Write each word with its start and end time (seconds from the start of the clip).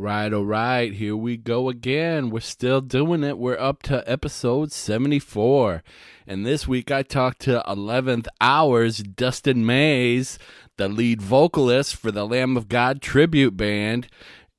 right, 0.00 0.32
all 0.32 0.44
right. 0.44 0.92
Here 0.92 1.16
we 1.16 1.36
go 1.36 1.68
again. 1.68 2.30
We're 2.30 2.40
still 2.40 2.80
doing 2.80 3.22
it. 3.22 3.38
We're 3.38 3.58
up 3.58 3.82
to 3.84 4.02
episode 4.10 4.72
74. 4.72 5.82
And 6.26 6.46
this 6.46 6.66
week 6.66 6.90
I 6.90 7.02
talked 7.02 7.40
to 7.42 7.62
11th 7.68 8.26
Hours 8.40 8.98
Dustin 8.98 9.66
Mayes, 9.66 10.38
the 10.78 10.88
lead 10.88 11.20
vocalist 11.20 11.96
for 11.96 12.10
the 12.10 12.26
Lamb 12.26 12.56
of 12.56 12.68
God 12.68 13.02
tribute 13.02 13.56
band. 13.56 14.08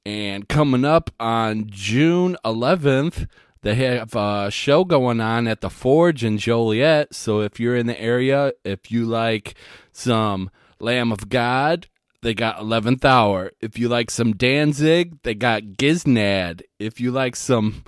And 0.05 0.47
coming 0.47 0.85
up 0.85 1.09
on 1.19 1.65
June 1.67 2.37
11th, 2.45 3.27
they 3.63 3.75
have 3.75 4.15
a 4.15 4.51
show 4.51 4.85
going 4.85 5.19
on 5.19 5.47
at 5.47 5.61
the 5.61 5.69
Forge 5.71 6.23
in 6.23 6.37
Joliet. 6.37 7.15
So 7.15 7.41
if 7.41 7.59
you're 7.59 7.75
in 7.75 7.87
the 7.87 7.99
area, 7.99 8.53
if 8.63 8.91
you 8.91 9.05
like 9.05 9.55
some 9.91 10.51
Lamb 10.79 11.11
of 11.11 11.29
God, 11.29 11.87
they 12.21 12.33
got 12.33 12.57
11th 12.59 13.05
Hour. 13.05 13.51
If 13.59 13.77
you 13.77 13.89
like 13.89 14.11
some 14.11 14.33
Danzig, 14.33 15.21
they 15.23 15.33
got 15.33 15.63
Giznad. 15.63 16.61
If 16.79 16.99
you 16.99 17.11
like 17.11 17.35
some 17.35 17.83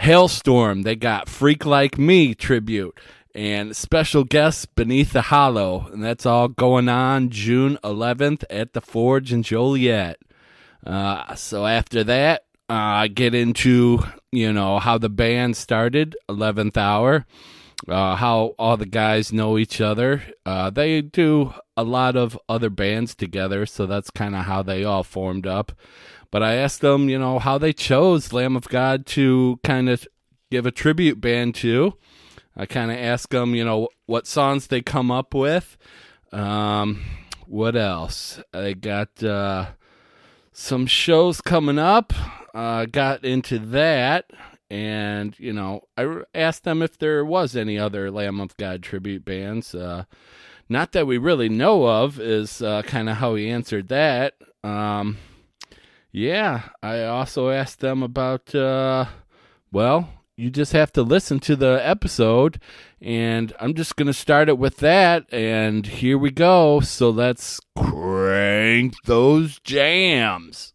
Halestorm, 0.00 0.84
they 0.84 0.96
got 0.96 1.28
Freak 1.28 1.64
Like 1.64 1.98
Me 1.98 2.34
tribute 2.34 2.98
and 3.34 3.76
special 3.76 4.24
guests 4.24 4.64
Beneath 4.64 5.12
the 5.12 5.22
Hollow. 5.22 5.88
And 5.92 6.02
that's 6.02 6.26
all 6.26 6.48
going 6.48 6.88
on 6.88 7.30
June 7.30 7.78
11th 7.82 8.44
at 8.48 8.72
the 8.72 8.80
Forge 8.80 9.32
in 9.32 9.42
Joliet. 9.42 10.18
Uh, 10.86 11.34
so 11.34 11.66
after 11.66 12.04
that, 12.04 12.44
uh, 12.68 12.72
I 12.72 13.08
get 13.08 13.34
into 13.34 14.00
you 14.32 14.52
know 14.52 14.78
how 14.78 14.98
the 14.98 15.08
band 15.08 15.56
started, 15.56 16.16
Eleventh 16.28 16.76
Hour, 16.76 17.26
uh, 17.88 18.16
how 18.16 18.54
all 18.58 18.76
the 18.76 18.86
guys 18.86 19.32
know 19.32 19.58
each 19.58 19.80
other. 19.80 20.22
Uh, 20.44 20.70
they 20.70 21.00
do 21.00 21.54
a 21.76 21.84
lot 21.84 22.16
of 22.16 22.38
other 22.48 22.70
bands 22.70 23.14
together, 23.14 23.66
so 23.66 23.86
that's 23.86 24.10
kind 24.10 24.34
of 24.34 24.44
how 24.44 24.62
they 24.62 24.84
all 24.84 25.02
formed 25.02 25.46
up. 25.46 25.72
But 26.30 26.42
I 26.42 26.54
asked 26.54 26.80
them, 26.80 27.08
you 27.08 27.18
know, 27.18 27.38
how 27.38 27.58
they 27.58 27.72
chose 27.72 28.32
Lamb 28.32 28.56
of 28.56 28.68
God 28.68 29.06
to 29.06 29.60
kind 29.62 29.88
of 29.88 30.06
give 30.50 30.66
a 30.66 30.70
tribute 30.70 31.20
band 31.20 31.54
to. 31.56 31.94
I 32.56 32.66
kind 32.66 32.90
of 32.90 32.98
asked 32.98 33.30
them, 33.30 33.54
you 33.54 33.64
know, 33.64 33.88
what 34.06 34.26
songs 34.26 34.66
they 34.66 34.80
come 34.80 35.10
up 35.10 35.34
with. 35.34 35.76
Um, 36.32 37.02
what 37.46 37.76
else? 37.76 38.40
They 38.52 38.74
got 38.74 39.22
uh, 39.22 39.72
some 40.52 40.86
shows 40.86 41.40
coming 41.40 41.78
up 41.78 42.12
uh, 42.54 42.86
got 42.86 43.24
into 43.24 43.58
that, 43.58 44.30
and 44.74 45.38
you 45.38 45.52
know, 45.52 45.86
I 45.96 46.22
asked 46.34 46.64
them 46.64 46.82
if 46.82 46.98
there 46.98 47.24
was 47.24 47.54
any 47.54 47.78
other 47.78 48.10
Lamb 48.10 48.40
of 48.40 48.56
God 48.56 48.82
tribute 48.82 49.24
bands. 49.24 49.72
Uh, 49.72 50.04
not 50.68 50.90
that 50.92 51.06
we 51.06 51.16
really 51.16 51.48
know 51.48 51.86
of, 51.86 52.18
is 52.18 52.60
uh, 52.60 52.82
kind 52.82 53.08
of 53.08 53.18
how 53.18 53.36
he 53.36 53.48
answered 53.48 53.86
that. 53.88 54.34
Um, 54.64 55.18
yeah, 56.10 56.70
I 56.82 57.04
also 57.04 57.50
asked 57.50 57.78
them 57.78 58.02
about. 58.02 58.52
Uh, 58.52 59.04
well, 59.70 60.08
you 60.36 60.50
just 60.50 60.72
have 60.72 60.92
to 60.94 61.02
listen 61.04 61.38
to 61.40 61.54
the 61.54 61.80
episode, 61.80 62.60
and 63.00 63.52
I'm 63.60 63.74
just 63.74 63.94
gonna 63.94 64.12
start 64.12 64.48
it 64.48 64.58
with 64.58 64.78
that. 64.78 65.32
And 65.32 65.86
here 65.86 66.18
we 66.18 66.32
go. 66.32 66.80
So 66.80 67.10
let's 67.10 67.60
crank 67.78 68.94
those 69.04 69.60
jams. 69.60 70.73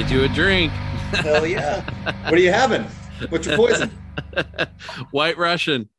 Get 0.00 0.10
you 0.10 0.24
a 0.24 0.28
drink. 0.28 0.72
Hell 1.12 1.46
yeah. 1.46 1.84
what 2.22 2.32
are 2.32 2.38
you 2.38 2.50
having? 2.50 2.84
What's 3.28 3.46
your 3.46 3.54
poison? 3.54 3.90
White 5.10 5.36
Russian. 5.36 5.90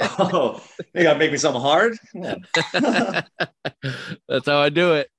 Oh, 0.00 0.64
you 0.94 1.02
gotta 1.02 1.18
make 1.18 1.30
me 1.32 1.36
something 1.36 1.60
hard? 1.60 1.98
That's 4.26 4.46
how 4.46 4.56
I 4.56 4.70
do 4.70 4.94
it. 4.94 5.10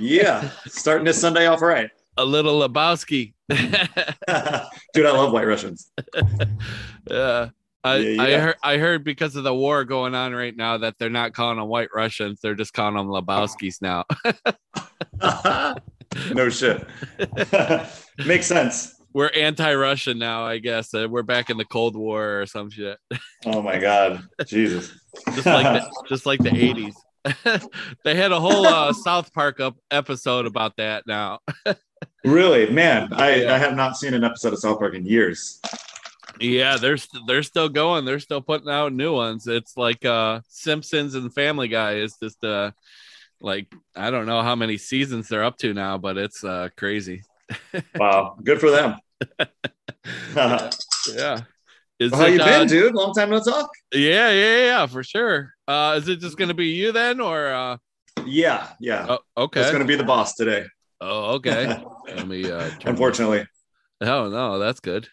yeah. 0.00 0.48
Starting 0.64 1.04
this 1.04 1.20
Sunday 1.20 1.44
off 1.44 1.60
right. 1.60 1.90
A 2.16 2.24
little 2.24 2.66
Lebowski. 2.66 3.34
Dude, 3.50 3.60
I 5.04 5.10
love 5.10 5.34
white 5.34 5.46
Russians. 5.46 5.92
yeah. 7.10 7.50
I, 7.84 7.96
Yeah, 7.96 8.22
I 8.22 8.32
heard 8.38 8.56
I 8.62 8.78
heard 8.78 9.04
because 9.04 9.36
of 9.36 9.44
the 9.44 9.54
war 9.54 9.84
going 9.84 10.14
on 10.14 10.32
right 10.32 10.56
now 10.56 10.78
that 10.78 10.94
they're 10.98 11.10
not 11.10 11.34
calling 11.34 11.58
them 11.58 11.68
white 11.68 11.90
Russians, 11.94 12.40
they're 12.40 12.54
just 12.54 12.72
calling 12.72 12.96
them 12.96 13.08
Lebowskis 13.08 13.82
now. 13.82 14.06
no 16.34 16.48
shit. 16.48 16.86
Makes 18.26 18.46
sense. 18.46 18.94
We're 19.12 19.28
anti-Russian 19.28 20.18
now, 20.18 20.44
I 20.44 20.58
guess. 20.58 20.92
Uh, 20.92 21.06
we're 21.08 21.22
back 21.22 21.48
in 21.48 21.56
the 21.56 21.64
Cold 21.64 21.94
War 21.96 22.40
or 22.40 22.46
some 22.46 22.70
shit. 22.70 22.98
Oh 23.46 23.60
my 23.60 23.78
god. 23.78 24.26
Jesus. 24.46 24.90
just 25.34 25.44
like 25.44 25.82
the, 25.82 26.04
just 26.08 26.24
like 26.24 26.40
the 26.40 26.48
80s. 26.48 26.94
they 28.04 28.14
had 28.14 28.32
a 28.32 28.40
whole 28.40 28.66
uh, 28.66 28.90
South 28.94 29.30
Park 29.34 29.60
up 29.60 29.76
episode 29.90 30.46
about 30.46 30.76
that 30.78 31.04
now. 31.06 31.40
Really? 32.24 32.70
Man, 32.70 33.12
I, 33.12 33.42
Yeah. 33.42 33.54
I 33.54 33.58
have 33.58 33.76
not 33.76 33.98
seen 33.98 34.14
an 34.14 34.24
episode 34.24 34.54
of 34.54 34.60
South 34.60 34.78
Park 34.78 34.94
in 34.94 35.04
years. 35.04 35.60
Yeah, 36.40 36.78
they're 36.78 36.96
they're 37.26 37.42
still 37.42 37.68
going. 37.68 38.06
They're 38.06 38.18
still 38.18 38.40
putting 38.40 38.70
out 38.70 38.92
new 38.94 39.14
ones. 39.14 39.46
It's 39.46 39.76
like 39.76 40.04
uh 40.04 40.40
Simpsons 40.48 41.14
and 41.14 41.32
Family 41.32 41.68
Guy 41.68 41.96
is 41.96 42.16
just 42.20 42.42
uh 42.42 42.70
like 43.44 43.72
I 43.94 44.10
don't 44.10 44.26
know 44.26 44.42
how 44.42 44.56
many 44.56 44.78
seasons 44.78 45.28
they're 45.28 45.44
up 45.44 45.58
to 45.58 45.74
now, 45.74 45.98
but 45.98 46.16
it's 46.16 46.42
uh 46.42 46.70
crazy. 46.76 47.22
Wow. 47.96 48.36
Good 48.42 48.58
for 48.58 48.70
them. 48.70 48.96
Yeah. 51.14 51.40
Is 51.98 52.12
you 52.12 52.18
it, 52.18 52.40
uh, 52.40 52.44
been, 52.44 52.68
dude? 52.68 52.94
Long 52.94 53.12
time 53.12 53.30
no 53.30 53.40
talk. 53.40 53.70
Yeah, 53.92 54.30
yeah, 54.30 54.56
yeah, 54.58 54.86
for 54.86 55.02
sure. 55.02 55.52
Uh 55.68 55.94
is 55.98 56.08
it 56.08 56.20
just 56.20 56.36
gonna 56.38 56.54
be 56.54 56.68
you 56.68 56.92
then 56.92 57.20
or 57.20 57.48
uh 57.52 57.76
Yeah, 58.24 58.68
yeah. 58.80 59.06
oh, 59.08 59.18
okay. 59.44 59.60
It's 59.60 59.70
gonna 59.70 59.84
be 59.84 59.96
the 59.96 60.04
boss 60.04 60.34
today. 60.34 60.64
oh, 61.00 61.34
okay. 61.34 61.82
Let 62.08 62.26
me 62.26 62.50
uh 62.50 62.70
Unfortunately. 62.84 63.46
Oh 64.00 64.28
no, 64.30 64.58
that's 64.58 64.80
good. 64.80 65.08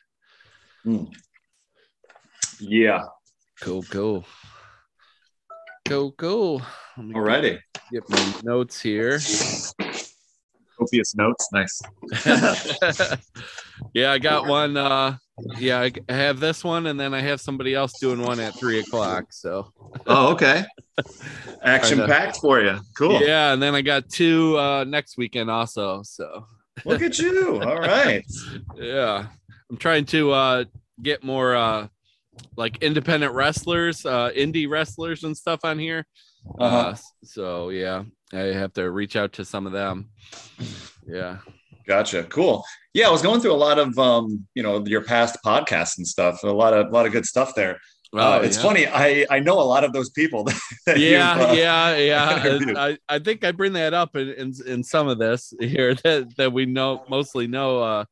Yeah. 2.59 3.03
Cool, 3.61 3.83
cool. 3.83 4.25
Cool, 5.85 6.11
cool. 6.13 6.61
Alrighty. 6.97 7.59
get 7.91 8.09
my 8.09 8.33
notes 8.43 8.81
here. 8.81 9.19
Copious 10.77 11.15
notes. 11.15 11.47
Nice. 11.51 11.81
yeah, 13.93 14.11
I 14.11 14.19
got 14.19 14.47
one. 14.47 14.77
Uh, 14.77 15.17
yeah, 15.57 15.79
I 15.81 15.91
I 16.09 16.13
have 16.13 16.39
this 16.39 16.63
one, 16.63 16.87
and 16.87 16.99
then 16.99 17.13
I 17.13 17.21
have 17.21 17.41
somebody 17.41 17.73
else 17.75 17.99
doing 17.99 18.21
one 18.21 18.39
at 18.39 18.57
three 18.57 18.79
o'clock. 18.79 19.25
So 19.31 19.71
Oh, 20.07 20.31
okay. 20.33 20.63
Action 21.63 21.99
packed 22.05 22.37
for 22.37 22.61
you. 22.61 22.79
Cool. 22.97 23.21
yeah, 23.21 23.53
and 23.53 23.61
then 23.61 23.75
I 23.75 23.81
got 23.81 24.09
two 24.09 24.57
uh, 24.57 24.83
next 24.85 25.17
weekend 25.17 25.51
also. 25.51 26.01
So 26.03 26.45
Look 26.85 27.01
at 27.01 27.19
you. 27.19 27.61
All 27.61 27.79
right. 27.79 28.23
yeah, 28.75 29.27
I'm 29.69 29.77
trying 29.77 30.05
to 30.05 30.31
uh, 30.31 30.63
get 31.01 31.23
more 31.23 31.55
uh, 31.55 31.87
like 32.55 32.81
independent 32.83 33.33
wrestlers, 33.33 34.05
uh, 34.05 34.31
indie 34.35 34.69
wrestlers, 34.69 35.23
and 35.23 35.35
stuff 35.35 35.59
on 35.63 35.77
here. 35.79 36.05
uh 36.59 36.63
Uh-huh. 36.63 36.95
so 37.23 37.69
yeah, 37.69 38.03
I 38.33 38.39
have 38.53 38.73
to 38.73 38.89
reach 38.91 39.15
out 39.15 39.33
to 39.33 39.45
some 39.45 39.65
of 39.67 39.73
them. 39.73 40.09
Yeah. 41.07 41.37
Gotcha. 41.87 42.23
Cool. 42.23 42.63
Yeah, 42.93 43.07
I 43.07 43.11
was 43.11 43.21
going 43.21 43.41
through 43.41 43.53
a 43.53 43.63
lot 43.67 43.79
of 43.79 43.97
um, 43.97 44.45
you 44.53 44.63
know, 44.63 44.85
your 44.85 45.01
past 45.03 45.37
podcasts 45.45 45.97
and 45.97 46.07
stuff. 46.07 46.43
A 46.43 46.47
lot 46.47 46.73
of 46.73 46.87
a 46.87 46.89
lot 46.89 47.05
of 47.05 47.11
good 47.11 47.25
stuff 47.25 47.53
there. 47.55 47.79
uh, 48.15 48.39
it's 48.43 48.57
Oh, 48.57 48.61
yeah. 48.61 48.67
funny. 48.67 48.87
I 48.87 49.25
I 49.37 49.39
know 49.39 49.59
a 49.59 49.63
lot 49.63 49.83
of 49.83 49.91
those 49.93 50.09
people. 50.11 50.45
That 50.85 50.99
yeah, 50.99 51.33
uh, 51.33 51.53
yeah, 51.53 51.95
yeah. 51.97 52.73
I, 52.77 52.97
I 53.07 53.19
think 53.19 53.43
I 53.43 53.51
bring 53.51 53.73
that 53.73 53.93
up 53.93 54.15
in, 54.15 54.29
in 54.33 54.53
in 54.67 54.83
some 54.83 55.07
of 55.07 55.17
this 55.19 55.53
here 55.59 55.93
that 56.03 56.35
that 56.37 56.51
we 56.53 56.65
know 56.65 57.03
mostly 57.09 57.47
know 57.47 57.79
uh 57.81 58.05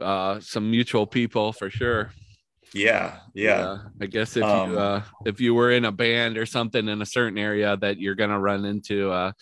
uh 0.00 0.40
some 0.40 0.70
mutual 0.70 1.06
people 1.06 1.52
for 1.52 1.70
sure. 1.70 2.10
Yeah, 2.74 3.18
yeah. 3.34 3.78
I 4.00 4.06
guess 4.06 4.36
if 4.36 4.44
Um, 4.44 4.72
you 4.72 4.78
uh, 4.78 5.02
if 5.24 5.40
you 5.40 5.54
were 5.54 5.70
in 5.70 5.84
a 5.84 5.92
band 5.92 6.36
or 6.38 6.46
something 6.46 6.88
in 6.88 7.00
a 7.02 7.06
certain 7.06 7.38
area, 7.38 7.76
that 7.78 7.98
you're 7.98 8.14
gonna 8.14 8.38
run 8.38 8.64
into 8.64 9.10
uh, 9.10 9.32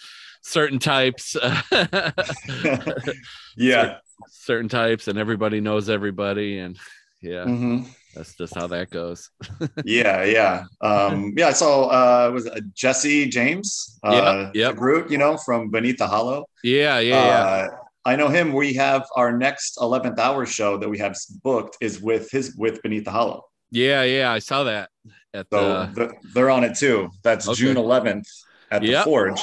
certain 0.42 0.78
types, 0.78 1.36
yeah. 3.56 3.98
certain 4.28 4.68
types, 4.68 5.08
and 5.08 5.18
everybody 5.18 5.60
knows 5.60 5.88
everybody, 5.88 6.58
and 6.58 6.78
yeah, 7.20 7.44
Mhm. 7.44 7.86
that's 8.14 8.34
just 8.36 8.54
how 8.54 8.66
that 8.68 8.90
goes. 8.90 9.30
Yeah, 9.84 10.24
yeah. 10.24 10.64
Um, 10.80 11.34
yeah, 11.36 11.48
I 11.48 11.52
saw 11.52 11.86
uh 11.88 12.30
was 12.32 12.46
it 12.46 12.64
Jesse 12.74 13.28
James, 13.28 13.98
uh 14.04 14.50
yeah, 14.54 14.68
yep. 14.68 14.76
Groot, 14.76 15.10
you 15.10 15.18
know, 15.18 15.36
from 15.36 15.70
Beneath 15.70 15.98
the 15.98 16.06
Hollow. 16.06 16.46
Yeah, 16.62 16.98
yeah, 17.00 17.26
yeah. 17.26 17.68
Uh, 18.06 18.10
I 18.10 18.16
know 18.16 18.28
him. 18.28 18.52
We 18.52 18.74
have 18.74 19.06
our 19.16 19.36
next 19.36 19.76
11th 19.78 20.18
hour 20.18 20.46
show 20.46 20.76
that 20.78 20.88
we 20.88 20.98
have 20.98 21.16
booked 21.42 21.76
is 21.80 22.00
with 22.00 22.30
his 22.30 22.54
with 22.56 22.80
Beneath 22.82 23.04
the 23.04 23.10
Hollow. 23.10 23.44
Yeah, 23.70 24.02
yeah, 24.04 24.32
I 24.32 24.38
saw 24.38 24.64
that 24.64 24.90
at 25.34 25.46
So 25.52 25.88
the 25.94 26.06
th- 26.06 26.18
they're 26.34 26.50
on 26.50 26.64
it 26.64 26.76
too. 26.76 27.10
That's 27.24 27.48
Okay. 27.48 27.56
June 27.58 27.76
11th 27.76 28.24
at 28.70 28.82
the 28.82 29.00
Forge. 29.04 29.40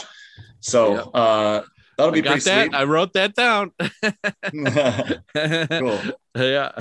So 0.62 0.96
Yep. 0.96 1.06
uh 1.14 1.62
that'll 1.98 2.12
I 2.12 2.16
be 2.16 2.22
got 2.22 2.32
pretty 2.32 2.46
that. 2.50 2.66
sweet. 2.68 2.76
I 2.76 2.84
wrote 2.86 3.14
that 3.14 3.36
down. 3.36 3.72
cool. 5.80 6.00
Yeah. 6.36 6.72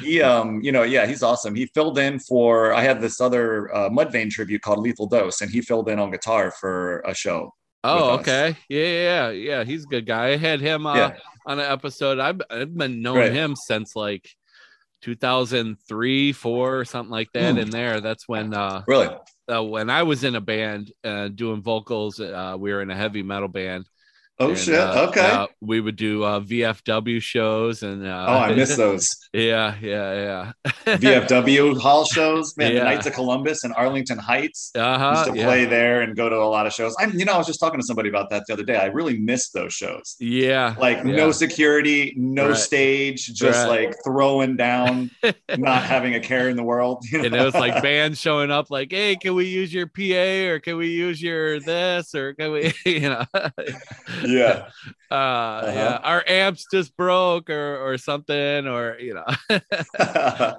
He 0.00 0.22
um, 0.22 0.62
you 0.62 0.72
know, 0.72 0.84
yeah, 0.84 1.04
he's 1.04 1.22
awesome. 1.22 1.54
He 1.54 1.66
filled 1.66 1.98
in 1.98 2.18
for 2.18 2.72
I 2.72 2.80
had 2.80 3.02
this 3.02 3.20
other 3.20 3.70
uh, 3.76 3.90
Mudvayne 3.90 4.30
tribute 4.30 4.62
called 4.62 4.78
Lethal 4.78 5.06
Dose, 5.06 5.42
and 5.42 5.50
he 5.50 5.60
filled 5.60 5.90
in 5.90 5.98
on 5.98 6.10
guitar 6.10 6.50
for 6.50 7.00
a 7.00 7.14
show. 7.14 7.52
Oh, 7.84 8.18
okay. 8.18 8.56
Yeah, 8.68 8.84
yeah, 8.84 9.30
yeah. 9.30 9.64
He's 9.64 9.84
a 9.84 9.88
good 9.88 10.06
guy. 10.06 10.28
I 10.28 10.36
had 10.36 10.60
him 10.60 10.86
uh, 10.86 10.94
Yeah. 10.96 11.16
on 11.46 11.58
an 11.58 11.70
episode. 11.70 12.18
I've, 12.18 12.40
I've 12.50 12.74
been 12.76 13.02
knowing 13.02 13.18
Right. 13.20 13.32
him 13.32 13.56
since 13.56 13.96
like 13.96 14.28
2003, 15.02 16.32
four, 16.32 16.84
something 16.84 17.10
like 17.10 17.32
that. 17.32 17.52
Hmm. 17.52 17.58
In 17.58 17.70
there, 17.70 18.00
that's 18.00 18.28
when 18.28 18.54
uh, 18.54 18.82
Really? 18.86 19.08
uh 19.52 19.62
when 19.64 19.90
I 19.90 20.02
was 20.04 20.24
in 20.24 20.34
a 20.36 20.40
band 20.40 20.92
uh, 21.02 21.28
doing 21.28 21.62
vocals. 21.62 22.20
Uh, 22.20 22.56
we 22.58 22.72
were 22.72 22.82
in 22.82 22.90
a 22.90 22.96
heavy 22.96 23.22
metal 23.22 23.48
band. 23.48 23.88
Oh 24.42 24.48
and, 24.48 24.58
shit. 24.58 24.74
uh, 24.78 25.06
okay. 25.10 25.20
uh, 25.20 25.46
we 25.60 25.80
would 25.82 25.96
do 25.96 26.24
uh, 26.24 26.40
VFW 26.40 27.20
shows 27.20 27.82
and 27.82 28.06
uh, 28.06 28.24
oh, 28.26 28.38
I 28.38 28.54
miss 28.54 28.74
those. 28.84 29.06
yeah, 29.34 29.74
yeah, 29.82 30.52
yeah. 30.64 30.72
VFW 30.96 31.78
hall 31.78 32.04
shows, 32.06 32.56
man. 32.56 32.72
Yeah. 32.72 32.78
The 32.78 32.84
Knights 32.86 33.06
of 33.06 33.12
Columbus 33.12 33.64
and 33.64 33.74
Arlington 33.74 34.16
Heights. 34.18 34.70
Uh 34.74 35.12
used 35.16 35.30
to 35.32 35.38
Yeah. 35.38 35.44
play 35.44 35.64
there 35.66 36.00
and 36.00 36.16
go 36.16 36.28
to 36.30 36.36
a 36.36 36.48
lot 36.48 36.66
of 36.66 36.72
shows. 36.72 36.94
I'm, 36.98 37.18
you 37.18 37.24
know, 37.26 37.34
I 37.34 37.38
was 37.38 37.46
just 37.46 37.60
talking 37.60 37.78
to 37.78 37.84
somebody 37.86 38.08
about 38.08 38.30
that 38.30 38.44
the 38.46 38.54
other 38.54 38.62
day. 38.64 38.76
I 38.76 38.86
really 38.86 39.18
miss 39.18 39.50
those 39.50 39.74
shows. 39.74 40.16
Yeah. 40.18 40.74
Like 40.78 40.98
Yeah. 40.98 41.16
no 41.16 41.32
security, 41.32 42.14
no 42.16 42.48
Right. 42.48 42.56
stage, 42.56 43.26
just 43.34 43.66
Right. 43.68 43.88
like 43.88 43.96
throwing 44.04 44.56
down, 44.56 45.10
not 45.58 45.82
having 45.82 46.14
a 46.14 46.20
care 46.20 46.48
in 46.48 46.56
the 46.56 46.62
world. 46.64 47.04
you 47.12 47.22
and 47.24 47.34
it 47.34 47.44
was 47.44 47.54
like 47.54 47.82
bands 47.82 48.18
showing 48.18 48.50
up 48.50 48.70
like 48.70 48.90
hey 48.90 49.16
can 49.16 49.34
we 49.34 49.44
use 49.46 49.72
your 49.74 49.86
pa 49.86 50.48
or 50.50 50.60
can 50.60 50.76
we 50.78 50.88
use 50.88 51.20
your 51.20 51.60
this 51.60 52.14
or 52.14 52.32
can 52.34 52.52
we 52.52 52.72
you 52.86 53.00
know 53.00 53.24
yeah, 54.30 54.68
uh 55.10 55.66
yeah 55.74 55.98
our 56.02 56.24
amps 56.26 56.66
just 56.66 56.96
broke 56.96 57.50
or 57.50 57.76
or 57.78 57.98
something 57.98 58.66
or 58.66 58.96
you 58.98 59.14
know 59.14 59.26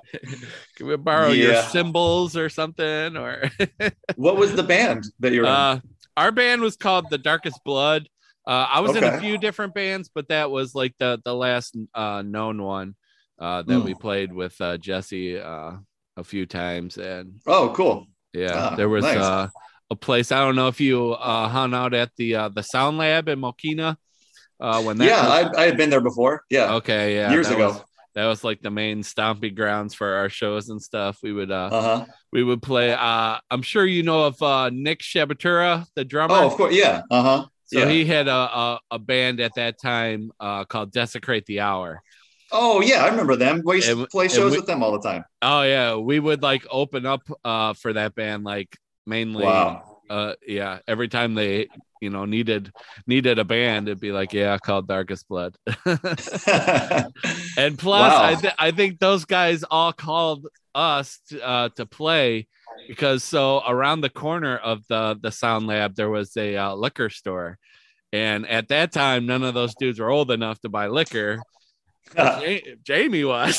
can 0.75 0.87
we 0.87 0.97
borrow 0.97 1.31
your 1.31 1.53
Yeah. 1.53 1.61
cymbals 1.69 2.35
or 2.35 2.49
something 2.49 3.17
or 3.17 3.49
what 4.15 4.37
was 4.37 4.55
the 4.55 4.63
band 4.63 5.05
that 5.19 5.33
you 5.33 5.41
were? 5.41 5.47
uh 5.47 5.79
our 6.17 6.31
band 6.31 6.61
was 6.61 6.75
called 6.75 7.09
the 7.09 7.17
darkest 7.17 7.63
blood 7.63 8.07
uh 8.47 8.67
i 8.69 8.79
was 8.79 8.95
in 8.95 9.03
a 9.05 9.11
few 9.11 9.37
different 9.37 9.73
bands 9.73 10.09
but 10.13 10.27
that 10.27 10.51
was 10.51 10.75
like 10.75 10.93
the 10.99 11.19
the 11.25 11.33
last 11.33 11.75
uh 11.93 12.21
known 12.25 12.61
one 12.61 12.95
uh 13.39 13.61
that 13.63 13.79
Hmm. 13.79 13.85
we 13.85 13.93
played 13.95 14.31
with 14.33 14.59
uh 14.61 14.77
jesse 14.77 15.39
uh 15.39 15.71
a 16.17 16.23
few 16.23 16.45
times 16.45 16.97
and 16.97 17.39
oh, 17.47 17.71
cool. 17.75 18.05
Yeah, 18.33 18.61
Ah, 18.61 18.75
there 18.75 18.89
was 18.89 19.03
nice. 19.03 19.51
A 19.91 19.95
place. 19.95 20.31
I 20.31 20.39
don't 20.39 20.55
know 20.55 20.69
if 20.69 20.79
you 20.79 21.11
uh, 21.11 21.47
hung 21.49 21.73
out 21.73 21.93
at 21.93 22.09
the 22.17 22.35
uh, 22.35 22.49
the 22.49 22.63
Sound 22.63 22.97
Lab 22.97 23.27
in 23.27 23.39
Mokena. 23.39 23.97
Uh, 24.59 24.81
when 24.83 24.97
that 24.97 25.05
yeah, 25.05 25.21
was- 25.43 25.55
I, 25.57 25.61
I 25.63 25.65
had 25.65 25.75
been 25.77 25.89
there 25.89 26.01
before. 26.01 26.43
Yeah, 26.49 26.75
okay, 26.75 27.15
yeah, 27.15 27.29
years 27.31 27.47
that 27.49 27.55
ago. 27.55 27.67
was- 27.69 27.83
that 28.13 28.25
was 28.25 28.43
like 28.43 28.61
the 28.61 28.69
main 28.69 29.03
stomping 29.03 29.55
grounds 29.55 29.93
for 29.93 30.15
our 30.15 30.27
shows 30.29 30.67
and 30.69 30.81
stuff. 30.81 31.19
We 31.23 31.31
would 31.31 31.49
uh, 31.51 31.69
Uh 31.71 31.81
huh. 31.81 32.05
we 32.31 32.43
would 32.43 32.61
play. 32.61 32.91
Uh, 32.93 33.37
I'm 33.49 33.61
sure 33.61 33.85
you 33.85 34.03
know 34.03 34.23
of 34.25 34.41
uh, 34.41 34.69
Nick 34.69 34.99
Shabatura, 34.99 35.85
the 35.95 36.03
drummer. 36.03 36.35
Oh, 36.35 36.47
of 36.47 36.53
course. 36.55 36.75
Yeah. 36.75 37.03
Uh 37.09 37.23
huh. 37.23 37.45
so 37.67 37.79
yeah. 37.79 37.89
he 37.89 38.05
had 38.05 38.27
a, 38.27 38.33
a 38.33 38.79
a 38.91 38.99
band 38.99 39.39
at 39.39 39.53
that 39.55 39.75
time 39.81 40.31
uh, 40.41 40.65
called 40.65 40.91
Desecrate 40.91 41.45
the 41.45 41.61
Hour. 41.61 42.01
Oh, 42.51 42.81
yeah. 42.81 43.03
I 43.05 43.07
remember 43.07 43.37
them. 43.37 43.61
We 43.63 43.77
used 43.77 43.87
to 43.89 44.05
play 44.07 44.27
shows 44.27 44.51
we- 44.51 44.57
with 44.57 44.67
them 44.67 44.83
all 44.83 44.91
the 44.91 45.07
time. 45.09 45.23
Oh 45.41 45.61
yeah, 45.63 45.95
we 45.95 46.19
would 46.19 46.41
like 46.43 46.65
open 46.69 47.05
up 47.05 47.21
uh, 47.45 47.73
for 47.73 47.93
that 47.93 48.13
band 48.15 48.43
like 48.43 48.77
mainly. 49.05 49.43
Wow. 49.45 49.99
uh 50.09 50.33
yeah 50.45 50.79
every 50.87 51.07
time 51.07 51.33
they 51.35 51.67
you 52.01 52.09
know 52.09 52.25
needed 52.25 52.71
needed 53.07 53.39
a 53.39 53.45
band 53.45 53.87
it'd 53.87 53.99
be 53.99 54.11
like 54.11 54.33
yeah 54.33 54.57
called 54.57 54.87
darkest 54.87 55.27
blood 55.27 55.55
and 57.57 57.77
plus 57.77 58.11
Wow. 58.11 58.23
i 58.23 58.35
th- 58.39 58.53
i 58.57 58.71
think 58.71 58.99
those 58.99 59.25
guys 59.25 59.63
all 59.69 59.93
called 59.93 60.47
us 60.75 61.19
to, 61.29 61.45
uh 61.47 61.69
to 61.75 61.85
play 61.85 62.47
because 62.87 63.23
so 63.23 63.61
around 63.67 64.01
the 64.01 64.09
corner 64.09 64.57
of 64.57 64.85
the 64.87 65.17
the 65.21 65.31
sound 65.31 65.67
lab 65.67 65.95
there 65.95 66.09
was 66.09 66.35
a 66.37 66.55
uh, 66.57 66.73
liquor 66.73 67.09
store 67.09 67.57
and 68.13 68.47
at 68.47 68.67
that 68.69 68.91
time 68.91 69.25
none 69.25 69.43
of 69.43 69.53
those 69.53 69.75
dudes 69.75 69.99
were 69.99 70.09
old 70.09 70.31
enough 70.31 70.59
to 70.61 70.69
buy 70.69 70.87
liquor 70.87 71.39
Ja- 72.17 72.57
jamie 72.83 73.23
was 73.23 73.55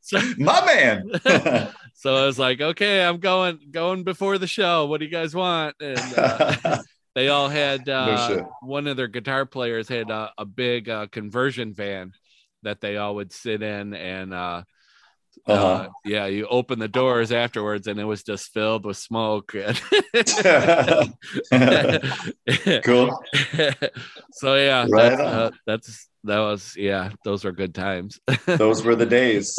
so, 0.00 0.18
My 0.38 0.64
man. 0.66 1.68
So 2.02 2.16
i 2.16 2.26
was 2.26 2.38
like 2.38 2.60
okay 2.60 3.04
i'm 3.04 3.18
going 3.18 3.60
going 3.70 4.04
before 4.04 4.38
the 4.38 4.46
show. 4.46 4.86
What 4.86 5.00
do 5.00 5.06
you 5.06 5.10
guys 5.10 5.34
want? 5.34 5.76
And 5.80 5.98
uh, 6.16 6.82
they 7.14 7.28
all 7.28 7.48
had 7.48 7.88
uh, 7.88 8.28
shit. 8.28 8.44
one 8.60 8.86
of 8.86 8.96
their 8.96 9.08
guitar 9.08 9.46
players 9.46 9.88
had 9.88 10.10
a, 10.10 10.32
a 10.38 10.44
big 10.44 10.88
uh, 10.88 11.06
conversion 11.10 11.74
van 11.74 12.12
that 12.62 12.80
they 12.80 12.96
all 12.96 13.16
would 13.16 13.32
sit 13.32 13.62
in. 13.62 13.94
And 13.94 14.34
uh, 15.48 15.52
uh 15.52 15.54
Uh-huh. 15.54 15.88
yeah 16.04 16.26
you 16.26 16.46
open 16.46 16.78
the 16.78 16.88
doors 16.88 17.32
afterwards 17.32 17.86
and 17.88 17.98
it 18.00 18.04
was 18.04 18.22
just 18.22 18.52
filled 18.52 18.84
with 18.84 18.96
smoke 18.96 19.52
cool. 22.84 23.18
so 24.32 24.54
yeah 24.56 24.86
Right 24.88 25.10
that's, 25.16 25.20
uh, 25.20 25.50
that's 25.66 26.08
that 26.24 26.38
was 26.38 26.74
yeah 26.76 27.10
those 27.24 27.44
were 27.44 27.52
good 27.52 27.74
times 27.74 28.20
Those 28.46 28.84
were 28.84 28.94
the 28.94 29.06
days. 29.06 29.58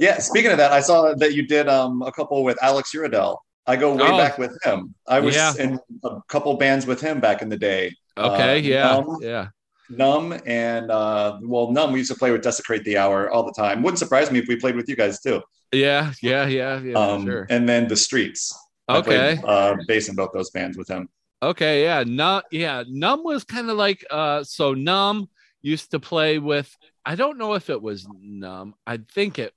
Yeah. 0.00 0.18
Speaking 0.18 0.50
of 0.50 0.58
that, 0.58 0.72
I 0.72 0.80
saw 0.80 1.14
that 1.14 1.34
you 1.34 1.46
did 1.46 1.68
um, 1.68 2.02
a 2.02 2.10
couple 2.10 2.42
with 2.42 2.58
Alex 2.62 2.90
Uridel. 2.94 3.36
I 3.66 3.76
go 3.76 3.94
way 3.94 4.02
Oh. 4.10 4.16
back 4.18 4.38
with 4.38 4.56
him. 4.64 4.94
I 5.06 5.20
was 5.20 5.36
Yeah. 5.36 5.52
in 5.58 5.78
a 6.04 6.20
couple 6.28 6.56
bands 6.56 6.86
with 6.86 7.00
him 7.00 7.20
back 7.20 7.42
in 7.42 7.48
the 7.48 7.56
day. 7.58 7.94
okay 8.16 8.52
Uh, 8.58 8.60
yeah 8.74 8.92
Numb, 8.94 9.16
yeah 9.20 9.46
Numb 9.90 10.38
and 10.46 10.90
uh, 10.90 11.38
well, 11.42 11.70
Numb. 11.70 11.92
We 11.92 11.98
used 12.00 12.10
to 12.12 12.18
play 12.18 12.30
with 12.30 12.42
Desecrate 12.42 12.84
the 12.84 12.98
Hour 12.98 13.30
all 13.30 13.44
the 13.44 13.52
time. 13.52 13.82
Wouldn't 13.82 13.98
surprise 13.98 14.30
me 14.30 14.38
if 14.38 14.48
we 14.48 14.56
played 14.56 14.76
with 14.76 14.88
you 14.88 14.96
guys 14.96 15.20
too. 15.20 15.42
yeah 15.72 16.12
yeah 16.22 16.46
yeah 16.46 16.80
yeah 16.80 16.94
um, 16.94 17.24
sure 17.24 17.46
And 17.50 17.68
then 17.68 17.88
the 17.88 17.96
Streets. 17.96 18.56
I 18.88 18.98
okay 18.98 19.36
played, 19.36 19.44
uh, 19.44 19.76
bass 19.86 20.08
in 20.08 20.14
both 20.14 20.30
those 20.32 20.50
bands 20.50 20.78
with 20.78 20.88
him. 20.88 21.08
Okay, 21.42 21.84
yeah, 21.84 22.02
numb, 22.04 22.42
yeah, 22.50 22.82
numb 22.88 23.22
was 23.22 23.44
kind 23.44 23.70
of 23.70 23.76
like 23.76 24.04
uh, 24.10 24.42
so 24.42 24.74
numb 24.74 25.28
used 25.62 25.90
to 25.92 26.00
play 26.00 26.38
with. 26.38 26.74
I 27.04 27.14
don't 27.14 27.38
know 27.38 27.54
if 27.54 27.70
it 27.70 27.80
was 27.80 28.08
numb. 28.20 28.74
I 28.86 28.98
think 29.14 29.38
it. 29.38 29.52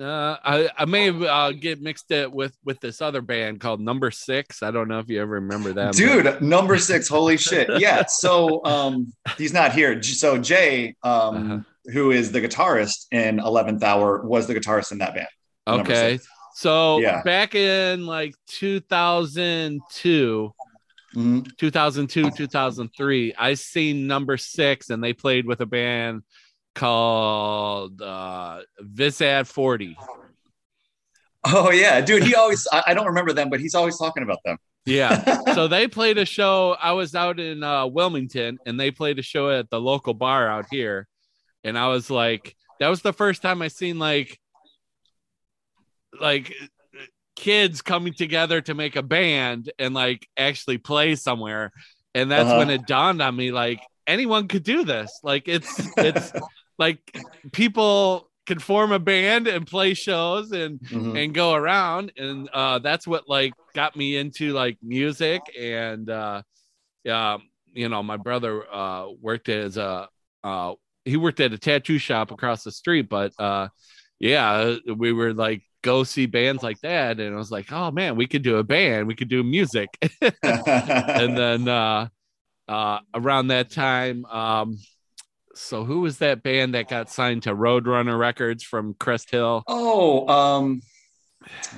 Uh, 0.00 0.36
I 0.44 0.68
I 0.76 0.84
may 0.86 1.08
uh, 1.10 1.52
get 1.52 1.80
mixed 1.80 2.10
it 2.10 2.30
with 2.32 2.56
with 2.64 2.80
this 2.80 3.00
other 3.00 3.20
band 3.20 3.60
called 3.60 3.80
Number 3.80 4.10
Six. 4.10 4.60
I 4.62 4.72
don't 4.72 4.88
know 4.88 4.98
if 4.98 5.08
you 5.08 5.20
ever 5.22 5.34
remember 5.34 5.72
that, 5.74 5.94
Dude, 5.94 6.42
number 6.42 6.78
six, 6.78 7.08
holy 7.08 7.36
shit. 7.36 7.68
Yeah. 7.80 8.04
So 8.06 8.64
um 8.64 9.12
he's 9.38 9.52
not 9.52 9.72
here. 9.72 10.02
So 10.02 10.36
Jay, 10.38 10.96
um, 11.04 11.52
Uh-huh. 11.52 11.60
who 11.92 12.10
is 12.10 12.32
the 12.32 12.40
guitarist 12.40 13.06
in 13.12 13.38
11th 13.38 13.82
Hour, 13.84 14.26
was 14.26 14.48
the 14.48 14.54
guitarist 14.54 14.90
in 14.90 14.98
that 14.98 15.14
band. 15.14 15.28
Okay, 15.66 16.18
so 16.56 16.98
Yeah. 16.98 17.22
back 17.22 17.54
in 17.54 18.04
like 18.06 18.34
2002, 18.48 20.52
Mhm. 21.14 21.56
2002, 21.56 22.32
2003, 22.32 23.32
I 23.38 23.54
seen 23.54 24.08
Number 24.08 24.36
Six, 24.36 24.90
and 24.90 25.02
they 25.04 25.12
played 25.12 25.46
with 25.46 25.60
a 25.60 25.66
band 25.66 26.22
called 26.74 28.00
uh, 28.02 28.60
Visad 28.82 29.46
40. 29.46 29.96
Oh 31.46 31.70
yeah, 31.70 32.00
dude. 32.00 32.24
He 32.24 32.34
always 32.34 32.66
I, 32.72 32.82
I 32.88 32.94
don't 32.94 33.06
remember 33.06 33.32
them, 33.32 33.50
but 33.50 33.60
he's 33.60 33.74
always 33.74 33.98
talking 33.98 34.22
about 34.22 34.38
them. 34.44 34.56
Yeah. 34.86 35.40
so 35.54 35.68
they 35.68 35.88
played 35.88 36.18
a 36.18 36.24
show. 36.24 36.76
I 36.80 36.92
was 36.92 37.14
out 37.14 37.38
in 37.40 37.62
uh, 37.62 37.86
Wilmington 37.86 38.58
and 38.66 38.78
they 38.78 38.90
played 38.90 39.18
a 39.18 39.22
show 39.22 39.50
at 39.50 39.70
the 39.70 39.80
local 39.80 40.14
bar 40.14 40.48
out 40.48 40.66
here. 40.70 41.06
And 41.62 41.78
I 41.78 41.88
was 41.88 42.10
like, 42.10 42.54
that 42.80 42.88
was 42.88 43.02
the 43.02 43.12
first 43.12 43.40
time 43.42 43.62
I 43.62 43.68
seen 43.68 43.98
like, 43.98 44.38
like 46.20 46.54
kids 47.36 47.82
coming 47.82 48.12
together 48.12 48.60
to 48.62 48.74
make 48.74 48.96
a 48.96 49.02
band 49.02 49.70
and 49.78 49.94
like 49.94 50.26
actually 50.36 50.78
play 50.78 51.14
somewhere. 51.14 51.72
And 52.14 52.30
that's 52.30 52.48
Uh-huh. 52.48 52.58
when 52.58 52.70
it 52.70 52.86
dawned 52.86 53.20
on 53.22 53.34
me, 53.34 53.50
like 53.52 53.80
anyone 54.06 54.48
could 54.48 54.62
do 54.62 54.84
this. 54.84 55.20
Like 55.22 55.48
it's, 55.48 55.80
it's 55.98 56.32
like 56.78 56.98
people 57.52 58.30
can 58.46 58.58
form 58.58 58.92
a 58.92 58.98
band 58.98 59.46
and 59.46 59.66
play 59.66 59.94
shows 59.94 60.52
and 60.52 60.78
Mhm. 60.80 61.16
and 61.18 61.34
go 61.34 61.54
around. 61.54 62.12
And 62.16 62.48
uh 62.52 62.78
that's 62.80 63.06
what 63.06 63.28
like 63.28 63.54
got 63.74 63.96
me 63.96 64.16
into 64.16 64.52
like 64.52 64.76
music. 64.82 65.40
And 65.58 66.08
uh 66.10 66.42
yeah 67.04 67.38
you 67.72 67.88
know 67.88 68.02
my 68.02 68.16
brother 68.16 68.64
uh 68.72 69.08
worked 69.20 69.48
as 69.48 69.76
a 69.76 70.08
uh 70.42 70.74
he 71.04 71.16
worked 71.16 71.40
at 71.40 71.52
a 71.52 71.58
tattoo 71.58 71.98
shop 71.98 72.30
across 72.30 72.64
the 72.64 72.72
street. 72.72 73.08
But 73.08 73.32
uh 73.38 73.68
yeah 74.20 74.76
we 74.94 75.12
were 75.12 75.32
like 75.32 75.62
go 75.82 76.04
see 76.04 76.26
bands 76.26 76.62
like 76.62 76.80
that. 76.80 77.20
And 77.20 77.34
i 77.34 77.38
was 77.38 77.50
like 77.50 77.72
oh 77.72 77.90
man 77.90 78.16
we 78.16 78.26
could 78.26 78.42
do 78.42 78.56
a 78.58 78.64
band. 78.64 79.06
We 79.06 79.14
could 79.14 79.28
do 79.28 79.42
music. 79.42 79.88
And 80.42 81.36
then 81.36 81.68
uh 81.68 82.08
uh 82.68 82.98
around 83.14 83.48
that 83.48 83.70
time 83.70 84.24
um 84.26 84.78
so 85.54 85.84
who 85.84 86.00
was 86.00 86.18
that 86.18 86.42
band 86.42 86.74
that 86.74 86.88
got 86.88 87.10
signed 87.10 87.42
to 87.44 87.54
roadrunner 87.54 88.18
records 88.18 88.62
from 88.62 88.94
crest 88.94 89.30
hill 89.30 89.62
oh, 89.66 90.26
um, 90.28 90.82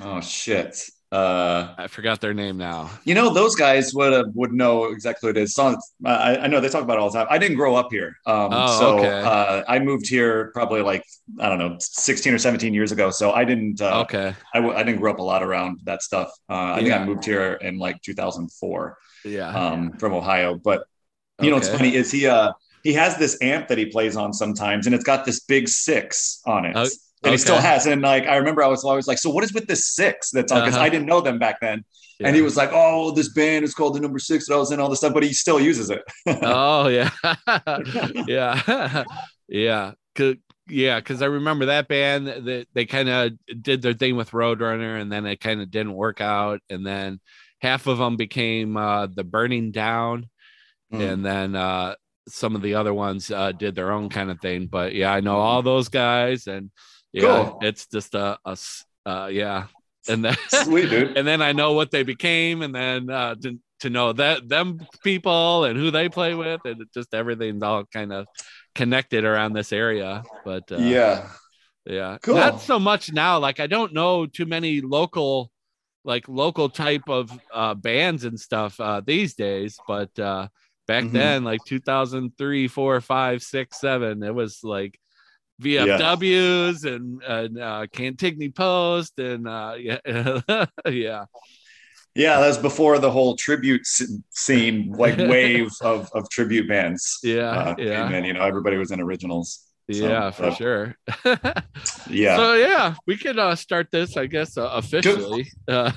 oh 0.01 0.21
shit. 0.21 0.81
Uh, 1.09 1.73
i 1.77 1.87
forgot 1.87 2.19
their 2.19 2.33
name 2.33 2.57
now 2.57 2.89
you 3.05 3.15
know, 3.15 3.33
those 3.33 3.55
guys 3.55 3.93
would 3.93 4.11
have 4.11 4.25
would 4.33 4.51
know 4.51 4.91
exactly 4.91 5.29
what 5.29 5.37
it 5.37 5.41
is. 5.41 5.53
So, 5.53 5.73
I, 6.03 6.35
I 6.35 6.47
know 6.47 6.59
they 6.59 6.67
talk 6.67 6.83
about 6.83 6.97
it 6.97 6.99
all 6.99 7.09
the 7.09 7.17
time. 7.17 7.27
I 7.29 7.37
didn't 7.37 7.55
grow 7.55 7.75
up 7.75 7.87
here, 7.91 8.17
um, 8.25 8.49
Oh, 8.51 8.77
so 8.79 8.99
okay. 8.99 9.21
uh, 9.21 9.63
I 9.69 9.79
moved 9.79 10.09
here 10.09 10.51
probably 10.53 10.81
like 10.81 11.05
I 11.39 11.47
don't 11.47 11.59
know, 11.59 11.77
sixteen 11.79 12.33
or 12.33 12.37
seventeen 12.37 12.73
years 12.73 12.91
ago. 12.91 13.09
So 13.09 13.31
I 13.31 13.45
didn't. 13.45 13.79
Uh, 13.81 14.01
okay 14.01 14.35
I, 14.53 14.57
w- 14.59 14.75
I 14.75 14.83
didn't 14.83 14.99
grow 14.99 15.11
up 15.13 15.19
a 15.19 15.23
lot 15.23 15.43
around 15.43 15.79
that 15.85 16.01
stuff. 16.01 16.27
Uh, 16.49 16.73
I 16.73 16.81
think 16.83 16.93
I 16.93 17.05
moved 17.05 17.23
here 17.23 17.53
in 17.53 17.77
like 17.77 18.01
2004 18.01 18.97
yeah 19.23 19.47
um, 19.49 19.93
from 19.93 20.13
Ohio. 20.13 20.55
But 20.55 20.83
you 21.41 21.49
know 21.49 21.55
what's 21.55 21.69
funny 21.69 21.95
is 21.95 22.11
he 22.11 22.27
uh, 22.27 22.51
he 22.87 22.93
has 22.93 23.17
this 23.17 23.37
amp 23.41 23.67
that 23.69 23.77
he 23.77 23.85
plays 23.95 24.15
on 24.23 24.33
sometimes, 24.33 24.85
and 24.85 24.95
it's 24.95 25.03
got 25.03 25.25
this 25.25 25.39
big 25.41 25.67
six 25.67 26.41
on 26.45 26.65
it. 26.65 26.73
Oh, 26.75 26.87
And 27.23 27.31
he 27.33 27.37
still 27.37 27.57
has, 27.69 27.85
and 27.87 28.01
like 28.01 28.25
I 28.27 28.35
remember, 28.37 28.61
I 28.63 28.67
was 28.67 28.83
always 28.83 29.07
like, 29.11 29.17
"So 29.17 29.29
what 29.29 29.43
is 29.43 29.53
with 29.53 29.67
this 29.67 29.83
six 29.99 30.31
that's 30.31 30.51
on?" 30.51 30.61
Because 30.61 30.75
Uh-huh. 30.75 30.85
I 30.85 30.89
didn't 30.89 31.07
know 31.11 31.21
them 31.21 31.37
back 31.39 31.57
then, 31.61 31.83
and 32.23 32.35
he 32.35 32.41
was 32.41 32.55
like, 32.61 32.69
"Oh, 32.73 33.11
this 33.11 33.29
band 33.33 33.65
is 33.65 33.73
called 33.73 33.95
the 33.95 33.99
Number 33.99 34.19
Six 34.19 34.47
that 34.47 34.53
I 34.55 34.57
was 34.57 34.71
in, 34.71 34.79
all 34.79 34.89
this 34.89 34.99
stuff," 34.99 35.13
but 35.13 35.23
he 35.23 35.33
still 35.33 35.59
uses 35.59 35.89
it. 35.89 36.01
oh 36.43 36.87
yeah 36.87 37.09
yeah 38.27 39.03
yeah 39.47 39.91
yeah 40.69 40.99
because 40.99 41.21
i 41.21 41.25
remember 41.25 41.67
that 41.67 41.87
band 41.87 42.27
that 42.27 42.67
they 42.73 42.85
kind 42.85 43.07
of 43.09 43.31
did 43.61 43.81
their 43.81 43.93
thing 43.93 44.15
with 44.17 44.31
roadrunner 44.31 44.99
and 44.99 45.11
then 45.11 45.25
it 45.25 45.39
kind 45.39 45.61
of 45.61 45.71
didn't 45.71 45.93
work 45.93 46.19
out 46.19 46.59
and 46.69 46.85
then 46.85 47.19
half 47.61 47.87
of 47.87 47.97
them 47.99 48.17
became 48.17 48.75
uh 48.77 49.07
the 49.07 49.23
burning 49.23 49.71
down 49.71 50.27
Mm. 50.93 51.01
and 51.13 51.25
then 51.25 51.55
uh 51.55 51.95
some 52.27 52.55
of 52.55 52.61
the 52.61 52.75
other 52.75 52.93
ones 52.93 53.31
uh 53.31 53.51
did 53.51 53.75
their 53.75 53.91
own 53.91 54.09
kind 54.09 54.29
of 54.29 54.39
thing 54.41 54.67
but 54.67 54.93
yeah 54.93 55.11
i 55.13 55.19
know 55.19 55.37
all 55.37 55.61
those 55.61 55.89
guys 55.89 56.47
and 56.47 56.69
yeah 57.13 57.21
Cool. 57.45 57.59
it's 57.61 57.87
just 57.87 58.15
a, 58.15 58.37
a 58.45 58.57
uh 59.05 59.27
yeah 59.27 59.65
and 60.09 60.23
then 60.23 60.35
Sweet 60.49 60.89
dude. 60.89 61.17
and 61.17 61.27
then 61.27 61.41
I 61.41 61.51
know 61.51 61.73
what 61.73 61.91
they 61.91 62.03
became, 62.03 62.61
and 62.61 62.73
then 62.73 63.09
uh, 63.09 63.35
to 63.35 63.59
to 63.81 63.89
know 63.89 64.13
that 64.13 64.47
them 64.49 64.79
people 65.03 65.65
and 65.65 65.77
who 65.77 65.91
they 65.91 66.09
play 66.09 66.33
with, 66.33 66.61
and 66.65 66.83
just 66.93 67.13
everything's 67.13 67.61
all 67.63 67.83
kind 67.85 68.11
of 68.11 68.25
connected 68.73 69.23
around 69.25 69.53
this 69.53 69.71
area. 69.71 70.23
But 70.45 70.71
uh, 70.71 70.77
yeah. 70.77 71.27
yeah, 71.85 72.17
Cool. 72.21 72.35
not 72.35 72.61
so 72.61 72.79
much 72.79 73.11
now. 73.11 73.39
Like 73.39 73.59
I 73.59 73.67
don't 73.67 73.93
know 73.93 74.25
too 74.25 74.45
many 74.45 74.81
local, 74.81 75.51
like 76.03 76.27
local 76.27 76.69
type 76.69 77.07
of 77.07 77.31
uh, 77.53 77.73
bands 77.75 78.23
and 78.23 78.39
stuff 78.39 78.79
uh, 78.79 79.01
these 79.05 79.35
days. 79.35 79.77
But 79.87 80.17
uh, 80.17 80.47
back 80.87 81.03
Mhm. 81.05 81.11
then, 81.11 81.43
like 81.43 81.61
2003, 81.65 82.67
four, 82.67 82.99
five, 83.01 83.43
six, 83.43 83.79
seven, 83.79 84.23
it 84.23 84.33
was 84.33 84.59
like. 84.63 84.99
VFWs 85.59 86.85
and, 86.85 87.23
and 87.23 87.59
uh, 87.59 87.87
Cantigny 87.91 88.53
Post 88.53 89.17
and 89.17 89.47
uh, 89.47 89.73
yeah, 89.79 89.97
yeah, 90.85 91.25
Yeah, 92.13 92.39
that 92.39 92.47
was 92.47 92.59
before 92.59 92.99
the 92.99 93.09
whole 93.09 93.35
tribute 93.35 93.81
scene, 94.29 94.91
like 94.91 95.17
wave 95.33 95.71
of, 95.81 96.11
of 96.13 96.29
tribute 96.29 96.67
bands. 96.67 97.17
yeah, 97.23 97.49
uh, 97.49 97.75
yeah. 97.79 98.03
came 98.05 98.13
in. 98.15 98.25
You 98.25 98.33
know, 98.33 98.43
everybody 98.43 98.77
was 98.77 98.91
in 98.91 99.01
originals. 99.01 99.65
So, 99.91 100.07
Yeah, 100.07 100.31
for 100.31 100.45
uh, 100.45 100.55
sure. 100.55 100.95
Yeah, 102.09 102.35
So 102.37 102.53
yeah, 102.53 102.95
we 103.05 103.17
could 103.17 103.39
uh, 103.39 103.55
start 103.55 103.87
this, 103.91 104.15
I 104.15 104.27
guess, 104.27 104.57
uh, 104.57 104.69
officially. 104.73 105.49
Uh, 105.67 105.91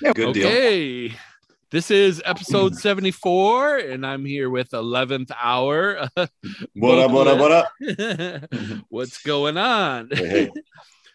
yeah 0.00 0.12
good 0.14 0.34
deal. 0.34 0.48
This 1.72 1.90
is 1.90 2.20
episode 2.26 2.76
74, 2.76 3.78
and 3.78 4.06
I'm 4.06 4.26
here 4.26 4.50
with 4.50 4.70
11th 4.72 5.30
hour. 5.42 6.06
What 6.74 6.98
up? 6.98 7.10
What 7.10 7.28
up? 7.28 7.38
What 7.38 7.52
up? 7.52 8.84
What's 8.90 9.22
going 9.22 9.56
on? 9.56 10.10
Hey. 10.12 10.50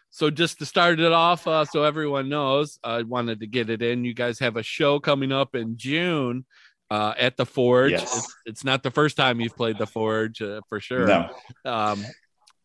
So 0.10 0.32
just 0.32 0.58
to 0.58 0.66
start 0.66 1.00
it 1.00 1.12
off, 1.12 1.46
uh, 1.46 1.64
so 1.64 1.84
everyone 1.84 2.28
knows, 2.28 2.80
I 2.84 3.04
wanted 3.04 3.42
to 3.42 3.46
get 3.46 3.70
it 3.70 3.84
in. 3.84 4.04
You 4.04 4.16
guys 4.16 4.40
have 4.40 4.58
a 4.58 4.64
show 4.64 5.00
coming 5.00 5.32
up 5.32 5.54
in 5.54 5.78
June 5.78 6.44
uh, 6.90 7.14
at 7.20 7.38
the 7.38 7.46
Forge. 7.46 7.92
Yes. 7.92 8.18
It's, 8.18 8.36
it's 8.48 8.64
not 8.64 8.82
the 8.82 8.90
first 8.90 9.16
time 9.16 9.40
you've 9.40 9.56
played 9.56 9.78
the 9.78 9.86
Forge, 9.86 10.42
uh, 10.42 10.62
for 10.70 10.80
sure. 10.80 11.06
No, 11.06 11.30
Um, 11.66 12.04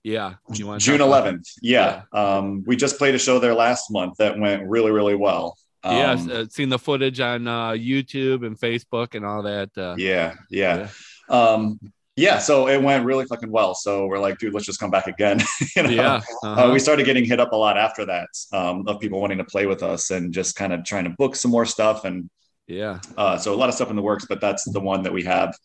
yeah. 0.02 0.36
June 0.50 0.78
11th. 0.78 1.46
Yeah. 1.60 2.04
Um, 2.14 2.64
we 2.66 2.74
just 2.74 2.96
played 2.96 3.14
a 3.14 3.18
show 3.18 3.38
there 3.38 3.52
last 3.54 3.90
month 3.90 4.14
that 4.16 4.38
went 4.38 4.66
really, 4.66 4.90
really 4.90 5.14
well. 5.14 5.58
Um, 5.84 5.96
yes, 5.96 6.28
uh, 6.28 6.46
seen 6.48 6.68
the 6.68 6.78
footage 6.78 7.20
on 7.20 7.48
uh, 7.48 7.70
YouTube 7.70 8.46
and 8.46 8.58
Facebook 8.58 9.14
and 9.14 9.24
all 9.24 9.42
that. 9.42 9.70
Uh, 9.76 9.96
yeah, 9.98 10.34
yeah. 10.50 10.88
Um, 11.28 11.78
yeah, 12.14 12.38
so 12.38 12.68
it 12.68 12.82
went 12.82 13.06
really 13.06 13.24
fucking 13.24 13.50
well. 13.50 13.74
So 13.74 14.06
we're 14.06 14.18
like, 14.18 14.38
dude, 14.38 14.52
let's 14.52 14.66
just 14.66 14.78
come 14.78 14.90
back 14.90 15.06
again. 15.06 15.40
you 15.76 15.82
know? 15.82 15.90
yeah. 15.90 16.20
Uh, 16.44 16.46
uh-huh. 16.46 16.70
we 16.72 16.78
started 16.78 17.06
getting 17.06 17.24
hit 17.24 17.40
up 17.40 17.52
a 17.52 17.56
lot 17.56 17.78
after 17.78 18.04
that 18.04 18.28
um, 18.52 18.86
of 18.86 19.00
people 19.00 19.20
wanting 19.20 19.38
to 19.38 19.44
play 19.44 19.66
with 19.66 19.82
us 19.82 20.10
and 20.10 20.32
just 20.32 20.54
kind 20.54 20.74
of 20.74 20.84
trying 20.84 21.04
to 21.04 21.10
book 21.10 21.34
some 21.34 21.50
more 21.50 21.64
stuff. 21.64 22.04
And 22.04 22.28
yeah. 22.66 23.00
uh, 23.16 23.38
so 23.38 23.54
a 23.54 23.56
lot 23.56 23.70
of 23.70 23.74
stuff 23.74 23.88
in 23.88 23.96
the 23.96 24.02
works, 24.02 24.26
but 24.28 24.42
that's 24.42 24.70
the 24.70 24.80
one 24.80 25.02
that 25.04 25.12
we 25.12 25.24
have. 25.24 25.56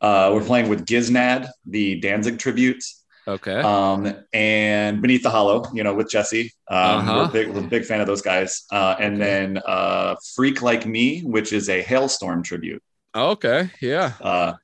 Uh, 0.00 0.32
we're 0.34 0.44
playing 0.44 0.68
with 0.68 0.86
Giznad, 0.86 1.48
the 1.66 2.00
Danzig 2.00 2.38
tribute, 2.38 2.82
Okay. 3.28 3.60
um, 3.60 4.12
and 4.32 5.00
Beneath 5.00 5.22
the 5.22 5.30
Hollow, 5.30 5.64
you 5.72 5.84
know, 5.84 5.94
with 5.94 6.10
Jesse. 6.10 6.52
Um, 6.68 6.78
Uh-huh. 6.78 7.14
we're, 7.26 7.32
big, 7.32 7.48
we're 7.54 7.60
a 7.64 7.68
big 7.68 7.84
fan 7.84 8.00
of 8.00 8.06
those 8.06 8.22
guys. 8.22 8.64
Uh, 8.72 8.96
and 8.98 9.14
Okay. 9.14 9.24
then 9.24 9.58
uh, 9.66 10.16
Freak 10.34 10.60
Like 10.62 10.86
Me, 10.86 11.20
which 11.20 11.52
is 11.52 11.68
a 11.68 11.82
Halestorm 11.84 12.42
tribute, 12.42 12.82
okay. 13.14 13.70
Yeah. 13.80 14.12
uh, 14.20 14.54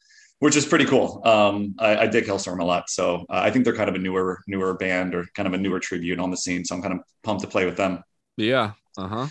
which 0.41 0.57
is 0.57 0.67
pretty 0.67 0.85
cool. 0.87 1.21
Um, 1.25 1.75
I, 1.79 1.97
I 1.99 2.07
dig 2.07 2.25
Halestorm 2.25 2.61
a 2.61 2.65
lot. 2.65 2.91
So 2.91 3.27
uh, 3.31 3.41
I 3.47 3.51
think 3.51 3.65
they're 3.65 3.75
kind 3.77 3.89
of 3.89 3.95
a 3.95 3.99
newer, 3.99 4.41
newer 4.47 4.75
band 4.75 5.15
or 5.15 5.27
kind 5.35 5.47
of 5.47 5.53
a 5.55 5.59
newer 5.59 5.81
tribute 5.81 6.19
on 6.19 6.31
the 6.31 6.37
scene. 6.37 6.65
So 6.65 6.75
I'm 6.75 6.83
kind 6.83 6.95
of 6.95 7.01
pumped 7.23 7.43
to 7.43 7.49
play 7.49 7.65
with 7.65 7.77
them. 7.77 8.03
Yeah. 8.37 8.73
Uh 8.97 9.09
huh. 9.09 9.27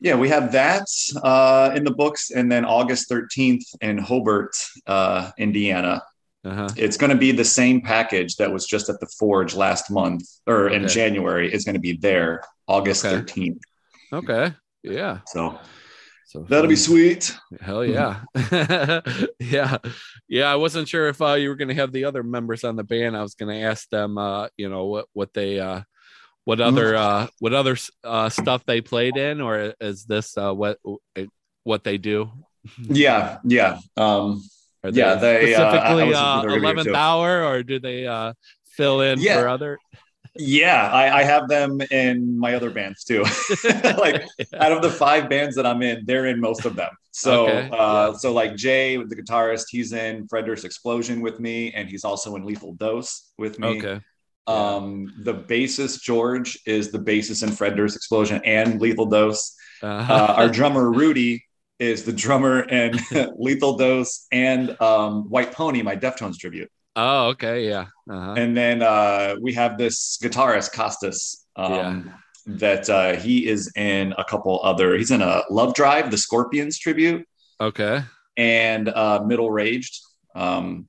Yeah, 0.00 0.16
we 0.16 0.28
have 0.28 0.52
that 0.52 0.86
uh, 1.22 1.72
in 1.74 1.84
the 1.84 1.90
books. 1.90 2.30
And 2.30 2.52
then 2.52 2.64
August 2.66 3.10
13th 3.10 3.64
in 3.80 3.96
Hobart, 3.96 4.54
uh, 4.86 5.30
Indiana. 5.38 6.02
Uh 6.46 6.54
huh. 6.54 6.68
It's 6.76 6.96
going 6.96 7.10
to 7.10 7.16
be 7.16 7.32
the 7.32 7.44
same 7.44 7.80
package 7.80 8.36
that 8.36 8.52
was 8.52 8.66
just 8.66 8.88
at 8.88 9.00
the 9.00 9.06
Forge 9.18 9.56
last 9.56 9.90
month 9.90 10.22
or 10.46 10.68
in 10.68 10.86
January. 10.86 11.52
It's 11.52 11.64
going 11.64 11.74
to 11.74 11.80
be 11.80 11.94
there 11.96 12.42
August 12.68 13.04
Okay. 13.04 13.50
13th. 13.50 13.60
Okay. 14.12 14.54
Yeah. 14.84 15.18
So 15.26 15.58
So 16.26 16.46
that'll 16.48 16.68
be 16.68 16.76
sweet. 16.76 17.36
Hell 17.60 17.84
yeah. 17.84 18.20
yeah. 19.40 19.78
Yeah. 20.28 20.52
I 20.52 20.54
wasn't 20.56 20.88
sure 20.88 21.08
if 21.08 21.20
uh, 21.20 21.34
you 21.34 21.48
were 21.48 21.56
going 21.56 21.68
to 21.68 21.74
have 21.74 21.90
the 21.90 22.04
other 22.04 22.22
members 22.22 22.62
on 22.62 22.76
the 22.76 22.84
band. 22.84 23.16
I 23.16 23.22
was 23.22 23.34
going 23.34 23.52
to 23.52 23.66
ask 23.66 23.88
them, 23.90 24.16
uh, 24.16 24.46
you 24.56 24.68
know, 24.68 24.84
what, 24.86 25.06
what 25.14 25.34
they, 25.34 25.58
uh, 25.58 25.82
what 26.44 26.60
other, 26.60 26.94
uh, 26.94 27.26
what 27.40 27.54
other 27.54 27.76
uh, 28.04 28.28
stuff 28.28 28.64
they 28.66 28.80
played 28.80 29.16
in, 29.16 29.40
or 29.40 29.74
is 29.80 30.04
this 30.04 30.38
uh, 30.38 30.52
what, 30.54 30.78
what 31.64 31.82
they 31.82 31.98
do? 31.98 32.30
Yeah, 32.78 33.38
yeah. 33.44 33.78
Um, 33.96 34.44
Are 34.86 34.90
Yeah, 34.92 35.14
they, 35.16 35.54
uh, 35.54 35.64
I 35.64 35.70
specifically 35.70 36.14
uh, 36.14 36.42
thinking 36.42 36.48
they 36.48 36.54
were 36.54 36.60
gonna 36.60 36.80
11th 36.82 36.84
do 36.84 36.94
hour, 36.94 37.44
or 37.44 37.62
do 37.62 37.78
they 37.78 38.06
uh, 38.06 38.32
fill 38.76 39.00
in 39.00 39.20
Yeah. 39.20 39.40
for 39.40 39.48
other? 39.48 39.78
yeah, 40.38 40.90
I, 40.92 41.20
I 41.20 41.22
have 41.24 41.48
them 41.48 41.80
in 41.90 42.38
my 42.38 42.54
other 42.54 42.70
bands 42.70 43.04
too. 43.04 43.22
like 43.98 44.26
out 44.54 44.72
of 44.72 44.82
the 44.82 44.90
five 44.90 45.30
bands 45.30 45.56
that 45.56 45.66
I'm 45.66 45.80
in, 45.82 46.04
they're 46.04 46.26
in 46.26 46.40
most 46.40 46.64
of 46.66 46.76
them. 46.76 46.90
So, 47.12 47.46
Okay, 47.48 47.70
uh, 47.72 48.12
so 48.14 48.32
like 48.34 48.56
Jay, 48.56 48.96
the 48.98 49.16
guitarist, 49.16 49.64
he's 49.70 49.94
in 49.94 50.28
Frederick's 50.28 50.64
Explosion 50.64 51.22
with 51.22 51.40
me, 51.40 51.72
and 51.72 51.88
he's 51.88 52.04
also 52.04 52.36
in 52.36 52.44
Lethal 52.44 52.74
Dose 52.74 53.32
with 53.38 53.58
me. 53.58 53.78
Okay. 53.78 54.00
Um, 54.46 55.12
the 55.24 55.34
bassist 55.34 56.02
George 56.02 56.58
is 56.66 56.92
the 56.92 56.98
bassist 56.98 57.42
in 57.42 57.50
Frederick's 57.52 57.96
Explosion 57.96 58.42
and 58.44 58.80
Lethal 58.80 59.06
Dose. 59.06 59.56
Uh-huh. 59.82 60.12
Uh, 60.12 60.34
our 60.36 60.48
drummer 60.50 60.90
Rudy 60.92 61.45
is 61.78 62.04
the 62.04 62.12
drummer 62.12 62.60
in 62.62 62.98
Lethal 63.38 63.76
Dose 63.76 64.26
and 64.32 64.80
um, 64.80 65.28
White 65.28 65.52
Pony, 65.52 65.82
my 65.82 65.96
Deftones 65.96 66.38
tribute. 66.38 66.70
oh, 66.96 67.28
okay. 67.28 67.68
Yeah. 67.68 67.86
Uh-huh. 68.10 68.34
And 68.36 68.56
then 68.56 68.82
uh, 68.82 69.36
we 69.40 69.52
have 69.54 69.76
this 69.78 70.18
guitarist 70.22 70.72
Costas. 70.72 71.44
Um, 71.56 72.12
That 72.48 72.88
uh, 72.88 73.16
he 73.16 73.48
is 73.48 73.72
in 73.74 74.14
a 74.16 74.24
couple 74.24 74.60
other. 74.62 74.96
He's 74.96 75.10
in 75.10 75.20
a 75.20 75.42
Love 75.50 75.74
Drive, 75.74 76.12
the 76.12 76.16
Scorpions 76.16 76.78
tribute, 76.78 77.26
Okay. 77.60 78.02
and 78.36 78.88
uh, 78.88 79.24
Middle 79.26 79.50
Raged. 79.50 79.98
Um, 80.36 80.86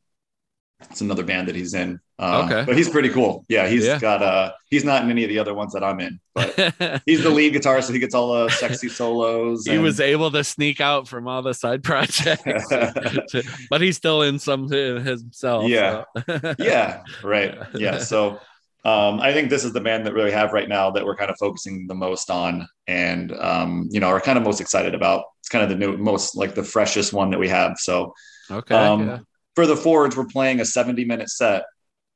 it's 0.91 1.01
another 1.01 1.23
band 1.23 1.47
that 1.47 1.55
he's 1.55 1.73
in. 1.73 1.99
Uh, 2.19 2.43
Okay. 2.45 2.63
but 2.65 2.75
he's 2.75 2.89
pretty 2.89 3.09
cool. 3.09 3.45
Yeah, 3.47 3.67
he's 3.67 3.85
Yeah. 3.85 3.99
got 3.99 4.23
uh 4.23 4.51
he's 4.71 4.83
not 4.83 5.03
in 5.03 5.11
any 5.11 5.23
of 5.23 5.29
the 5.29 5.37
other 5.39 5.53
ones 5.53 5.73
that 5.73 5.83
I'm 5.83 5.99
in, 5.99 6.19
but 6.33 6.49
he's 7.05 7.21
the 7.21 7.29
lead 7.29 7.53
guitarist, 7.53 7.83
so 7.83 7.93
he 7.93 7.99
gets 7.99 8.15
all 8.15 8.33
the 8.33 8.49
sexy 8.49 8.89
solos. 8.89 9.65
he 9.65 9.75
and- 9.75 9.83
was 9.83 9.99
able 9.99 10.31
to 10.31 10.43
sneak 10.43 10.81
out 10.81 11.07
from 11.07 11.27
all 11.27 11.41
the 11.43 11.53
side 11.53 11.83
projects, 11.83 12.67
but 13.69 13.81
he's 13.81 13.97
still 13.97 14.23
in 14.23 14.39
some 14.39 14.67
himself. 14.69 15.67
Yeah. 15.69 16.03
so. 16.27 16.55
yeah, 16.59 17.03
right. 17.23 17.55
Yeah. 17.75 17.99
So 17.99 18.39
um, 18.83 19.19
I 19.19 19.33
think 19.33 19.49
this 19.49 19.63
is 19.65 19.73
the 19.73 19.81
band 19.81 20.05
that 20.05 20.13
really 20.13 20.31
have 20.31 20.53
right 20.53 20.69
now 20.69 20.89
that 20.91 21.05
we're 21.05 21.15
kind 21.15 21.29
of 21.29 21.37
focusing 21.37 21.87
the 21.87 21.95
most 21.95 22.29
on 22.31 22.67
and 22.87 23.31
um, 23.33 23.89
you 23.91 23.99
know, 23.99 24.07
are 24.07 24.21
kind 24.21 24.37
of 24.37 24.43
most 24.43 24.61
excited 24.61 24.95
about. 24.95 25.25
It's 25.41 25.49
kind 25.49 25.63
of 25.63 25.69
the 25.69 25.75
new 25.75 25.97
most 25.97 26.35
like 26.35 26.55
the 26.55 26.63
freshest 26.63 27.13
one 27.13 27.29
that 27.31 27.39
we 27.39 27.49
have. 27.49 27.77
So 27.77 28.13
okay. 28.49 28.73
um, 28.75 29.07
yeah. 29.07 29.19
for 29.55 29.67
the 29.67 29.75
forwards, 29.75 30.15
we're 30.17 30.25
playing 30.25 30.61
a 30.61 30.65
70 30.65 31.05
minute 31.05 31.29
set. 31.29 31.63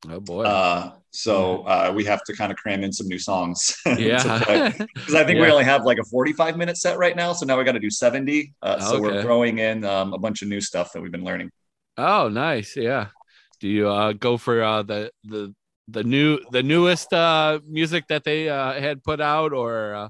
Oh 0.09 0.19
boy. 0.19 0.43
Uh, 0.43 0.93
so 1.11 1.63
uh, 1.63 1.91
we 1.93 2.05
have 2.05 2.23
to 2.23 2.33
kind 2.33 2.51
of 2.51 2.57
cram 2.57 2.83
in 2.83 2.91
some 2.91 3.07
new 3.07 3.19
songs. 3.19 3.77
yeah. 3.97 4.69
Because 4.69 5.13
I 5.13 5.23
think 5.23 5.39
we 5.39 5.49
only 5.49 5.65
have 5.65 5.83
like 5.83 5.99
a 5.99 6.03
45 6.05 6.57
minute 6.57 6.77
set 6.77 6.97
right 6.97 7.15
now. 7.15 7.33
So 7.33 7.45
now 7.45 7.57
we 7.57 7.63
got 7.63 7.73
to 7.73 7.79
do 7.79 7.89
70. 7.89 8.53
Uh, 8.61 8.79
so 8.79 8.99
we're 9.01 9.21
throwing 9.21 9.59
in 9.59 9.83
um, 9.83 10.13
a 10.13 10.17
bunch 10.17 10.41
of 10.41 10.47
new 10.47 10.61
stuff 10.61 10.93
that 10.93 11.01
we've 11.01 11.11
been 11.11 11.25
learning. 11.25 11.51
oh, 11.97 12.29
nice. 12.29 12.75
Yeah. 12.75 13.07
Do 13.59 13.67
you 13.67 13.89
uh, 13.89 14.13
go 14.13 14.37
for 14.37 14.63
uh, 14.63 14.81
the 14.81 15.11
the 15.23 15.53
the 15.87 16.03
new 16.03 16.39
the 16.51 16.63
newest 16.63 17.13
uh, 17.13 17.59
music 17.67 18.07
that 18.07 18.23
they 18.23 18.49
uh, 18.49 18.73
had 18.73 19.03
put 19.03 19.21
out, 19.21 19.53
or 19.53 19.93
uh, 19.93 20.09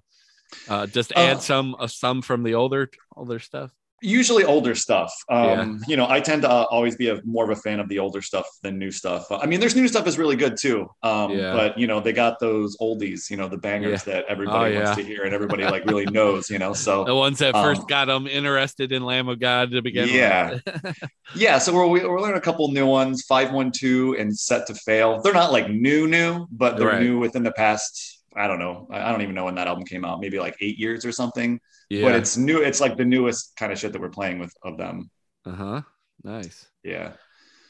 uh, 0.69 0.87
just 0.87 1.11
add 1.13 1.41
some 1.41 1.75
some 1.87 2.21
from 2.21 2.43
the 2.43 2.55
older 2.55 2.89
older 3.15 3.39
stuff? 3.39 3.71
Usually 4.03 4.43
older 4.43 4.73
stuff. 4.73 5.13
Um, 5.29 5.79
You 5.87 5.95
know, 5.95 6.07
I 6.09 6.19
tend 6.21 6.41
to 6.41 6.49
uh, 6.49 6.65
always 6.71 6.95
be 6.95 7.09
a 7.09 7.21
more 7.23 7.43
of 7.43 7.51
a 7.55 7.61
fan 7.61 7.79
of 7.79 7.87
the 7.87 7.99
older 7.99 8.21
stuff 8.21 8.47
than 8.63 8.79
new 8.79 8.89
stuff. 8.89 9.27
I 9.31 9.45
mean, 9.45 9.59
there's 9.59 9.75
new 9.75 9.87
stuff 9.87 10.07
is 10.07 10.17
really 10.17 10.35
good 10.35 10.57
too. 10.57 10.87
Um, 11.03 11.31
Yeah. 11.31 11.53
But 11.53 11.77
you 11.77 11.85
know, 11.85 11.99
they 11.99 12.11
got 12.11 12.39
those 12.39 12.75
oldies, 12.77 13.29
you 13.29 13.37
know, 13.37 13.47
the 13.47 13.57
bangers 13.57 14.03
that 14.05 14.25
everybody 14.27 14.73
Oh, 14.73 14.79
wants 14.81 14.95
to 14.95 15.03
hear 15.03 15.23
and 15.23 15.33
everybody 15.35 15.67
like 15.67 15.85
really 15.85 16.07
knows. 16.07 16.49
You 16.49 16.57
know, 16.57 16.73
so 16.73 17.05
The 17.11 17.13
ones 17.15 17.37
that 17.39 17.53
Um, 17.55 17.63
first 17.63 17.87
got 17.87 18.05
them 18.05 18.25
interested 18.25 18.91
in 18.91 19.03
Lamb 19.05 19.27
of 19.29 19.39
God 19.39 19.69
to 19.71 19.81
begin 19.83 20.09
Yeah. 20.09 20.51
with. 20.53 20.63
Yeah, 20.65 20.93
Yeah. 21.35 21.57
so 21.59 21.73
we're 21.73 21.87
we're 21.87 22.19
learning 22.21 22.37
a 22.37 22.41
couple 22.41 22.71
new 22.71 22.87
ones, 22.87 23.23
five 23.27 23.51
one 23.53 23.71
two 23.71 24.15
and 24.17 24.35
set 24.35 24.65
to 24.67 24.73
fail. 24.73 25.21
They're 25.21 25.33
not 25.33 25.51
like 25.51 25.69
new 25.69 26.07
new, 26.07 26.47
but 26.51 26.77
they're 26.77 26.87
Right. 26.87 27.01
new 27.05 27.19
within 27.19 27.43
the 27.43 27.51
past. 27.51 28.17
I 28.35 28.47
don't 28.47 28.59
know. 28.59 28.87
I 28.89 29.11
don't 29.11 29.21
even 29.21 29.35
know 29.35 29.45
when 29.45 29.55
that 29.55 29.67
album 29.67 29.85
came 29.85 30.05
out. 30.05 30.21
Maybe 30.21 30.39
like 30.39 30.55
eight 30.61 30.77
years 30.79 31.05
or 31.05 31.11
something. 31.11 31.59
Yeah. 31.91 32.03
But 32.07 32.15
it's 32.15 32.37
new. 32.37 32.61
It's 32.61 32.79
like 32.79 32.95
the 32.95 33.05
newest 33.05 33.55
kind 33.57 33.71
of 33.71 33.77
shit 33.79 33.91
that 33.91 34.01
we're 34.01 34.09
playing 34.09 34.39
with 34.39 34.53
of 34.63 34.77
them. 34.77 35.09
uh 35.45 35.51
huh. 35.51 35.81
Nice. 36.23 36.67
Yeah. 36.83 37.13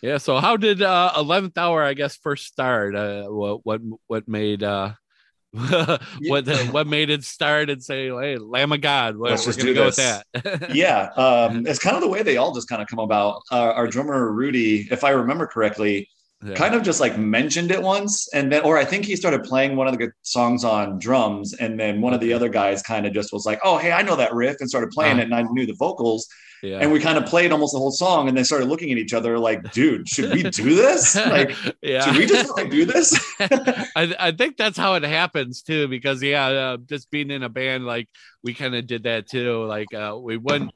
Yeah. 0.02 0.18
So 0.20 0.38
how 0.38 0.58
did 0.58 0.82
uh 0.82 1.12
eleventh 1.18 1.58
hour 1.58 1.82
I 1.84 1.94
guess 1.96 2.18
first 2.18 2.46
start? 2.46 2.96
Uh 2.96 3.26
what 3.28 3.66
what 3.66 3.82
what 4.08 4.28
made 4.28 4.62
uh 4.64 4.94
what 5.54 6.48
what 6.72 6.88
made 6.88 7.10
it 7.10 7.24
start 7.26 7.70
and 7.70 7.84
say, 7.84 8.08
hey, 8.08 8.38
Lamb 8.38 8.72
of 8.72 8.80
God, 8.82 9.18
what, 9.18 9.32
Let's 9.32 9.46
just 9.46 9.60
do 9.60 9.74
go 9.74 9.90
this. 9.92 9.98
with 10.34 10.44
that. 10.44 10.70
Yeah. 10.76 11.10
Um, 11.18 11.68
it's 11.68 11.80
kind 11.80 11.96
of 11.98 12.02
the 12.02 12.08
way 12.08 12.24
they 12.24 12.38
all 12.38 12.54
just 12.54 12.70
kind 12.70 12.82
of 12.82 12.88
come 12.88 13.00
about. 13.00 13.42
Uh, 13.52 13.72
our 13.76 13.88
drummer 13.88 14.32
Rudy, 14.32 14.88
if 14.92 15.04
I 15.04 15.10
remember 15.10 15.48
correctly, 15.48 16.08
Yeah. 16.44 16.56
kind 16.56 16.74
of 16.74 16.82
just 16.82 17.00
like 17.00 17.20
mentioned 17.20 17.70
it 17.70 17.80
once 17.80 18.28
and 18.34 18.52
then 18.52 18.64
or 18.64 18.76
i 18.80 18.84
think 18.84 19.06
he 19.06 19.16
started 19.16 19.44
playing 19.44 19.76
one 19.76 19.88
of 19.88 19.96
the 19.96 20.12
songs 20.24 20.64
on 20.64 20.98
drums 20.98 21.54
and 21.54 21.80
then 21.80 22.02
one 22.02 22.16
of 22.16 22.20
the 22.20 22.34
other 22.34 22.50
guys 22.50 22.82
kind 22.82 23.06
of 23.06 23.14
just 23.14 23.32
was 23.32 23.46
like 23.46 23.60
oh 23.64 23.78
hey 23.78 23.92
i 23.92 24.02
know 24.02 24.16
that 24.16 24.34
riff 24.34 24.58
and 24.60 24.68
started 24.68 24.90
playing 24.90 25.14
Uh-huh. 25.14 25.22
it 25.22 25.26
and 25.26 25.36
i 25.36 25.44
knew 25.44 25.68
the 25.68 25.76
vocals 25.76 26.28
yeah. 26.64 26.80
and 26.80 26.92
we 26.92 27.00
kind 27.00 27.18
of 27.20 27.26
played 27.26 27.52
almost 27.52 27.74
the 27.74 27.80
whole 27.80 27.92
song 27.92 28.28
and 28.28 28.36
then 28.36 28.44
started 28.44 28.66
looking 28.68 28.92
at 28.92 28.98
each 28.98 29.14
other 29.14 29.38
like 29.38 29.72
dude 29.72 30.08
should 30.10 30.34
we 30.34 30.42
do 30.42 30.74
this 30.76 31.16
like 31.38 31.56
yeah. 31.84 32.02
should 32.06 32.18
we 32.18 32.26
just 32.26 32.50
like, 32.58 32.72
do 32.72 32.86
this 32.86 33.14
I, 33.40 34.16
I 34.20 34.32
think 34.32 34.58
that's 34.58 34.78
how 34.78 34.96
it 34.96 35.04
happens 35.04 35.62
too 35.62 35.88
because 35.88 36.24
yeah 36.24 36.48
uh, 36.48 36.78
just 36.78 37.12
being 37.12 37.30
in 37.30 37.44
a 37.44 37.50
band 37.50 37.86
like 37.86 38.08
we 38.44 38.56
kind 38.56 38.74
of 38.74 38.88
did 38.88 39.04
that 39.04 39.28
too 39.28 39.64
like 39.66 39.94
uh, 39.94 40.18
we 40.20 40.38
wouldn't 40.38 40.72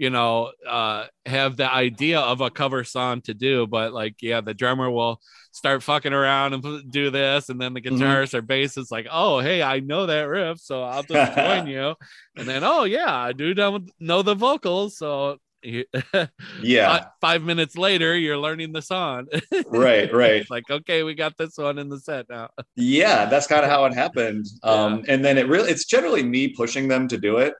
you 0.00 0.08
know 0.10 0.50
uh, 0.66 1.04
have 1.26 1.56
the 1.58 1.70
idea 1.70 2.18
of 2.18 2.40
a 2.40 2.50
cover 2.50 2.82
song 2.84 3.20
to 3.20 3.34
do 3.34 3.66
but 3.66 3.92
like 3.92 4.16
yeah 4.22 4.40
the 4.40 4.54
drummer 4.54 4.90
will 4.90 5.20
start 5.52 5.82
fucking 5.82 6.14
around 6.14 6.54
and 6.54 6.90
do 6.90 7.10
this 7.10 7.50
and 7.50 7.60
then 7.60 7.74
the 7.74 7.82
Mhm. 7.82 7.98
guitarist 7.98 8.32
or 8.34 8.40
bass 8.40 8.76
is 8.78 8.90
like 8.90 9.06
oh 9.12 9.40
hey 9.40 9.62
i 9.62 9.80
know 9.80 10.06
that 10.06 10.22
riff 10.22 10.58
so 10.58 10.82
i'll 10.82 11.02
just 11.02 11.36
join 11.36 11.66
you 11.74 11.94
and 12.36 12.48
then 12.48 12.62
oh 12.64 12.84
yeah 12.84 13.14
i 13.14 13.32
do 13.32 13.54
know 14.00 14.22
the 14.22 14.34
vocals 14.34 14.96
so 14.96 15.36
yeah. 16.62 17.04
five 17.20 17.42
minutes 17.42 17.76
later 17.76 18.16
you're 18.16 18.38
learning 18.38 18.72
the 18.72 18.82
song. 18.82 19.26
Right 19.66 20.12
right. 20.12 20.40
It's 20.40 20.50
like 20.50 20.70
okay 20.70 21.02
we 21.02 21.14
got 21.14 21.36
this 21.36 21.56
one 21.56 21.78
in 21.78 21.88
the 21.88 21.98
set 21.98 22.28
now. 22.28 22.50
Yeah 22.76 23.26
that's 23.26 23.46
kind 23.46 23.64
of 23.64 23.70
how 23.70 23.84
it 23.84 23.94
happened. 23.94 24.46
Um 24.62 25.04
and 25.08 25.24
then 25.24 25.38
it 25.38 25.48
really 25.48 25.70
it's 25.70 25.84
generally 25.84 26.22
me 26.22 26.48
pushing 26.48 26.88
them 26.88 27.08
to 27.08 27.18
do 27.18 27.38
it. 27.38 27.54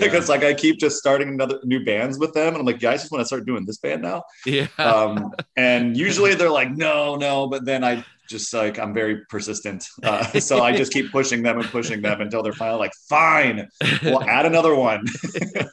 Because 0.00 0.28
like 0.28 0.42
i 0.42 0.54
keep 0.54 0.78
just 0.78 0.96
starting 0.96 1.28
another 1.28 1.60
new 1.64 1.84
bands 1.84 2.18
with 2.18 2.32
them 2.32 2.48
and 2.48 2.56
i'm 2.58 2.64
like 2.66 2.80
yeah, 2.80 2.90
I 2.90 2.94
just 2.94 3.12
want 3.12 3.20
to 3.22 3.26
start 3.26 3.46
doing 3.46 3.66
this 3.66 3.78
band 3.78 4.02
now? 4.02 4.22
Yeah. 4.44 4.68
Um, 4.78 5.32
and 5.56 5.96
usually 5.96 6.34
they're 6.34 6.50
like, 6.50 6.70
no, 6.70 7.16
no, 7.16 7.46
but 7.46 7.64
then 7.64 7.84
I 7.84 8.04
just 8.28 8.52
like 8.52 8.78
I'm 8.78 8.94
very 8.94 9.24
persistent, 9.28 9.86
uh, 10.02 10.24
so 10.40 10.62
I 10.62 10.76
just 10.76 10.92
keep 10.92 11.10
pushing 11.12 11.42
them 11.42 11.58
and 11.58 11.68
pushing 11.68 12.02
them 12.02 12.20
until 12.20 12.42
they're 12.42 12.52
finally 12.52 12.78
like, 12.78 12.92
fine, 13.08 13.68
we'll 14.02 14.22
add 14.22 14.46
another 14.46 14.74
one. 14.74 15.04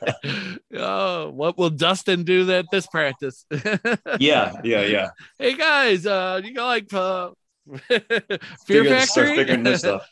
oh, 0.75 1.29
what 1.29 1.57
will 1.57 1.69
Dustin 1.69 2.23
do 2.23 2.49
at 2.51 2.65
this 2.71 2.87
practice? 2.87 3.45
yeah, 4.19 4.53
yeah, 4.63 4.81
yeah. 4.81 5.09
hey 5.37 5.55
guys, 5.55 6.05
uh, 6.05 6.41
you 6.43 6.53
got 6.53 6.67
like 6.67 6.93
uh, 6.93 7.31
Fear 7.87 7.99
Figure- 8.65 8.99
start 9.01 9.27
Factory? 9.27 9.35
figuring 9.35 9.63
new 9.63 9.77
stuff. 9.77 10.07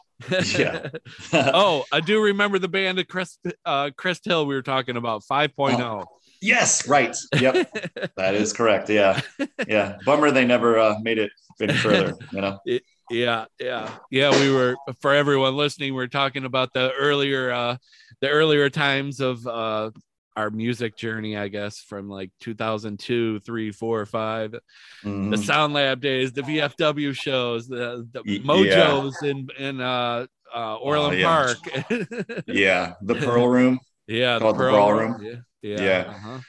Yeah. 0.55 0.89
oh, 1.33 1.83
I 1.91 1.99
do 1.99 2.21
remember 2.21 2.59
the 2.59 2.67
band 2.67 2.99
of 2.99 3.07
Chris 3.07 3.39
uh 3.65 3.89
Crest 3.97 4.23
Hill 4.25 4.45
we 4.45 4.53
were 4.53 4.61
talking 4.61 4.95
about 4.95 5.23
5.0. 5.23 6.05
yes, 6.41 6.87
right. 6.87 7.15
Yep, 7.39 7.69
that 8.17 8.35
is 8.35 8.53
correct. 8.53 8.89
Yeah, 8.89 9.21
yeah. 9.67 9.97
Bummer 10.05 10.31
they 10.31 10.45
never 10.45 10.79
uh, 10.79 10.95
made 11.01 11.17
it 11.17 11.31
any 11.61 11.73
further. 11.73 12.15
You 12.31 12.41
know. 12.41 12.59
Yeah, 13.09 13.43
yeah, 13.59 13.89
yeah. 14.09 14.31
We 14.39 14.53
were 14.53 14.77
for 15.01 15.13
everyone 15.13 15.57
listening. 15.57 15.93
We 15.93 16.01
are 16.01 16.07
talking 16.07 16.45
about 16.45 16.71
the 16.71 16.93
earlier, 16.93 17.51
uh, 17.51 17.75
the 18.21 18.29
earlier 18.29 18.69
times 18.69 19.19
of 19.19 19.45
uh, 19.45 19.91
our 20.37 20.49
music 20.49 20.95
journey. 20.95 21.35
I 21.35 21.49
guess 21.49 21.79
from 21.81 22.07
like 22.07 22.31
2002, 22.39 23.41
three, 23.41 23.73
four, 23.73 24.05
five, 24.05 24.55
the. 25.03 25.35
Sound 25.43 25.73
Lab 25.73 25.99
days, 25.99 26.31
the 26.31 26.43
VFW 26.43 27.13
shows, 27.13 27.67
the, 27.67 28.07
the 28.13 28.21
Mojos 28.39 29.21
in 29.23 29.49
in 29.59 29.81
uh, 29.81 30.27
uh, 30.55 30.75
Orland 30.77 31.15
Oh, 31.15 31.17
yeah. 31.17 31.25
Park. 31.27 32.47
Yeah, 32.47 32.93
the 33.01 33.15
Pearl 33.15 33.47
Room. 33.49 33.77
yeah, 34.07 34.39
the 34.39 34.53
Pearl 34.53 34.71
Brawl 34.71 34.93
Room. 34.93 35.11
Room. 35.13 35.21
Yeah, 35.25 35.35
yeah. 35.61 35.81
Yeah. 35.81 36.03
Uh-huh. 36.07 36.39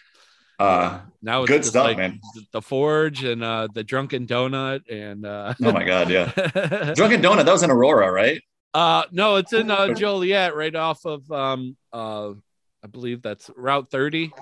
Uh, 0.59 1.01
Now 1.23 1.43
it's 1.43 1.51
good 1.51 1.65
stuff, 1.65 1.87
like 1.87 1.97
man. 1.97 2.21
the 2.53 2.63
Forge 2.63 3.25
and 3.25 3.43
uh, 3.43 3.69
the 3.75 3.83
Drunken 3.83 4.27
Donut 4.27 4.83
and 4.91 5.27
uh, 5.27 5.55
oh 5.63 5.73
my 5.73 5.83
god, 5.85 6.09
yeah. 6.09 6.27
Drunken 6.95 7.21
Donut. 7.21 7.45
That 7.45 7.53
was 7.53 7.63
in 7.65 7.71
Aurora, 7.71 8.13
right? 8.13 8.41
Uh 8.75 9.03
no, 9.11 9.37
it's 9.37 9.53
in 9.53 9.71
uh 9.71 9.93
Joliet, 9.93 10.55
right 10.55 10.75
off 10.75 11.05
of 11.05 11.31
um 11.33 11.77
uh 11.93 12.31
I 12.83 12.87
believe 12.91 13.23
that's 13.23 13.51
Route 13.57 13.91
30. 13.91 14.33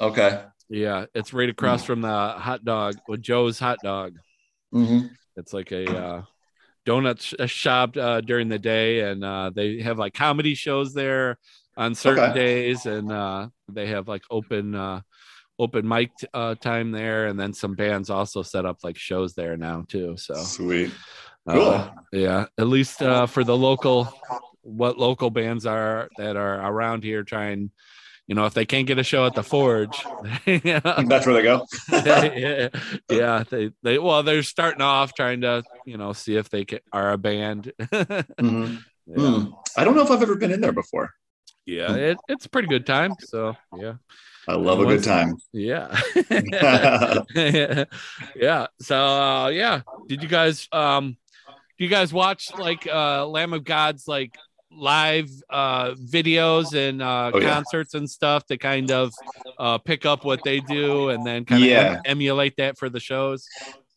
Okay. 0.00 0.42
Yeah, 0.68 1.06
it's 1.14 1.32
right 1.32 1.48
across 1.48 1.84
from 1.84 2.00
the 2.00 2.08
hot 2.08 2.64
dog 2.64 2.96
with 3.06 3.22
Joe's 3.22 3.58
hot 3.58 3.78
dog. 3.82 4.16
Mm-hmm. 4.74 5.06
It's 5.36 5.52
like 5.52 5.70
a 5.72 5.84
uh 5.96 6.22
donut 6.86 7.20
sh- 7.20 7.50
shop 7.50 7.96
uh, 7.96 8.20
during 8.22 8.48
the 8.48 8.58
day 8.58 9.00
and 9.00 9.22
uh 9.24 9.50
they 9.54 9.80
have 9.82 9.98
like 9.98 10.14
comedy 10.14 10.54
shows 10.54 10.94
there 10.94 11.38
on 11.76 11.94
certain 11.94 12.24
Okay. 12.30 12.34
days 12.34 12.86
and 12.86 13.12
uh 13.12 13.48
they 13.68 13.86
have 13.86 14.08
like 14.08 14.22
open 14.30 14.74
uh 14.74 15.00
open 15.58 15.86
mic 15.88 16.10
uh 16.34 16.54
time 16.54 16.90
there 16.92 17.26
and 17.26 17.38
then 17.38 17.52
some 17.52 17.74
bands 17.74 18.10
also 18.10 18.42
set 18.42 18.64
up 18.66 18.78
like 18.82 18.96
shows 18.98 19.34
there 19.34 19.56
now 19.56 19.84
too 19.88 20.16
so 20.16 20.34
Sweet. 20.34 20.92
uh, 21.46 21.52
Cool. 21.52 21.90
yeah, 22.12 22.46
at 22.58 22.66
least 22.66 23.00
uh, 23.02 23.26
for 23.26 23.44
the 23.44 23.56
local, 23.56 24.08
what 24.62 24.98
local 24.98 25.30
bands 25.30 25.64
are 25.64 26.08
that 26.16 26.36
are 26.36 26.56
around 26.60 27.04
here 27.04 27.22
trying, 27.22 27.70
you 28.26 28.34
know, 28.34 28.46
if 28.46 28.54
they 28.54 28.64
can't 28.66 28.86
get 28.88 28.98
a 28.98 29.04
show 29.04 29.26
at 29.26 29.34
the 29.34 29.44
Forge, 29.44 30.04
yeah, 30.46 30.80
That's 31.06 31.24
where 31.24 31.34
they 31.34 31.42
go. 31.42 31.64
yeah, 31.92 32.68
yeah, 33.08 33.44
they 33.48 33.70
they 33.84 33.98
well 33.98 34.22
they're 34.24 34.42
starting 34.42 34.82
off 34.82 35.14
trying 35.14 35.42
to 35.42 35.62
you 35.84 35.96
know 35.96 36.12
see 36.12 36.34
if 36.36 36.48
they 36.50 36.64
can, 36.64 36.80
are 36.92 37.12
a 37.12 37.18
band. 37.18 37.72
Mhm. 37.80 38.82
yeah, 39.06 39.14
Hmm. 39.16 39.50
I 39.76 39.84
don't 39.84 39.94
know 39.94 40.02
if 40.02 40.10
I've 40.10 40.22
ever 40.22 40.34
been 40.36 40.50
in 40.50 40.60
there 40.60 40.72
before. 40.72 41.12
Yeah 41.66 41.94
it, 41.94 42.18
it's 42.28 42.46
a 42.46 42.48
pretty 42.48 42.68
good 42.68 42.86
time. 42.86 43.14
So 43.18 43.56
yeah, 43.76 43.94
I 44.48 44.54
love 44.54 44.80
a 44.80 44.86
good 44.86 45.02
time. 45.04 45.36
yeah, 45.52 45.94
yeah. 48.36 48.66
So 48.80 48.96
uh, 48.96 49.48
yeah, 49.48 49.82
did 50.06 50.22
you 50.22 50.28
guys 50.28 50.68
um, 50.72 51.16
do 51.78 51.84
you 51.84 51.90
guys 51.90 52.12
watch 52.12 52.50
like 52.58 52.86
uh, 52.86 53.26
Lamb 53.26 53.52
of 53.52 53.64
God's 53.64 54.06
like 54.08 54.38
live 54.70 55.30
uh 55.48 55.92
videos 55.92 56.74
and 56.74 57.00
uh 57.00 57.30
Oh, 57.32 57.38
yeah. 57.40 57.54
concerts 57.54 57.94
and 57.94 58.10
stuff 58.10 58.44
to 58.46 58.58
kind 58.58 58.90
of 58.90 59.12
uh 59.58 59.78
pick 59.78 60.04
up 60.04 60.24
what 60.24 60.42
they 60.42 60.60
do 60.60 61.08
and 61.08 61.24
then 61.24 61.44
kind 61.44 61.62
of 61.62 61.68
Yeah. 61.68 62.00
emulate 62.04 62.56
that 62.58 62.76
for 62.76 62.88
the 62.90 63.00
shows 63.00 63.46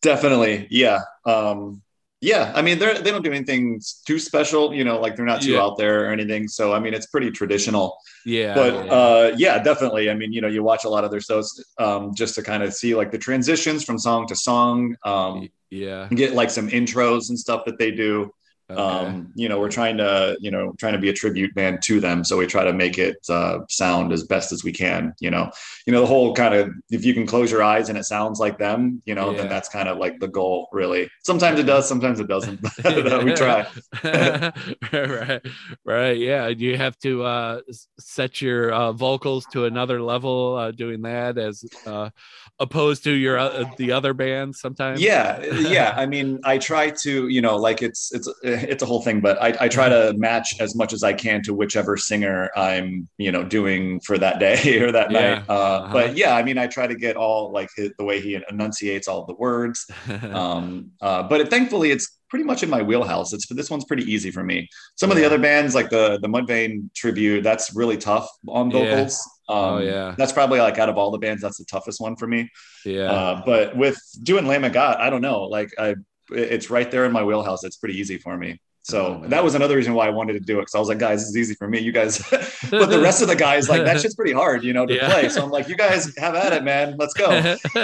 Definitely, 0.02 0.66
yeah. 0.70 1.00
Um, 1.26 1.82
yeah, 2.20 2.52
I 2.54 2.60
mean, 2.60 2.78
they're 2.78 2.98
they 3.00 3.10
don't 3.10 3.24
do 3.24 3.32
anything 3.32 3.80
too 4.06 4.18
special, 4.18 4.74
you 4.74 4.84
know, 4.84 5.00
like 5.00 5.16
they're 5.16 5.24
not 5.24 5.40
too 5.42 5.52
Yeah. 5.52 5.62
out 5.62 5.78
there 5.78 6.04
or 6.04 6.12
anything. 6.12 6.48
So, 6.48 6.72
I 6.74 6.78
mean, 6.78 6.92
it's 6.92 7.06
pretty 7.06 7.30
traditional. 7.30 7.96
Yeah, 8.26 8.54
but 8.54 8.74
yeah. 8.74 8.92
uh, 8.92 9.34
yeah, 9.38 9.58
definitely. 9.62 10.10
I 10.10 10.14
mean, 10.14 10.32
you 10.32 10.40
know, 10.42 10.48
you 10.48 10.62
watch 10.62 10.84
a 10.84 10.88
lot 10.90 11.04
of 11.04 11.10
their 11.10 11.20
shows 11.22 11.64
um, 11.78 12.14
just 12.14 12.34
to 12.34 12.42
kind 12.42 12.62
of 12.62 12.74
see 12.74 12.94
like 12.94 13.10
the 13.10 13.18
transitions 13.18 13.84
from 13.84 13.98
song 13.98 14.26
to 14.26 14.36
song, 14.36 14.96
um, 15.04 15.48
yeah. 15.70 16.08
get 16.10 16.34
like 16.34 16.50
some 16.50 16.68
intros 16.68 17.30
and 17.30 17.38
stuff 17.38 17.64
that 17.64 17.78
they 17.78 17.90
do. 17.90 18.30
Okay. 18.70 18.80
Um, 18.80 19.32
you 19.34 19.48
know, 19.48 19.58
we're 19.58 19.70
trying 19.70 19.96
to, 19.98 20.36
you 20.40 20.50
know, 20.50 20.72
trying 20.78 20.92
to 20.92 20.98
be 20.98 21.08
a 21.08 21.12
tribute 21.12 21.54
band 21.54 21.82
to 21.82 22.00
them, 22.00 22.24
so 22.24 22.36
we 22.36 22.46
try 22.46 22.64
to 22.64 22.72
make 22.72 22.98
it 22.98 23.16
uh, 23.28 23.60
sound 23.68 24.12
as 24.12 24.24
best 24.24 24.52
as 24.52 24.62
we 24.64 24.72
can. 24.72 25.12
You 25.20 25.30
know, 25.30 25.50
you 25.86 25.92
know 25.92 26.00
the 26.00 26.06
whole 26.06 26.34
kind 26.34 26.54
of 26.54 26.70
if 26.90 27.04
you 27.04 27.14
can 27.14 27.26
close 27.26 27.50
your 27.50 27.62
eyes 27.62 27.88
and 27.88 27.98
it 27.98 28.04
sounds 28.04 28.38
like 28.38 28.58
them, 28.58 29.02
you 29.06 29.14
know, 29.14 29.30
Yeah. 29.32 29.38
then 29.38 29.48
that's 29.48 29.68
kind 29.68 29.88
of 29.88 29.98
like 29.98 30.18
the 30.20 30.28
goal, 30.28 30.68
really. 30.72 31.10
Sometimes 31.24 31.58
it 31.58 31.64
does, 31.64 31.88
sometimes 31.88 32.20
it 32.20 32.28
doesn't. 32.28 32.60
But 32.82 33.24
we 33.24 33.32
try. 33.34 33.66
right, 34.92 35.40
right. 35.84 36.16
Yeah, 36.18 36.48
you 36.48 36.76
have 36.76 36.98
to 37.00 37.24
uh, 37.24 37.60
set 37.98 38.40
your 38.40 38.72
uh, 38.72 38.92
vocals 38.92 39.46
to 39.46 39.64
another 39.64 40.00
level 40.02 40.56
uh, 40.56 40.70
doing 40.70 41.02
that, 41.02 41.38
as 41.38 41.64
uh, 41.86 42.10
opposed 42.58 43.04
to 43.04 43.10
your 43.12 43.38
uh, 43.38 43.64
the 43.76 43.92
other 43.92 44.14
bands. 44.14 44.60
Sometimes. 44.60 45.00
yeah 45.00 45.42
yeah 45.68 45.94
i 45.96 46.06
mean 46.06 46.38
i 46.44 46.58
try 46.58 46.90
to 46.90 47.28
you 47.28 47.40
know 47.40 47.56
like 47.56 47.82
it's 47.82 48.12
it's 48.12 48.28
it's 48.68 48.82
a 48.82 48.86
whole 48.86 49.02
thing 49.02 49.20
but 49.20 49.40
i, 49.42 49.54
I 49.64 49.68
try 49.68 49.88
to 49.88 50.12
match 50.16 50.60
as 50.60 50.74
much 50.76 50.92
as 50.92 51.02
i 51.02 51.12
can 51.12 51.42
to 51.44 51.54
whichever 51.54 51.96
singer 51.96 52.50
i'm 52.56 53.08
you 53.18 53.32
know 53.32 53.42
doing 53.44 54.00
for 54.00 54.18
that 54.18 54.38
day 54.38 54.80
or 54.82 54.92
that 54.92 55.10
Yeah. 55.10 55.20
night 55.20 55.44
uh, 55.48 55.52
Uh-huh. 55.52 55.92
but 55.92 56.16
yeah 56.16 56.34
i 56.36 56.42
mean 56.42 56.58
i 56.58 56.66
try 56.66 56.86
to 56.86 56.94
get 56.94 57.16
all 57.16 57.52
like 57.52 57.68
his, 57.76 57.90
the 57.98 58.04
way 58.04 58.20
he 58.20 58.38
enunciates 58.50 59.08
all 59.08 59.24
the 59.26 59.34
words 59.34 59.86
um, 60.32 60.90
uh, 61.00 61.22
but 61.24 61.48
thankfully 61.50 61.90
it's 61.90 62.18
pretty 62.28 62.44
much 62.44 62.62
in 62.62 62.70
my 62.70 62.80
wheelhouse 62.82 63.32
it's 63.32 63.46
this 63.54 63.70
one's 63.70 63.84
pretty 63.84 64.04
easy 64.04 64.30
for 64.30 64.44
me 64.44 64.68
some 64.96 65.10
of 65.10 65.16
the 65.16 65.24
other 65.24 65.38
bands 65.38 65.74
like 65.74 65.90
the 65.90 66.18
the 66.22 66.28
mudvayne 66.28 66.88
tribute 66.94 67.42
that's 67.42 67.74
really 67.74 67.96
tough 67.96 68.28
on 68.48 68.70
Yeah. 68.70 68.78
vocals 68.78 69.18
um, 69.48 69.56
Oh, 69.58 69.78
yeah. 69.78 70.14
that's 70.16 70.30
probably 70.32 70.60
like 70.60 70.78
out 70.78 70.88
of 70.88 70.96
all 70.96 71.10
the 71.10 71.18
bands 71.18 71.42
that's 71.42 71.58
the 71.58 71.64
toughest 71.64 72.00
one 72.00 72.14
for 72.14 72.28
me 72.28 72.48
yeah. 72.84 73.10
uh, 73.10 73.42
but 73.44 73.76
with 73.76 73.98
doing 74.22 74.46
Lamb 74.46 74.64
of 74.64 74.72
God, 74.72 74.96
I 74.98 75.10
don't 75.10 75.20
know. 75.22 75.42
Like 75.42 75.70
I, 75.78 75.96
it's 76.32 76.70
right 76.70 76.90
there 76.90 77.04
in 77.04 77.12
my 77.12 77.22
wheelhouse. 77.24 77.64
It's 77.64 77.76
pretty 77.76 77.98
easy 77.98 78.18
for 78.18 78.36
me. 78.36 78.60
So 78.82 79.20
Oh, 79.22 79.28
that 79.28 79.44
was 79.44 79.54
another 79.54 79.76
reason 79.76 79.92
why 79.92 80.06
I 80.06 80.10
wanted 80.10 80.32
to 80.34 80.40
do 80.40 80.58
it. 80.58 80.62
Cause 80.62 80.74
I 80.74 80.78
was 80.78 80.88
like, 80.88 80.98
guys, 80.98 81.20
this 81.20 81.28
is 81.28 81.36
easy 81.36 81.54
for 81.54 81.68
me. 81.68 81.80
You 81.80 81.92
guys, 81.92 82.18
but 82.70 82.86
the 82.86 82.98
rest 83.00 83.20
of 83.20 83.28
the 83.28 83.36
guys, 83.36 83.68
like 83.68 83.84
that 83.84 84.00
shit's 84.00 84.14
pretty 84.14 84.32
hard, 84.32 84.64
you 84.64 84.72
know, 84.72 84.86
to 84.86 84.94
Yeah. 84.94 85.10
play. 85.10 85.28
So 85.28 85.42
I'm 85.44 85.50
like, 85.50 85.68
you 85.68 85.76
guys 85.76 86.12
have 86.16 86.34
at 86.34 86.54
it, 86.54 86.64
man. 86.64 86.96
Let's 86.98 87.12
go. 87.12 87.28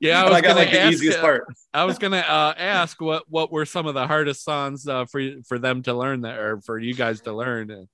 yeah, 0.00 0.22
I 0.22 0.24
was 0.24 0.32
I 0.32 0.40
got 0.40 0.56
like 0.56 0.70
the 0.70 0.80
ask, 0.80 0.92
easiest 0.94 1.18
uh, 1.18 1.20
part. 1.20 1.44
I 1.74 1.84
was 1.84 1.98
gonna 1.98 2.18
uh, 2.18 2.54
ask 2.56 3.00
what 3.00 3.24
what 3.28 3.52
were 3.52 3.66
some 3.66 3.86
of 3.86 3.92
the 3.94 4.06
hardest 4.06 4.42
songs 4.42 4.88
uh, 4.88 5.04
for 5.04 5.22
for 5.46 5.58
them 5.58 5.82
to 5.82 5.94
learn 5.94 6.22
that, 6.22 6.38
or 6.38 6.60
for 6.62 6.78
you 6.78 6.94
guys 6.94 7.20
to 7.22 7.32
learn. 7.34 7.86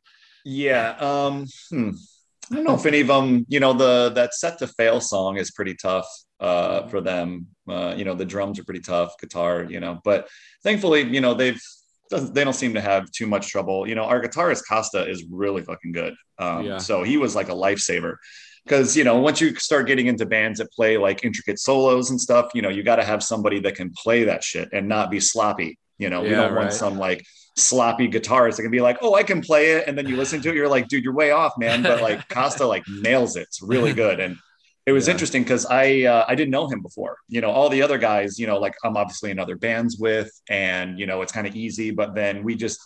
Yeah. 0.45 0.91
Um, 1.01 1.47
hmm. 1.71 1.91
I 2.51 2.55
don't 2.55 2.65
know 2.65 2.75
if 2.77 2.87
any 2.87 3.01
of 3.01 3.09
them, 3.09 3.45
you 3.49 3.61
know, 3.61 3.73
the 3.73 4.11
that 4.15 4.33
set 4.35 4.59
to 4.61 4.69
fail 4.69 5.01
song 5.01 5.37
is 5.39 5.51
pretty 5.51 5.75
tough 5.75 6.07
uh, 6.41 6.87
for 6.89 7.01
them. 7.01 7.47
Uh, 7.69 7.95
you 7.97 8.05
know, 8.05 8.15
the 8.15 8.25
drums 8.25 8.59
are 8.59 8.65
pretty 8.65 8.81
tough, 8.81 9.19
guitar, 9.21 9.65
you 9.69 9.81
know, 9.81 10.01
but 10.05 10.29
thankfully, 10.63 11.03
you 11.03 11.21
know, 11.21 11.35
they've 11.35 11.61
doesn't 12.11 12.35
they 12.35 12.45
don't 12.45 12.55
seem 12.55 12.75
to 12.75 12.81
have 12.81 13.11
too 13.11 13.27
much 13.27 13.49
trouble. 13.49 13.87
You 13.87 13.95
know, 13.95 14.05
our 14.05 14.23
guitarist 14.23 14.63
Costa 14.69 15.09
is 15.09 15.27
really 15.31 15.63
fucking 15.63 15.93
good. 15.93 16.15
Um, 16.39 16.65
Yeah. 16.65 16.79
so 16.79 17.03
he 17.03 17.17
was 17.17 17.35
like 17.37 17.49
a 17.49 17.55
lifesaver. 17.55 18.17
Because 18.65 18.97
you 18.97 19.05
know, 19.05 19.19
once 19.19 19.41
you 19.41 19.55
start 19.57 19.87
getting 19.87 20.07
into 20.09 20.27
bands 20.27 20.59
that 20.59 20.71
play 20.73 20.99
like 20.99 21.25
intricate 21.25 21.59
solos 21.59 22.11
and 22.11 22.21
stuff, 22.21 22.51
you 22.55 22.63
know, 22.63 22.69
you 22.69 22.83
got 22.83 22.97
to 22.97 23.05
have 23.05 23.23
somebody 23.23 23.61
that 23.61 23.75
can 23.75 23.93
play 23.97 24.25
that 24.25 24.45
shit 24.45 24.69
and 24.73 24.89
not 24.89 25.11
be 25.11 25.21
sloppy. 25.21 25.79
You 25.99 26.11
know, 26.11 26.23
we 26.23 26.31
don't 26.31 26.53
right. 26.53 26.63
want 26.63 26.73
some 26.73 26.99
like 26.99 27.25
sloppy 27.57 28.09
guitarist 28.09 28.57
that 28.57 28.63
can 28.63 28.71
be 28.71 28.81
like, 28.81 28.99
oh, 29.03 29.15
I 29.15 29.23
can 29.23 29.41
play 29.41 29.73
it, 29.73 29.85
and 29.87 29.97
then 29.97 30.07
you 30.07 30.17
listen 30.17 30.41
to 30.43 30.51
it, 30.51 30.55
you're 30.55 30.69
like, 30.69 30.89
dude, 30.89 31.03
you're 31.03 31.15
way 31.15 31.31
off, 31.31 31.55
man. 31.59 31.83
But 31.83 32.03
like 32.03 32.29
Costa 32.31 32.67
like 32.67 32.85
nails 32.89 33.37
it. 33.37 33.43
It's 33.43 33.63
really 33.63 33.93
good, 33.93 34.21
and 34.21 34.37
it 34.89 34.93
was 34.93 35.07
Yeah. 35.07 35.13
interesting 35.15 35.43
because 35.43 35.65
I 35.67 35.85
uh, 36.13 36.25
I 36.31 36.35
didn't 36.39 36.51
know 36.57 36.67
him 36.73 36.81
before. 36.89 37.15
You 37.29 37.41
know, 37.43 37.51
all 37.51 37.69
the 37.69 37.83
other 37.87 37.99
guys, 38.11 38.39
you 38.41 38.47
know, 38.51 38.59
like 38.67 38.75
I'm 38.85 38.97
obviously 39.03 39.31
in 39.31 39.39
other 39.39 39.57
bands 39.57 39.93
with, 40.07 40.31
and 40.49 40.99
you 41.01 41.07
know, 41.07 41.23
it's 41.23 41.33
kind 41.39 41.47
of 41.47 41.55
easy. 41.55 41.91
But 42.01 42.15
then 42.15 42.35
we 42.47 42.55
just 42.65 42.79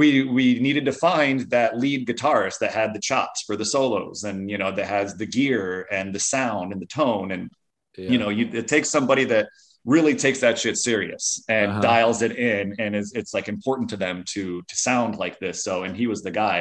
we 0.00 0.24
we 0.36 0.60
needed 0.60 0.84
to 0.90 0.92
find 0.92 1.36
that 1.56 1.78
lead 1.78 2.00
guitarist 2.08 2.58
that 2.60 2.72
had 2.80 2.94
the 2.94 3.00
chops 3.00 3.38
for 3.46 3.56
the 3.56 3.64
solos, 3.74 4.18
and 4.28 4.38
you 4.52 4.58
know, 4.58 4.70
that 4.76 4.86
has 4.86 5.08
the 5.16 5.26
gear 5.26 5.86
and 5.90 6.14
the 6.14 6.20
sound 6.20 6.72
and 6.72 6.80
the 6.80 6.86
tone, 7.02 7.28
and 7.34 7.44
Yeah. 7.98 8.10
you 8.12 8.18
know, 8.18 8.30
you, 8.38 8.44
it 8.60 8.68
takes 8.74 8.88
somebody 8.96 9.24
that 9.34 9.46
really 9.96 10.14
takes 10.14 10.40
that 10.40 10.56
shit 10.62 10.76
serious 10.90 11.24
and 11.48 11.70
Uh-huh. 11.72 11.80
dials 11.90 12.18
it 12.26 12.32
in 12.52 12.64
and 12.82 12.94
is 13.00 13.08
it's 13.20 13.32
like 13.36 13.48
important 13.48 13.88
to 13.90 13.96
them 14.04 14.16
to 14.34 14.42
to 14.70 14.76
sound 14.88 15.12
like 15.24 15.36
this 15.44 15.64
so 15.66 15.74
and 15.84 15.96
he 15.96 16.06
was 16.12 16.20
the 16.22 16.30
guy 16.44 16.58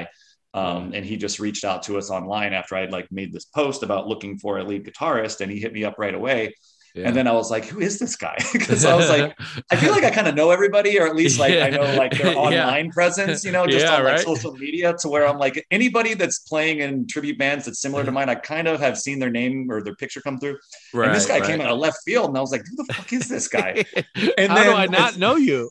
um, 0.53 0.93
and 0.93 1.05
he 1.05 1.17
just 1.17 1.39
reached 1.39 1.63
out 1.63 1.83
to 1.83 1.97
us 1.97 2.09
online 2.09 2.53
after 2.53 2.75
I'd 2.75 2.91
like 2.91 3.11
made 3.11 3.31
this 3.31 3.45
post 3.45 3.83
about 3.83 4.07
looking 4.07 4.37
for 4.39 4.57
a 4.57 4.63
lead 4.63 4.85
guitarist 4.85 5.41
and 5.41 5.51
he 5.51 5.59
hit 5.59 5.73
me 5.73 5.83
up 5.83 5.95
right 5.97 6.15
away 6.15 6.53
Yeah. 6.99 7.07
and 7.07 7.15
then 7.17 7.27
I 7.27 7.31
was 7.31 7.49
like 7.49 7.65
who 7.65 7.79
is 7.79 7.97
this 7.99 8.15
guy 8.15 8.37
because 8.53 8.83
I 8.85 8.93
was 8.95 9.09
like 9.09 9.37
I 9.71 9.75
feel 9.77 9.91
like 9.91 10.03
I 10.03 10.11
kind 10.11 10.27
of 10.27 10.35
know 10.35 10.49
everybody 10.51 10.99
or 10.99 11.05
at 11.07 11.15
least 11.15 11.39
like 11.39 11.53
I 11.67 11.69
know 11.69 11.85
like 11.95 12.11
their 12.17 12.33
Yeah. 12.33 12.45
online 12.45 12.91
presence 12.91 13.45
you 13.45 13.51
know 13.55 13.65
just 13.67 13.85
Yeah, 13.85 13.95
on 13.97 14.03
like 14.03 14.13
right. 14.17 14.25
social 14.31 14.53
media 14.65 14.93
to 15.01 15.07
where 15.09 15.25
I'm 15.29 15.37
like 15.45 15.65
anybody 15.71 16.13
that's 16.15 16.39
playing 16.39 16.79
in 16.79 17.07
tribute 17.07 17.37
bands 17.43 17.65
that's 17.65 17.79
similar 17.85 18.03
to 18.03 18.11
mine 18.11 18.29
I 18.29 18.35
kind 18.35 18.67
of 18.67 18.79
have 18.79 18.97
seen 19.05 19.17
their 19.19 19.29
name 19.41 19.55
or 19.71 19.81
their 19.81 19.95
picture 19.95 20.21
come 20.21 20.37
through 20.39 20.57
right, 20.93 21.07
and 21.07 21.15
this 21.15 21.25
guy 21.27 21.39
right. 21.39 21.47
came 21.49 21.61
out 21.61 21.69
of 21.71 21.79
left 21.79 21.99
field, 22.05 22.27
and 22.29 22.37
I 22.37 22.41
was 22.41 22.51
like, 22.51 22.63
"Who 22.69 22.75
the 22.75 22.93
fuck 22.93 23.11
is 23.13 23.27
this 23.29 23.47
guy?" 23.47 23.71
And 24.37 24.51
How 24.51 24.57
do 24.57 24.63
then 24.63 24.75
I 24.75 24.85
not 24.87 25.17
know 25.17 25.35
you? 25.49 25.69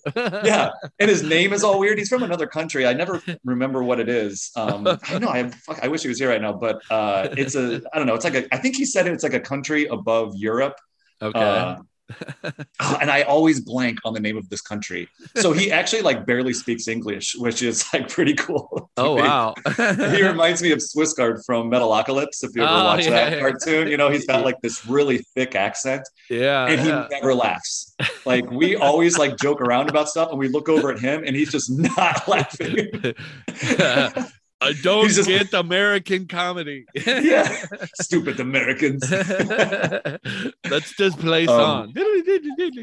yeah, 0.53 0.71
and 1.01 1.09
his 1.11 1.23
name 1.23 1.53
is 1.53 1.63
all 1.65 1.79
weird. 1.79 1.99
He's 1.99 2.09
from 2.09 2.23
another 2.23 2.47
country. 2.47 2.87
I 2.87 2.93
never 2.93 3.21
remember 3.45 3.83
what 3.83 3.99
it 4.01 4.09
is. 4.09 4.51
Um, 4.57 4.87
I 4.87 5.19
know. 5.19 5.29
I 5.29 5.49
fuck, 5.67 5.79
I 5.83 5.89
wish 5.89 6.03
he 6.03 6.09
was 6.09 6.19
here 6.19 6.31
right 6.31 6.41
now, 6.41 6.53
but 6.53 6.77
uh, 6.91 7.29
it's 7.43 7.55
a. 7.55 7.83
I 7.93 7.99
don't 7.99 8.07
know. 8.07 8.15
It's 8.15 8.25
like 8.25 8.35
a. 8.35 8.43
I 8.55 8.59
think 8.59 8.77
he 8.77 8.85
said 8.85 9.07
it's 9.07 9.23
like 9.29 9.35
a 9.35 9.41
country 9.41 9.87
above 9.87 10.35
Europe. 10.37 10.77
Okay. 11.21 11.39
Uh, 11.39 11.77
and 13.01 13.11
I 13.11 13.23
always 13.23 13.61
blank 13.61 13.99
on 14.05 14.15
the 14.15 14.21
name 14.21 14.37
of 14.37 14.49
this 14.49 14.61
country. 14.61 15.09
So 15.37 15.53
he 15.53 15.71
actually 15.71 16.03
like 16.03 16.25
barely 16.27 16.53
speaks 16.53 16.89
English, 16.89 17.35
which 17.37 17.63
is 17.63 17.85
like 17.93 18.09
pretty 18.09 18.35
cool. 18.35 18.91
oh 18.97 19.15
wow. 19.17 19.55
he 19.77 20.23
reminds 20.23 20.63
me 20.63 20.73
of 20.73 20.79
Skwisgaar 20.79 21.45
from 21.45 21.71
Metalocalypse. 21.71 22.43
If 22.43 22.55
you 22.55 22.63
ever 22.63 22.73
Oh, 22.73 22.85
watch 22.85 23.05
yeah, 23.05 23.11
that 23.11 23.33
yeah. 23.33 23.41
cartoon, 23.41 23.89
you 23.89 23.97
know 23.97 24.09
he's 24.09 24.27
got 24.27 24.45
like 24.45 24.61
this 24.63 24.87
really 24.87 25.19
thick 25.35 25.55
accent 25.55 26.09
yeah. 26.31 26.67
and 26.67 26.81
he 26.81 26.89
yeah. 26.89 27.09
never 27.11 27.35
laughs. 27.35 27.95
Like 28.25 28.51
we 28.51 28.77
always 28.77 29.19
like 29.19 29.37
joke 29.37 29.61
around 29.61 29.91
about 29.91 30.09
stuff, 30.09 30.31
and 30.31 30.39
we 30.39 30.49
look 30.49 30.69
over 30.69 30.91
at 30.93 30.99
him, 30.99 31.25
and 31.27 31.37
he's 31.37 31.53
just 31.53 31.71
not 31.71 32.27
laughing. 32.29 33.15
I 34.61 34.73
don't 34.83 35.09
just- 35.09 35.29
get 35.29 35.53
American 35.55 36.27
comedy. 36.27 36.87
yeah, 36.95 37.65
stupid 38.01 38.41
Americans. 38.41 39.09
Let's 40.71 40.97
just 40.97 41.19
play 41.19 41.47
Um, 41.47 41.93
song. 41.93 41.93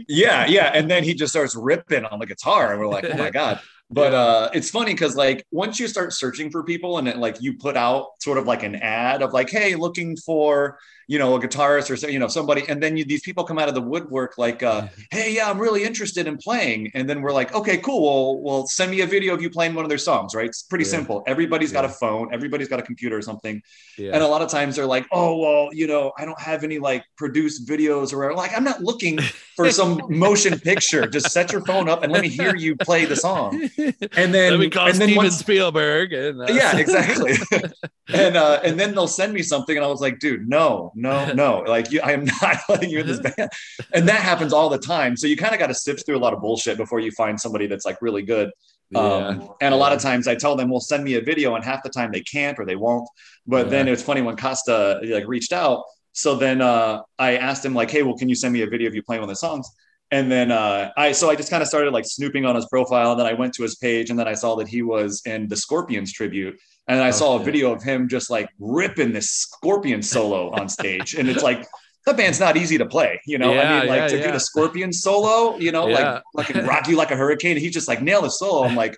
Yeah, 0.07 0.45
yeah, 0.47 0.71
and 0.73 0.89
then 0.89 1.03
he 1.03 1.13
just 1.13 1.33
starts 1.33 1.55
ripping 1.55 2.05
on 2.05 2.19
the 2.19 2.25
guitar, 2.25 2.71
and 2.71 2.79
we're 2.79 2.87
like, 2.87 3.05
oh 3.05 3.17
my 3.17 3.29
god. 3.41 3.59
But 3.91 4.13
uh, 4.15 4.49
it's 4.53 4.71
funny 4.71 4.93
because 4.93 5.15
like 5.15 5.45
once 5.51 5.79
you 5.79 5.87
start 5.87 6.13
searching 6.13 6.49
for 6.49 6.63
people, 6.63 6.97
and 6.97 7.07
it, 7.07 7.17
like 7.17 7.41
you 7.41 7.57
put 7.57 7.77
out 7.77 8.07
sort 8.19 8.37
of 8.37 8.47
like 8.47 8.63
an 8.63 8.75
ad 8.75 9.21
of 9.21 9.31
like, 9.33 9.49
hey, 9.49 9.75
looking 9.75 10.17
for 10.17 10.79
you 11.07 11.19
know 11.19 11.35
a 11.35 11.39
guitarist 11.39 11.89
or 11.91 12.09
you 12.09 12.19
know 12.19 12.27
somebody, 12.27 12.63
and 12.67 12.81
then 12.81 12.97
you, 12.97 13.05
these 13.05 13.21
people 13.21 13.43
come 13.43 13.59
out 13.59 13.67
of 13.69 13.75
the 13.75 13.81
woodwork 13.81 14.37
like, 14.37 14.63
uh, 14.63 14.87
hey, 15.11 15.33
yeah, 15.35 15.49
I'm 15.49 15.59
really 15.59 15.83
interested 15.83 16.27
in 16.27 16.37
playing, 16.37 16.91
and 16.93 17.09
then 17.09 17.21
we're 17.21 17.31
like, 17.33 17.53
okay, 17.53 17.77
cool, 17.77 18.01
well, 18.03 18.41
well, 18.41 18.67
send 18.67 18.91
me 18.91 19.01
a 19.01 19.05
video 19.07 19.33
of 19.33 19.41
you 19.41 19.49
playing 19.49 19.73
one 19.75 19.85
of 19.85 19.89
their 19.89 19.97
songs, 19.97 20.33
right? 20.35 20.47
It's 20.47 20.63
pretty 20.63 20.85
Yeah. 20.85 20.91
simple. 20.91 21.23
Everybody's 21.27 21.71
got 21.71 21.85
a 21.85 21.89
phone, 21.89 22.33
everybody's 22.33 22.67
got 22.67 22.79
a 22.79 22.83
computer 22.83 23.17
or 23.17 23.21
something. 23.21 23.61
yeah. 23.97 24.11
And 24.13 24.21
a 24.23 24.27
lot 24.27 24.41
of 24.41 24.49
times 24.49 24.75
they're 24.75 24.85
like, 24.85 25.05
oh, 25.11 25.37
well, 25.37 25.69
you 25.73 25.87
know, 25.87 26.11
I 26.17 26.25
don't 26.25 26.39
have 26.39 26.63
any 26.63 26.79
like 26.79 27.03
produced 27.17 27.67
videos 27.67 28.13
or 28.13 28.17
whatever. 28.17 28.35
Like, 28.35 28.55
I'm 28.55 28.63
not 28.63 28.81
looking 28.83 29.19
for 29.55 29.69
some 29.71 30.01
motion 30.09 30.59
picture. 30.59 31.07
Just 31.07 31.31
set 31.31 31.51
your 31.51 31.61
phone 31.65 31.87
up 31.89 32.03
and 32.03 32.11
let 32.11 32.21
me 32.21 32.29
hear 32.29 32.55
you 32.55 32.75
play 32.75 33.05
the 33.05 33.15
song. 33.15 33.69
And 34.15 34.33
then, 34.33 34.51
Let 34.51 34.59
me 34.59 34.69
call 34.69 34.87
and 34.87 34.95
then 34.95 35.09
Steven 35.09 35.23
once, 35.23 35.37
Spielberg. 35.37 36.13
And, 36.13 36.41
uh, 36.41 36.47
yeah, 36.49 36.77
exactly. 36.77 37.33
and 38.13 38.35
uh, 38.37 38.59
and 38.63 38.79
then 38.79 38.93
they'll 38.93 39.07
send 39.07 39.33
me 39.33 39.41
something, 39.41 39.75
and 39.75 39.83
I 39.85 39.89
was 39.89 40.01
like, 40.01 40.19
dude, 40.19 40.47
no, 40.47 40.91
no, 40.95 41.31
no. 41.33 41.59
Like, 41.67 41.91
you, 41.91 42.01
I 42.01 42.13
am 42.13 42.25
not 42.41 42.57
letting 42.69 42.89
you 42.89 42.99
in 43.01 43.07
this 43.07 43.19
band. 43.19 43.49
And 43.93 44.07
that 44.07 44.21
happens 44.21 44.53
all 44.53 44.69
the 44.69 44.77
time. 44.79 45.15
So 45.17 45.27
you 45.27 45.37
kind 45.37 45.53
of 45.53 45.59
got 45.59 45.67
to 45.67 45.73
sift 45.75 46.05
through 46.05 46.17
a 46.17 46.23
lot 46.25 46.33
of 46.33 46.41
bullshit 46.41 46.77
before 46.77 46.99
you 46.99 47.11
find 47.11 47.39
somebody 47.39 47.67
that's 47.67 47.85
like 47.85 48.01
really 48.01 48.23
good. 48.23 48.51
Um, 48.93 49.49
and 49.61 49.73
a 49.73 49.77
lot 49.77 49.93
of 49.93 49.99
times 50.01 50.27
I 50.27 50.35
tell 50.35 50.55
them, 50.55 50.69
well, 50.69 50.79
send 50.79 51.03
me 51.03 51.15
a 51.15 51.21
video, 51.21 51.55
and 51.55 51.63
half 51.65 51.83
the 51.83 51.89
time 51.89 52.11
they 52.11 52.21
can't 52.21 52.57
or 52.57 52.65
they 52.65 52.75
won't. 52.75 53.07
But 53.45 53.69
then 53.69 53.87
Yeah. 53.87 53.93
it's 53.93 54.03
funny 54.03 54.21
when 54.21 54.37
Costa 54.37 54.99
like 55.03 55.27
reached 55.27 55.53
out. 55.53 55.83
So 56.13 56.35
then 56.35 56.61
uh, 56.61 57.01
I 57.19 57.35
asked 57.37 57.65
him 57.65 57.73
like, 57.73 57.91
hey, 57.91 58.03
well, 58.03 58.15
can 58.15 58.29
you 58.29 58.35
send 58.35 58.53
me 58.53 58.61
a 58.61 58.67
video 58.69 58.87
of 58.87 58.95
you 58.95 59.03
playing 59.03 59.21
one 59.21 59.29
of 59.29 59.33
the 59.33 59.39
songs? 59.39 59.67
And 60.11 60.31
then 60.31 60.51
uh, 60.51 60.91
I 60.95 61.11
so 61.11 61.29
I 61.29 61.35
just 61.35 61.49
kind 61.49 61.61
of 61.63 61.67
started 61.67 61.91
like 61.91 62.05
snooping 62.05 62.45
on 62.45 62.55
his 62.55 62.67
profile. 62.67 63.11
And 63.11 63.19
then 63.19 63.27
I 63.27 63.33
went 63.33 63.53
to 63.55 63.63
his 63.63 63.75
page, 63.75 64.11
and 64.11 64.17
then 64.19 64.27
I 64.27 64.35
saw 64.35 64.55
that 64.57 64.67
he 64.67 64.81
was 64.81 65.21
in 65.25 65.47
the 65.49 65.55
Scorpions 65.57 66.13
tribute. 66.13 66.57
And 66.87 67.01
I 67.01 67.09
saw 67.11 67.39
a 67.39 67.43
video 67.43 67.71
of 67.73 67.81
him 67.81 68.07
just 68.07 68.29
like 68.29 68.49
ripping 68.59 69.11
this 69.11 69.29
scorpion 69.29 70.01
solo 70.03 70.51
on 70.51 70.69
stage. 70.69 71.15
And 71.15 71.27
it's 71.27 71.41
like 71.43 71.65
that 72.05 72.15
band's 72.15 72.39
not 72.39 72.57
easy 72.57 72.77
to 72.77 72.85
play. 72.85 73.19
You 73.25 73.39
know, 73.39 73.53
Yeah, 73.53 73.73
I 73.73 73.79
mean, 73.79 73.89
like 73.89 73.97
yeah, 74.01 74.07
to 74.09 74.17
yeah. 74.17 74.25
get 74.27 74.35
a 74.35 74.39
Scorpion 74.39 74.93
solo, 74.93 75.57
you 75.57 75.71
know, 75.71 75.85
like 75.85 76.21
like 76.35 76.53
rock 76.67 76.87
you 76.87 76.95
like 76.95 77.09
a 77.11 77.15
hurricane. 77.15 77.57
He 77.57 77.69
just 77.69 77.87
like 77.87 78.01
nailed 78.03 78.25
the 78.25 78.29
solo. 78.29 78.63
I'm 78.65 78.75
like, 78.75 78.95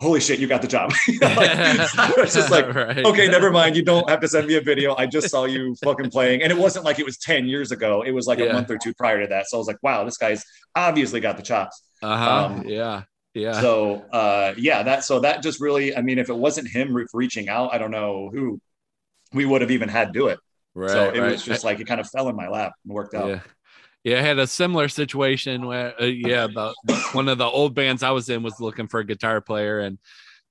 holy 0.00 0.20
shit, 0.20 0.38
you 0.38 0.46
got 0.46 0.62
the 0.62 0.68
job. 0.68 0.90
You 1.06 1.18
know, 1.20 1.26
like, 1.34 1.50
I 1.98 2.12
was 2.16 2.32
just 2.32 2.50
like, 2.50 2.72
Right. 2.74 3.04
okay, 3.04 3.28
never 3.28 3.50
mind. 3.50 3.76
You 3.76 3.82
don't 3.82 4.08
have 4.08 4.20
to 4.20 4.28
send 4.28 4.46
me 4.46 4.54
a 4.54 4.62
video. 4.62 4.96
I 4.96 5.04
just 5.04 5.28
saw 5.28 5.44
you 5.44 5.74
fucking 5.84 6.08
playing. 6.10 6.42
And 6.42 6.50
it 6.50 6.56
wasn't 6.56 6.86
like 6.86 6.98
it 6.98 7.04
was 7.04 7.18
10 7.18 7.46
years 7.46 7.72
ago. 7.72 8.00
It 8.06 8.12
was 8.12 8.26
like 8.26 8.38
Yeah. 8.38 8.46
a 8.46 8.52
month 8.54 8.70
or 8.70 8.78
two 8.78 8.94
prior 8.94 9.20
to 9.20 9.26
that. 9.26 9.48
So 9.48 9.56
I 9.56 9.60
was 9.60 9.66
like, 9.66 9.82
wow, 9.82 10.04
this 10.04 10.16
guy's 10.16 10.42
obviously 10.74 11.20
got 11.20 11.36
the 11.36 11.42
chops. 11.42 11.82
Uh-huh. 12.02 12.44
Um, 12.46 12.64
yeah. 12.66 13.02
Yeah. 13.34 13.60
So 13.60 14.04
uh 14.12 14.54
yeah, 14.56 14.82
that 14.82 15.04
so 15.04 15.20
that 15.20 15.42
just 15.42 15.60
really, 15.60 15.96
I 15.96 16.02
mean, 16.02 16.18
if 16.18 16.28
it 16.28 16.36
wasn't 16.36 16.68
him 16.68 16.94
re- 16.94 17.06
reaching 17.12 17.48
out, 17.48 17.72
I 17.72 17.78
don't 17.78 17.90
know 17.90 18.30
who 18.32 18.60
we 19.32 19.44
would 19.44 19.60
have 19.60 19.70
even 19.70 19.88
had 19.88 20.12
do 20.12 20.28
it. 20.28 20.38
right. 20.74 20.90
so 20.90 21.10
it 21.10 21.20
right. 21.20 21.32
was 21.32 21.42
just 21.42 21.64
like 21.64 21.80
it 21.80 21.86
kind 21.86 22.00
of 22.00 22.08
fell 22.08 22.28
in 22.28 22.36
my 22.36 22.48
lap 22.48 22.72
and 22.84 22.94
worked 22.94 23.14
out. 23.14 23.28
Yeah. 23.28 23.40
Yeah, 24.04 24.20
I 24.20 24.22
had 24.22 24.38
a 24.38 24.46
similar 24.46 24.88
situation 24.88 25.66
where, 25.66 26.00
uh, 26.00 26.06
yeah, 26.06 26.46
the 26.46 26.72
one 27.12 27.28
of 27.28 27.36
the 27.36 27.44
old 27.44 27.74
bands 27.74 28.02
I 28.02 28.10
was 28.12 28.28
in 28.28 28.42
was 28.42 28.60
looking 28.60 28.86
for 28.86 29.00
a 29.00 29.04
guitar 29.04 29.40
player, 29.40 29.80
and 29.80 29.98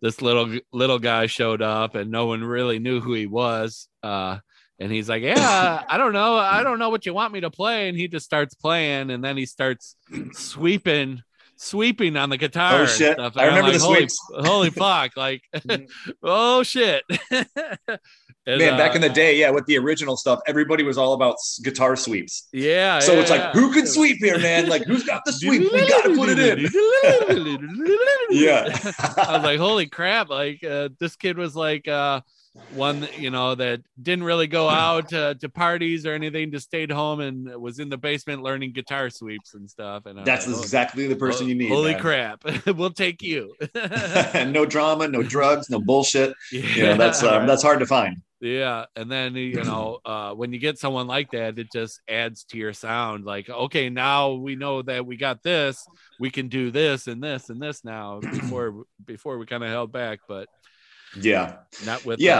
this 0.01 0.21
little 0.21 0.59
little 0.71 0.99
guy 0.99 1.27
showed 1.27 1.61
up, 1.61 1.95
and 1.95 2.11
no 2.11 2.25
one 2.27 2.43
really 2.43 2.77
knew 2.77 2.99
who 2.99 3.13
he 3.13 3.25
was. 3.25 3.87
Uh, 4.03 4.39
and 4.79 4.91
he's 4.91 5.09
like, 5.09 5.23
"Yeah, 5.23 5.83
I 5.87 5.97
don't 5.97 6.13
know, 6.13 6.35
I 6.35 6.61
don't 6.61 6.77
know 6.77 6.89
what 6.89 7.05
you 7.05 7.13
want 7.13 7.33
me 7.33 7.39
to 7.41 7.49
play," 7.49 7.89
and 7.89 7.97
he 7.97 8.07
just 8.07 8.25
starts 8.25 8.53
playing, 8.53 9.09
and 9.09 9.23
then 9.23 9.37
he 9.37 9.45
starts 9.45 9.95
sweeping, 10.33 11.21
sweeping 11.57 12.15
on 12.15 12.29
the 12.29 12.37
guitar. 12.37 12.73
Oh, 12.73 12.81
and 12.81 12.89
shit. 12.89 13.13
stuff. 13.13 13.33
I 13.35 13.45
remember 13.45 13.71
the 13.71 13.79
like, 13.79 13.81
holy, 13.81 13.97
sweeps. 13.97 14.19
holy 14.37 14.69
fuck! 14.69 15.17
Like, 15.17 15.41
oh 16.23 16.63
shit! 16.63 17.03
And, 18.49 18.59
Man, 18.59 18.77
back 18.77 18.91
uh, 18.91 18.95
in 18.95 19.01
the 19.01 19.09
day, 19.09 19.37
yeah, 19.37 19.49
with 19.49 19.65
the 19.65 19.77
original 19.77 20.15
stuff, 20.15 20.39
everybody 20.47 20.81
was 20.81 20.97
all 20.97 21.11
about 21.11 21.35
guitar 21.65 21.97
sweeps. 21.97 22.47
yeah. 22.53 22.99
So 22.99 23.11
yeah, 23.11 23.19
it's 23.19 23.29
like, 23.29 23.41
yeah. 23.41 23.51
who 23.51 23.73
can 23.73 23.85
sweep 23.85 24.19
here, 24.19 24.39
man? 24.39 24.69
Like, 24.69 24.85
who's 24.85 25.03
got 25.03 25.25
the 25.25 25.33
sweep? 25.33 25.69
We 25.69 25.85
got 25.85 26.05
to 26.05 26.15
put 26.15 26.29
it 26.29 26.39
in. 26.39 26.59
Yeah. 28.29 28.69
I 29.17 29.33
was 29.33 29.43
like, 29.43 29.59
holy 29.59 29.87
crap! 29.87 30.29
Like 30.29 30.63
uh, 30.63 30.87
this 30.97 31.17
kid 31.17 31.37
was 31.37 31.57
like 31.57 31.89
uh, 31.89 32.21
one, 32.73 33.07
you 33.17 33.29
know, 33.29 33.55
that 33.55 33.81
didn't 34.01 34.23
really 34.23 34.47
go 34.47 34.69
out 34.69 35.11
uh, 35.13 35.33
to 35.35 35.49
parties 35.49 36.05
or 36.05 36.13
anything, 36.13 36.51
just 36.51 36.65
stayed 36.65 36.91
home 36.91 37.19
and 37.19 37.49
was 37.61 37.79
in 37.79 37.89
the 37.89 37.97
basement 37.97 38.43
learning 38.43 38.73
guitar 38.73 39.09
sweeps 39.09 39.53
and 39.53 39.69
stuff. 39.69 40.05
And 40.05 40.25
That's 40.25 40.47
like, 40.47 40.57
oh, 40.57 40.61
exactly 40.61 41.07
the 41.07 41.15
person 41.15 41.47
you 41.47 41.55
need. 41.55 41.69
Holy 41.69 41.93
man. 41.93 42.01
crap! 42.01 42.43
we'll 42.67 42.91
take 42.91 43.21
you. 43.21 43.55
no 44.33 44.65
drama, 44.65 45.07
no 45.07 45.23
drugs, 45.23 45.69
no 45.69 45.79
bullshit. 45.79 46.33
yeah, 46.51 46.61
You 46.61 46.83
know, 46.83 46.97
that's 46.97 47.23
um, 47.23 47.47
that's 47.47 47.63
hard 47.63 47.79
to 47.79 47.85
find. 47.85 48.21
Yeah, 48.39 48.85
and 48.95 49.11
then 49.11 49.35
you 49.35 49.63
know, 49.63 49.99
uh, 50.05 50.33
when 50.33 50.53
you 50.53 50.59
get 50.59 50.77
someone 50.77 51.07
like 51.07 51.31
that, 51.31 51.57
it 51.57 51.71
just 51.71 52.01
adds 52.07 52.43
to 52.45 52.57
your 52.57 52.71
sound. 52.71 53.25
Like, 53.25 53.49
okay, 53.49 53.89
now 53.89 54.33
we 54.33 54.55
know 54.55 54.83
that 54.83 55.07
we 55.07 55.17
got 55.17 55.41
this, 55.41 55.83
we 56.19 56.29
can 56.29 56.47
do 56.47 56.69
this 56.69 57.07
and 57.07 57.23
this 57.23 57.49
and 57.49 57.59
this 57.59 57.83
now. 57.83 58.19
Before 58.19 58.83
before 59.03 59.39
we 59.39 59.47
kind 59.47 59.63
of 59.63 59.69
held 59.69 59.91
back, 59.91 60.19
but 60.27 60.47
Yeah, 61.15 61.57
not 61.85 62.03
with 62.05 62.19
Yeah. 62.19 62.39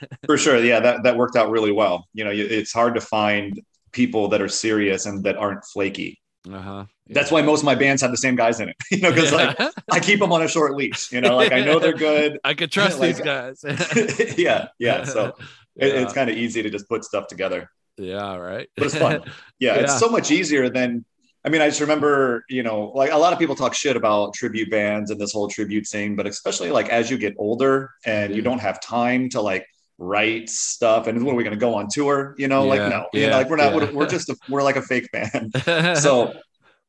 uh, 0.00 0.06
for 0.26 0.36
sure. 0.38 0.62
Yeah, 0.62 0.80
that 0.80 1.02
that 1.04 1.16
worked 1.16 1.36
out 1.36 1.50
really 1.50 1.72
well. 1.72 2.06
You 2.14 2.24
know, 2.24 2.30
it's 2.32 2.72
hard 2.72 2.94
to 2.94 3.00
find 3.00 3.60
people 3.92 4.28
that 4.28 4.40
are 4.42 4.48
serious 4.48 5.06
and 5.06 5.24
that 5.24 5.36
aren't 5.36 5.64
flaky. 5.64 6.20
uh-huh. 6.50 6.84
That's 7.08 7.30
why 7.30 7.40
most 7.42 7.60
of 7.60 7.64
my 7.66 7.74
bands 7.74 8.02
have 8.02 8.10
the 8.10 8.16
same 8.16 8.36
guys 8.36 8.60
in 8.60 8.68
it. 8.68 8.76
You 8.90 9.00
know, 9.00 9.10
because 9.12 9.32
like 9.32 9.58
I 9.90 10.00
keep 10.00 10.20
them 10.20 10.32
on 10.32 10.42
a 10.42 10.48
short 10.48 10.74
leash. 10.76 11.10
You 11.12 11.20
know, 11.20 11.36
like 11.36 11.52
I 11.52 11.60
know 11.64 11.78
they're 11.78 11.92
good. 11.92 12.38
I 12.44 12.54
could 12.54 12.70
trust 12.70 12.98
Like- 13.00 13.16
these 13.16 13.24
guys. 13.24 13.64
yeah, 14.38 14.68
yeah. 14.78 15.04
So 15.04 15.34
it, 15.76 15.94
it's 15.94 16.12
kind 16.12 16.30
of 16.30 16.36
easy 16.36 16.62
to 16.62 16.70
just 16.70 16.88
put 16.88 17.04
stuff 17.04 17.26
together. 17.28 17.70
yeah, 17.96 18.36
right. 18.36 18.68
but 18.76 18.86
it's 18.86 18.96
fun. 18.96 19.22
Yeah, 19.58 19.74
Yeah. 19.76 19.80
it's 19.82 19.98
so 19.98 20.08
much 20.08 20.30
easier 20.30 20.68
than. 20.68 21.04
I 21.46 21.48
mean, 21.48 21.62
I 21.62 21.68
just 21.68 21.80
remember, 21.80 22.44
you 22.48 22.64
know, 22.64 22.90
like 22.96 23.12
a 23.12 23.16
lot 23.16 23.32
of 23.32 23.38
people 23.38 23.54
talk 23.54 23.72
shit 23.72 23.96
about 23.96 24.34
tribute 24.34 24.68
bands 24.68 25.12
and 25.12 25.20
this 25.20 25.32
whole 25.32 25.46
tribute 25.46 25.86
scene, 25.86 26.16
but 26.16 26.26
especially 26.26 26.72
like 26.72 26.88
as 26.88 27.08
you 27.08 27.16
get 27.18 27.34
older 27.38 27.92
and 28.04 28.34
you 28.34 28.42
don't 28.42 28.58
have 28.58 28.80
time 28.80 29.28
to 29.30 29.40
like 29.40 29.64
write 29.98 30.50
stuff 30.50 31.06
and 31.06 31.24
what 31.24 31.32
are 31.32 31.36
we 31.36 31.44
going 31.44 31.54
to 31.54 31.60
go 31.60 31.74
on 31.74 31.86
tour? 31.88 32.34
You 32.36 32.48
know, 32.48 32.64
Yeah, 32.64 32.68
like 32.68 32.90
no, 32.90 33.06
you 33.12 33.20
yeah, 33.20 33.28
know, 33.30 33.36
like 33.38 33.48
we're 33.48 33.56
not, 33.56 33.72
yeah. 33.72 33.78
we're, 33.78 33.92
we're 33.92 34.08
just 34.08 34.28
a, 34.28 34.36
we're 34.48 34.64
like 34.64 34.74
a 34.74 34.82
fake 34.82 35.08
band. 35.12 35.54
So 35.96 36.34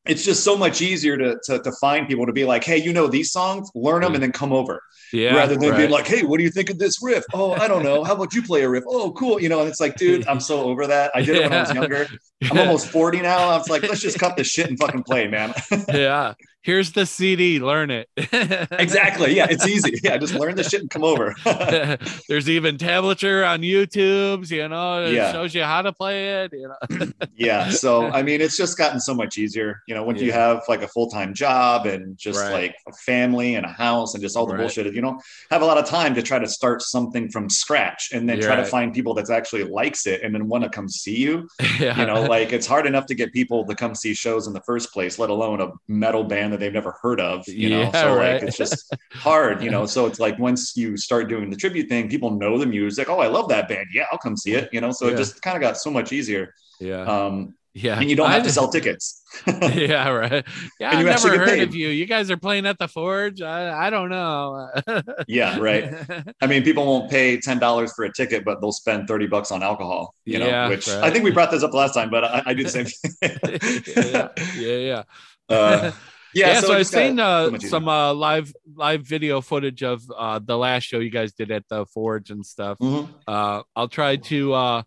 it's 0.09 0.23
just 0.23 0.43
so 0.43 0.57
much 0.57 0.81
easier 0.81 1.17
to, 1.17 1.39
to 1.45 1.59
to 1.59 1.71
find 1.73 2.07
people 2.07 2.25
to 2.25 2.33
be 2.33 2.45
like, 2.45 2.63
hey, 2.63 2.77
you 2.77 2.93
know 2.93 3.07
these 3.07 3.31
songs, 3.31 3.69
learn 3.75 4.01
them, 4.01 4.13
and 4.13 4.23
then 4.23 4.31
come 4.31 4.53
over 4.53 4.81
yeah, 5.13 5.35
rather 5.35 5.55
than 5.55 5.69
right. 5.69 5.77
being 5.77 5.89
like, 5.89 6.07
hey, 6.07 6.23
what 6.23 6.37
do 6.37 6.43
you 6.43 6.49
think 6.49 6.69
of 6.69 6.77
this 6.79 7.01
riff? 7.01 7.23
Oh, 7.33 7.53
I 7.53 7.67
don't 7.67 7.83
know. 7.83 8.03
How 8.03 8.13
about 8.13 8.33
you 8.33 8.41
play 8.41 8.63
a 8.63 8.69
riff? 8.69 8.83
Oh, 8.87 9.11
cool. 9.11 9.41
You 9.41 9.49
know, 9.49 9.61
and 9.61 9.69
it's 9.69 9.79
like, 9.79 9.95
dude, 9.95 10.27
I'm 10.27 10.39
so 10.39 10.63
over 10.63 10.87
that. 10.87 11.11
I 11.15 11.21
did 11.21 11.37
it 11.37 11.43
when 11.43 11.53
I 11.53 11.61
was 11.61 11.73
younger. 11.73 12.07
I'm 12.49 12.57
almost 12.57 12.89
40 12.89 13.21
now. 13.21 13.49
I 13.49 13.57
was 13.57 13.69
like, 13.69 13.81
let's 13.89 14.01
just 14.01 14.19
cut 14.19 14.35
this 14.35 14.47
shit 14.47 14.67
and 14.67 14.77
fucking 14.77 15.03
play, 15.03 15.27
man. 15.27 15.53
yeah. 15.89 16.33
Here's 16.63 16.91
the 16.91 17.05
CD. 17.05 17.59
Learn 17.59 17.89
it. 17.91 18.09
exactly. 18.17 19.33
Yeah, 19.35 19.47
it's 19.49 19.65
easy. 19.65 19.99
Yeah, 20.03 20.17
just 20.17 20.33
learn 20.33 20.55
the 20.55 20.63
shit 20.63 20.81
and 20.81 20.89
come 20.89 21.03
over. 21.03 21.33
There's 22.27 22.49
even 22.49 22.77
tablature 22.77 23.47
on 23.47 23.61
YouTube's. 23.61 24.51
You 24.51 24.67
know, 24.67 25.05
it 25.05 25.13
Yeah. 25.13 25.31
shows 25.31 25.55
you 25.55 25.63
how 25.63 25.81
to 25.81 25.93
play 25.93 26.43
it. 26.43 26.51
You 26.53 26.73
know. 26.89 27.07
yeah. 27.37 27.69
So, 27.69 28.07
I 28.07 28.21
mean, 28.21 28.41
it's 28.41 28.57
just 28.57 28.77
gotten 28.77 28.99
so 28.99 29.13
much 29.13 29.37
easier. 29.37 29.81
You 29.87 29.95
know, 29.95 30.03
when 30.03 30.17
you 30.17 30.33
have 30.33 30.63
like 30.67 30.81
a 30.81 30.87
full 30.89 31.09
time 31.09 31.33
job 31.33 31.85
and 31.85 32.17
just 32.17 32.39
Right. 32.39 32.51
like 32.51 32.75
a 32.87 32.91
family 32.91 33.55
and 33.55 33.65
a 33.65 33.69
house 33.69 34.13
and 34.13 34.21
just 34.21 34.35
all 34.35 34.45
the 34.45 34.53
Right. 34.53 34.59
bullshit, 34.61 34.93
you 34.93 35.01
don't 35.01 35.21
have 35.51 35.61
a 35.61 35.65
lot 35.65 35.77
of 35.77 35.85
time 35.85 36.15
to 36.15 36.21
try 36.21 36.37
to 36.39 36.47
start 36.47 36.81
something 36.81 37.29
from 37.29 37.49
scratch 37.49 38.09
and 38.13 38.27
then 38.27 38.39
You're 38.39 38.47
try 38.47 38.55
to 38.57 38.65
find 38.65 38.93
people 38.93 39.13
that 39.13 39.29
actually 39.29 39.63
likes 39.63 40.05
it 40.05 40.21
and 40.21 40.33
then 40.35 40.47
want 40.49 40.63
to 40.65 40.69
come 40.69 40.89
see 40.89 41.15
you. 41.17 41.47
yeah. 41.79 41.97
you 41.99 42.05
know 42.05 42.23
like 42.23 42.51
it's 42.51 42.67
hard 42.67 42.85
enough 42.85 43.05
to 43.05 43.15
get 43.15 43.31
people 43.31 43.65
to 43.65 43.75
come 43.75 43.93
see 43.95 44.13
shows 44.13 44.47
in 44.47 44.53
the 44.53 44.61
first 44.61 44.91
place 44.91 45.17
let 45.19 45.29
alone 45.29 45.61
a 45.61 45.69
metal 45.87 46.23
band 46.23 46.46
that 46.51 46.59
they've 46.59 46.73
never 46.73 46.95
heard 47.01 47.19
of 47.19 47.47
you 47.47 47.69
know 47.69 47.81
Yeah, 47.81 47.91
so 47.91 48.15
right. 48.15 48.33
like 48.35 48.43
it's 48.43 48.57
just 48.57 48.95
hard 49.13 49.61
you 49.63 49.69
know 49.71 49.85
so 49.85 50.05
it's 50.05 50.19
like 50.19 50.37
once 50.39 50.75
you 50.77 50.97
start 50.97 51.27
doing 51.29 51.49
the 51.49 51.57
tribute 51.57 51.89
thing 51.89 52.09
people 52.09 52.31
know 52.31 52.57
the 52.57 52.65
music 52.65 53.09
oh 53.09 53.19
i 53.19 53.27
love 53.27 53.47
that 53.49 53.67
band 53.67 53.87
yeah 53.93 54.05
i'll 54.11 54.17
come 54.19 54.35
see 54.37 54.53
it 54.53 54.69
you 54.71 54.81
know 54.81 54.91
so 54.91 55.07
Yeah. 55.07 55.13
it 55.13 55.17
just 55.17 55.41
kind 55.41 55.55
of 55.57 55.61
got 55.61 55.77
so 55.77 55.89
much 55.91 56.11
easier 56.11 56.53
yeah. 56.79 57.01
um 57.03 57.53
yeah. 57.73 57.99
and 57.99 58.09
you 58.09 58.15
don't 58.15 58.31
have 58.31 58.41
to 58.43 58.51
sell 58.51 58.69
tickets 58.69 59.21
yeah, 59.73 60.09
right. 60.09 60.43
Yeah, 60.79 60.97
I've 60.97 61.05
never 61.05 61.37
heard 61.37 61.47
paid. 61.49 61.61
of 61.61 61.75
you. 61.75 61.89
You 61.89 62.05
guys 62.07 62.31
are 62.31 62.37
playing 62.37 62.65
at 62.65 62.79
the 62.79 62.87
Forge. 62.87 63.41
I, 63.41 63.87
I 63.87 63.89
don't 63.91 64.09
know. 64.09 64.67
yeah 65.27 65.59
right 65.59 65.93
i 66.41 66.47
mean 66.47 66.63
people 66.63 66.85
won't 66.87 67.11
pay 67.11 67.37
$10 67.37 67.93
for 67.95 68.05
a 68.05 68.11
ticket 68.11 68.43
but 68.45 68.61
they'll 68.61 68.71
spend 68.71 69.07
30 69.07 69.27
bucks 69.27 69.51
on 69.51 69.61
alcohol 69.61 70.15
you 70.25 70.39
know 70.39 70.47
Yeah, 70.47 70.69
which 70.69 70.87
right. 70.87 71.03
i 71.03 71.11
think 71.11 71.23
we 71.23 71.29
brought 71.31 71.51
this 71.51 71.61
up 71.61 71.73
last 71.73 71.93
time 71.93 72.09
but 72.09 72.23
i, 72.23 72.41
I 72.47 72.53
do 72.55 72.63
the 72.63 72.69
same 72.69 72.87
yeah, 73.21 74.27
thing 74.29 74.45
yeah, 74.57 75.03
yeah. 75.49 75.55
uh, 75.55 75.91
Yeah, 76.37 76.53
yeah, 76.53 76.61
so, 76.61 76.73
it 76.73 76.79
I've 76.79 76.87
seen 76.87 77.19
uh, 77.19 77.49
so 77.49 77.67
some 77.67 77.87
uh, 77.87 78.13
live 78.13 78.53
live 78.75 79.01
video 79.01 79.41
footage 79.41 79.81
of 79.81 80.03
uh, 80.15 80.39
the 80.43 80.57
last 80.57 80.83
show 80.83 80.99
you 80.99 81.09
guys 81.09 81.33
did 81.33 81.51
at 81.51 81.67
the 81.67 81.85
Forge 81.87 82.29
and 82.29 82.45
stuff. 82.45 82.77
Mhm. 82.79 83.09
Uh, 83.27 83.63
I'll 83.75 83.87
try 83.87 84.17
to 84.17 84.53
uh, 84.53 84.83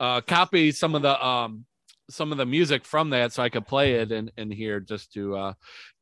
uh, 0.00 0.20
copy 0.22 0.72
some 0.72 0.94
of 0.94 1.02
the 1.02 1.24
um, 1.24 1.64
some 2.10 2.32
of 2.32 2.38
the 2.38 2.46
music 2.46 2.84
from 2.84 3.10
that 3.10 3.32
so 3.32 3.42
I 3.42 3.48
could 3.48 3.66
play 3.66 3.94
it 3.94 4.12
in, 4.12 4.30
in 4.36 4.50
here 4.50 4.80
just 4.80 5.12
to 5.14 5.36
uh, 5.36 5.52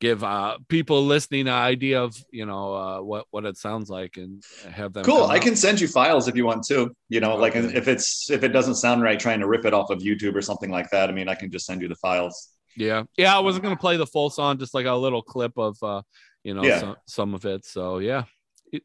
give 0.01 0.25
uh, 0.25 0.59
people 0.69 1.05
listening 1.05 1.43
an 1.43 1.55
idea 1.55 2.03
of 2.03 2.17
you 2.33 2.47
know 2.47 2.75
uh, 2.75 3.03
what 3.03 3.27
what 3.31 3.45
it 3.45 3.57
sounds 3.57 3.91
like 3.91 4.17
and 4.17 4.43
have 4.71 4.93
them. 4.93 5.05
Cool. 5.05 5.25
I 5.25 5.37
out. 5.37 5.43
can 5.43 5.57
send 5.57 5.81
you 5.81 5.89
files 5.89 6.27
if 6.27 6.37
you 6.37 6.45
want 6.45 6.65
to. 6.65 6.91
You 7.09 7.21
know, 7.21 7.37
like 7.37 7.55
if 7.55 7.87
it's 7.87 8.31
if 8.31 8.43
it 8.43 8.49
doesn't 8.49 8.77
sound 8.77 9.03
right, 9.03 9.21
trying 9.21 9.41
to 9.41 9.47
rip 9.47 9.65
it 9.65 9.75
off 9.75 9.91
of 9.91 10.01
YouTube 10.01 10.35
or 10.35 10.43
something 10.43 10.71
like 10.71 10.91
that. 10.91 11.09
I 11.11 11.13
mean, 11.13 11.29
I 11.29 11.35
can 11.35 11.51
just 11.51 11.67
send 11.67 11.83
you 11.83 11.89
the 11.89 11.97
files. 11.97 12.49
Yeah, 12.81 13.05
yeah. 13.17 13.37
I 13.37 13.41
wasn't 13.41 13.63
gonna 13.65 13.77
play 13.77 13.97
the 13.97 14.07
full 14.07 14.31
song, 14.31 14.59
just 14.59 14.75
like 14.75 14.87
a 14.87 14.95
little 14.95 15.23
clip 15.23 15.53
of 15.59 15.77
uh, 15.83 16.03
you 16.43 16.55
know 16.55 16.65
Yeah. 16.65 16.81
some, 16.81 16.97
some 17.07 17.35
of 17.35 17.45
it. 17.45 17.65
So 17.67 17.99
yeah, 17.99 18.25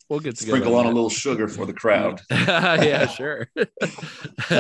we'll 0.10 0.20
get 0.20 0.36
together. 0.36 0.58
Sprinkle 0.58 0.76
on 0.76 0.86
a 0.86 0.90
little 0.90 1.10
sugar 1.10 1.48
for 1.48 1.66
the 1.66 1.74
crowd. 1.74 2.22
yeah, 2.32 3.08
sure. 3.08 3.48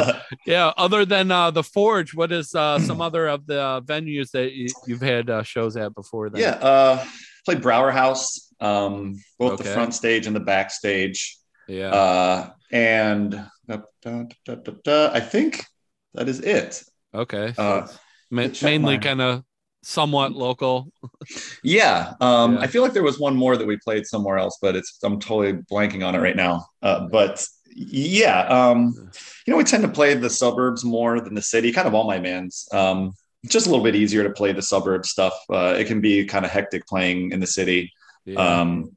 yeah. 0.45 0.71
Other 0.78 1.06
than 1.06 1.32
uh, 1.32 1.52
the 1.52 1.63
Forge, 1.63 2.13
what 2.15 2.32
is 2.32 2.54
uh, 2.56 2.80
some 2.80 3.02
other 3.02 3.28
of 3.28 3.45
the 3.45 3.60
uh, 3.62 3.82
venues 3.82 4.32
that 4.32 4.54
you, 4.54 4.67
you've 4.88 5.02
had 5.02 5.30
uh, 5.30 5.43
shows 5.43 5.76
at 5.78 5.93
before? 5.93 6.30
Then? 6.30 6.41
yeah. 6.41 6.52
Uh, 6.52 7.06
played 7.45 7.62
Brauer 7.62 7.91
House, 7.91 8.54
um, 8.60 9.15
both 9.38 9.58
the 9.58 9.65
front 9.65 9.93
stage 9.93 10.28
and 10.28 10.36
the 10.36 10.39
backstage. 10.39 11.38
yeah. 11.67 11.89
Uh, 11.89 12.50
and 12.71 13.32
da, 13.67 13.78
da, 14.02 14.56
da, 14.84 15.12
I 15.13 15.19
think 15.19 15.63
that 16.13 16.28
is 16.28 16.39
it. 16.39 16.84
okay. 17.13 17.54
Uh, 17.58 17.88
ma- 18.29 18.47
mainly 18.61 18.97
kind 18.97 19.21
of 19.21 19.43
somewhat 19.83 20.31
local. 20.33 20.91
Yeah. 21.63 22.13
Um, 22.19 22.55
Yeah. 22.55 22.61
I 22.61 22.67
feel 22.67 22.81
like 22.81 22.93
there 22.93 23.03
was 23.03 23.19
one 23.19 23.35
more 23.35 23.55
that 23.55 23.67
we 23.67 23.77
played 23.77 24.05
somewhere 24.05 24.38
else, 24.38 24.57
but 24.61 24.75
it's 24.75 24.97
I'm 25.03 25.19
totally 25.19 25.53
blanking 25.71 26.05
on 26.05 26.15
it 26.15 26.19
right 26.19 26.35
now. 26.35 26.65
Uh, 26.81 27.07
but 27.11 27.45
yeah, 27.75 28.41
um, 28.47 28.93
you 29.45 29.51
know, 29.51 29.57
we 29.57 29.63
tend 29.63 29.83
to 29.83 29.89
play 29.89 30.13
the 30.13 30.29
suburbs 30.29 30.83
more 30.83 31.19
than 31.19 31.35
the 31.35 31.41
city, 31.41 31.71
kind 31.71 31.88
of 31.88 31.93
all 31.93 32.05
my 32.05 32.19
bands. 32.19 32.67
Um, 32.71 33.13
just 33.47 33.67
a 33.67 33.69
little 33.69 33.83
bit 33.83 33.95
easier 33.95 34.23
to 34.23 34.29
play 34.29 34.53
the 34.53 34.61
suburb 34.61 35.05
stuff. 35.05 35.33
Uh, 35.49 35.75
it 35.77 35.85
can 35.85 36.01
be 36.01 36.25
kind 36.25 36.45
of 36.45 36.51
hectic 36.51 36.88
playing 36.88 37.31
in 37.31 37.39
the 37.39 37.47
city. 37.47 37.91
Yeah. 38.25 38.61
Um, 38.61 38.95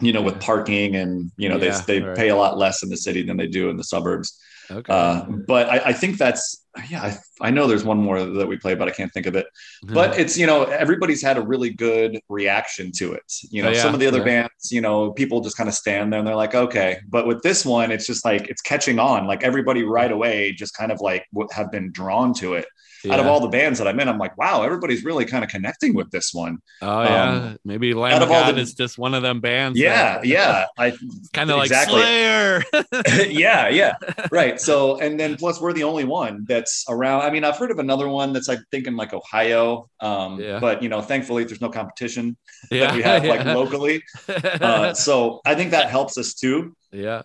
you 0.00 0.12
know, 0.12 0.22
with 0.22 0.40
parking 0.40 0.96
and 0.96 1.30
you 1.36 1.48
know, 1.48 1.58
they 1.58 1.70
they 1.86 2.00
right. 2.00 2.16
pay 2.16 2.28
a 2.30 2.36
lot 2.36 2.58
less 2.58 2.82
in 2.82 2.88
the 2.88 2.96
city 2.96 3.22
than 3.22 3.36
they 3.36 3.46
do 3.46 3.68
in 3.68 3.76
the 3.76 3.84
suburbs. 3.84 4.38
okay. 4.70 4.92
Uh, 4.92 5.24
but 5.46 5.68
I, 5.68 5.90
I 5.90 5.92
think 5.92 6.18
that's 6.18 6.63
yeah, 6.88 7.02
I, 7.02 7.48
I, 7.48 7.50
know 7.50 7.66
there's 7.66 7.84
one 7.84 7.98
more 7.98 8.24
that 8.24 8.46
we 8.46 8.56
play, 8.56 8.74
but 8.74 8.88
I 8.88 8.90
can't 8.90 9.12
think 9.12 9.26
of 9.26 9.36
it. 9.36 9.46
Mm-hmm. 9.84 9.94
But 9.94 10.18
it's 10.18 10.36
you 10.36 10.46
know 10.46 10.64
everybody's 10.64 11.22
had 11.22 11.36
a 11.36 11.42
really 11.42 11.70
good 11.70 12.20
reaction 12.28 12.90
to 12.96 13.12
it. 13.12 13.22
You 13.50 13.62
know, 13.62 13.68
oh, 13.68 13.72
yeah, 13.72 13.82
some 13.82 13.94
of 13.94 14.00
the 14.00 14.06
other 14.06 14.18
yeah. 14.18 14.24
bands, 14.24 14.72
you 14.72 14.80
know, 14.80 15.12
people 15.12 15.40
just 15.40 15.56
kind 15.56 15.68
of 15.68 15.74
stand 15.74 16.12
there 16.12 16.18
and 16.18 16.26
they're 16.26 16.36
like, 16.36 16.54
okay. 16.54 16.98
But 17.08 17.26
with 17.26 17.42
this 17.42 17.64
one, 17.64 17.92
it's 17.92 18.06
just 18.06 18.24
like 18.24 18.48
it's 18.48 18.62
catching 18.62 18.98
on. 18.98 19.26
Like 19.26 19.42
everybody 19.42 19.84
right 19.84 20.10
away 20.10 20.52
just 20.52 20.76
kind 20.76 20.90
of 20.90 21.00
like 21.00 21.26
have 21.52 21.70
been 21.70 21.92
drawn 21.92 22.34
to 22.34 22.54
it 22.54 22.66
yeah. 23.04 23.14
out 23.14 23.20
of 23.20 23.26
all 23.26 23.40
the 23.40 23.48
bands 23.48 23.78
that 23.78 23.88
I'm 23.88 23.98
in, 24.00 24.08
I'm 24.08 24.18
like, 24.18 24.36
wow, 24.36 24.62
everybody's 24.62 25.04
really 25.04 25.24
kind 25.24 25.44
of 25.44 25.50
connecting 25.50 25.94
with 25.94 26.10
this 26.10 26.32
one. 26.32 26.58
Oh 26.82 27.02
yeah, 27.02 27.30
um, 27.30 27.58
maybe 27.64 27.94
Lamb 27.94 28.22
of 28.22 28.28
God 28.28 28.56
the, 28.56 28.60
is 28.60 28.74
just 28.74 28.98
one 28.98 29.14
of 29.14 29.22
them 29.22 29.40
bands. 29.40 29.78
Yeah, 29.78 30.16
that, 30.16 30.24
yeah, 30.24 30.66
I 30.78 30.96
kind 31.32 31.50
of 31.50 31.60
exactly. 31.60 32.00
like 32.00 32.04
Slayer. 32.04 33.28
yeah, 33.28 33.68
yeah, 33.68 33.94
right. 34.30 34.60
So 34.60 34.98
and 34.98 35.18
then 35.18 35.36
plus 35.36 35.60
we're 35.60 35.72
the 35.72 35.84
only 35.84 36.04
one 36.04 36.44
that's 36.64 36.84
around. 36.88 37.22
I 37.22 37.30
mean, 37.30 37.44
I've 37.44 37.58
heard 37.58 37.70
of 37.70 37.78
another 37.78 38.08
one 38.08 38.32
that's 38.32 38.48
I 38.48 38.56
think 38.70 38.86
in 38.86 38.96
like 38.96 39.12
Ohio, 39.12 39.90
um, 40.00 40.40
yeah. 40.40 40.58
but 40.58 40.82
you 40.82 40.88
know, 40.88 41.02
thankfully 41.02 41.44
there's 41.44 41.60
no 41.60 41.68
competition 41.68 42.36
yeah, 42.70 42.86
that 42.86 42.96
we 42.96 43.02
have 43.02 43.24
yeah. 43.24 43.30
like 43.34 43.44
locally. 43.44 44.02
Uh, 44.28 44.94
so 44.94 45.40
I 45.44 45.54
think 45.54 45.72
that 45.72 45.90
helps 45.90 46.16
us 46.16 46.32
too. 46.34 46.74
Yeah. 46.90 47.22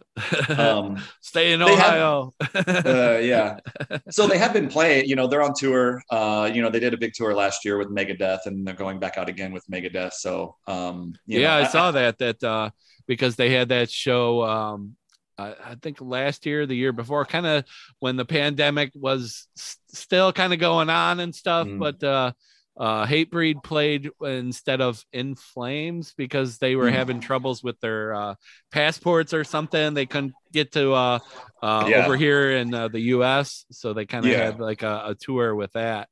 um, 0.49 1.01
Stay 1.21 1.53
in 1.53 1.61
Ohio. 1.61 2.33
Have, 2.53 2.85
uh, 2.85 3.19
yeah. 3.21 3.59
So 4.09 4.27
they 4.27 4.37
have 4.37 4.51
been 4.51 4.67
playing, 4.67 5.07
you 5.07 5.15
know, 5.15 5.27
they're 5.27 5.43
on 5.43 5.53
tour. 5.53 6.01
Uh, 6.09 6.49
you 6.51 6.61
know, 6.61 6.69
they 6.69 6.79
did 6.79 6.93
a 6.93 6.97
big 6.97 7.13
tour 7.13 7.33
last 7.33 7.63
year 7.63 7.77
with 7.77 7.89
Megadeth 7.89 8.45
and 8.45 8.65
they're 8.65 8.73
going 8.73 8.99
back 8.99 9.17
out 9.17 9.29
again 9.29 9.53
with 9.53 9.65
Megadeth. 9.67 10.13
So, 10.13 10.55
um, 10.67 11.13
yeah, 11.27 11.41
know, 11.41 11.49
I, 11.49 11.61
I, 11.61 11.67
saw 11.67 11.91
that, 11.91 12.17
that, 12.17 12.43
uh, 12.43 12.71
because 13.07 13.35
they 13.35 13.51
had 13.51 13.69
that 13.69 13.89
show, 13.89 14.43
um, 14.43 14.95
I, 15.39 15.71
I 15.71 15.75
think 15.75 16.01
last 16.01 16.45
year, 16.45 16.65
the 16.65 16.75
year 16.75 16.91
before, 16.91 17.25
kind 17.25 17.45
of 17.45 17.65
when 17.99 18.15
the 18.15 18.25
pandemic 18.25 18.91
was 18.93 19.47
s- 19.57 19.77
still 19.87 20.33
kind 20.33 20.53
of 20.53 20.59
going 20.59 20.89
on 20.89 21.19
and 21.19 21.33
stuff, 21.33 21.67
mm. 21.67 21.79
but, 21.79 22.03
uh, 22.03 22.31
uh, 22.79 23.05
Hatebreed 23.05 23.61
played 23.61 24.09
instead 24.21 24.79
of 24.79 25.03
In 25.11 25.35
Flames 25.35 26.13
because 26.15 26.59
they 26.59 26.77
were 26.77 26.89
mm. 26.89 26.93
having 26.93 27.19
troubles 27.19 27.61
with 27.61 27.77
their 27.81 28.13
uh, 28.15 28.35
passports 28.71 29.33
or 29.33 29.43
something. 29.43 29.93
They 29.93 30.05
couldn't 30.05 30.33
get 30.53 30.71
to 30.71 30.93
uh, 30.93 31.19
uh, 31.61 31.87
yeah. 31.89 32.05
over 32.05 32.15
here 32.15 32.51
in 32.51 32.73
uh, 32.73 32.87
the 32.87 33.01
U.S., 33.01 33.65
so 33.69 33.91
they 33.91 34.05
kind 34.05 34.25
of 34.25 34.31
yeah. 34.31 34.45
had 34.45 34.59
like 34.61 34.81
a, 34.83 35.03
a, 35.07 35.15
tour 35.15 35.53
with 35.53 35.73
that. 35.73 36.07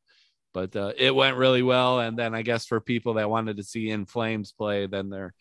But 0.53 0.75
uh, 0.75 0.91
it 0.97 1.15
went 1.15 1.37
really 1.37 1.63
well, 1.63 2.01
and 2.01 2.19
then 2.19 2.35
I 2.35 2.41
guess 2.41 2.65
for 2.65 2.81
people 2.81 3.13
that 3.13 3.29
wanted 3.29 3.57
to 3.57 3.63
see 3.63 3.89
In 3.89 4.05
Flames 4.05 4.51
play, 4.51 4.87
then 4.87 5.09
they're 5.09 5.33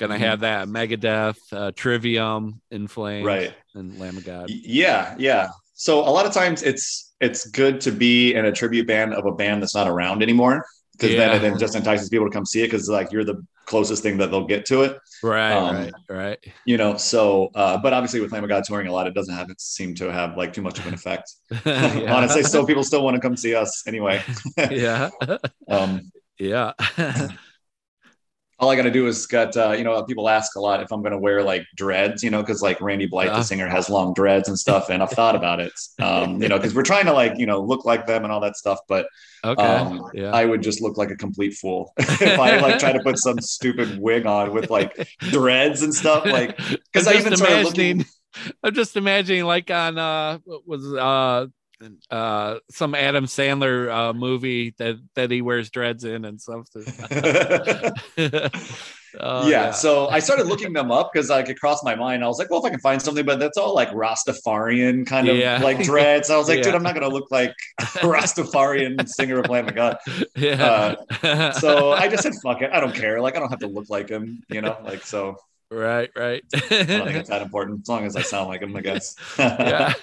gonna 0.00 0.14
mm-hmm. 0.14 0.24
have 0.24 0.40
that 0.40 0.66
Megadeth, 0.66 1.36
uh, 1.52 1.70
Trivium, 1.76 2.60
In 2.70 2.88
Flames, 2.88 3.26
right, 3.26 3.54
and 3.74 3.98
Lamb 4.00 4.16
of 4.16 4.24
God. 4.24 4.50
Yeah, 4.50 5.14
yeah. 5.18 5.50
So 5.74 6.00
a 6.00 6.10
lot 6.10 6.26
of 6.26 6.32
times 6.32 6.62
it's 6.62 7.12
it's 7.20 7.46
good 7.50 7.80
to 7.82 7.92
be 7.92 8.34
in 8.34 8.46
a 8.46 8.52
tribute 8.52 8.86
band 8.86 9.14
of 9.14 9.26
a 9.26 9.32
band 9.32 9.62
that's 9.62 9.74
not 9.74 9.86
around 9.86 10.22
anymore 10.22 10.66
because 10.92 11.14
yeah. 11.14 11.38
then 11.38 11.54
it 11.54 11.58
just 11.58 11.76
entices 11.76 12.08
people 12.08 12.26
to 12.26 12.32
come 12.32 12.44
see 12.44 12.62
it 12.62 12.66
because 12.66 12.88
like 12.88 13.12
you're 13.12 13.24
the 13.24 13.46
closest 13.66 14.02
thing 14.02 14.16
that 14.18 14.30
they'll 14.30 14.46
get 14.46 14.64
to 14.66 14.82
it. 14.82 14.98
Right, 15.22 15.52
um, 15.52 15.76
right, 15.76 15.92
right. 16.08 16.38
You 16.64 16.78
know, 16.78 16.96
so 16.96 17.50
uh, 17.54 17.76
but 17.78 17.92
obviously 17.92 18.20
with 18.20 18.32
Lamb 18.32 18.42
of 18.42 18.48
God 18.48 18.64
touring 18.64 18.88
a 18.88 18.92
lot, 18.92 19.06
it 19.06 19.14
doesn't 19.14 19.34
have 19.34 19.50
it 19.50 19.60
seem 19.60 19.94
to 19.96 20.10
have 20.10 20.36
like 20.36 20.52
too 20.52 20.62
much 20.62 20.78
of 20.78 20.86
an 20.86 20.94
effect. 20.94 21.30
Honestly, 21.66 22.42
still 22.42 22.66
people 22.66 22.82
still 22.82 23.04
want 23.04 23.14
to 23.16 23.20
come 23.20 23.36
see 23.36 23.54
us 23.54 23.86
anyway. 23.86 24.22
yeah. 24.70 25.10
um, 25.68 26.10
yeah 26.38 26.72
all 28.60 28.68
I 28.68 28.76
got 28.76 28.82
to 28.82 28.90
do 28.90 29.06
is 29.06 29.26
got 29.26 29.56
uh, 29.56 29.72
you 29.72 29.84
know 29.84 30.02
people 30.04 30.28
ask 30.28 30.54
a 30.54 30.60
lot 30.60 30.82
if 30.82 30.92
I'm 30.92 31.00
going 31.00 31.12
to 31.12 31.18
wear 31.18 31.42
like 31.42 31.66
dreads, 31.74 32.22
you 32.22 32.30
know, 32.30 32.42
because 32.42 32.60
like 32.60 32.80
Randy 32.80 33.06
Blythe, 33.06 33.28
the 33.28 33.42
singer, 33.42 33.66
has 33.66 33.88
long 33.88 34.12
dreads 34.12 34.48
and 34.48 34.58
stuff, 34.58 34.90
and 34.90 35.02
I've 35.02 35.10
thought 35.10 35.34
about 35.34 35.60
it, 35.60 35.72
um, 35.98 36.42
you 36.42 36.48
know, 36.48 36.58
because 36.58 36.74
we're 36.74 36.82
trying 36.82 37.06
to 37.06 37.12
like 37.12 37.38
you 37.38 37.46
know 37.46 37.60
look 37.60 37.86
like 37.86 38.06
them 38.06 38.22
and 38.22 38.32
all 38.32 38.40
that 38.40 38.56
stuff, 38.56 38.78
but 38.86 39.06
okay, 39.44 39.62
um, 39.62 40.10
yeah. 40.12 40.30
I 40.30 40.44
would 40.44 40.62
just 40.62 40.82
look 40.82 40.98
like 40.98 41.10
a 41.10 41.16
complete 41.16 41.54
fool 41.54 41.92
if 41.98 42.38
I 42.38 42.58
like 42.58 42.78
try 42.78 42.92
to 42.92 43.00
put 43.00 43.18
some 43.18 43.40
stupid 43.40 43.98
wig 43.98 44.26
on 44.26 44.52
with 44.52 44.68
like 44.68 45.08
dreads 45.18 45.82
and 45.82 45.94
stuff, 45.94 46.26
like 46.26 46.56
because 46.58 47.06
I 47.06 47.14
even 47.14 47.36
started 47.36 47.64
looking. 47.64 48.04
I'm 48.62 48.74
just 48.74 48.96
imagining 48.96 49.44
like 49.44 49.70
on 49.70 49.98
uh 49.98 50.38
was 50.46 50.84
uh 50.94 51.46
uh 52.10 52.58
some 52.70 52.94
Adam 52.94 53.26
Sandler 53.26 53.90
uh 53.90 54.12
movie 54.12 54.74
that 54.78 54.96
that 55.14 55.30
he 55.30 55.42
wears 55.42 55.70
dreads 55.70 56.04
in 56.04 56.24
and 56.24 56.40
something. 56.40 56.84
Yeah, 59.18 59.46
yeah, 59.46 59.70
so 59.72 60.08
I 60.08 60.20
started 60.20 60.46
looking 60.46 60.72
them 60.72 60.90
up 60.90 61.12
because 61.12 61.30
like 61.30 61.48
it 61.48 61.58
crossed 61.58 61.84
my 61.84 61.94
mind. 61.94 62.22
I 62.22 62.28
was 62.28 62.38
like, 62.38 62.50
well, 62.50 62.60
if 62.60 62.66
I 62.66 62.70
can 62.70 62.80
find 62.80 63.00
something, 63.00 63.26
but 63.26 63.40
that's 63.40 63.58
all 63.58 63.74
like 63.74 63.90
Rastafarian 63.90 65.06
kind 65.06 65.28
of 65.28 65.36
yeah. 65.36 65.60
like 65.60 65.82
dreads. 65.82 66.30
I 66.30 66.36
was 66.36 66.48
like, 66.48 66.58
yeah. 66.58 66.64
dude, 66.64 66.74
I'm 66.74 66.82
not 66.82 66.94
gonna 66.94 67.08
look 67.08 67.30
like 67.30 67.54
Rastafarian 67.80 69.08
singer 69.08 69.38
of 69.38 69.48
Lamb 69.48 69.68
of 69.68 69.74
God. 69.74 69.98
Yeah. 70.36 70.96
Uh, 71.22 71.52
so 71.52 71.92
I 71.92 72.08
just 72.08 72.22
said, 72.22 72.34
fuck 72.42 72.62
it, 72.62 72.70
I 72.72 72.80
don't 72.80 72.94
care. 72.94 73.20
Like 73.20 73.36
I 73.36 73.40
don't 73.40 73.50
have 73.50 73.60
to 73.60 73.66
look 73.66 73.90
like 73.90 74.08
him, 74.08 74.42
you 74.48 74.60
know. 74.60 74.76
Like 74.84 75.04
so. 75.04 75.36
Right, 75.70 76.10
right. 76.16 76.42
I 76.52 76.58
don't 76.58 76.68
think 76.68 76.90
it's 77.16 77.28
that 77.28 77.42
important 77.42 77.82
as 77.82 77.88
long 77.88 78.04
as 78.04 78.16
I 78.16 78.22
sound 78.22 78.48
like 78.48 78.62
him, 78.62 78.74
I 78.74 78.80
guess. 78.80 79.14
yeah 79.38 79.94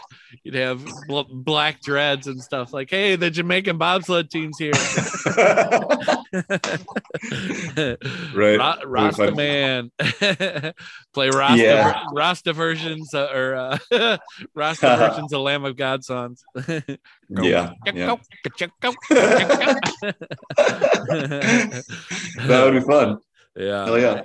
you'd 0.43 0.55
have 0.55 0.85
bl- 1.07 1.21
black 1.31 1.81
dreads 1.81 2.27
and 2.27 2.41
stuff 2.41 2.73
like, 2.73 2.89
"Hey, 2.89 3.15
the 3.15 3.29
Jamaican 3.29 3.77
bobsled 3.77 4.29
team's 4.29 4.57
here." 4.57 4.71
right, 8.35 8.59
Ra- 8.59 8.81
Rasta 8.85 9.31
man, 9.33 9.91
play 11.13 11.29
Rasta 11.29 11.63
yeah. 11.63 12.03
Rasta 12.13 12.51
versions 12.53 13.13
uh, 13.13 13.29
or 13.33 13.55
uh, 13.55 14.17
Rasta 14.53 14.97
versions 14.97 15.31
of 15.33 15.41
Lamb 15.41 15.65
of 15.65 15.75
God 15.77 16.03
songs. 16.03 16.43
yeah, 17.29 17.71
yeah. 17.93 18.15
that 22.37 22.63
would 22.63 22.73
be 22.73 22.81
fun. 22.81 23.19
Yeah, 23.57 23.85
hell 23.85 23.99
yeah, 23.99 24.21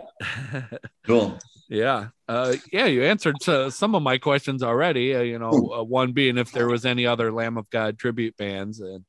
cool. 1.06 1.38
Yeah. 1.68 2.08
Uh, 2.28 2.54
yeah, 2.70 2.84
you 2.84 3.02
answered 3.02 3.36
uh, 3.48 3.70
some 3.70 3.94
of 3.94 4.02
my 4.02 4.18
questions 4.18 4.62
already. 4.62 5.14
Uh, 5.14 5.22
you 5.22 5.38
know, 5.38 5.72
uh, 5.74 5.82
one 5.82 6.12
being 6.12 6.36
if 6.36 6.52
there 6.52 6.68
was 6.68 6.84
any 6.84 7.06
other 7.06 7.32
Lamb 7.32 7.56
of 7.56 7.70
God 7.70 7.98
tribute 7.98 8.36
bands, 8.36 8.80
and 8.80 9.04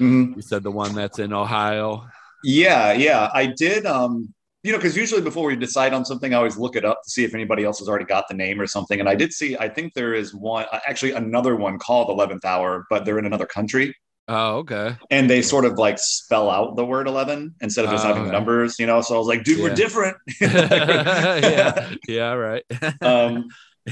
mm-hmm. 0.00 0.32
you 0.34 0.42
said 0.42 0.64
the 0.64 0.72
one 0.72 0.94
that's 0.94 1.20
in 1.20 1.32
Ohio. 1.32 2.08
Yeah, 2.42 2.92
yeah, 2.92 3.30
I 3.32 3.46
did. 3.46 3.86
Um, 3.86 4.34
you 4.62 4.72
know, 4.72 4.78
because 4.78 4.96
usually 4.96 5.22
before 5.22 5.46
we 5.46 5.56
decide 5.56 5.94
on 5.94 6.04
something, 6.04 6.34
I 6.34 6.36
always 6.36 6.56
look 6.56 6.76
it 6.76 6.84
up 6.84 7.00
to 7.04 7.10
see 7.10 7.24
if 7.24 7.32
anybody 7.32 7.64
else 7.64 7.78
has 7.78 7.88
already 7.88 8.04
got 8.04 8.26
the 8.28 8.34
name 8.34 8.60
or 8.60 8.66
something. 8.66 9.00
And 9.00 9.08
I 9.08 9.14
did 9.14 9.32
see, 9.32 9.56
I 9.56 9.68
think 9.68 9.94
there 9.94 10.12
is 10.12 10.34
one, 10.34 10.66
uh, 10.70 10.80
actually 10.86 11.12
another 11.12 11.56
one 11.56 11.78
called 11.78 12.10
Eleventh 12.10 12.44
Hour, 12.44 12.86
but 12.90 13.04
they're 13.04 13.18
in 13.18 13.24
another 13.24 13.46
country. 13.46 13.94
Oh, 14.32 14.58
okay. 14.58 14.96
And 15.10 15.28
they 15.28 15.42
sort 15.42 15.64
of 15.64 15.76
like 15.76 15.98
spell 15.98 16.48
out 16.50 16.76
the 16.76 16.84
word 16.84 17.08
11 17.08 17.56
instead 17.60 17.84
of 17.84 17.90
just 17.90 18.04
oh, 18.04 18.08
having 18.08 18.22
okay. 18.22 18.30
numbers, 18.30 18.78
you 18.78 18.86
know? 18.86 19.00
So 19.00 19.16
I 19.16 19.18
was 19.18 19.26
like, 19.26 19.42
dude, 19.42 19.58
yeah. 19.58 19.64
we're 19.68 19.74
different. 19.74 20.16
yeah. 20.40 21.90
Yeah. 22.06 22.32
Right. 22.34 22.64
um, 23.02 23.48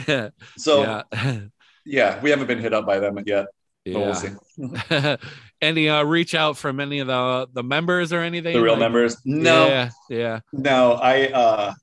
yeah. 0.07 0.29
So 0.57 1.03
yeah. 1.13 1.41
yeah, 1.85 2.21
we 2.23 2.31
haven't 2.31 2.47
been 2.47 2.61
hit 2.61 2.73
up 2.73 2.87
by 2.87 3.01
them 3.01 3.19
yet. 3.27 3.47
Yeah. 3.85 4.15
We'll 4.59 5.19
any 5.61 5.89
uh, 5.89 6.05
reach 6.05 6.37
out 6.37 6.57
from 6.57 6.79
any 6.79 7.01
of 7.01 7.09
the 7.09 7.49
the 7.53 7.65
members 7.65 8.13
or 8.13 8.21
anything? 8.21 8.55
The 8.55 8.63
real 8.63 8.75
like, 8.75 8.81
members? 8.81 9.17
No. 9.25 9.67
Yeah. 9.67 9.91
Yeah. 10.09 10.41
No, 10.53 10.93
I, 10.93 11.33
uh, 11.33 11.75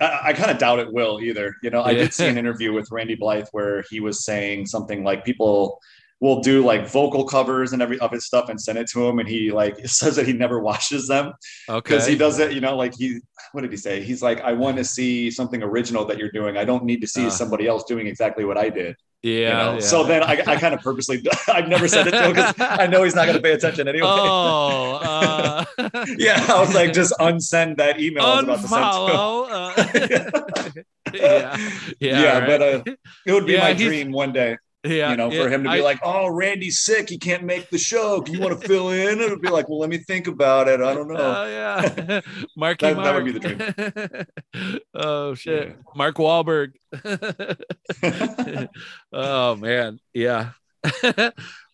I, 0.00 0.18
I 0.24 0.32
kind 0.34 0.50
of 0.50 0.58
doubt 0.58 0.80
it 0.80 0.92
will 0.92 1.18
either. 1.22 1.54
You 1.62 1.70
know, 1.70 1.82
I 1.82 1.94
did 1.94 2.12
see 2.12 2.26
an 2.26 2.36
interview 2.36 2.74
with 2.74 2.88
Randy 2.90 3.14
Blythe 3.14 3.46
where 3.52 3.84
he 3.88 4.00
was 4.00 4.22
saying 4.22 4.66
something 4.66 5.02
like 5.02 5.24
people 5.24 5.80
will 6.22 6.40
do 6.40 6.64
like 6.64 6.86
vocal 6.86 7.24
covers 7.24 7.72
and 7.72 7.82
every 7.82 7.98
of 7.98 8.12
his 8.12 8.24
stuff 8.24 8.48
and 8.48 8.58
send 8.58 8.78
it 8.78 8.88
to 8.88 9.06
him 9.06 9.18
and 9.18 9.28
he 9.28 9.50
like 9.50 9.76
says 9.86 10.14
that 10.16 10.26
he 10.26 10.32
never 10.32 10.60
watches 10.60 11.08
them. 11.08 11.32
Okay 11.68 11.80
because 11.82 12.06
he 12.06 12.16
does 12.16 12.38
it 12.38 12.52
you 12.52 12.60
know 12.60 12.76
like 12.76 12.94
he 12.96 13.18
what 13.50 13.62
did 13.62 13.72
he 13.72 13.76
say? 13.76 14.02
He's 14.02 14.22
like 14.22 14.40
i 14.42 14.52
want 14.52 14.76
to 14.78 14.84
see 14.84 15.30
something 15.30 15.62
original 15.62 16.04
that 16.06 16.18
you're 16.18 16.30
doing. 16.30 16.56
I 16.56 16.64
don't 16.64 16.84
need 16.84 17.00
to 17.00 17.08
see 17.08 17.26
uh, 17.26 17.30
somebody 17.30 17.66
else 17.66 17.82
doing 17.84 18.06
exactly 18.06 18.44
what 18.44 18.56
i 18.56 18.70
did. 18.70 18.96
Yeah, 19.24 19.32
you 19.32 19.46
know? 19.48 19.72
yeah. 19.74 19.80
so 19.80 20.04
then 20.04 20.22
i, 20.22 20.32
I 20.46 20.56
kind 20.56 20.74
of 20.74 20.80
purposely 20.80 21.24
i've 21.48 21.68
never 21.68 21.86
said 21.86 22.08
it 22.08 22.12
to 22.12 22.22
him 22.24 22.32
because 22.32 22.54
i 22.58 22.88
know 22.88 23.04
he's 23.04 23.14
not 23.14 23.26
going 23.26 23.36
to 23.36 23.42
pay 23.42 23.52
attention 23.52 23.86
anyway. 23.86 24.06
Oh 24.08 24.98
uh... 25.02 25.64
yeah 26.18 26.44
i 26.48 26.58
was 26.58 26.74
like 26.74 26.92
just 26.92 27.12
unsend 27.20 27.76
that 27.76 28.00
email 28.00 28.24
Unfollow, 28.24 28.48
I 28.48 28.50
was 28.50 28.64
about 28.64 29.76
to 29.76 29.92
send 29.92 30.02
to 30.02 30.70
him. 30.72 30.84
Uh... 31.14 31.14
yeah 31.14 31.56
yeah, 32.00 32.22
yeah 32.22 32.38
right. 32.38 32.46
but 32.48 32.62
uh, 32.62 32.82
it 33.26 33.32
would 33.32 33.46
be 33.46 33.52
yeah, 33.52 33.60
my 33.60 33.74
dream 33.74 34.10
one 34.10 34.32
day 34.32 34.56
yeah, 34.84 35.10
you 35.12 35.16
know, 35.16 35.30
for 35.30 35.48
him 35.48 35.62
to 35.62 35.70
be 35.70 35.78
I, 35.78 35.80
like, 35.80 36.00
"Oh, 36.02 36.28
Randy's 36.28 36.80
sick; 36.80 37.08
he 37.08 37.16
can't 37.16 37.44
make 37.44 37.70
the 37.70 37.78
show. 37.78 38.20
Do 38.20 38.32
you 38.32 38.40
want 38.40 38.60
to 38.60 38.66
fill 38.66 38.90
in?" 38.90 39.20
It'll 39.20 39.38
be 39.38 39.48
like, 39.48 39.68
"Well, 39.68 39.78
let 39.78 39.88
me 39.88 39.98
think 39.98 40.26
about 40.26 40.66
it. 40.66 40.80
I 40.80 40.92
don't 40.92 41.06
know." 41.06 41.14
Oh 41.18 41.46
yeah, 41.46 42.20
Marky 42.56 42.86
that, 42.86 42.96
Mark. 42.96 43.04
that 43.04 43.14
would 43.14 43.24
be 43.24 43.32
the 43.32 44.26
dream. 44.54 44.78
oh 44.94 45.34
shit, 45.34 45.68
yeah. 45.68 45.74
Mark 45.94 46.16
Wahlberg. 46.16 46.72
oh 49.12 49.56
man, 49.56 50.00
yeah. 50.12 50.50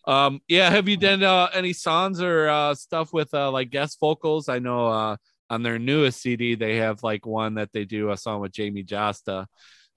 um, 0.07 0.43
yeah. 0.47 0.69
Have 0.69 0.87
you 0.87 0.99
done 0.99 1.23
uh, 1.23 1.49
any 1.55 1.73
songs 1.73 2.21
or 2.21 2.49
uh, 2.49 2.75
stuff 2.75 3.15
with 3.15 3.33
uh, 3.33 3.51
like 3.51 3.71
guest 3.71 3.99
vocals? 4.01 4.51
I 4.51 4.59
know 4.59 4.87
uh, 4.87 5.17
on 5.49 5.63
their 5.63 5.79
newest 5.79 6.21
CD 6.21 6.57
they 6.57 6.77
have 6.77 7.03
like 7.03 7.25
one 7.25 7.55
that 7.55 7.73
they 7.73 7.87
do 7.87 8.11
a 8.11 8.19
song 8.19 8.43
with 8.43 8.53
Jamey 8.53 8.87
Jasta. 8.87 9.47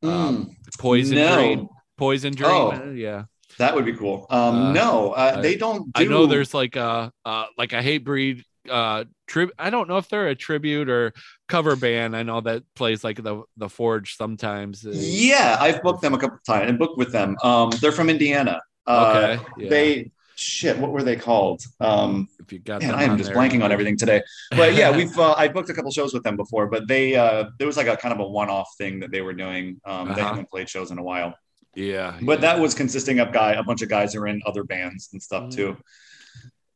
Um, 0.02 0.46
mm, 0.48 0.80
Poison 0.80 1.18
no. 1.18 1.36
Dream 1.36 1.70
Poison 2.02 2.34
Dream. 2.34 2.52
Oh. 2.52 2.92
Yeah. 2.92 3.26
That 3.60 3.76
would 3.76 3.86
be 3.86 3.94
cool. 3.94 4.26
Um, 4.32 4.56
uh, 4.56 4.72
no, 4.72 5.12
uh, 5.12 5.36
I, 5.38 5.42
they 5.42 5.56
don't. 5.56 5.94
Do... 5.94 6.02
I 6.02 6.06
know 6.06 6.26
there's 6.26 6.52
like 6.52 6.76
a 6.76 7.14
uh, 7.24 7.46
like 7.60 7.74
a 7.74 7.82
Hatebreed 7.82 8.44
uh 8.70 9.06
trib 9.28 9.50
I 9.58 9.72
don't 9.72 9.88
know 9.88 9.98
if 9.98 10.08
they're 10.08 10.28
a 10.28 10.36
tribute 10.36 10.90
or 10.90 11.14
cover 11.48 11.76
band. 11.76 12.16
I 12.16 12.24
know 12.24 12.42
that 12.42 12.64
plays 12.76 13.04
like 13.04 13.22
the 13.22 13.44
the 13.58 13.70
Forge 13.70 14.16
sometimes. 14.18 14.84
Yeah, 14.84 15.58
I've 15.60 15.84
booked 15.84 16.02
them 16.02 16.16
a 16.16 16.18
couple 16.18 16.40
times 16.46 16.70
and 16.70 16.80
booked 16.80 16.98
with 16.98 17.12
them. 17.12 17.38
Um, 17.44 17.70
they're 17.82 17.92
from 17.92 18.10
Indiana. 18.10 18.62
Uh, 18.88 19.38
okay. 19.38 19.46
Yeah. 19.58 19.70
They 19.70 20.12
shit. 20.36 20.80
What 20.80 20.92
were 20.92 21.04
they 21.04 21.16
called? 21.16 21.62
Um, 21.80 22.30
if 22.40 22.52
you 22.52 22.60
got, 22.60 22.82
man, 22.82 22.96
I 22.96 23.04
am 23.04 23.16
just 23.16 23.30
there. 23.30 23.38
blanking 23.38 23.64
on 23.64 23.72
everything 23.72 23.98
today. 23.98 24.24
But 24.52 24.74
yeah, 24.74 24.96
we've 24.98 25.18
uh, 25.20 25.36
I 25.38 25.50
booked 25.50 25.70
a 25.70 25.74
couple 25.74 25.92
shows 25.92 26.14
with 26.14 26.24
them 26.24 26.36
before, 26.36 26.68
but 26.68 26.88
they 26.88 27.16
uh, 27.16 27.46
there 27.60 27.68
was 27.68 27.78
like 27.78 27.88
a 27.88 27.96
kind 27.96 28.12
of 28.12 28.20
a 28.20 28.28
one 28.28 28.50
off 28.50 28.70
thing 28.78 29.02
that 29.02 29.12
they 29.12 29.22
were 29.22 29.34
doing. 29.34 29.80
Um, 29.86 30.08
uh-huh. 30.08 30.14
They 30.16 30.22
haven't 30.22 30.50
played 30.50 30.68
shows 30.68 30.90
in 30.90 30.98
a 30.98 31.04
while. 31.04 31.36
Yeah, 31.76 32.18
but 32.22 32.40
yeah. 32.40 32.54
that 32.54 32.60
was 32.60 32.74
consisting 32.74 33.20
of 33.20 33.32
guy 33.32 33.54
a 33.54 33.64
bunch 33.64 33.82
of 33.82 33.90
guys 33.90 34.14
who 34.14 34.22
are 34.22 34.28
in 34.28 34.42
other 34.46 34.64
bands 34.64 35.10
and 35.14 35.22
stuff 35.22 35.46
mm. 35.46 35.56
too. 35.56 35.78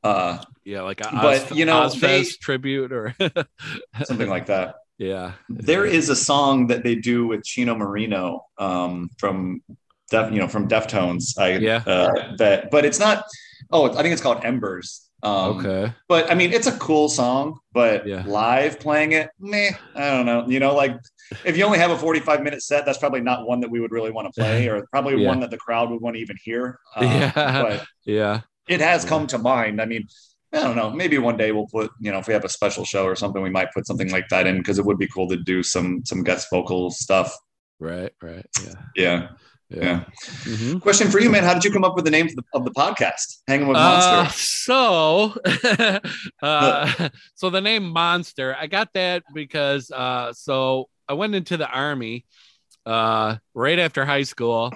Uh, 0.03 0.41
yeah, 0.63 0.81
like 0.81 1.01
a 1.01 1.09
but 1.11 1.55
you 1.55 1.65
know, 1.65 1.89
they, 1.89 2.23
tribute 2.23 2.91
or 2.91 3.15
something 4.03 4.29
like 4.29 4.45
that. 4.45 4.75
Yeah, 4.97 5.33
there 5.49 5.85
is 5.85 6.09
a 6.09 6.15
song 6.15 6.67
that 6.67 6.83
they 6.83 6.95
do 6.95 7.27
with 7.27 7.43
Chino 7.43 7.75
Moreno 7.75 8.45
um, 8.57 9.09
from 9.17 9.61
Def, 10.11 10.31
you 10.31 10.39
know, 10.39 10.47
from 10.47 10.67
Deftones. 10.67 11.37
I 11.37 11.57
yeah, 11.57 11.83
uh, 11.85 12.35
that, 12.37 12.71
but 12.71 12.85
it's 12.85 12.99
not. 12.99 13.25
Oh, 13.71 13.91
I 13.91 14.01
think 14.01 14.13
it's 14.13 14.21
called 14.21 14.45
Embers. 14.45 15.04
Um, 15.25 15.57
okay. 15.57 15.93
But 16.07 16.31
I 16.31 16.35
mean, 16.35 16.53
it's 16.53 16.67
a 16.67 16.77
cool 16.77 17.09
song, 17.09 17.59
but 17.73 18.07
yeah. 18.07 18.23
live 18.27 18.79
playing 18.79 19.13
it, 19.13 19.31
meh, 19.39 19.71
I 19.95 20.11
don't 20.11 20.25
know. 20.27 20.47
You 20.47 20.59
know, 20.59 20.75
like 20.75 20.95
if 21.43 21.57
you 21.57 21.65
only 21.65 21.79
have 21.79 21.89
a 21.89 21.97
45 21.97 22.43
minute 22.43 22.61
set, 22.61 22.85
that's 22.85 22.99
probably 22.99 23.21
not 23.21 23.47
one 23.47 23.59
that 23.61 23.71
we 23.71 23.79
would 23.79 23.91
really 23.91 24.11
want 24.11 24.31
to 24.31 24.39
play, 24.39 24.67
or 24.69 24.85
probably 24.91 25.21
yeah. 25.21 25.27
one 25.27 25.39
that 25.39 25.49
the 25.49 25.57
crowd 25.57 25.89
would 25.89 26.01
want 26.01 26.15
to 26.15 26.21
even 26.21 26.37
hear. 26.43 26.79
Uh, 26.95 27.03
yeah. 27.03 27.61
But 27.63 27.85
yeah. 28.05 28.41
It 28.67 28.81
has 28.81 29.03
yeah. 29.03 29.09
come 29.09 29.27
to 29.27 29.39
mind. 29.39 29.81
I 29.81 29.85
mean, 29.85 30.07
I 30.53 30.61
don't 30.61 30.75
know. 30.75 30.91
Maybe 30.91 31.17
one 31.17 31.37
day 31.37 31.51
we'll 31.51 31.67
put, 31.67 31.91
you 31.99 32.11
know, 32.11 32.19
if 32.19 32.27
we 32.27 32.33
have 32.33 32.45
a 32.45 32.49
special 32.49 32.85
show 32.85 33.05
or 33.05 33.15
something, 33.15 33.41
we 33.41 33.49
might 33.49 33.71
put 33.73 33.87
something 33.87 34.11
like 34.11 34.29
that 34.29 34.45
in 34.45 34.59
because 34.59 34.77
it 34.77 34.85
would 34.85 34.99
be 34.99 35.07
cool 35.07 35.27
to 35.29 35.37
do 35.37 35.63
some 35.63 36.05
some 36.05 36.23
guest 36.23 36.47
vocal 36.51 36.91
stuff. 36.91 37.35
Right. 37.79 38.11
Right. 38.21 38.45
Yeah. 38.63 38.73
Yeah. 38.95 39.27
Yeah. 39.69 40.03
Mm-hmm. 40.43 40.77
Question 40.77 41.09
for 41.09 41.19
you, 41.19 41.29
man. 41.29 41.43
How 41.43 41.53
did 41.53 41.63
you 41.63 41.71
come 41.71 41.83
up 41.83 41.95
with 41.95 42.05
the 42.05 42.11
name 42.11 42.27
of 42.27 42.35
the, 42.35 42.43
of 42.53 42.65
the 42.65 42.71
podcast, 42.71 43.41
Hanging 43.47 43.67
with 43.67 43.75
Monster? 43.75 44.11
Uh, 44.11 44.27
so, 44.29 45.99
uh, 46.41 47.09
so 47.35 47.49
the 47.49 47.61
name 47.61 47.89
Monster, 47.89 48.55
I 48.59 48.67
got 48.67 48.93
that 48.93 49.23
because 49.33 49.89
uh, 49.89 50.33
so 50.33 50.89
I 51.07 51.13
went 51.13 51.33
into 51.33 51.57
the 51.57 51.67
army 51.67 52.25
uh, 52.85 53.37
right 53.55 53.79
after 53.79 54.05
high 54.05 54.23
school, 54.23 54.71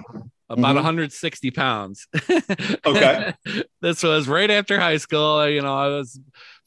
about 0.50 0.70
mm-hmm. 0.70 0.76
160 0.76 1.50
pounds. 1.52 2.08
okay. 2.86 3.34
this 3.80 4.02
was 4.02 4.26
right 4.26 4.50
after 4.50 4.80
high 4.80 4.96
school. 4.96 5.48
You 5.48 5.62
know, 5.62 5.76
I 5.76 5.86
was 5.88 6.18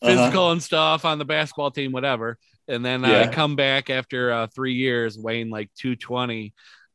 uh-huh. 0.02 0.10
physical 0.10 0.44
uh-huh. 0.44 0.52
and 0.54 0.64
stuff 0.64 1.06
on 1.06 1.20
the 1.20 1.26
basketball 1.26 1.72
team, 1.72 1.92
whatever. 1.92 2.38
And 2.70 2.86
then 2.86 3.04
yeah. 3.04 3.24
I 3.24 3.28
come 3.28 3.58
back 3.58 3.90
after 3.90 4.32
uh, 4.32 4.48
three 4.48 4.76
years 4.76 5.20
weighing 5.20 5.50
like 5.50 5.70
220 5.78 6.54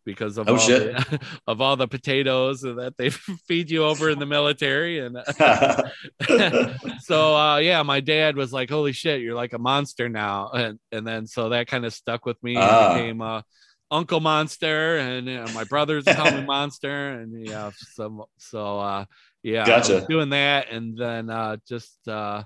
because 0.09 0.39
of 0.39 0.49
oh, 0.49 0.57
all 0.57 0.67
the, 0.67 1.21
of 1.47 1.61
all 1.61 1.77
the 1.77 1.87
potatoes 1.87 2.63
that 2.63 2.95
they 2.97 3.11
feed 3.47 3.71
you 3.71 3.85
over 3.85 4.09
in 4.09 4.19
the 4.19 4.25
military 4.25 5.01
and 5.01 5.19
so 7.01 7.37
uh, 7.37 7.59
yeah 7.59 7.83
my 7.83 8.01
dad 8.01 8.35
was 8.35 8.51
like 8.51 8.71
holy 8.71 8.93
shit 8.93 9.21
you're 9.21 9.35
like 9.35 9.53
a 9.53 9.59
monster 9.59 10.09
now 10.09 10.49
and 10.49 10.79
and 10.93 11.07
then 11.07 11.27
so 11.27 11.51
that 11.51 11.67
kind 11.67 11.85
of 11.85 11.93
stuck 11.93 12.25
with 12.25 12.43
me 12.43 12.57
ah. 12.57 12.95
became 12.95 13.21
uh, 13.21 13.43
uncle 13.91 14.21
monster 14.21 14.97
and 14.97 15.27
you 15.27 15.37
know, 15.37 15.47
my 15.53 15.65
brothers 15.65 16.05
call 16.05 16.31
me 16.31 16.43
monster 16.47 17.11
and 17.11 17.47
yeah 17.47 17.71
so 17.77 18.27
so 18.39 18.79
uh 18.81 19.05
yeah 19.43 19.67
gotcha. 19.67 20.07
doing 20.09 20.31
that 20.31 20.71
and 20.73 20.97
then 20.97 21.29
uh 21.29 21.55
just 21.69 22.09
uh 22.09 22.43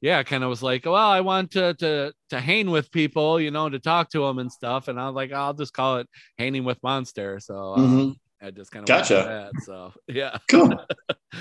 yeah, 0.00 0.22
kind 0.22 0.44
of 0.44 0.50
was 0.50 0.62
like, 0.62 0.84
well, 0.84 0.94
I 0.94 1.20
want 1.20 1.52
to 1.52 1.74
to 1.74 2.12
to 2.30 2.40
hang 2.40 2.70
with 2.70 2.90
people, 2.92 3.40
you 3.40 3.50
know, 3.50 3.68
to 3.68 3.78
talk 3.78 4.10
to 4.10 4.20
them 4.20 4.38
and 4.38 4.50
stuff. 4.50 4.88
And 4.88 5.00
I 5.00 5.06
was 5.06 5.14
like, 5.14 5.32
I'll 5.32 5.54
just 5.54 5.72
call 5.72 5.98
it 5.98 6.08
hanging 6.38 6.64
with 6.64 6.82
monster. 6.82 7.40
So 7.40 7.74
uh, 7.74 7.78
mm-hmm. 7.78 8.46
I 8.46 8.50
just 8.50 8.70
kind 8.70 8.84
of 8.84 8.88
gotcha. 8.88 9.50
That, 9.52 9.62
so 9.64 9.92
yeah, 10.08 10.38
cool. 10.48 10.72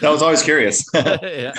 That 0.01 0.09
was 0.09 0.21
always 0.21 0.41
curious. 0.41 0.85
yeah, 0.93 1.53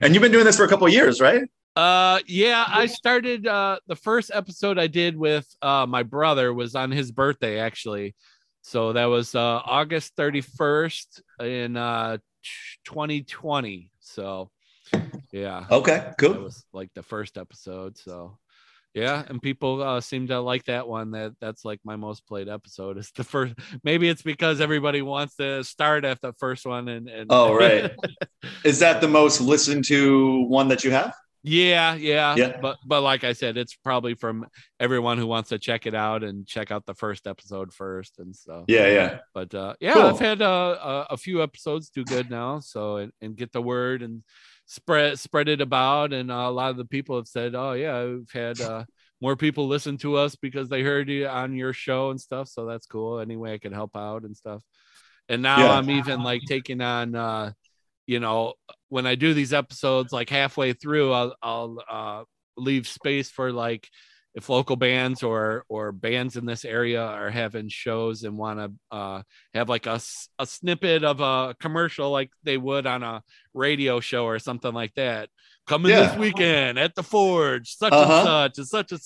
and 0.00 0.14
you've 0.14 0.22
been 0.22 0.32
doing 0.32 0.44
this 0.44 0.56
for 0.56 0.64
a 0.64 0.68
couple 0.68 0.88
years, 0.88 1.20
right? 1.20 1.42
Uh, 1.76 2.18
yeah, 2.26 2.64
I 2.66 2.86
started. 2.86 3.46
Uh, 3.46 3.78
the 3.86 3.96
first 3.96 4.30
episode 4.34 4.78
I 4.78 4.88
did 4.88 5.16
with 5.16 5.46
uh 5.62 5.86
my 5.86 6.02
brother 6.02 6.52
was 6.52 6.74
on 6.74 6.90
his 6.90 7.12
birthday 7.12 7.60
actually. 7.60 8.14
So 8.62 8.92
that 8.92 9.06
was 9.06 9.34
uh 9.34 9.60
August 9.64 10.14
thirty 10.16 10.40
first 10.40 11.22
in 11.40 11.76
uh 11.76 12.18
2020. 12.84 13.90
So 14.00 14.50
yeah. 15.32 15.64
Okay. 15.70 16.12
Cool. 16.18 16.34
It 16.34 16.42
was 16.42 16.64
like 16.72 16.90
the 16.94 17.02
first 17.02 17.38
episode. 17.38 17.98
So 17.98 18.38
yeah, 18.94 19.24
and 19.26 19.40
people 19.40 19.82
uh, 19.82 20.00
seem 20.02 20.28
to 20.28 20.40
like 20.40 20.64
that 20.64 20.86
one. 20.86 21.12
That 21.12 21.32
that's 21.40 21.64
like 21.64 21.80
my 21.82 21.96
most 21.96 22.26
played 22.26 22.48
episode. 22.48 22.98
Is 22.98 23.10
the 23.16 23.24
first. 23.24 23.54
Maybe 23.82 24.08
it's 24.08 24.22
because 24.22 24.60
everybody 24.60 25.00
wants 25.00 25.36
to 25.36 25.64
start 25.64 26.04
at 26.04 26.20
the 26.20 26.34
first 26.34 26.66
one. 26.66 26.88
And, 26.88 27.08
and 27.08 27.26
oh 27.30 27.54
right, 27.54 27.92
is 28.64 28.80
that 28.80 29.00
the 29.00 29.08
most 29.08 29.40
listened 29.40 29.86
to 29.86 30.42
one 30.42 30.68
that 30.68 30.84
you 30.84 30.90
have? 30.90 31.14
Yeah, 31.42 31.94
yeah, 31.94 32.36
yeah. 32.36 32.58
But 32.60 32.76
but 32.84 33.00
like 33.00 33.24
I 33.24 33.32
said, 33.32 33.56
it's 33.56 33.74
probably 33.74 34.14
from 34.14 34.46
everyone 34.78 35.16
who 35.16 35.26
wants 35.26 35.48
to 35.48 35.58
check 35.58 35.86
it 35.86 35.94
out 35.94 36.22
and 36.22 36.46
check 36.46 36.70
out 36.70 36.84
the 36.84 36.94
first 36.94 37.26
episode 37.26 37.72
first 37.72 38.18
and 38.18 38.36
so 38.36 38.64
Yeah, 38.68 38.88
yeah. 38.88 39.18
But 39.32 39.54
uh, 39.54 39.74
yeah, 39.80 39.94
cool. 39.94 40.02
I've 40.02 40.20
had 40.20 40.42
uh, 40.42 41.06
a, 41.08 41.14
a 41.14 41.16
few 41.16 41.42
episodes 41.42 41.88
do 41.88 42.04
good 42.04 42.30
now. 42.30 42.60
So 42.60 42.98
and, 42.98 43.12
and 43.22 43.36
get 43.36 43.52
the 43.52 43.62
word 43.62 44.02
and 44.02 44.22
spread 44.66 45.18
spread 45.18 45.48
it 45.48 45.60
about 45.60 46.12
and 46.12 46.30
a 46.30 46.48
lot 46.48 46.70
of 46.70 46.76
the 46.76 46.84
people 46.84 47.16
have 47.16 47.26
said 47.26 47.54
oh 47.54 47.72
yeah 47.72 48.04
we've 48.04 48.30
had 48.32 48.60
uh, 48.60 48.84
more 49.20 49.36
people 49.36 49.66
listen 49.68 49.96
to 49.98 50.16
us 50.16 50.36
because 50.36 50.68
they 50.68 50.82
heard 50.82 51.08
you 51.08 51.26
on 51.26 51.54
your 51.54 51.72
show 51.72 52.10
and 52.10 52.20
stuff 52.20 52.48
so 52.48 52.66
that's 52.66 52.86
cool 52.86 53.18
any 53.18 53.36
way 53.36 53.54
i 53.54 53.58
can 53.58 53.72
help 53.72 53.96
out 53.96 54.22
and 54.22 54.36
stuff 54.36 54.62
and 55.28 55.42
now 55.42 55.58
yeah. 55.58 55.72
i'm 55.72 55.90
even 55.90 56.22
like 56.22 56.42
taking 56.46 56.80
on 56.80 57.14
uh 57.14 57.52
you 58.06 58.20
know 58.20 58.54
when 58.88 59.06
i 59.06 59.14
do 59.14 59.34
these 59.34 59.52
episodes 59.52 60.12
like 60.12 60.28
halfway 60.28 60.72
through 60.72 61.12
i'll 61.12 61.36
i'll 61.42 61.78
uh 61.88 62.24
leave 62.56 62.86
space 62.86 63.30
for 63.30 63.52
like 63.52 63.88
if 64.34 64.48
local 64.48 64.76
bands 64.76 65.22
or 65.22 65.64
or 65.68 65.92
bands 65.92 66.36
in 66.36 66.46
this 66.46 66.64
area 66.64 67.02
are 67.02 67.30
having 67.30 67.68
shows 67.68 68.24
and 68.24 68.36
want 68.36 68.58
to 68.58 68.96
uh, 68.96 69.22
have 69.54 69.68
like 69.68 69.86
a, 69.86 70.00
a 70.38 70.46
snippet 70.46 71.04
of 71.04 71.20
a 71.20 71.54
commercial 71.60 72.10
like 72.10 72.30
they 72.42 72.56
would 72.56 72.86
on 72.86 73.02
a 73.02 73.22
radio 73.54 74.00
show 74.00 74.24
or 74.24 74.38
something 74.38 74.72
like 74.72 74.94
that 74.94 75.28
coming 75.66 75.90
yeah. 75.90 76.06
this 76.06 76.18
weekend 76.18 76.78
at 76.78 76.94
the 76.94 77.02
forge 77.02 77.76
such 77.76 77.92
uh-huh. 77.92 78.44
and 78.44 78.54
such 78.54 78.58
and 78.58 78.66
such 78.66 78.92
and 78.92 79.00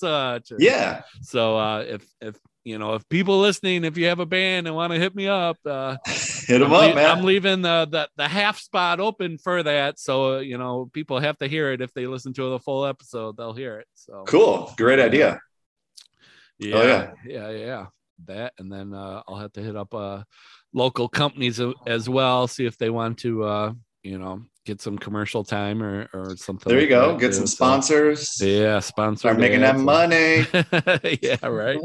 such 0.49 0.59
yeah 0.59 1.01
so 1.21 1.57
uh, 1.57 1.83
if 1.87 2.05
if 2.21 2.37
you 2.67 2.77
know, 2.77 2.95
if 2.95 3.07
people 3.07 3.39
listening, 3.39 3.85
if 3.85 3.97
you 3.97 4.07
have 4.07 4.19
a 4.19 4.25
band 4.25 4.67
and 4.67 4.75
want 4.75 4.91
to 4.91 4.99
hit 4.99 5.15
me 5.15 5.29
up, 5.29 5.57
uh, 5.65 5.95
hit 6.05 6.59
them 6.59 6.73
I'm 6.73 6.89
up, 6.89 6.95
man. 6.95 7.09
I'm 7.09 7.23
leaving 7.23 7.61
the, 7.61 7.87
the, 7.89 8.09
the 8.17 8.27
half 8.27 8.59
spot 8.59 8.99
open 8.99 9.37
for 9.37 9.63
that. 9.63 9.99
So, 9.99 10.35
uh, 10.35 10.39
you 10.39 10.57
know, 10.57 10.89
people 10.91 11.17
have 11.17 11.37
to 11.37 11.47
hear 11.47 11.71
it. 11.71 11.79
If 11.79 11.93
they 11.93 12.07
listen 12.07 12.33
to 12.33 12.49
the 12.49 12.59
full 12.59 12.85
episode, 12.85 13.37
they'll 13.37 13.53
hear 13.53 13.79
it. 13.79 13.87
So 13.95 14.25
cool. 14.27 14.73
Great 14.75 14.99
idea. 14.99 15.39
Yeah. 16.59 16.75
Oh, 16.75 16.85
yeah. 16.85 17.11
Yeah. 17.25 17.49
Yeah. 17.51 17.85
That. 18.25 18.53
And 18.59 18.69
then, 18.69 18.93
uh, 18.93 19.21
I'll 19.25 19.39
have 19.39 19.53
to 19.53 19.63
hit 19.63 19.77
up, 19.77 19.93
uh, 19.93 20.23
local 20.73 21.07
companies 21.07 21.61
as 21.85 22.09
well, 22.09 22.49
see 22.49 22.65
if 22.65 22.77
they 22.77 22.89
want 22.89 23.19
to, 23.19 23.43
uh, 23.45 23.73
you 24.03 24.17
know, 24.17 24.41
get 24.67 24.81
some 24.81 24.97
commercial 24.97 25.43
time 25.43 25.81
or, 25.81 26.09
or 26.13 26.35
something. 26.35 26.69
There 26.69 26.81
you 26.81 26.95
like 26.95 27.13
go. 27.13 27.17
Get 27.17 27.33
some 27.33 27.47
sponsors. 27.47 28.29
So, 28.31 28.45
yeah, 28.45 28.79
sponsors. 28.79 29.21
Start 29.21 29.39
making 29.39 29.61
that 29.61 29.77
money. 29.77 30.45
yeah, 31.21 31.47
right. 31.47 31.79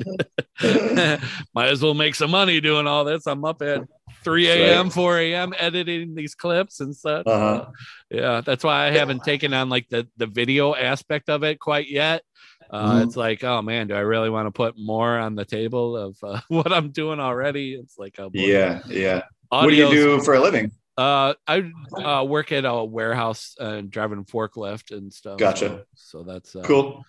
Might 1.54 1.68
as 1.68 1.80
well 1.80 1.94
make 1.94 2.16
some 2.16 2.32
money 2.32 2.60
doing 2.60 2.86
all 2.86 3.04
this. 3.04 3.26
I'm 3.26 3.44
up 3.44 3.62
at 3.62 3.82
3 4.24 4.48
a.m., 4.48 4.90
4 4.90 5.18
a.m. 5.18 5.54
editing 5.56 6.14
these 6.14 6.34
clips 6.34 6.80
and 6.80 6.94
such. 6.94 7.26
Uh-huh. 7.26 7.66
yeah, 8.10 8.40
that's 8.44 8.64
why 8.64 8.86
I 8.86 8.90
haven't 8.90 9.22
taken 9.22 9.54
on 9.54 9.68
like 9.68 9.88
the 9.88 10.08
the 10.16 10.26
video 10.26 10.74
aspect 10.74 11.30
of 11.30 11.44
it 11.44 11.60
quite 11.60 11.88
yet. 11.88 12.22
Uh, 12.70 12.94
mm-hmm. 12.94 13.02
It's 13.02 13.16
like, 13.16 13.44
oh 13.44 13.62
man, 13.62 13.88
do 13.88 13.94
I 13.94 14.00
really 14.00 14.30
want 14.30 14.46
to 14.46 14.50
put 14.50 14.74
more 14.76 15.18
on 15.18 15.34
the 15.34 15.44
table 15.44 15.96
of 15.96 16.16
uh, 16.22 16.40
what 16.48 16.72
I'm 16.72 16.90
doing 16.90 17.20
already? 17.20 17.74
It's 17.74 17.96
like, 17.96 18.16
oh, 18.18 18.30
yeah, 18.32 18.80
yeah. 18.88 19.22
What 19.50 19.68
do 19.68 19.76
you 19.76 19.90
do 19.90 20.20
for 20.22 20.34
a 20.34 20.40
living? 20.40 20.72
Uh, 20.96 21.34
I 21.46 21.70
uh, 21.96 22.24
work 22.24 22.52
at 22.52 22.64
a 22.64 22.84
warehouse 22.84 23.54
and 23.58 23.90
driving 23.90 24.24
forklift 24.24 24.96
and 24.96 25.12
stuff. 25.12 25.38
Gotcha. 25.38 25.84
So, 25.94 26.18
so 26.18 26.22
that's 26.24 26.54
uh, 26.54 26.62
cool. 26.62 27.04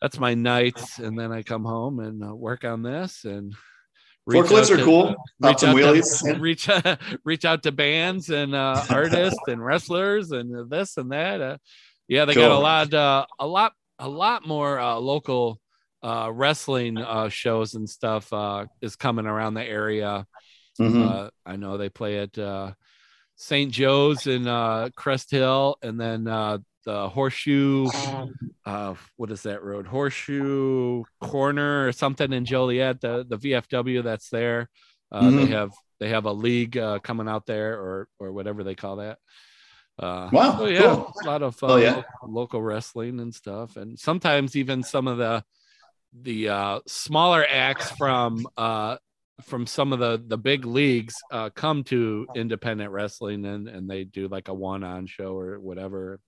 That's 0.00 0.18
my 0.18 0.34
nights, 0.34 0.98
and 0.98 1.18
then 1.18 1.32
I 1.32 1.42
come 1.42 1.64
home 1.64 2.00
and 2.00 2.22
uh, 2.22 2.34
work 2.34 2.64
on 2.64 2.82
this. 2.82 3.24
And 3.24 3.54
forklifts 4.28 4.70
are 4.70 4.76
to, 4.76 4.84
cool. 4.84 5.14
Reach 5.40 5.64
out, 5.64 5.74
wheelies. 5.74 6.22
To, 6.24 6.38
reach 6.38 6.68
reach 7.24 7.44
out 7.44 7.62
to 7.62 7.72
bands 7.72 8.28
and 8.28 8.54
uh, 8.54 8.84
artists 8.90 9.40
and 9.46 9.64
wrestlers 9.64 10.30
and 10.30 10.70
this 10.70 10.96
and 10.98 11.12
that. 11.12 11.40
Uh, 11.40 11.56
yeah, 12.08 12.26
they 12.26 12.34
cool. 12.34 12.42
got 12.42 12.52
a 12.52 12.58
lot, 12.58 12.94
uh, 12.94 13.26
a 13.38 13.46
lot, 13.46 13.72
a 13.98 14.08
lot 14.08 14.46
more 14.46 14.78
uh, 14.78 14.96
local 14.96 15.58
uh, 16.02 16.30
wrestling 16.30 16.98
uh, 16.98 17.30
shows 17.30 17.74
and 17.74 17.88
stuff 17.88 18.30
uh, 18.32 18.66
is 18.82 18.94
coming 18.94 19.26
around 19.26 19.54
the 19.54 19.64
area. 19.64 20.26
Mm-hmm. 20.78 21.02
Uh, 21.02 21.28
I 21.46 21.56
know 21.56 21.78
they 21.78 21.88
play 21.88 22.18
at 22.18 22.36
uh, 22.36 22.72
St. 23.36 23.70
Joe's 23.72 24.26
in 24.26 24.46
uh, 24.46 24.90
Crest 24.96 25.30
Hill, 25.30 25.76
and 25.82 26.00
then 26.00 26.26
uh, 26.28 26.58
the 26.84 27.08
Horseshoe. 27.08 27.88
Uh, 28.66 28.94
what 29.16 29.30
is 29.30 29.42
that 29.42 29.62
road? 29.62 29.86
Horseshoe 29.86 31.04
Corner 31.20 31.86
or 31.88 31.92
something 31.92 32.32
in 32.32 32.44
Joliet. 32.44 33.00
The 33.00 33.24
the 33.28 33.36
VFW 33.38 34.02
that's 34.02 34.30
there. 34.30 34.68
Uh, 35.12 35.22
Mhm. 35.24 35.36
They 35.36 35.46
have 35.46 35.72
they 36.00 36.08
have 36.10 36.24
a 36.26 36.32
league 36.32 36.76
uh, 36.76 36.98
coming 37.00 37.28
out 37.28 37.46
there, 37.46 37.74
or 37.78 38.08
or 38.18 38.32
whatever 38.32 38.64
they 38.64 38.74
call 38.74 38.96
that. 38.96 39.18
Uh, 39.98 40.28
Wow, 40.32 40.58
so 40.58 40.66
yeah, 40.66 40.80
cool. 40.80 41.12
a 41.22 41.26
lot 41.26 41.42
of 41.42 41.62
uh, 41.62 41.66
Oh, 41.66 41.76
yeah. 41.76 41.94
lo- 41.96 42.04
local 42.26 42.62
wrestling 42.62 43.20
and 43.20 43.34
stuff, 43.34 43.76
and 43.76 43.98
sometimes 43.98 44.56
even 44.56 44.82
some 44.82 45.06
of 45.08 45.18
the 45.18 45.44
the 46.12 46.48
uh, 46.48 46.80
smaller 46.86 47.44
acts 47.48 47.90
from 47.92 48.46
uh, 48.56 48.96
from 49.42 49.66
some 49.66 49.92
of 49.92 49.98
the 49.98 50.22
the 50.26 50.38
big 50.38 50.64
leagues 50.64 51.14
uh, 51.32 51.50
come 51.50 51.82
to 51.84 52.26
independent 52.36 52.90
wrestling 52.92 53.44
and 53.44 53.68
and 53.68 53.88
they 53.90 54.04
do 54.04 54.28
like 54.28 54.48
a 54.48 54.54
one 54.54 54.84
on 54.84 55.06
show 55.06 55.36
or 55.36 55.58
whatever. 55.60 56.20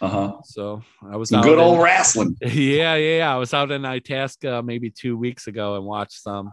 Uh-huh. 0.00 0.36
So 0.44 0.82
I 1.10 1.16
was 1.16 1.30
Good 1.30 1.44
in- 1.54 1.58
old 1.58 1.82
wrestling. 1.82 2.36
yeah, 2.42 2.94
yeah, 2.94 3.16
yeah. 3.18 3.34
I 3.34 3.36
was 3.36 3.52
out 3.52 3.70
in 3.72 3.84
Itasca 3.84 4.62
maybe 4.64 4.90
two 4.90 5.16
weeks 5.16 5.46
ago 5.48 5.76
and 5.76 5.84
watched 5.84 6.22
some, 6.22 6.52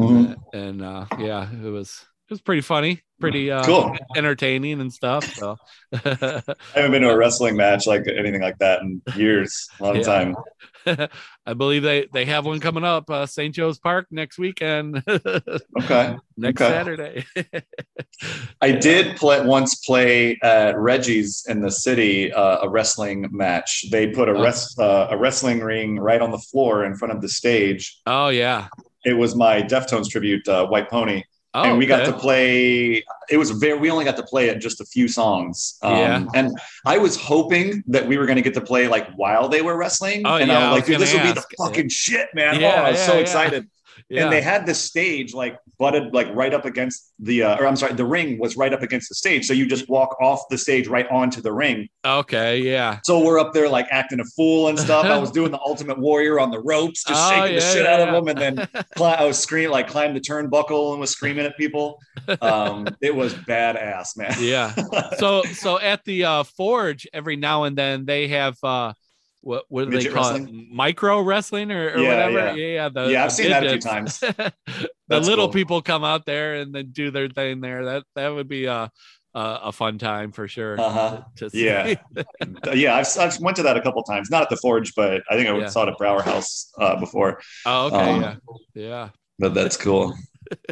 Mhm. 0.00 0.36
and 0.54 0.82
uh, 0.82 1.04
yeah, 1.18 1.46
it 1.52 1.68
was 1.70 2.04
was 2.32 2.40
pretty 2.40 2.62
funny, 2.62 3.00
pretty 3.20 3.50
uh, 3.50 3.64
Cool. 3.66 3.96
entertaining 4.16 4.80
and 4.80 4.92
stuff. 4.92 5.26
So 5.34 5.56
I 5.92 6.42
haven't 6.74 6.90
been 6.92 7.02
to 7.02 7.10
a 7.10 7.16
wrestling 7.16 7.56
match 7.56 7.86
like 7.86 8.02
anything 8.08 8.40
like 8.42 8.58
that 8.58 8.80
in 8.82 9.02
years, 9.14 9.68
a 9.80 9.84
long 9.84 9.96
Yeah. 9.96 10.02
time. 10.02 10.36
I 11.46 11.54
believe 11.54 11.82
they 11.82 12.08
they 12.12 12.24
have 12.24 12.44
one 12.46 12.58
coming 12.60 12.82
up, 12.84 13.08
uh, 13.10 13.26
St. 13.26 13.54
Joe's 13.54 13.78
Park 13.78 14.06
next 14.10 14.38
weekend, 14.38 15.02
Okay. 15.08 16.16
next 16.36 16.60
Okay. 16.60 16.70
Saturday. 16.70 17.24
I 18.60 18.72
did 18.72 19.16
play 19.16 19.44
once 19.44 19.76
play 19.84 20.38
at 20.42 20.76
Reggie's 20.78 21.44
in 21.48 21.60
the 21.60 21.70
city 21.70 22.32
uh, 22.32 22.58
a 22.62 22.68
wrestling 22.68 23.28
match. 23.30 23.84
They 23.90 24.08
put 24.08 24.28
a 24.28 24.32
Oh. 24.32 24.42
rest 24.42 24.78
uh, 24.78 25.08
a 25.10 25.16
wrestling 25.16 25.60
ring 25.60 25.98
right 25.98 26.20
on 26.20 26.30
the 26.30 26.38
floor 26.38 26.84
in 26.84 26.96
front 26.96 27.14
of 27.14 27.20
the 27.20 27.28
stage. 27.28 28.00
oh 28.06 28.28
yeah. 28.28 28.68
It 29.04 29.14
was 29.14 29.34
my 29.34 29.62
Deftones 29.62 30.08
tribute, 30.08 30.46
uh, 30.48 30.66
White 30.68 30.88
Pony, 30.88 31.24
Oh, 31.54 31.64
and 31.64 31.78
we 31.78 31.84
got 31.84 32.06
to 32.06 32.12
play. 32.14 33.04
It 33.28 33.36
was 33.36 33.50
very. 33.50 33.78
We 33.78 33.90
only 33.90 34.06
got 34.06 34.16
to 34.16 34.22
play 34.22 34.48
it 34.48 34.58
just 34.58 34.80
a 34.80 34.86
few 34.86 35.06
songs. 35.06 35.78
Um, 35.82 35.96
Yeah. 35.96 36.24
And 36.34 36.58
I 36.86 36.96
was 36.96 37.16
hoping 37.16 37.84
that 37.88 38.06
we 38.06 38.16
were 38.16 38.24
going 38.24 38.36
to 38.36 38.42
get 38.42 38.54
to 38.54 38.62
play 38.62 38.88
like 38.88 39.12
while 39.14 39.48
they 39.48 39.60
were 39.60 39.76
wrestling. 39.76 40.22
Oh, 40.24 40.36
and 40.36 40.48
yeah, 40.48 40.58
I 40.58 40.72
was 40.72 40.80
like, 40.80 40.86
dude, 40.86 41.00
this 41.00 41.12
will 41.12 41.22
be 41.22 41.32
the 41.32 41.44
fucking 41.58 41.90
shit, 41.90 42.28
man. 42.34 42.58
Yeah, 42.58 42.80
oh, 42.80 42.84
I 42.84 42.90
was 42.92 43.00
yeah, 43.00 43.06
so 43.06 43.14
yeah. 43.14 43.20
excited. 43.20 43.68
And 44.10 44.30
they 44.30 44.42
had 44.42 44.66
this 44.66 44.78
stage 44.78 45.32
like 45.32 45.58
butted 45.82 46.14
like 46.14 46.28
right 46.32 46.54
up 46.54 46.64
against 46.64 47.12
the 47.18 47.42
uh, 47.42 47.58
or 47.58 47.66
I'm 47.66 47.74
sorry, 47.74 47.94
the 47.94 48.04
ring 48.04 48.38
was 48.38 48.56
right 48.56 48.72
up 48.72 48.82
against 48.82 49.08
the 49.08 49.16
stage. 49.16 49.42
So 49.48 49.52
you 49.52 49.66
just 49.66 49.88
walk 49.88 50.10
off 50.20 50.40
the 50.48 50.56
stage 50.56 50.86
right 50.86 51.08
onto 51.10 51.40
the 51.42 51.52
ring. 51.52 51.88
okay, 52.06 52.58
yeah. 52.58 53.00
So 53.02 53.12
we're 53.24 53.40
up 53.40 53.52
there 53.52 53.68
like 53.68 53.88
acting 53.90 54.20
a 54.20 54.24
fool 54.36 54.68
and 54.68 54.78
stuff. 54.78 55.04
I 55.06 55.18
was 55.24 55.32
doing 55.32 55.50
the 55.50 55.58
Ultimate 55.60 55.98
Warrior 55.98 56.38
on 56.38 56.50
the 56.52 56.60
ropes, 56.60 57.02
just 57.04 57.20
Oh, 57.20 57.30
shaking 57.30 57.56
the 57.56 57.60
shit 57.60 57.84
yeah, 57.84 57.94
out 57.94 58.00
of 58.08 58.14
them, 58.14 58.28
and 58.28 58.38
then 58.44 58.68
cli- 58.96 59.16
I 59.22 59.24
was 59.24 59.38
screaming 59.40 59.70
like 59.72 59.88
climbed 59.88 60.14
the 60.14 60.20
turnbuckle 60.20 60.92
and 60.92 61.00
was 61.00 61.10
screaming 61.10 61.44
at 61.46 61.56
people. 61.56 61.98
Um, 62.40 62.86
it 63.00 63.14
was 63.14 63.34
badass, 63.34 64.16
man. 64.16 64.34
yeah. 64.38 64.72
So 65.18 65.42
so 65.64 65.78
at 65.80 66.04
the 66.04 66.24
uh, 66.24 66.42
Forge, 66.44 67.06
every 67.12 67.36
now 67.36 67.64
and 67.64 67.76
then 67.76 68.04
they 68.06 68.28
have 68.28 68.56
uh, 68.62 68.92
what 69.40 69.64
what 69.68 69.84
do 69.84 69.90
they 69.90 69.96
Midget 69.96 70.12
call 70.14 70.36
it? 70.36 70.48
Micro 70.70 71.20
wrestling 71.20 71.72
or, 71.72 71.90
or 71.94 71.98
Yeah, 71.98 72.08
whatever. 72.08 72.38
yeah. 72.38 72.54
Yeah, 72.54 72.66
yeah. 72.74 72.88
The, 72.88 73.10
Yeah, 73.12 73.24
I've 73.24 73.32
seen 73.32 73.50
that 73.50 73.64
a 73.66 73.70
few 73.70 73.80
times. 73.80 74.22
The 75.20 75.20
little 75.30 75.46
cool. 75.46 75.52
people 75.54 75.82
come 75.82 76.04
out 76.04 76.26
there 76.26 76.54
and 76.56 76.74
then 76.74 76.90
do 76.92 77.10
their 77.10 77.28
thing 77.28 77.60
there. 77.60 77.84
That 77.84 78.04
that 78.16 78.28
would 78.28 78.48
be 78.48 78.66
a 78.66 78.90
a, 79.34 79.40
a 79.64 79.72
fun 79.72 79.98
time 79.98 80.30
for 80.32 80.46
sure. 80.48 80.78
Uh-huh. 80.78 81.22
to, 81.36 81.44
to 81.44 81.50
see. 81.50 81.64
Yeah. 81.64 81.94
yeah, 82.74 82.96
I've, 82.96 83.06
I've 83.18 83.40
went 83.40 83.56
to 83.56 83.62
that 83.62 83.76
a 83.78 83.80
couple 83.80 84.02
times. 84.02 84.30
Not 84.30 84.42
at 84.42 84.50
the 84.50 84.56
Forge, 84.58 84.94
but 84.94 85.22
I 85.30 85.36
think 85.36 85.48
I 85.48 85.56
Yeah. 85.58 85.68
saw 85.68 85.84
it 85.84 85.88
at 85.88 85.96
Brauer 85.98 86.20
House 86.22 86.70
uh, 86.78 86.96
before. 87.00 87.40
oh, 87.64 87.86
okay. 87.86 88.10
Um, 88.10 88.20
yeah. 88.22 88.34
Yeah. 88.74 89.08
But 89.38 89.54
that's 89.54 89.76
cool. 89.78 90.14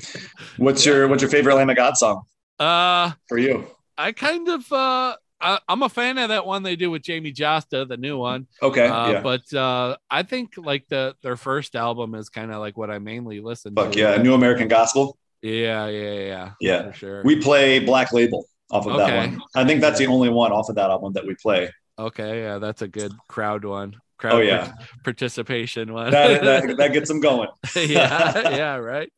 What's 0.59 0.84
your 0.84 1.09
What's 1.09 1.22
your 1.22 1.30
favorite 1.30 1.55
Lamb 1.55 1.70
of 1.70 1.76
God 1.76 1.97
song 1.97 2.22
Uh, 2.59 3.12
for 3.28 3.38
you? 3.38 3.66
I 3.97 4.12
kind 4.12 4.49
of 4.49 4.70
uh. 4.72 5.16
I, 5.41 5.59
I'm 5.68 5.82
a 5.82 5.88
fan 5.88 6.18
of 6.18 6.28
that 6.28 6.45
one 6.47 6.62
they 6.62 6.76
do 6.76 6.91
with 6.91 7.03
Jamey 7.03 7.34
Jasta, 7.34 7.86
the 7.88 7.97
new 7.97 8.18
one. 8.18 8.47
Okay, 8.62 8.86
Uh, 8.86 9.11
yeah, 9.12 9.20
But 9.20 9.53
uh, 9.55 9.97
I 10.11 10.22
think 10.22 10.55
like 10.57 10.86
the 10.88 11.14
their 11.22 11.36
first 11.36 11.74
album 11.76 12.14
is 12.14 12.28
kind 12.28 12.53
of 12.53 12.59
like 12.61 12.76
what 12.76 12.91
I 12.91 12.99
mainly 12.99 13.41
listen 13.41 13.74
fuck 13.74 13.93
to. 13.93 13.99
yeah, 13.99 14.16
New 14.16 14.34
American 14.34 14.68
Gospel. 14.68 15.16
Yeah, 15.43 15.86
yeah, 15.88 16.12
yeah. 16.12 16.51
Yeah, 16.61 16.91
For 16.91 16.97
sure. 16.97 17.22
we 17.24 17.36
play 17.41 17.78
Black 17.78 18.12
Label 18.12 18.45
off 18.70 18.86
of 18.86 18.97
that 18.99 19.16
one. 19.16 19.41
I 19.55 19.64
think 19.64 19.80
that's 19.80 19.99
the 19.99 20.07
only 20.07 20.28
one 20.28 20.53
off 20.53 20.68
of 20.68 20.74
that 20.76 20.91
album 20.91 21.12
that 21.14 21.26
we 21.26 21.34
play. 21.36 21.70
okay, 21.99 22.43
yeah, 22.43 22.59
that's 22.59 22.82
a 22.82 22.88
good 22.88 23.12
crowd 23.28 23.64
one. 23.64 23.97
Crowd 24.18 24.34
Oh 24.34 24.41
yeah, 24.41 24.72
participation 25.03 25.95
one. 25.95 26.11
that, 26.11 26.43
that 26.43 26.76
that 26.80 26.93
gets 26.93 27.09
them 27.09 27.20
going. 27.20 27.49
yeah, 27.74 28.51
yeah, 28.51 28.76
right. 28.76 29.11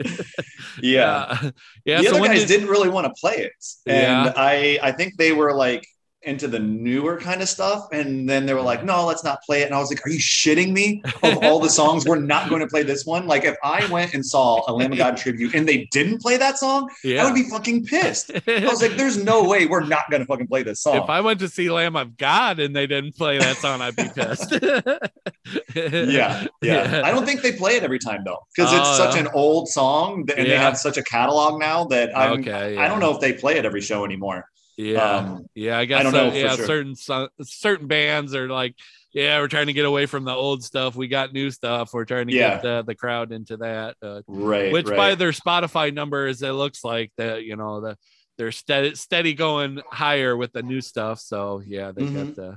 Yeah, 0.80 1.38
yeah. 1.42 1.50
yeah 1.84 1.98
the 2.02 2.08
so 2.08 2.16
other 2.18 2.28
guys 2.28 2.40
did- 2.40 2.48
didn't 2.48 2.68
really 2.68 2.88
want 2.88 3.06
to 3.06 3.12
play 3.20 3.34
it, 3.38 3.52
and 3.86 4.26
Yeah. 4.26 4.32
I 4.36 4.78
I 4.82 4.92
think 4.92 5.16
they 5.16 5.32
were 5.32 5.54
like 5.54 5.84
into 6.24 6.46
the 6.48 6.58
newer 6.58 7.18
kind 7.18 7.42
of 7.42 7.48
stuff, 7.48 7.88
and 7.92 8.28
then 8.28 8.46
they 8.46 8.54
were 8.54 8.60
like, 8.62 8.84
no, 8.84 9.04
let's 9.06 9.24
not 9.24 9.42
play 9.42 9.62
it. 9.62 9.66
And 9.66 9.74
I 9.74 9.78
was 9.78 9.90
like, 9.90 10.06
are 10.06 10.10
you 10.10 10.18
shitting 10.20 10.72
me? 10.72 11.02
Of 11.22 11.38
all 11.42 11.58
the 11.58 11.68
songs, 11.70 12.06
we're 12.06 12.20
not 12.20 12.48
going 12.48 12.60
to 12.60 12.66
play 12.68 12.82
this 12.82 13.04
one. 13.04 13.26
Like 13.26 13.44
if 13.44 13.56
I 13.64 13.86
went 13.90 14.14
and 14.14 14.24
saw 14.24 14.62
a 14.68 14.72
Lamb 14.72 14.92
of 14.92 14.98
God 14.98 15.16
tribute 15.16 15.54
and 15.54 15.68
they 15.68 15.86
didn't 15.90 16.20
play 16.20 16.36
that 16.36 16.58
song, 16.58 16.88
I 17.04 17.24
would 17.24 17.34
be 17.34 17.48
fucking 17.48 17.84
pissed. 17.86 18.30
I 18.46 18.66
was 18.68 18.80
like, 18.82 18.92
there's 18.92 19.22
no 19.22 19.44
way 19.48 19.66
we're 19.66 19.84
not 19.84 20.10
going 20.10 20.20
to 20.20 20.26
fucking 20.26 20.46
play 20.46 20.62
this 20.62 20.80
song. 20.80 20.96
if 20.96 21.10
I 21.10 21.20
went 21.20 21.40
to 21.40 21.48
see 21.48 21.70
Lamb 21.70 21.96
of 21.96 22.16
God 22.16 22.60
and 22.60 22.74
they 22.74 22.86
didn't 22.86 23.16
play 23.16 23.38
that 23.38 23.56
song, 23.56 23.80
I'd 23.80 23.96
be 23.96 24.08
pissed. 24.14 24.52
yeah, 25.74 26.46
yeah. 26.62 27.02
I 27.04 27.10
don't 27.10 27.24
think 27.26 27.42
they 27.42 27.52
play 27.52 27.76
it 27.76 27.82
every 27.82 27.98
time 27.98 28.22
though, 28.24 28.38
because 28.54 28.72
it's 28.72 28.82
Oh, 28.92 28.96
such 28.96 29.18
an 29.18 29.28
old 29.34 29.68
song 29.68 30.28
and 30.36 30.46
they 30.46 30.56
have 30.56 30.76
such 30.76 30.96
a 30.96 31.02
catalog 31.02 31.58
now 31.60 31.84
that 31.86 32.16
I'm, 32.16 32.40
okay. 32.40 32.76
I 32.76 32.88
don't 32.88 33.00
know 33.00 33.12
if 33.14 33.20
they 33.20 33.32
play 33.32 33.56
it 33.58 33.64
every 33.64 33.80
show 33.80 34.04
anymore. 34.04 34.48
Yeah, 34.76 35.16
Um, 35.16 35.46
yeah. 35.54 35.78
I 35.78 35.84
guess 35.84 36.02
don't 36.04 36.12
so- 36.12 36.30
know 36.30 36.34
yeah. 36.34 36.56
sure. 36.56 36.66
Certain 36.66 36.94
certain 37.42 37.86
bands 37.86 38.34
are 38.34 38.48
like, 38.48 38.74
yeah, 39.12 39.38
we're 39.40 39.48
trying 39.48 39.66
to 39.66 39.72
get 39.74 39.84
away 39.84 40.06
from 40.06 40.24
the 40.24 40.32
old 40.34 40.64
stuff. 40.64 40.96
We 40.96 41.08
got 41.08 41.32
new 41.34 41.50
stuff. 41.50 41.92
We're 41.92 42.06
trying 42.06 42.28
to 42.28 42.34
Yeah. 42.34 42.56
get 42.56 42.64
uh, 42.64 42.82
the 42.82 42.94
crowd 42.94 43.32
into 43.32 43.58
that. 43.58 43.96
Uh, 44.02 44.22
Right. 44.26 44.72
which 44.72 44.86
right. 44.86 44.96
by 44.96 45.14
their 45.14 45.32
Spotify 45.32 45.92
numbers, 45.92 46.40
it 46.42 46.52
looks 46.52 46.82
like 46.84 47.12
that 47.18 47.44
you 47.44 47.56
know 47.56 47.80
the 47.82 47.96
they're 48.38 48.50
steady 48.52 48.94
steady 48.94 49.34
going 49.34 49.82
higher 49.90 50.34
with 50.36 50.52
the 50.52 50.62
new 50.62 50.80
stuff. 50.80 51.20
So 51.20 51.60
yeah, 51.66 51.92
they 51.92 52.04
got 52.06 52.10
Mhm. 52.28 52.34
the 52.36 52.56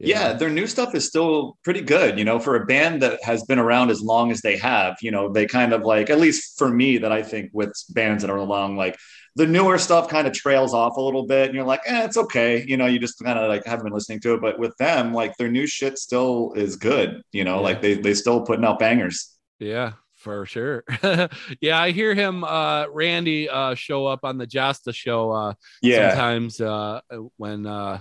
yeah. 0.00 0.32
their 0.32 0.50
new 0.50 0.66
stuff 0.66 0.92
is 0.96 1.06
still 1.06 1.56
pretty 1.62 1.80
good, 1.80 2.18
you 2.18 2.24
know, 2.24 2.40
for 2.40 2.56
a 2.56 2.66
band 2.66 3.00
that 3.02 3.22
has 3.22 3.44
been 3.44 3.60
around 3.60 3.90
as 3.90 4.02
long 4.02 4.32
as 4.32 4.40
they 4.40 4.56
have, 4.58 4.96
you 5.00 5.12
know, 5.12 5.32
they 5.32 5.46
kind 5.46 5.72
of 5.72 5.82
like, 5.82 6.10
at 6.10 6.18
least 6.18 6.58
for 6.58 6.68
me, 6.68 6.98
that 6.98 7.12
I 7.12 7.22
think 7.22 7.50
with 7.52 7.72
bands 7.90 8.22
that 8.24 8.30
are 8.30 8.36
along, 8.36 8.76
like 8.76 8.98
the 9.36 9.46
newer 9.46 9.78
stuff 9.78 10.08
kind 10.08 10.26
of 10.26 10.32
trails 10.32 10.72
off 10.72 10.96
a 10.96 11.00
little 11.00 11.26
bit 11.26 11.46
and 11.46 11.54
you're 11.54 11.64
like, 11.66 11.80
eh, 11.86 12.04
it's 12.04 12.16
okay. 12.16 12.64
You 12.66 12.76
know, 12.76 12.86
you 12.86 12.98
just 13.00 13.18
kind 13.22 13.38
of 13.38 13.48
like 13.48 13.64
haven't 13.66 13.84
been 13.84 13.92
listening 13.92 14.20
to 14.20 14.34
it. 14.34 14.40
But 14.40 14.58
with 14.58 14.76
them, 14.76 15.12
like 15.12 15.36
their 15.36 15.50
new 15.50 15.66
shit 15.66 15.98
still 15.98 16.52
is 16.54 16.76
good, 16.76 17.20
you 17.32 17.42
know, 17.44 17.56
Yeah. 17.56 17.60
like 17.62 17.82
they, 17.82 17.94
they 17.94 18.14
still 18.14 18.42
putting 18.42 18.64
out 18.64 18.78
bangers. 18.78 19.30
Yeah, 19.58 19.92
for 20.14 20.46
sure. 20.46 20.84
yeah, 21.60 21.80
I 21.80 21.90
hear 21.90 22.14
him 22.14 22.44
uh 22.44 22.86
Randy 22.88 23.48
uh 23.48 23.74
show 23.74 24.06
up 24.06 24.20
on 24.22 24.38
the 24.38 24.46
Jasta 24.46 24.94
show 24.94 25.32
uh 25.32 25.54
Yeah. 25.82 26.10
sometimes 26.10 26.60
uh 26.60 27.00
when 27.36 27.66
uh 27.66 28.00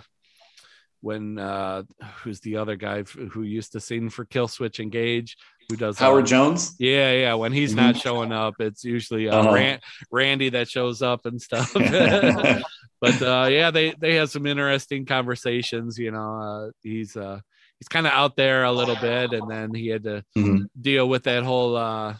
when 1.01 1.37
uh 1.37 1.83
who's 2.23 2.39
the 2.41 2.57
other 2.57 2.75
guy 2.77 2.99
f- 2.99 3.09
who 3.31 3.41
used 3.41 3.73
to 3.73 3.79
sing 3.81 4.09
for 4.09 4.23
Killswitch 4.25 4.79
Engage 4.79 5.35
who 5.69 5.75
does 5.75 5.97
Howard 5.99 6.25
Jones. 6.25 6.75
yeah, 6.79 7.11
yeah. 7.13 7.33
When 7.35 7.51
he's 7.53 7.73
not 7.73 7.97
showing 7.97 8.31
up, 8.31 8.55
it's 8.59 8.83
usually 8.83 9.29
uh, 9.29 9.37
Uh-huh. 9.39 9.53
Ran- 9.53 9.79
Randy 10.11 10.49
that 10.49 10.69
shows 10.69 11.01
up 11.01 11.25
and 11.25 11.41
stuff. 11.41 11.71
but 13.01 13.21
uh, 13.21 13.47
yeah, 13.49 13.71
they 13.71 13.93
they 13.99 14.15
have 14.15 14.29
some 14.29 14.45
interesting 14.45 15.05
conversations. 15.05 15.97
You 15.97 16.11
know, 16.11 16.39
uh, 16.41 16.71
he's 16.81 17.15
uh, 17.17 17.39
he's 17.79 17.87
kind 17.87 18.07
of 18.07 18.13
out 18.13 18.35
there 18.35 18.63
a 18.63 18.71
little 18.71 18.95
bit, 18.95 19.33
and 19.33 19.49
then 19.49 19.73
he 19.73 19.87
had 19.87 20.03
to 20.03 20.23
Mhm. 20.37 20.65
deal 20.79 21.07
with 21.07 21.23
that 21.23 21.43
whole 21.43 21.75
uh, 21.75 22.15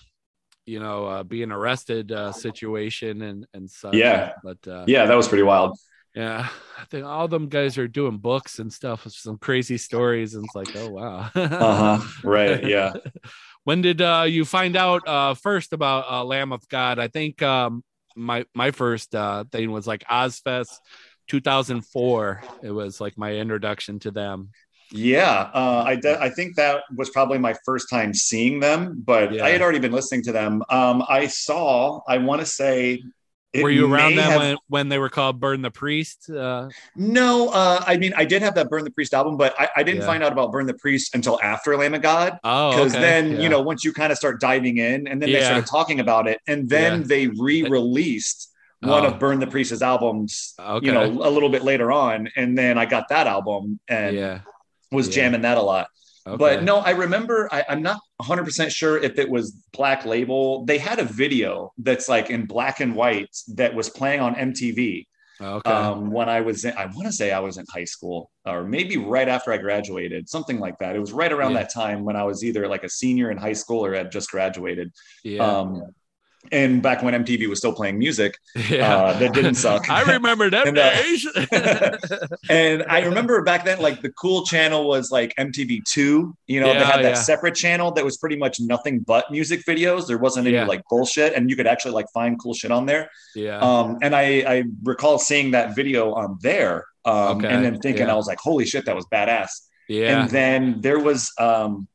you 0.65 0.79
know 0.79 1.05
uh, 1.05 1.23
being 1.23 1.51
arrested 1.51 2.11
uh, 2.11 2.31
situation 2.31 3.21
and 3.21 3.45
and 3.53 3.69
such. 3.69 3.93
Yeah. 3.95 4.33
but 4.43 4.57
uh, 4.67 4.85
Yeah, 4.87 5.05
that 5.05 5.15
was 5.15 5.27
pretty 5.27 5.43
wild. 5.43 5.77
Yeah, 6.15 6.47
I 6.79 6.85
think 6.85 7.05
all 7.05 7.27
them 7.27 7.49
guys 7.49 7.77
are 7.77 7.87
doing 7.87 8.17
books 8.17 8.59
and 8.59 8.71
stuff 8.71 9.05
with 9.05 9.13
some 9.13 9.37
crazy 9.37 9.77
stories, 9.77 10.35
and 10.35 10.45
it's 10.45 10.55
like, 10.55 10.75
oh 10.75 10.89
wow. 10.89 11.29
Uh 11.35 11.97
huh. 11.97 12.07
Right. 12.23 12.63
Yeah. 12.63 12.93
when 13.63 13.81
did 13.81 14.01
uh, 14.01 14.25
you 14.27 14.45
find 14.45 14.75
out 14.75 15.07
uh, 15.07 15.33
first 15.33 15.73
about 15.73 16.05
uh, 16.09 16.23
Lamb 16.23 16.51
of 16.51 16.67
God? 16.69 16.99
I 16.99 17.07
think 17.07 17.41
um, 17.41 17.83
my 18.15 18.45
my 18.53 18.71
first 18.71 19.15
uh, 19.15 19.45
thing 19.51 19.71
was 19.71 19.87
like 19.87 20.03
Ozzfest 20.09 20.79
2004. 21.29 22.43
It 22.61 22.71
was 22.71 22.99
like 23.01 23.17
my 23.17 23.33
introduction 23.35 23.99
to 23.99 24.11
them. 24.11 24.49
Yeah, 24.91 25.49
uh, 25.53 25.83
I 25.87 25.95
de- 25.95 26.21
I 26.21 26.29
think 26.29 26.55
that 26.57 26.83
was 26.95 27.09
probably 27.09 27.39
my 27.39 27.55
first 27.65 27.89
time 27.89 28.13
seeing 28.13 28.59
them, 28.59 29.01
but 29.03 29.33
Yeah. 29.33 29.45
I 29.45 29.49
had 29.49 29.61
already 29.61 29.79
been 29.79 29.91
listening 29.91 30.21
to 30.23 30.31
them. 30.31 30.61
Um, 30.69 31.03
I 31.09 31.25
saw, 31.27 32.01
I 32.07 32.19
want 32.19 32.41
to 32.41 32.45
say, 32.45 33.01
Were 33.61 33.69
you 33.69 33.91
around 33.93 34.15
them 34.15 34.31
have- 34.31 34.39
when, 34.41 34.57
when 34.67 34.89
they 34.89 34.97
were 34.97 35.09
called 35.09 35.39
Burn 35.39 35.61
the 35.61 35.69
Priest? 35.69 36.29
Uh, 36.29 36.69
No, 36.95 37.49
uh, 37.49 37.83
I 37.85 37.97
mean, 37.97 38.13
I 38.17 38.25
did 38.25 38.41
have 38.41 38.55
that 38.55 38.69
Burn 38.69 38.83
the 38.83 38.89
Priest 38.91 39.13
album, 39.13 39.37
but 39.37 39.53
I, 39.59 39.69
I 39.77 39.83
didn't 39.83 40.01
Yeah. 40.01 40.07
find 40.07 40.23
out 40.23 40.31
about 40.31 40.51
Burn 40.51 40.65
the 40.65 40.73
Priest 40.73 41.13
until 41.13 41.39
after 41.43 41.75
Lamb 41.77 41.93
of 41.93 42.01
God. 42.01 42.39
oh, 42.43 42.71
Because 42.71 42.93
okay. 42.93 43.01
then, 43.01 43.31
yeah. 43.33 43.39
you 43.41 43.49
know, 43.49 43.61
once 43.61 43.83
you 43.83 43.93
kind 43.93 44.11
of 44.11 44.17
start 44.17 44.39
diving 44.41 44.77
in 44.77 45.07
and 45.07 45.21
then 45.21 45.31
they 45.31 45.41
started 45.43 45.67
talking 45.67 45.99
about 45.99 46.27
it, 46.27 46.39
and 46.47 46.67
then 46.67 47.01
Yeah. 47.01 47.07
they 47.07 47.27
re 47.27 47.63
released 47.63 48.49
one 48.81 49.05
Oh. 49.05 49.09
of 49.09 49.19
Burn 49.19 49.39
the 49.39 49.47
Priest's 49.47 49.81
albums, 49.81 50.55
Okay. 50.59 50.87
you 50.87 50.91
know, 50.91 51.03
a 51.05 51.29
little 51.29 51.49
bit 51.49 51.63
later 51.63 51.91
on. 51.91 52.29
And 52.35 52.57
then 52.57 52.77
I 52.77 52.85
got 52.85 53.07
that 53.09 53.27
album 53.27 53.79
and 53.87 54.15
yeah. 54.15 54.39
was 54.91 55.07
Yeah. 55.07 55.13
jamming 55.23 55.41
that 55.43 55.57
a 55.57 55.61
lot. 55.61 55.87
Okay. 56.25 56.37
But 56.37 56.63
no, 56.63 56.77
I 56.77 56.91
remember, 56.91 57.49
I, 57.51 57.65
I'm 57.67 57.81
not 57.81 57.99
100% 58.21 58.71
sure 58.71 58.97
if 58.97 59.19
it 59.19 59.29
was 59.29 59.51
Black 59.73 60.05
Label. 60.05 60.63
They 60.65 60.77
had 60.77 60.99
a 60.99 61.03
video 61.03 61.73
that's 61.77 62.07
like 62.07 62.29
in 62.29 62.45
black 62.45 62.79
and 62.79 62.95
white 62.95 63.35
that 63.55 63.75
was 63.75 63.89
playing 63.89 64.21
on 64.21 64.35
MTV 64.35 65.05
okay. 65.41 65.69
um, 65.69 66.11
when 66.11 66.29
I 66.29 66.41
was 66.41 66.65
in, 66.65 66.73
I 66.77 66.85
want 66.85 67.05
to 67.05 67.11
say 67.11 67.31
I 67.31 67.39
was 67.39 67.57
in 67.57 67.65
high 67.69 67.83
school 67.83 68.31
or 68.45 68.63
maybe 68.63 68.97
right 68.97 69.27
after 69.27 69.51
I 69.51 69.57
graduated, 69.57 70.29
something 70.29 70.59
like 70.59 70.77
that. 70.79 70.95
It 70.95 70.99
was 70.99 71.11
right 71.11 71.31
around 71.31 71.51
Yeah. 71.51 71.59
that 71.59 71.73
time 71.73 72.03
when 72.03 72.15
I 72.15 72.23
was 72.23 72.43
either 72.43 72.67
like 72.67 72.83
a 72.83 72.89
senior 72.89 73.31
in 73.31 73.37
high 73.37 73.53
school 73.53 73.85
or 73.85 73.93
had 73.93 74.11
just 74.11 74.29
graduated. 74.31 74.91
yeah. 75.23 75.45
Um, 75.45 75.93
and 76.51 76.81
back 76.81 77.01
when 77.01 77.13
MTV 77.23 77.47
was 77.47 77.59
still 77.59 77.73
playing 77.73 77.97
music, 77.97 78.37
yeah. 78.69 78.95
uh, 78.95 79.19
that 79.19 79.33
didn't 79.33 79.55
suck. 79.55 79.89
I 79.89 80.01
remember 80.03 80.49
that 80.49 80.67
And, 80.67 80.77
uh, 80.77 82.27
and 82.49 82.83
I 82.89 83.01
remember 83.05 83.41
back 83.43 83.65
then, 83.65 83.79
like 83.79 84.01
the 84.01 84.09
cool 84.11 84.45
channel 84.45 84.87
was 84.87 85.11
like 85.11 85.33
MTV2. 85.39 85.95
You 85.97 86.59
know, 86.59 86.73
they 86.73 86.79
had 86.83 86.97
that 86.97 87.03
yeah. 87.03 87.13
separate 87.13 87.55
channel 87.55 87.91
that 87.91 88.03
was 88.03 88.17
pretty 88.17 88.35
much 88.35 88.59
nothing 88.59 88.99
but 88.99 89.31
music 89.31 89.63
videos. 89.65 90.07
There 90.07 90.17
wasn't 90.17 90.47
any 90.47 90.55
Yeah. 90.55 90.65
like 90.65 90.83
bullshit, 90.89 91.33
and 91.33 91.49
you 91.49 91.55
could 91.55 91.67
actually 91.67 91.93
like 91.93 92.07
find 92.13 92.37
cool 92.39 92.53
shit 92.53 92.71
on 92.71 92.85
there. 92.85 93.09
yeah. 93.35 93.59
Um, 93.59 93.97
and 94.01 94.15
I, 94.15 94.43
I 94.47 94.63
recall 94.83 95.17
seeing 95.19 95.51
that 95.51 95.75
video 95.75 96.13
on 96.13 96.37
there, 96.41 96.85
um, 97.05 97.37
Okay, 97.37 97.47
and 97.47 97.63
then 97.65 97.79
thinking, 97.79 98.07
yeah. 98.07 98.13
I 98.13 98.15
was 98.15 98.27
like, 98.27 98.39
holy 98.39 98.65
shit, 98.65 98.85
that 98.85 98.95
was 98.95 99.05
badass. 99.07 99.49
yeah. 99.87 100.21
And 100.23 100.29
then 100.29 100.81
there 100.81 100.99
was 100.99 101.31
um, 101.39 101.87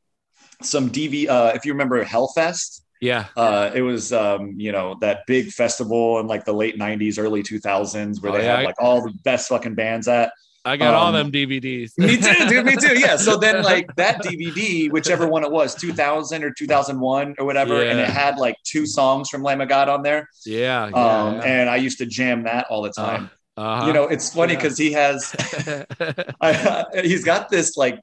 some 0.61 0.89
DV, 0.89 1.29
uh, 1.29 1.51
if 1.55 1.65
you 1.65 1.71
remember 1.73 2.03
Hellfest, 2.03 2.81
yeah. 3.01 3.25
uh, 3.37 3.71
it 3.73 3.81
was, 3.81 4.11
um, 4.13 4.53
you 4.57 4.71
know, 4.71 4.95
that 5.01 5.25
big 5.27 5.51
festival 5.51 6.19
in 6.19 6.27
like 6.27 6.45
the 6.45 6.53
late 6.53 6.77
90s, 6.77 7.17
early 7.19 7.43
2000s 7.43 8.21
where 8.21 8.31
Oh, 8.31 8.37
they 8.37 8.43
yeah, 8.43 8.51
had 8.57 8.59
I- 8.59 8.63
like 8.65 8.75
all 8.81 9.01
the 9.01 9.13
best 9.23 9.49
fucking 9.49 9.75
bands 9.75 10.07
at. 10.07 10.31
I 10.65 10.75
got 10.75 10.93
all 10.93 11.07
um, 11.07 11.13
them 11.13 11.31
DVDs. 11.31 11.97
Me 11.97 12.17
too, 12.17 12.49
dude. 12.49 12.65
Me 12.65 12.75
too. 12.75 12.99
Yeah. 12.99 13.15
So 13.15 13.37
then, 13.37 13.63
like 13.63 13.95
that 13.95 14.21
DVD, 14.21 14.91
whichever 14.91 15.25
one 15.25 15.45
it 15.45 15.49
was, 15.51 15.73
2000 15.73 16.43
or 16.43 16.51
2001 16.51 17.35
or 17.39 17.45
whatever, 17.45 17.81
and 17.81 17.97
it 17.97 18.09
had 18.09 18.37
like 18.37 18.55
two 18.65 18.85
songs 18.85 19.29
from 19.29 19.41
Lamb 19.41 19.61
of 19.61 19.69
God 19.69 19.87
on 19.87 20.03
there. 20.03 20.27
yeah. 20.45 20.83
Um, 20.83 20.91
yeah. 20.93 21.41
and 21.45 21.69
I 21.69 21.77
used 21.77 21.97
to 21.99 22.05
jam 22.05 22.43
that 22.43 22.67
all 22.69 22.81
the 22.81 22.91
time. 22.91 23.31
uh-huh. 23.55 23.87
you 23.87 23.93
know, 23.93 24.03
it's 24.09 24.33
funny 24.33 24.53
Yeah. 24.53 24.59
because 24.59 24.77
he 24.77 24.91
has, 24.91 25.33
I, 26.41 26.85
he's 27.03 27.23
got 27.23 27.49
this 27.49 27.77
like, 27.77 27.97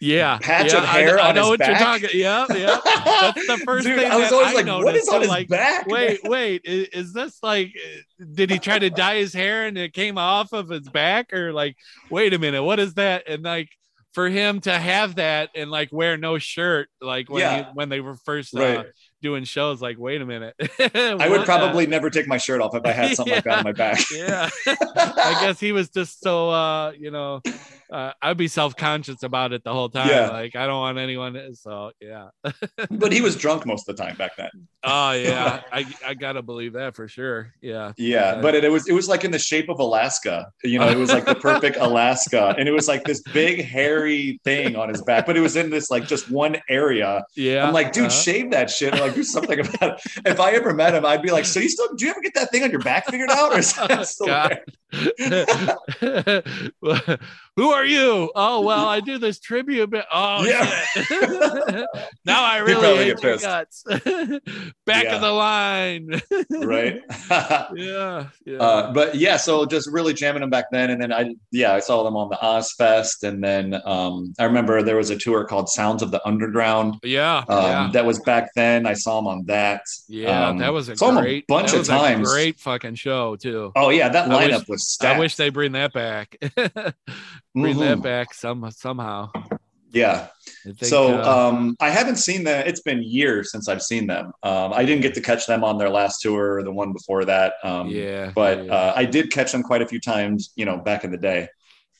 yeah. 0.00 0.38
patch 0.38 0.72
yeah, 0.72 0.78
of 0.78 0.84
hair 0.84 1.18
I, 1.18 1.30
I 1.30 1.32
know 1.32 1.48
what 1.48 1.58
back. 1.58 1.68
you're 1.68 1.78
talking. 1.78 2.04
About. 2.04 2.14
Yeah. 2.14 2.46
Yeah. 2.56 2.80
That's 3.32 3.46
the 3.46 3.58
first 3.64 3.86
Dude, 3.86 3.98
thing 3.98 4.10
I 4.10 4.16
was 4.16 4.30
that 4.30 4.34
always 4.34 4.48
I 4.52 4.54
like, 4.54 4.66
noticed. 4.66 4.96
is 5.02 5.08
on 5.08 5.14
I'm 5.16 5.20
his 5.22 5.30
like, 5.30 5.48
back? 5.48 5.86
Wait, 5.88 6.20
wait. 6.24 6.60
Is, 6.64 6.88
is 6.88 7.12
this 7.12 7.42
like? 7.42 7.72
Did 8.34 8.50
he 8.50 8.58
try 8.58 8.78
to 8.78 8.90
dye 8.90 9.16
his 9.16 9.32
hair 9.32 9.66
and 9.66 9.76
it 9.78 9.92
came 9.92 10.18
off 10.18 10.52
of 10.52 10.68
his 10.68 10.88
back, 10.88 11.32
or 11.32 11.52
like? 11.52 11.76
Wait 12.10 12.34
a 12.34 12.38
minute. 12.38 12.62
What 12.62 12.78
is 12.80 12.94
that? 12.94 13.28
And 13.28 13.42
like. 13.42 13.68
For 14.14 14.28
him 14.28 14.60
to 14.62 14.72
have 14.76 15.16
that 15.16 15.50
and 15.54 15.70
like 15.70 15.90
wear 15.92 16.16
no 16.16 16.38
shirt, 16.38 16.88
like 17.00 17.30
when 17.30 17.40
Yeah. 17.42 17.56
he, 17.58 17.70
when 17.74 17.88
they 17.88 18.00
were 18.00 18.16
first 18.16 18.56
uh, 18.56 18.58
Right. 18.60 18.86
Doing 19.22 19.44
shows, 19.44 19.80
like 19.82 19.98
wait 19.98 20.20
a 20.20 20.26
minute, 20.26 20.54
I 20.94 21.28
would 21.28 21.44
probably 21.44 21.86
never 21.96 22.10
take 22.10 22.26
my 22.28 22.38
shirt 22.38 22.60
off 22.60 22.74
if 22.74 22.84
I 22.84 22.92
had 22.92 23.16
something 23.16 23.34
like 23.34 23.44
that 23.44 23.58
on 23.58 23.64
my 23.64 23.72
back. 23.72 23.98
yeah 24.14 24.48
i 24.66 25.38
guess 25.40 25.58
he 25.60 25.72
was 25.72 25.88
just 25.90 26.20
so 26.22 26.50
uh 26.50 26.92
you 26.92 27.10
know 27.10 27.40
uh, 27.90 28.12
i'd 28.22 28.36
be 28.36 28.48
self-conscious 28.48 29.22
about 29.22 29.52
it 29.52 29.62
the 29.64 29.72
whole 29.72 29.88
time 29.88 30.08
Yeah. 30.08 30.28
like 30.28 30.56
i 30.56 30.66
don't 30.66 30.78
want 30.80 30.98
anyone 30.98 31.54
so 31.54 31.92
yeah 32.00 32.28
But 32.90 33.12
he 33.12 33.20
was 33.20 33.36
drunk 33.36 33.66
most 33.66 33.88
of 33.88 33.96
the 33.96 34.02
time 34.02 34.16
back 34.16 34.36
then. 34.36 34.50
oh 34.84 35.12
yeah 35.12 35.62
i 35.72 35.86
i 36.06 36.14
gotta 36.14 36.42
believe 36.42 36.74
that 36.74 36.94
for 36.94 37.08
sure 37.08 37.52
yeah 37.60 37.92
Yeah, 37.96 38.32
Uh, 38.32 38.42
but 38.42 38.54
it, 38.54 38.64
it 38.64 38.70
was 38.70 38.88
it 38.88 38.92
was 38.92 39.08
like 39.08 39.24
in 39.24 39.30
the 39.30 39.38
shape 39.38 39.68
of 39.68 39.78
Alaska. 39.80 40.50
You 40.64 40.78
know, 40.78 40.88
it 40.88 40.96
was 40.98 41.10
like 41.10 41.24
the 41.24 41.34
perfect 41.34 41.76
Alaska, 41.80 42.54
and 42.58 42.68
it 42.68 42.72
was 42.72 42.88
like 42.88 43.04
this 43.04 43.22
big 43.32 43.64
hairy 43.64 44.40
thing 44.44 44.76
on 44.76 44.88
his 44.88 45.02
back. 45.02 45.26
But 45.26 45.36
it 45.36 45.40
was 45.40 45.56
in 45.56 45.70
this 45.70 45.90
like 45.90 46.06
just 46.06 46.30
one 46.30 46.56
area. 46.68 47.24
yeah 47.36 47.66
I'm 47.66 47.72
like, 47.74 47.92
dude, 47.92 48.06
uh-huh. 48.06 48.10
shave 48.24 48.50
that 48.50 48.70
shit. 48.70 48.94
Or 48.94 48.98
like, 49.08 49.16
do 49.16 49.22
something 49.24 49.60
about 49.60 49.82
it. 49.82 50.00
If 50.24 50.40
I 50.40 50.52
ever 50.52 50.72
met 50.74 50.94
him, 50.94 51.04
I'd 51.04 51.22
be 51.22 51.30
like, 51.30 51.44
so 51.44 51.60
you 51.60 51.68
still 51.68 51.94
do 51.94 52.04
you 52.04 52.10
ever 52.10 52.20
get 52.20 52.34
that 52.34 52.50
thing 52.50 52.62
on 52.62 52.70
your 52.70 52.80
back 52.80 53.06
figured 53.06 53.30
out, 53.30 53.52
or 53.52 53.58
is 53.58 53.74
that 53.74 54.06
still 54.06 54.26
God. 54.26 54.60
there? 54.90 56.42
who 57.58 57.70
are 57.70 57.84
you 57.84 58.30
oh 58.36 58.60
well 58.60 58.86
i 58.88 59.00
do 59.00 59.18
this 59.18 59.40
tribute 59.40 59.90
but 59.90 60.06
oh 60.12 60.44
Yeah. 60.44 61.84
now 62.24 62.44
i 62.44 62.58
really 62.58 62.96
hate 62.98 63.16
get 63.20 63.22
your 63.22 63.36
guts 63.38 63.82
back 64.86 65.04
Yeah. 65.04 65.14
of 65.16 65.20
the 65.20 65.32
line 65.32 66.20
right? 66.64 67.00
yeah 67.74 68.26
yeah 68.46 68.58
Uh, 68.58 68.92
but 68.92 69.14
yeah, 69.16 69.36
so 69.36 69.66
just 69.66 69.88
really 69.90 70.14
jamming 70.14 70.40
them 70.40 70.50
back 70.50 70.66
then, 70.70 70.90
and 70.90 71.00
then 71.02 71.12
I 71.12 71.34
yeah 71.50 71.74
I 71.74 71.80
saw 71.80 72.02
them 72.04 72.16
on 72.16 72.28
the 72.28 72.36
Ozzfest, 72.36 73.22
and 73.26 73.42
then 73.42 73.80
um, 73.84 74.32
I 74.38 74.44
remember 74.44 74.82
there 74.82 74.96
was 74.96 75.10
a 75.10 75.16
tour 75.16 75.44
called 75.44 75.68
Sounds 75.68 76.02
of 76.02 76.10
the 76.10 76.20
Underground 76.26 76.96
yeah 77.02 77.38
um, 77.48 77.62
yeah 77.64 77.90
that 77.92 78.04
was 78.06 78.18
back 78.20 78.50
then. 78.54 78.86
I 78.86 78.94
saw 78.94 79.16
them 79.16 79.26
on 79.26 79.44
that. 79.46 79.82
Yeah, 80.08 80.48
Um, 80.48 80.58
that 80.58 80.72
was 80.72 80.88
a 80.88 80.92
'em 81.04 81.16
a 81.16 81.20
great 81.22 81.46
bunch 81.46 81.72
that 81.72 81.80
of 81.80 81.86
times. 81.86 82.30
Great 82.32 82.58
fucking 82.60 82.94
show 82.96 83.36
too. 83.36 83.72
Oh 83.76 83.90
yeah, 83.90 84.08
that 84.08 84.30
I 84.30 84.46
wish- 84.46 84.54
lineup 84.54 84.68
was 84.68 84.88
stacked. 84.88 85.16
I 85.16 85.18
wish 85.18 85.36
they 85.36 85.50
bring 85.50 85.72
that 85.72 85.92
back. 85.92 86.36
Bring 87.54 87.78
that 87.78 87.98
Mhm. 87.98 88.02
back 88.02 88.34
some 88.34 88.70
somehow. 88.70 89.30
Yeah. 89.90 90.28
Think, 90.64 90.84
so 90.84 91.18
uh, 91.22 91.48
um, 91.48 91.74
I 91.80 91.88
haven't 91.88 92.16
seen 92.16 92.44
them. 92.44 92.62
It's 92.66 92.82
been 92.82 93.02
years 93.02 93.50
since 93.50 93.68
I've 93.68 93.82
seen 93.82 94.06
them. 94.06 94.32
Um, 94.42 94.72
I 94.74 94.84
didn't 94.84 95.00
get 95.00 95.14
to 95.14 95.22
catch 95.22 95.46
them 95.46 95.64
on 95.64 95.78
their 95.78 95.88
last 95.88 96.20
tour 96.20 96.56
or 96.58 96.62
the 96.62 96.70
one 96.72 96.92
before 96.92 97.24
that. 97.24 97.54
Um, 97.64 97.88
yeah, 97.88 98.30
But 98.34 98.66
yeah, 98.66 98.72
Uh, 98.74 98.92
I 98.94 99.06
did 99.06 99.32
catch 99.32 99.50
them 99.52 99.62
quite 99.62 99.80
a 99.80 99.86
few 99.86 99.98
times, 99.98 100.52
you 100.56 100.66
know, 100.66 100.76
back 100.76 101.04
in 101.04 101.10
the 101.10 101.16
day. 101.16 101.48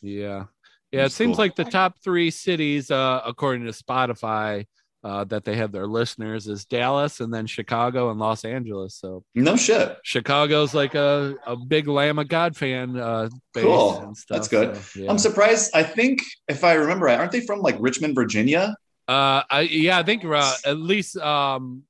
yeah, 0.03 0.21
yeah. 0.29 0.45
It 0.93 0.97
That's 1.05 1.15
seems 1.15 1.37
cool. 1.37 1.45
like 1.47 1.57
the 1.57 1.65
top 1.65 1.95
three 2.05 2.31
cities, 2.31 2.91
uh, 2.91 3.23
according 3.25 3.65
to 3.65 3.73
Spotify, 3.73 4.67
uh, 5.05 5.23
that 5.25 5.45
they 5.45 5.55
have 5.57 5.71
their 5.73 5.87
listeners 5.87 6.49
is 6.49 6.65
Dallas 6.65 7.21
and 7.21 7.33
then 7.33 7.47
Chicago 7.47 8.11
and 8.11 8.19
Los 8.19 8.45
Angeles. 8.45 8.97
So 8.97 9.23
No 9.35 9.57
shit. 9.57 9.97
Chicago's 10.03 10.75
like 10.75 10.95
a, 10.97 11.37
a 11.47 11.57
big 11.57 11.87
Lamb 11.87 12.19
of 12.19 12.29
God 12.29 12.57
fan. 12.57 12.97
Uh, 12.99 13.29
Cool. 13.57 13.99
and 14.01 14.17
stuff, 14.17 14.37
That's 14.37 14.49
good. 14.49 14.77
so, 14.77 15.01
yeah. 15.01 15.11
I'm 15.11 15.19
surprised. 15.19 15.71
I 15.75 15.83
think 15.83 16.21
if 16.49 16.65
I 16.65 16.75
remember 16.75 17.07
right, 17.07 17.19
aren't 17.19 17.33
they 17.33 17.41
from 17.41 17.61
like 17.61 17.77
Richmond, 17.81 18.15
Virginia? 18.15 18.75
Uh, 19.07 19.43
I 19.51 19.63
yeah, 19.71 19.99
I 19.99 20.03
think 20.03 20.25
uh, 20.25 20.55
at 20.67 20.77
least 20.79 21.17
um, 21.17 21.83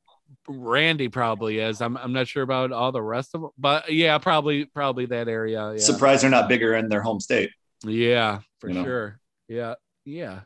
Randy 0.49 1.09
probably 1.09 1.59
is. 1.59 1.81
I'm 1.83 1.97
I'm 1.97 2.13
not 2.13 2.29
sure 2.29 2.43
about 2.43 2.73
all 2.73 2.93
the 2.93 3.03
rest 3.03 3.35
of 3.35 3.41
them, 3.43 3.51
but 3.59 3.93
yeah, 3.93 4.17
probably 4.19 4.67
probably 4.67 5.07
that 5.07 5.29
area. 5.29 5.73
Yeah, 5.73 5.79
Surprised 5.79 6.23
they're 6.23 6.31
not 6.31 6.49
bigger 6.49 6.75
in 6.75 6.89
their 6.89 7.03
home 7.03 7.21
state. 7.21 7.51
yeah, 7.85 8.41
for 8.61 8.69
You 8.69 8.75
know? 8.77 8.85
sure. 8.85 9.21
Yeah, 9.49 9.75
yeah, 10.05 10.41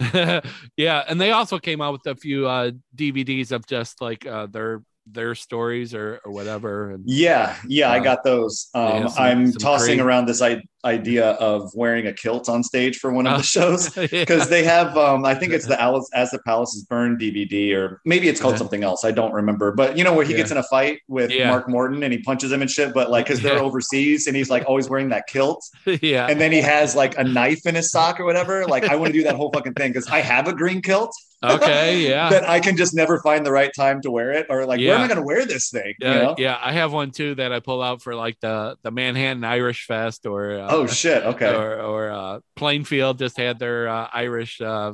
yeah. 0.76 1.04
And 1.08 1.20
they 1.20 1.30
also 1.30 1.58
came 1.58 1.80
out 1.80 1.92
with 1.92 2.06
a 2.06 2.16
few 2.16 2.46
uh 2.48 2.72
DVDs 2.96 3.52
of 3.52 3.66
just 3.66 4.00
like 4.00 4.26
uh 4.26 4.46
their 4.46 4.82
their 5.06 5.34
stories 5.34 5.94
or 5.94 6.20
or 6.24 6.32
whatever. 6.32 6.90
And 6.92 7.02
Yeah, 7.06 7.54
yeah, 7.68 7.90
I 7.90 7.98
Uh, 8.00 8.02
got 8.02 8.24
those. 8.24 8.68
Um, 8.74 9.08
some- 9.08 9.22
I'm 9.22 9.46
some 9.52 9.58
tossing 9.60 10.00
around 10.00 10.26
this 10.26 10.40
I- 10.40 10.62
idea 10.86 11.30
of 11.32 11.70
wearing 11.74 12.06
a 12.06 12.12
kilt 12.12 12.46
on 12.48 12.62
stage 12.62 12.98
for 12.98 13.10
one 13.10 13.26
of 13.26 13.36
the 13.38 13.42
shows 13.56 13.88
because 14.10 14.48
they 14.50 14.64
have. 14.64 14.96
Um, 14.98 15.24
I 15.24 15.34
think 15.34 15.52
it's 15.52 15.66
the 15.66 15.80
Alice 15.88 16.08
as 16.14 16.30
the 16.30 16.38
Palaces 16.40 16.84
Burn 16.84 17.16
DVD, 17.18 17.74
or 17.74 18.00
maybe 18.04 18.28
it's 18.28 18.40
called 18.40 18.54
Yeah. 18.54 18.58
something 18.58 18.82
else. 18.84 19.04
I 19.04 19.10
don't 19.10 19.32
remember. 19.32 19.72
But 19.72 19.96
you 19.98 20.04
know 20.04 20.12
where 20.14 20.24
he 20.26 20.32
Yeah. 20.32 20.38
gets 20.38 20.50
in 20.50 20.56
a 20.58 20.62
fight 20.64 21.00
with 21.08 21.30
Yeah. 21.30 21.48
Mark 21.50 21.68
Morton 21.68 22.02
and 22.02 22.12
he 22.12 22.20
punches 22.20 22.50
him 22.52 22.60
and 22.62 22.70
shit. 22.70 22.92
But 22.94 23.10
like, 23.10 23.26
because 23.26 23.40
they're 23.40 23.54
Yeah. 23.56 23.60
overseas 23.62 24.26
and 24.26 24.36
he's 24.36 24.50
like 24.50 24.64
always 24.66 24.88
wearing 24.88 25.08
that 25.10 25.26
kilt, 25.26 25.62
yeah, 25.86 26.26
and 26.28 26.40
then 26.40 26.50
he 26.52 26.60
has 26.60 26.94
like 26.96 27.16
a 27.18 27.24
knife 27.24 27.64
in 27.66 27.74
his 27.74 27.90
sock 27.90 28.20
or 28.20 28.24
whatever. 28.24 28.66
Like, 28.66 28.84
I 28.84 28.96
want 28.96 29.12
to 29.12 29.18
do 29.18 29.24
that 29.24 29.36
whole 29.36 29.50
fucking 29.52 29.74
thing 29.74 29.92
because 29.92 30.08
I 30.08 30.20
have 30.20 30.48
a 30.48 30.54
green 30.54 30.80
kilt. 30.82 31.12
Okay, 31.52 32.00
yeah. 32.08 32.30
that 32.30 32.48
I 32.48 32.60
can 32.60 32.76
just 32.76 32.94
never 32.94 33.20
find 33.20 33.44
the 33.44 33.52
right 33.52 33.70
time 33.74 34.00
to 34.02 34.10
wear 34.10 34.32
it, 34.32 34.46
or 34.48 34.66
like, 34.66 34.80
where 34.80 34.94
am 34.94 35.02
I 35.02 35.08
going 35.08 35.20
to 35.20 35.26
wear 35.26 35.46
this 35.46 35.70
thing? 35.70 35.94
Yeah, 36.00 36.14
you 36.14 36.22
know? 36.22 36.34
yeah, 36.38 36.58
I 36.62 36.72
have 36.72 36.92
one 36.92 37.10
too 37.10 37.34
that 37.36 37.52
I 37.52 37.60
pull 37.60 37.82
out 37.82 38.02
for 38.02 38.14
like 38.14 38.38
the 38.40 38.76
the 38.82 38.90
Manhattan 38.90 39.44
Irish 39.44 39.86
Fest 39.86 40.26
or 40.26 40.58
uh, 40.58 40.68
Oh 40.70 40.86
shit. 40.86 41.22
Okay. 41.22 41.54
or 41.54 41.80
or 41.80 42.10
uh, 42.10 42.40
Plainfield 42.56 43.18
just 43.18 43.36
had 43.36 43.58
their 43.58 43.88
uh, 43.88 44.08
Irish 44.12 44.60
uh, 44.60 44.92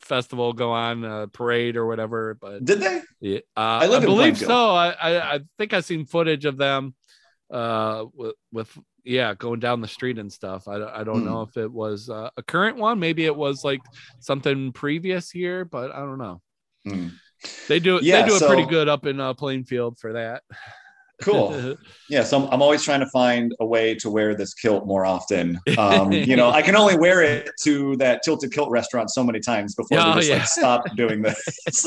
festival 0.00 0.52
go 0.52 0.72
on 0.72 1.04
uh, 1.04 1.26
parade 1.32 1.76
or 1.76 1.86
whatever. 1.86 2.36
But 2.40 2.64
Did 2.64 2.80
they? 2.80 3.02
yeah, 3.20 3.38
uh, 3.56 3.80
I, 3.82 3.86
live 3.86 4.02
in 4.02 4.08
believe 4.08 4.38
so. 4.38 4.70
I, 4.70 4.90
I 4.90 5.34
I 5.34 5.40
think 5.58 5.72
I 5.72 5.80
seen 5.80 6.06
footage 6.06 6.44
of 6.44 6.56
them 6.56 6.94
uh, 7.50 8.04
with 8.14 8.34
with 8.52 8.78
yeah 9.04 9.34
going 9.34 9.60
down 9.60 9.80
the 9.80 9.88
street 9.88 10.18
and 10.18 10.32
stuff. 10.32 10.68
I, 10.68 10.78
don't- 10.78 10.90
I 10.94 11.04
don't 11.04 11.20
Hmm. 11.20 11.26
know 11.26 11.42
if 11.42 11.56
it 11.56 11.70
was 11.70 12.08
uh, 12.08 12.30
a 12.36 12.42
current 12.42 12.76
one. 12.76 12.98
Maybe 13.00 13.24
it 13.24 13.34
was 13.36 13.64
like 13.64 13.80
something 14.20 14.72
previous 14.72 15.34
year, 15.34 15.64
but 15.64 15.90
I 15.92 15.98
don't 16.00 16.18
know. 16.18 16.40
Hmm. 16.86 17.08
They 17.68 17.80
do 17.80 17.98
Yeah, 18.02 18.22
they 18.22 18.28
do 18.28 18.36
it 18.36 18.42
pretty 18.48 18.66
good 18.66 18.88
up 18.88 19.04
in 19.06 19.18
uh, 19.20 19.34
Plainfield 19.34 19.98
for 19.98 20.12
that. 20.12 20.42
Cool. 21.22 21.76
Yeah, 22.08 22.24
so 22.24 22.42
I'm, 22.42 22.52
I'm, 22.52 22.60
always 22.60 22.82
trying 22.82 23.00
to 23.00 23.06
find 23.06 23.54
a 23.58 23.64
way 23.64 23.94
to 23.94 24.10
wear 24.10 24.34
this 24.34 24.52
kilt 24.52 24.86
more 24.86 25.06
often. 25.06 25.58
Um, 25.78 26.12
you 26.12 26.36
know, 26.36 26.50
I 26.50 26.60
can 26.60 26.76
only 26.76 26.94
wear 26.94 27.22
it 27.22 27.48
to 27.62 27.96
that 27.96 28.22
tilted 28.22 28.52
kilt 28.52 28.68
restaurant 28.68 29.10
so 29.10 29.24
many 29.24 29.40
times 29.40 29.74
before 29.74 29.98
oh, 29.98 30.14
they 30.16 30.28
just 30.28 30.28
yeah. 30.28 30.36
like 30.36 30.46
stop 30.46 30.84
doing 30.94 31.22
this. 31.22 31.86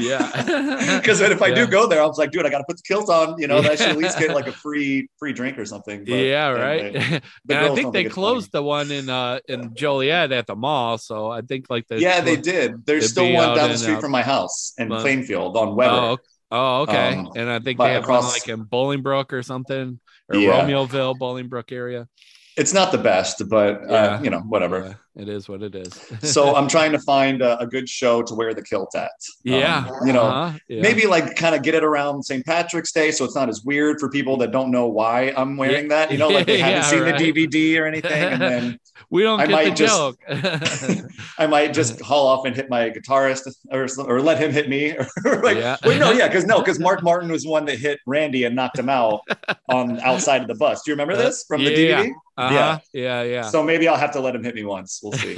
yeah, 0.00 0.98
because 0.98 1.20
if 1.20 1.42
I 1.42 1.48
yeah. 1.48 1.54
do 1.54 1.66
go 1.66 1.86
there, 1.86 2.00
I 2.00 2.06
was 2.06 2.16
like, 2.16 2.30
dude, 2.30 2.46
I 2.46 2.48
got 2.48 2.58
to 2.58 2.64
put 2.66 2.78
the 2.78 2.82
kilt 2.84 3.10
on. 3.10 3.38
You 3.38 3.48
know, 3.48 3.58
I 3.58 3.74
should 3.74 3.90
at 3.90 3.98
least 3.98 4.18
get 4.18 4.34
like 4.34 4.46
a 4.46 4.52
free 4.52 5.10
free 5.18 5.34
drink 5.34 5.58
or 5.58 5.66
something. 5.66 6.04
But, 6.04 6.14
yeah, 6.14 6.48
right. 6.48 6.96
Anyway, 6.96 7.20
and 7.50 7.58
I 7.58 7.74
think 7.74 7.92
they 7.92 8.04
closed 8.04 8.50
the 8.50 8.62
one 8.62 8.90
in 8.90 9.10
uh 9.10 9.40
in 9.46 9.74
Joliet 9.74 10.32
at 10.32 10.46
the 10.46 10.56
mall. 10.56 10.96
So 10.96 11.30
I 11.30 11.42
think 11.42 11.66
like 11.68 11.86
the 11.88 12.00
yeah, 12.00 12.22
they 12.22 12.36
did. 12.36 12.86
There's 12.86 13.10
still 13.10 13.30
one 13.30 13.54
down 13.54 13.68
the 13.68 13.76
street 13.76 14.00
from 14.00 14.12
my 14.12 14.22
house 14.22 14.72
in 14.78 14.88
Plainfield 14.88 15.54
on 15.54 15.76
Weber. 15.76 15.94
Oh, 15.94 16.18
Oh, 16.50 16.82
okay. 16.82 17.16
Um, 17.16 17.32
and 17.36 17.50
I 17.50 17.58
think 17.58 17.78
they 17.78 17.92
have 17.92 18.04
across, 18.04 18.24
one 18.24 18.32
like 18.32 18.48
in 18.48 18.64
Bolingbrook 18.64 19.32
or 19.32 19.42
something, 19.42 20.00
or 20.28 20.38
yeah. 20.38 20.62
Romeoville, 20.62 21.18
Bolingbrook 21.18 21.72
area. 21.72 22.08
It's 22.56 22.72
not 22.72 22.90
the 22.90 22.98
best, 22.98 23.42
but 23.48 23.82
uh, 23.82 23.86
yeah. 23.88 23.94
uh, 23.94 24.22
you 24.22 24.30
know, 24.30 24.40
whatever. 24.40 24.84
Yeah 24.84 24.94
it 25.18 25.28
is 25.28 25.48
what 25.48 25.62
it 25.62 25.74
is. 25.74 25.92
so 26.22 26.54
I'm 26.54 26.68
trying 26.68 26.92
to 26.92 26.98
find 27.00 27.42
a, 27.42 27.58
a, 27.58 27.66
good 27.66 27.88
show 27.88 28.22
to 28.22 28.34
wear 28.34 28.54
the 28.54 28.62
kilt 28.62 28.94
at. 28.94 29.10
Yeah. 29.42 29.88
Um, 29.88 30.06
you 30.06 30.12
know, 30.12 30.22
uh-huh. 30.22 30.58
yeah. 30.68 30.80
maybe 30.80 31.06
like 31.06 31.34
kind 31.34 31.54
of 31.54 31.62
get 31.62 31.74
it 31.74 31.82
around 31.82 32.22
St. 32.22 32.46
Patrick's 32.46 32.92
Day 32.92 33.10
so 33.10 33.24
it's 33.24 33.34
not 33.34 33.48
as 33.48 33.64
weird 33.64 33.98
for 33.98 34.08
people 34.08 34.36
that 34.38 34.52
don't 34.52 34.70
know 34.70 34.86
why 34.86 35.32
I'm 35.36 35.56
wearing 35.56 35.90
yeah. 35.90 36.06
that. 36.06 36.12
You 36.12 36.18
know, 36.18 36.28
like 36.28 36.46
they 36.46 36.58
haven't 36.60 36.76
yeah, 36.76 36.82
seen 36.82 37.02
right. 37.02 37.18
the 37.18 37.32
DVD 37.32 37.80
or 37.80 37.86
anything. 37.86 38.12
And 38.12 38.40
then 38.40 38.80
we 39.10 39.22
don't 39.22 39.40
I 39.40 39.46
get 39.46 39.52
might 39.52 39.68
the 39.70 39.74
just, 39.74 39.96
joke. 39.96 40.18
I 41.38 41.46
might 41.46 41.72
just 41.72 42.00
haul 42.00 42.26
off 42.26 42.44
and 42.44 42.54
hit 42.54 42.68
my 42.68 42.90
guitarist 42.90 43.52
or, 43.70 43.86
or 44.06 44.20
let 44.20 44.40
him 44.40 44.52
hit 44.52 44.68
me. 44.68 44.96
Or 44.96 45.06
like, 45.42 45.58
yeah. 45.58 45.76
No, 45.84 46.12
yeah, 46.12 46.28
because 46.28 46.44
no, 46.44 46.58
because 46.58 46.78
Mark 46.78 47.02
Morton 47.02 47.30
was 47.30 47.46
one 47.46 47.64
that 47.66 47.78
hit 47.78 48.00
Randy 48.06 48.44
and 48.44 48.54
knocked 48.54 48.78
him 48.78 48.88
out 48.88 49.20
on 49.68 50.00
outside 50.00 50.42
of 50.42 50.48
the 50.48 50.54
bus. 50.54 50.82
Do 50.82 50.90
you 50.90 50.94
remember 50.94 51.14
uh, 51.14 51.24
this 51.24 51.44
from 51.46 51.64
the 51.64 51.70
DVD? 51.70 52.10
Uh-huh. 52.36 52.54
Yeah. 52.54 52.78
Yeah. 52.92 53.22
Yeah. 53.22 53.42
So 53.42 53.62
maybe 53.62 53.88
I'll 53.88 53.96
have 53.96 54.12
to 54.12 54.20
let 54.20 54.34
him 54.34 54.44
hit 54.44 54.54
me 54.54 54.64
once. 54.64 55.00
We'll 55.02 55.12
see. 55.12 55.34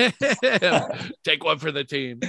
Take 1.24 1.44
one 1.44 1.58
for 1.58 1.72
the 1.72 1.84
team. 1.84 2.20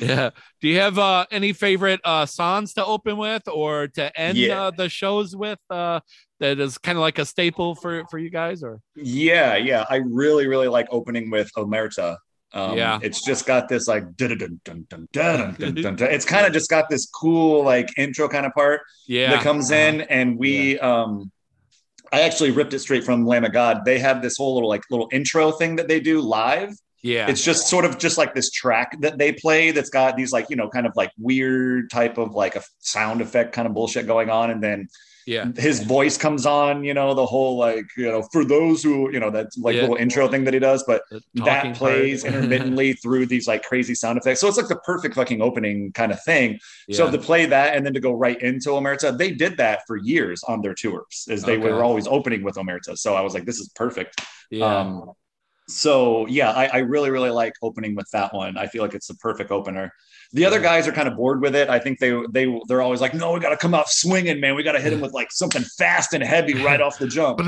yeah. 0.00 0.30
Do 0.60 0.68
you 0.68 0.78
have 0.78 0.98
uh, 0.98 1.26
any 1.30 1.52
favorite 1.52 2.00
uh, 2.04 2.26
songs 2.26 2.74
to 2.74 2.84
open 2.84 3.16
with 3.16 3.46
or 3.48 3.88
to 3.88 4.20
end 4.20 4.38
yeah. 4.38 4.64
uh, 4.64 4.70
the 4.72 4.88
shows 4.88 5.36
with 5.36 5.60
uh, 5.70 6.00
that 6.40 6.60
is 6.60 6.78
kind 6.78 6.96
of 6.96 7.00
like 7.00 7.18
a 7.18 7.24
staple 7.24 7.74
for, 7.74 8.04
for 8.10 8.18
you 8.18 8.30
guys? 8.30 8.62
Or 8.62 8.80
yeah, 8.96 9.56
yeah. 9.56 9.84
I 9.88 9.96
really, 9.96 10.46
really 10.46 10.68
like 10.68 10.86
opening 10.90 11.30
with 11.30 11.50
Omerta. 11.56 12.18
Um, 12.54 12.78
yeah, 12.78 12.98
it's 13.02 13.22
just 13.22 13.44
got 13.44 13.68
this 13.68 13.88
like 13.88 14.04
it's 14.18 16.24
kind 16.24 16.46
of 16.46 16.52
just 16.54 16.70
got 16.70 16.88
this 16.88 17.06
cool 17.06 17.62
like 17.62 17.90
intro 17.98 18.26
kind 18.26 18.46
of 18.46 18.54
part 18.54 18.80
yeah 19.06 19.32
that 19.32 19.42
comes 19.42 19.70
in, 19.70 20.00
uh-huh. 20.00 20.06
and 20.08 20.38
we 20.38 20.76
yeah. 20.76 20.80
um 20.80 21.30
I 22.12 22.22
actually 22.22 22.50
ripped 22.50 22.74
it 22.74 22.78
straight 22.78 23.04
from 23.04 23.26
Lamb 23.26 23.44
of 23.44 23.52
God. 23.52 23.84
They 23.84 23.98
have 23.98 24.22
this 24.22 24.36
whole 24.36 24.54
little 24.54 24.68
like 24.68 24.82
little 24.90 25.08
intro 25.12 25.50
thing 25.50 25.76
that 25.76 25.88
they 25.88 26.00
do 26.00 26.20
live. 26.20 26.72
Yeah. 27.02 27.28
It's 27.28 27.44
just 27.44 27.68
sort 27.68 27.84
of 27.84 27.98
just 27.98 28.18
like 28.18 28.34
this 28.34 28.50
track 28.50 29.00
that 29.00 29.18
they 29.18 29.32
play 29.32 29.70
that's 29.70 29.90
got 29.90 30.16
these 30.16 30.32
like, 30.32 30.50
you 30.50 30.56
know, 30.56 30.68
kind 30.68 30.86
of 30.86 30.92
like 30.96 31.12
weird 31.18 31.90
type 31.90 32.18
of 32.18 32.34
like 32.34 32.56
a 32.56 32.62
sound 32.80 33.20
effect 33.20 33.52
kind 33.52 33.68
of 33.68 33.74
bullshit 33.74 34.06
going 34.06 34.30
on. 34.30 34.50
And 34.50 34.62
then 34.62 34.88
yeah 35.28 35.46
his 35.56 35.82
voice 35.82 36.16
comes 36.16 36.46
on 36.46 36.82
you 36.82 36.94
know 36.94 37.12
the 37.12 37.24
whole 37.24 37.58
like 37.58 37.86
you 37.98 38.10
know 38.10 38.22
for 38.32 38.46
those 38.46 38.82
who 38.82 39.12
you 39.12 39.20
know 39.20 39.30
that 39.30 39.46
like 39.58 39.74
yeah. 39.74 39.82
little 39.82 39.96
intro 39.96 40.26
thing 40.26 40.42
that 40.42 40.54
he 40.54 40.60
does 40.60 40.82
but 40.84 41.02
that 41.34 41.76
plays 41.76 42.24
intermittently 42.30 42.94
through 42.94 43.26
these 43.26 43.46
like 43.46 43.62
crazy 43.62 43.94
sound 43.94 44.16
effects 44.18 44.40
so 44.40 44.48
it's 44.48 44.56
like 44.56 44.68
the 44.68 44.76
perfect 44.76 45.14
fucking 45.14 45.42
opening 45.42 45.92
kind 45.92 46.12
of 46.12 46.22
thing 46.24 46.58
yeah. 46.88 46.96
so 46.96 47.10
to 47.10 47.18
play 47.18 47.44
that 47.44 47.76
and 47.76 47.84
then 47.84 47.92
to 47.92 48.00
go 48.00 48.12
right 48.12 48.40
into 48.40 48.70
omerta 48.70 49.16
they 49.18 49.30
did 49.30 49.54
that 49.58 49.82
for 49.86 49.96
years 49.96 50.42
on 50.44 50.62
their 50.62 50.74
tours 50.74 51.28
as 51.28 51.42
they 51.42 51.58
okay. 51.58 51.70
were 51.70 51.84
always 51.84 52.06
opening 52.06 52.42
with 52.42 52.56
omerta 52.56 52.96
so 52.96 53.14
i 53.14 53.20
was 53.20 53.34
like 53.34 53.44
this 53.44 53.58
is 53.58 53.68
perfect 53.74 54.22
yeah. 54.50 54.64
um 54.64 55.12
so 55.68 56.26
yeah 56.26 56.52
I, 56.52 56.66
I 56.68 56.78
really 56.78 57.10
really 57.10 57.28
like 57.28 57.52
opening 57.60 57.94
with 57.94 58.08
that 58.12 58.32
one 58.32 58.56
i 58.56 58.66
feel 58.66 58.82
like 58.82 58.94
it's 58.94 59.08
the 59.08 59.14
perfect 59.16 59.50
opener 59.50 59.92
the 60.32 60.44
other 60.44 60.60
guys 60.60 60.86
are 60.86 60.92
kind 60.92 61.08
of 61.08 61.16
bored 61.16 61.40
with 61.40 61.54
it. 61.54 61.68
I 61.68 61.78
think 61.78 61.98
they 61.98 62.12
they 62.30 62.60
they're 62.66 62.82
always 62.82 63.00
like, 63.00 63.14
no, 63.14 63.32
we 63.32 63.40
got 63.40 63.50
to 63.50 63.56
come 63.56 63.74
out 63.74 63.88
swinging, 63.88 64.40
man. 64.40 64.54
We 64.54 64.62
got 64.62 64.72
to 64.72 64.80
hit 64.80 64.92
him 64.92 65.00
with 65.00 65.12
like 65.12 65.32
something 65.32 65.62
fast 65.62 66.12
and 66.12 66.22
heavy 66.22 66.54
right 66.62 66.80
off 66.80 66.98
the 66.98 67.08
jump. 67.08 67.38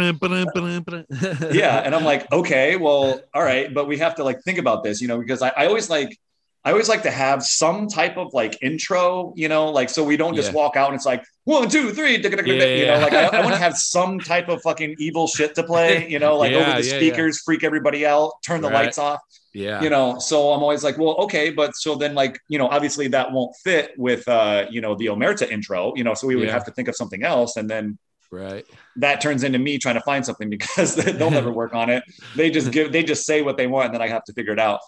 yeah, 1.52 1.78
and 1.78 1.94
I'm 1.94 2.04
like, 2.04 2.30
okay, 2.32 2.76
well, 2.76 3.20
all 3.34 3.42
right, 3.42 3.72
but 3.72 3.86
we 3.86 3.98
have 3.98 4.14
to 4.16 4.24
like 4.24 4.42
think 4.42 4.58
about 4.58 4.82
this, 4.82 5.00
you 5.00 5.08
know, 5.08 5.18
because 5.18 5.42
I, 5.42 5.52
I 5.56 5.66
always 5.66 5.90
like 5.90 6.18
I 6.64 6.72
always 6.72 6.88
like 6.88 7.02
to 7.02 7.10
have 7.10 7.42
some 7.42 7.88
type 7.88 8.18
of 8.18 8.34
like 8.34 8.58
intro, 8.62 9.32
you 9.36 9.48
know, 9.48 9.70
like 9.70 9.88
so 9.88 10.04
we 10.04 10.16
don't 10.16 10.34
just 10.34 10.50
yeah. 10.50 10.56
walk 10.56 10.76
out 10.76 10.88
and 10.88 10.96
it's 10.96 11.06
like 11.06 11.22
one, 11.44 11.68
two, 11.70 11.90
three, 11.92 12.18
yeah, 12.18 12.64
you 12.64 12.86
know, 12.86 12.98
like 12.98 13.12
I, 13.12 13.26
I 13.26 13.40
want 13.40 13.54
to 13.54 13.60
have 13.62 13.76
some 13.78 14.18
type 14.18 14.48
of 14.48 14.60
fucking 14.62 14.96
evil 14.98 15.26
shit 15.26 15.54
to 15.54 15.62
play, 15.62 16.08
you 16.08 16.18
know, 16.18 16.36
like 16.36 16.52
yeah, 16.52 16.58
over 16.58 16.76
the 16.76 16.82
speakers, 16.82 17.40
freak 17.42 17.64
everybody 17.64 18.04
out, 18.06 18.32
turn 18.44 18.60
the 18.60 18.68
right. 18.68 18.84
lights 18.84 18.98
off. 18.98 19.20
Yeah. 19.52 19.82
You 19.82 19.90
know, 19.90 20.18
so 20.18 20.52
I'm 20.52 20.62
always 20.62 20.84
like, 20.84 20.96
well, 20.96 21.16
okay, 21.20 21.50
but 21.50 21.74
so 21.74 21.96
then 21.96 22.14
like, 22.14 22.38
you 22.48 22.58
know, 22.58 22.68
obviously 22.68 23.08
that 23.08 23.32
won't 23.32 23.54
fit 23.64 23.92
with 23.96 24.26
uh, 24.28 24.66
you 24.70 24.80
know, 24.80 24.94
the 24.94 25.06
Omerta 25.06 25.50
intro, 25.50 25.92
you 25.96 26.04
know, 26.04 26.14
so 26.14 26.26
we 26.26 26.36
would 26.36 26.46
yeah. 26.46 26.52
have 26.52 26.64
to 26.66 26.72
think 26.72 26.88
of 26.88 26.94
something 26.94 27.24
else. 27.24 27.56
And 27.56 27.68
then 27.68 27.98
right 28.32 28.64
that 28.94 29.20
turns 29.20 29.42
into 29.42 29.58
me 29.58 29.76
trying 29.76 29.96
to 29.96 30.00
find 30.02 30.24
something 30.24 30.48
because 30.56 30.94
they'll 30.94 31.30
never 31.30 31.50
work 31.50 31.74
on 31.74 31.90
it. 31.90 32.04
They 32.36 32.50
just 32.50 32.70
give 32.72 32.92
they 32.92 33.02
just 33.02 33.26
say 33.26 33.42
what 33.42 33.56
they 33.56 33.66
want 33.66 33.86
and 33.86 33.94
then 33.94 34.02
I 34.02 34.08
have 34.08 34.24
to 34.24 34.32
figure 34.32 34.52
it 34.52 34.60
out. 34.60 34.80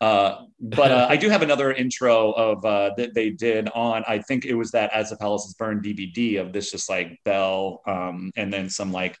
Uh, 0.00 0.44
but 0.58 0.90
uh, 0.90 1.06
I 1.10 1.16
do 1.16 1.28
have 1.28 1.42
another 1.42 1.72
intro 1.72 2.32
of 2.32 2.64
uh, 2.64 2.92
that 2.96 3.12
they 3.14 3.30
did 3.30 3.68
on. 3.74 4.02
I 4.08 4.20
think 4.20 4.46
it 4.46 4.54
was 4.54 4.70
that 4.70 4.90
As 4.94 5.10
the 5.10 5.16
Palaces 5.16 5.52
Burn 5.54 5.82
DVD 5.82 6.40
of 6.40 6.54
this 6.54 6.70
just 6.70 6.88
like 6.88 7.18
bell, 7.26 7.82
um, 7.86 8.32
and 8.34 8.50
then 8.50 8.70
some 8.70 8.92
like 8.92 9.18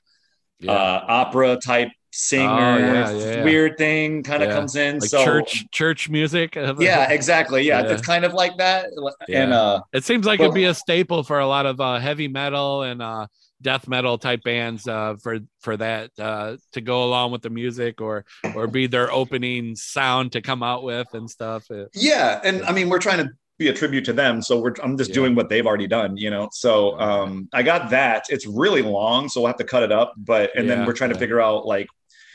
yeah. 0.58 0.72
uh, 0.72 1.04
opera 1.06 1.58
type 1.62 1.90
singer 2.12 2.74
oh, 2.74 2.78
yeah, 2.78 3.10
yeah, 3.10 3.44
weird 3.44 3.78
thing 3.78 4.22
kind 4.22 4.42
of 4.42 4.50
comes 4.50 4.76
in. 4.76 4.98
Like 4.98 5.08
so 5.08 5.24
church 5.24 5.70
church 5.70 6.08
music. 6.08 6.54
yeah, 6.78 7.10
exactly. 7.10 7.62
Yeah, 7.62 7.82
it's 7.82 8.02
kind 8.02 8.24
of 8.24 8.34
like 8.34 8.56
that. 8.58 8.86
And 9.28 9.52
uh, 9.52 9.82
it 9.92 10.04
seems 10.04 10.26
like 10.26 10.38
but, 10.38 10.44
it'd 10.44 10.54
be 10.54 10.64
a 10.64 10.74
staple 10.74 11.22
for 11.22 11.38
a 11.38 11.46
lot 11.46 11.66
of 11.66 11.80
uh, 11.80 11.98
heavy 11.98 12.28
metal 12.28 12.82
and 12.82 13.00
uh, 13.00 13.26
death 13.62 13.88
metal 13.88 14.18
type 14.18 14.42
bands 14.42 14.88
uh, 14.88 15.16
for 15.22 15.38
for 15.60 15.76
that 15.76 16.10
uh, 16.18 16.56
to 16.72 16.80
go 16.80 17.04
along 17.04 17.32
with 17.32 17.42
the 17.42 17.50
music 17.50 18.00
or 18.00 18.24
or 18.54 18.66
be 18.66 18.86
their 18.86 19.12
opening 19.12 19.76
sound 19.76 20.32
to 20.32 20.40
come 20.40 20.62
out 20.62 20.82
with 20.82 21.12
and 21.14 21.30
stuff. 21.30 21.66
Yeah, 21.94 22.40
and 22.42 22.64
I 22.64 22.72
mean 22.72 22.88
we're 22.88 22.98
trying 22.98 23.18
to 23.18 23.30
be 23.60 23.68
a 23.68 23.74
tribute 23.74 24.06
to 24.06 24.12
them. 24.12 24.42
So 24.42 24.58
we're 24.58 24.74
I'm 24.82 24.96
just 24.96 25.10
yeah. 25.10 25.14
doing 25.14 25.34
what 25.34 25.48
they've 25.48 25.66
already 25.66 25.86
done, 25.86 26.16
you 26.16 26.30
know. 26.30 26.48
So 26.50 26.98
um 26.98 27.48
I 27.52 27.62
got 27.62 27.90
that. 27.90 28.24
It's 28.30 28.46
really 28.46 28.82
long, 28.82 29.28
so 29.28 29.40
we'll 29.40 29.48
have 29.48 29.58
to 29.58 29.64
cut 29.64 29.84
it 29.84 29.92
up. 29.92 30.14
But 30.16 30.50
and 30.56 30.66
yeah, 30.66 30.76
then 30.76 30.86
we're 30.86 30.94
trying 30.94 31.10
yeah. 31.10 31.14
to 31.14 31.20
figure 31.20 31.40
out 31.40 31.66
like, 31.66 31.86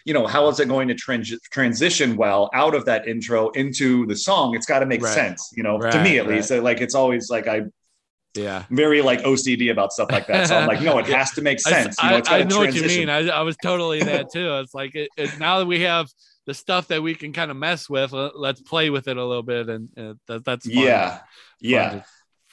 you 0.05 0.13
know, 0.13 0.27
how 0.27 0.47
is 0.47 0.59
it 0.59 0.67
going 0.67 0.87
to 0.87 0.93
trans- 0.93 1.39
transition 1.51 2.15
well 2.15 2.49
out 2.53 2.75
of 2.75 2.85
that 2.85 3.07
intro 3.07 3.49
into 3.49 4.05
the 4.05 4.15
song? 4.15 4.55
It's 4.55 4.65
got 4.65 4.79
to 4.79 4.85
make 4.85 5.01
right. 5.01 5.13
sense, 5.13 5.51
you 5.55 5.63
know, 5.63 5.79
right, 5.79 5.91
to 5.91 6.01
me 6.01 6.19
at 6.19 6.27
right. 6.27 6.35
least. 6.35 6.51
Like 6.51 6.79
it's 6.79 6.95
always 6.95 7.29
like 7.29 7.47
I 7.47 7.63
yeah 8.35 8.65
very 8.69 9.01
like 9.01 9.21
ocd 9.21 9.71
about 9.71 9.93
stuff 9.93 10.11
like 10.11 10.27
that 10.27 10.47
so 10.47 10.57
i'm 10.57 10.67
like 10.67 10.81
no 10.81 10.97
it 10.97 11.05
has 11.07 11.31
to 11.31 11.41
make 11.41 11.59
sense 11.59 11.97
I, 11.99 12.17
you 12.17 12.17
know, 12.17 12.23
I, 12.27 12.39
I 12.39 12.43
know 12.43 12.63
transition. 12.63 12.83
what 12.83 12.91
you 12.91 12.99
mean 12.99 13.09
I, 13.09 13.29
I, 13.29 13.41
was 13.43 13.55
totally 13.57 14.03
that 14.03 14.29
too 14.31 14.55
it's 14.57 14.73
like 14.73 14.93
it, 14.95 15.09
it, 15.15 15.39
now 15.39 15.59
that 15.59 15.65
we 15.65 15.81
have 15.81 16.09
the 16.45 16.53
stuff 16.53 16.89
that 16.89 17.01
we 17.01 17.15
can 17.15 17.33
kind 17.33 17.49
of 17.49 17.57
mess 17.57 17.89
with 17.89 18.11
let's 18.11 18.61
play 18.61 18.89
with 18.89 19.07
it 19.07 19.17
a 19.17 19.23
little 19.23 19.43
bit 19.43 19.69
and 19.69 19.89
uh, 19.97 20.13
that, 20.27 20.43
that's 20.43 20.65
fun. 20.65 20.83
yeah 20.83 21.19
yeah 21.61 21.89
to, 21.89 22.05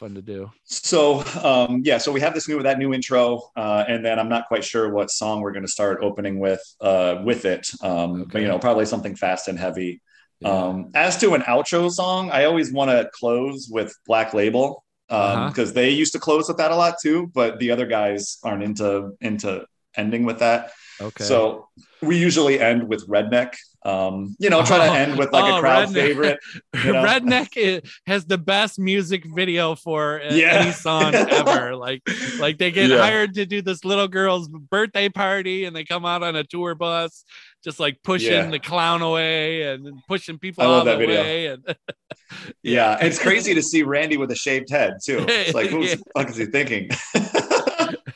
fun 0.02 0.14
to, 0.16 0.22
do 0.22 0.50
so 0.64 1.22
um 1.44 1.80
yeah 1.84 1.96
so 1.96 2.10
we 2.10 2.20
have 2.20 2.34
this 2.34 2.48
new 2.48 2.60
that 2.60 2.76
new 2.76 2.92
intro 2.92 3.40
uh 3.54 3.84
and 3.86 4.04
then 4.04 4.18
i'm 4.18 4.28
not 4.28 4.48
quite 4.48 4.64
sure 4.64 4.92
what 4.92 5.12
song 5.12 5.40
we're 5.40 5.52
going 5.52 5.64
to 5.64 5.70
start 5.70 6.00
opening 6.02 6.40
with 6.40 6.60
uh 6.80 7.22
with 7.24 7.44
it 7.44 7.70
um 7.82 8.22
okay. 8.22 8.30
but 8.32 8.42
you 8.42 8.48
know 8.48 8.58
probably 8.58 8.84
something 8.84 9.14
fast 9.14 9.46
and 9.46 9.60
heavy 9.60 10.02
yeah. 10.40 10.48
um 10.48 10.90
as 10.96 11.16
to 11.18 11.34
an 11.34 11.42
outro 11.42 11.88
song 11.88 12.32
i 12.32 12.46
always 12.46 12.72
want 12.72 12.90
to 12.90 13.08
close 13.12 13.68
with 13.70 13.96
black 14.04 14.34
label 14.34 14.84
um 15.08 15.48
because 15.48 15.70
uh-huh. 15.70 15.74
they 15.74 15.90
used 15.90 16.12
to 16.12 16.18
close 16.18 16.48
with 16.48 16.56
that 16.56 16.72
a 16.72 16.76
lot 16.76 16.96
too 17.00 17.30
but 17.32 17.60
the 17.60 17.70
other 17.70 17.86
guys 17.86 18.38
aren't 18.42 18.64
into 18.64 19.12
into 19.20 19.64
ending 19.96 20.24
with 20.24 20.40
that 20.40 20.72
okay 21.00 21.22
so 21.22 21.68
we 22.00 22.18
usually 22.18 22.58
end 22.58 22.88
with 22.88 23.06
redneck 23.06 23.54
um, 23.84 24.36
you 24.38 24.48
know, 24.48 24.64
try 24.64 24.86
oh, 24.86 24.92
to 24.92 24.98
end 24.98 25.18
with 25.18 25.32
like 25.32 25.44
oh, 25.44 25.56
a 25.56 25.60
crowd 25.60 25.88
redneck. 25.88 25.94
favorite. 25.94 26.38
You 26.84 26.92
know? 26.92 27.02
Redneck 27.04 27.84
has 28.06 28.24
the 28.24 28.38
best 28.38 28.78
music 28.78 29.24
video 29.24 29.74
for 29.74 30.20
yeah. 30.30 30.60
any 30.60 30.72
song 30.72 31.14
ever. 31.14 31.74
like, 31.74 32.02
like 32.38 32.58
they 32.58 32.70
get 32.70 32.90
yeah. 32.90 32.98
hired 32.98 33.34
to 33.34 33.46
do 33.46 33.60
this 33.60 33.84
little 33.84 34.08
girl's 34.08 34.48
birthday 34.48 35.08
party, 35.08 35.64
and 35.64 35.74
they 35.74 35.84
come 35.84 36.04
out 36.04 36.22
on 36.22 36.36
a 36.36 36.44
tour 36.44 36.74
bus, 36.74 37.24
just 37.64 37.80
like 37.80 38.02
pushing 38.04 38.32
yeah. 38.32 38.50
the 38.50 38.60
clown 38.60 39.02
away 39.02 39.62
and 39.62 40.00
pushing 40.06 40.38
people 40.38 40.64
out 40.64 40.86
of 40.86 40.86
the 40.86 40.96
video. 40.96 41.22
way. 41.22 41.46
And 41.46 41.76
yeah. 42.62 42.98
it's 43.00 43.18
crazy 43.18 43.54
to 43.54 43.62
see 43.62 43.82
Randy 43.82 44.16
with 44.16 44.30
a 44.30 44.36
shaved 44.36 44.70
head 44.70 44.98
too. 45.04 45.26
It's 45.28 45.54
like, 45.54 45.72
what 45.72 45.80
the 45.80 46.02
fuck 46.16 46.30
is 46.30 46.36
he 46.36 46.46
thinking? 46.46 46.88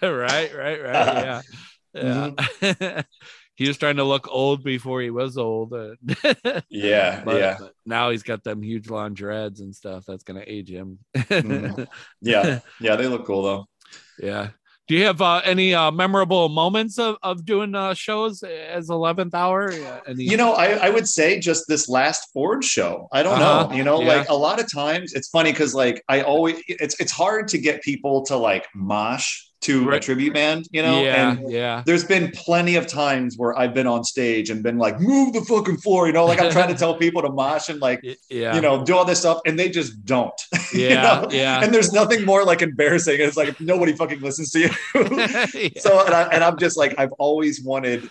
right, 0.02 0.54
right, 0.54 0.82
right. 0.82 0.82
Yeah. 0.82 1.40
Yeah. 1.92 2.30
Mm-hmm 2.62 3.00
he 3.56 3.66
was 3.68 3.76
trying 3.78 3.96
to 3.96 4.04
look 4.04 4.28
old 4.30 4.62
before 4.62 5.00
he 5.00 5.10
was 5.10 5.36
old. 5.36 5.72
yeah, 6.68 7.22
but, 7.24 7.36
yeah. 7.40 7.56
But 7.58 7.72
now 7.84 8.10
he's 8.10 8.22
got 8.22 8.44
them 8.44 8.62
huge 8.62 8.88
long 8.88 9.14
dreads 9.14 9.60
and 9.60 9.74
stuff. 9.74 10.04
That's 10.06 10.22
gonna 10.24 10.44
age 10.46 10.68
him. 10.70 10.98
mm. 11.16 11.86
Yeah, 12.22 12.60
yeah. 12.80 12.96
They 12.96 13.06
look 13.06 13.26
cool 13.26 13.42
though. 13.42 13.66
Yeah. 14.18 14.50
Do 14.88 14.94
you 14.94 15.06
have 15.06 15.20
uh, 15.20 15.40
any 15.44 15.74
uh, 15.74 15.90
memorable 15.90 16.48
moments 16.48 16.96
of, 17.00 17.16
of 17.20 17.44
doing 17.44 17.74
uh, 17.74 17.92
shows 17.94 18.44
as 18.44 18.88
11th 18.88 19.34
hour? 19.34 19.72
Any- 20.06 20.22
you 20.22 20.36
know, 20.36 20.52
I, 20.52 20.74
I 20.86 20.90
would 20.90 21.08
say 21.08 21.40
just 21.40 21.64
this 21.66 21.88
last 21.88 22.28
Forge 22.32 22.64
show. 22.64 23.08
I 23.12 23.24
don't 23.24 23.40
Uh-huh. 23.40 23.66
know. 23.68 23.74
You 23.76 23.82
know, 23.82 24.00
Yeah. 24.00 24.06
like 24.18 24.28
a 24.28 24.34
lot 24.34 24.60
of 24.60 24.70
times 24.72 25.12
it's 25.12 25.28
funny 25.28 25.50
because 25.50 25.74
like 25.74 26.04
I 26.08 26.20
always 26.20 26.62
it's 26.68 27.00
it's 27.00 27.10
hard 27.10 27.48
to 27.48 27.58
get 27.58 27.82
people 27.82 28.24
to 28.26 28.36
like 28.36 28.68
mosh 28.76 29.42
to 29.66 29.90
a 29.90 30.00
tribute 30.00 30.34
band, 30.34 30.66
you 30.72 30.82
know? 30.82 31.02
yeah, 31.02 31.32
And 31.32 31.50
yeah. 31.50 31.82
there's 31.86 32.04
been 32.04 32.30
plenty 32.32 32.76
of 32.76 32.86
times 32.86 33.36
where 33.36 33.56
I've 33.58 33.74
been 33.74 33.86
on 33.86 34.04
stage 34.04 34.50
and 34.50 34.62
been 34.62 34.78
like, 34.78 35.00
move 35.00 35.32
the 35.32 35.40
fucking 35.42 35.78
floor, 35.78 36.06
you 36.06 36.12
know, 36.12 36.24
like 36.24 36.40
I'm 36.40 36.50
trying 36.50 36.68
to 36.68 36.74
tell 36.78 36.94
people 36.96 37.22
to 37.22 37.30
mosh 37.30 37.68
and 37.68 37.80
like, 37.80 38.00
Yeah. 38.30 38.54
you 38.54 38.60
know, 38.60 38.84
do 38.84 38.96
all 38.96 39.04
this 39.04 39.20
stuff 39.20 39.40
and 39.46 39.58
they 39.58 39.68
just 39.68 40.04
don't. 40.04 40.40
you 40.72 40.88
yeah. 40.88 41.02
know? 41.02 41.28
Yeah. 41.30 41.62
And 41.62 41.72
there's 41.72 41.92
nothing 41.92 42.24
more 42.24 42.44
like 42.44 42.62
embarrassing. 42.62 43.16
It's 43.20 43.36
like 43.36 43.60
nobody 43.60 43.92
fucking 43.92 44.20
listens 44.20 44.50
to 44.52 44.60
you. 44.60 44.70
Yeah. 45.16 45.46
so 45.78 46.04
and, 46.04 46.14
I, 46.14 46.22
and 46.32 46.44
I'm 46.44 46.58
just 46.58 46.76
like 46.76 46.94
I've 46.98 47.12
always 47.12 47.62
wanted 47.62 48.08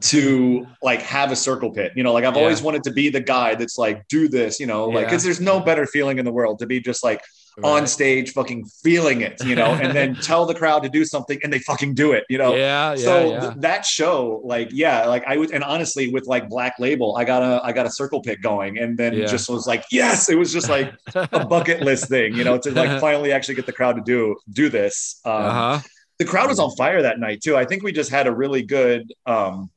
to 0.00 0.66
like 0.82 1.02
have 1.02 1.30
a 1.32 1.36
circle 1.36 1.70
pit 1.70 1.92
you 1.94 2.02
know 2.02 2.12
like 2.14 2.24
I've 2.24 2.34
Yeah. 2.34 2.40
always 2.42 2.62
wanted 2.62 2.82
to 2.84 2.92
be 2.92 3.10
the 3.10 3.20
guy 3.20 3.54
that's 3.54 3.76
like 3.76 4.08
do 4.08 4.26
this 4.28 4.58
you 4.58 4.66
know 4.66 4.86
like 4.86 5.02
Yeah. 5.02 5.04
because 5.08 5.22
there's 5.22 5.40
no 5.40 5.60
better 5.60 5.84
feeling 5.86 6.18
in 6.18 6.24
the 6.24 6.32
world 6.32 6.58
to 6.60 6.66
be 6.66 6.80
just 6.80 7.04
like 7.04 7.20
on 7.62 7.86
stage 7.86 8.32
fucking 8.32 8.64
feeling 8.82 9.20
it 9.20 9.42
you 9.44 9.54
know 9.54 9.72
and 9.72 9.94
then 9.94 10.14
tell 10.22 10.46
the 10.46 10.54
crowd 10.54 10.82
to 10.82 10.88
do 10.88 11.04
something 11.04 11.38
and 11.42 11.52
they 11.52 11.58
fucking 11.58 11.94
do 11.94 12.12
it 12.12 12.24
you 12.30 12.38
know 12.38 12.54
Yeah. 12.54 12.90
Yeah. 12.92 12.96
so 12.96 13.30
yeah. 13.30 13.40
th- 13.40 13.52
that 13.58 13.84
show 13.84 14.40
like 14.44 14.68
yeah 14.72 15.06
like 15.06 15.24
i 15.26 15.36
would 15.36 15.50
and 15.50 15.62
honestly 15.64 16.08
with 16.12 16.26
like 16.26 16.48
black 16.48 16.74
label 16.78 17.16
i 17.16 17.24
got 17.24 17.42
a 17.42 17.60
i 17.64 17.72
got 17.72 17.86
a 17.86 17.90
circle 17.90 18.22
pit 18.22 18.40
going 18.40 18.78
and 18.78 18.96
then 18.96 19.12
Yeah. 19.14 19.26
just 19.26 19.50
was 19.50 19.66
like 19.66 19.84
yes 19.90 20.30
it 20.30 20.38
was 20.38 20.52
just 20.52 20.68
like 20.70 20.94
a 21.14 21.44
bucket 21.54 21.82
list 21.82 22.08
thing 22.08 22.34
you 22.34 22.44
know 22.44 22.56
to 22.58 22.70
like 22.70 23.00
finally 23.06 23.32
actually 23.32 23.56
get 23.56 23.66
the 23.66 23.72
crowd 23.72 23.96
to 23.96 24.02
do 24.02 24.36
do 24.50 24.68
this 24.68 25.20
um, 25.24 25.32
uh-huh. 25.44 25.80
the 26.18 26.24
crowd 26.24 26.48
was 26.48 26.58
on 26.58 26.70
fire 26.76 27.02
that 27.02 27.18
night 27.18 27.40
too. 27.42 27.56
I 27.56 27.64
think 27.64 27.82
we 27.82 27.92
just 27.92 28.10
had 28.10 28.26
a 28.26 28.32
really 28.32 28.62
good 28.62 29.12
um 29.26 29.70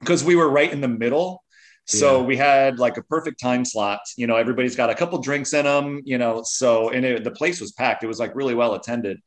because 0.00 0.22
we 0.22 0.36
were 0.36 0.48
right 0.48 0.72
in 0.72 0.80
the 0.80 0.88
middle. 0.88 1.42
So 1.88 2.22
Yeah. 2.22 2.24
we 2.24 2.36
had 2.36 2.78
like 2.78 2.98
a 2.98 3.02
perfect 3.02 3.40
time 3.40 3.64
slot. 3.64 4.00
You 4.16 4.26
know, 4.28 4.36
everybody's 4.36 4.76
got 4.76 4.90
a 4.90 4.94
couple 4.94 5.18
drinks 5.20 5.54
in 5.54 5.64
them, 5.64 6.02
you 6.04 6.18
know, 6.18 6.42
so 6.44 6.90
and 6.90 7.04
it, 7.04 7.24
the 7.24 7.30
place 7.32 7.60
was 7.60 7.72
packed. 7.72 8.04
It 8.04 8.08
was 8.08 8.20
like 8.20 8.34
really 8.36 8.54
well 8.54 8.74
attended. 8.74 9.18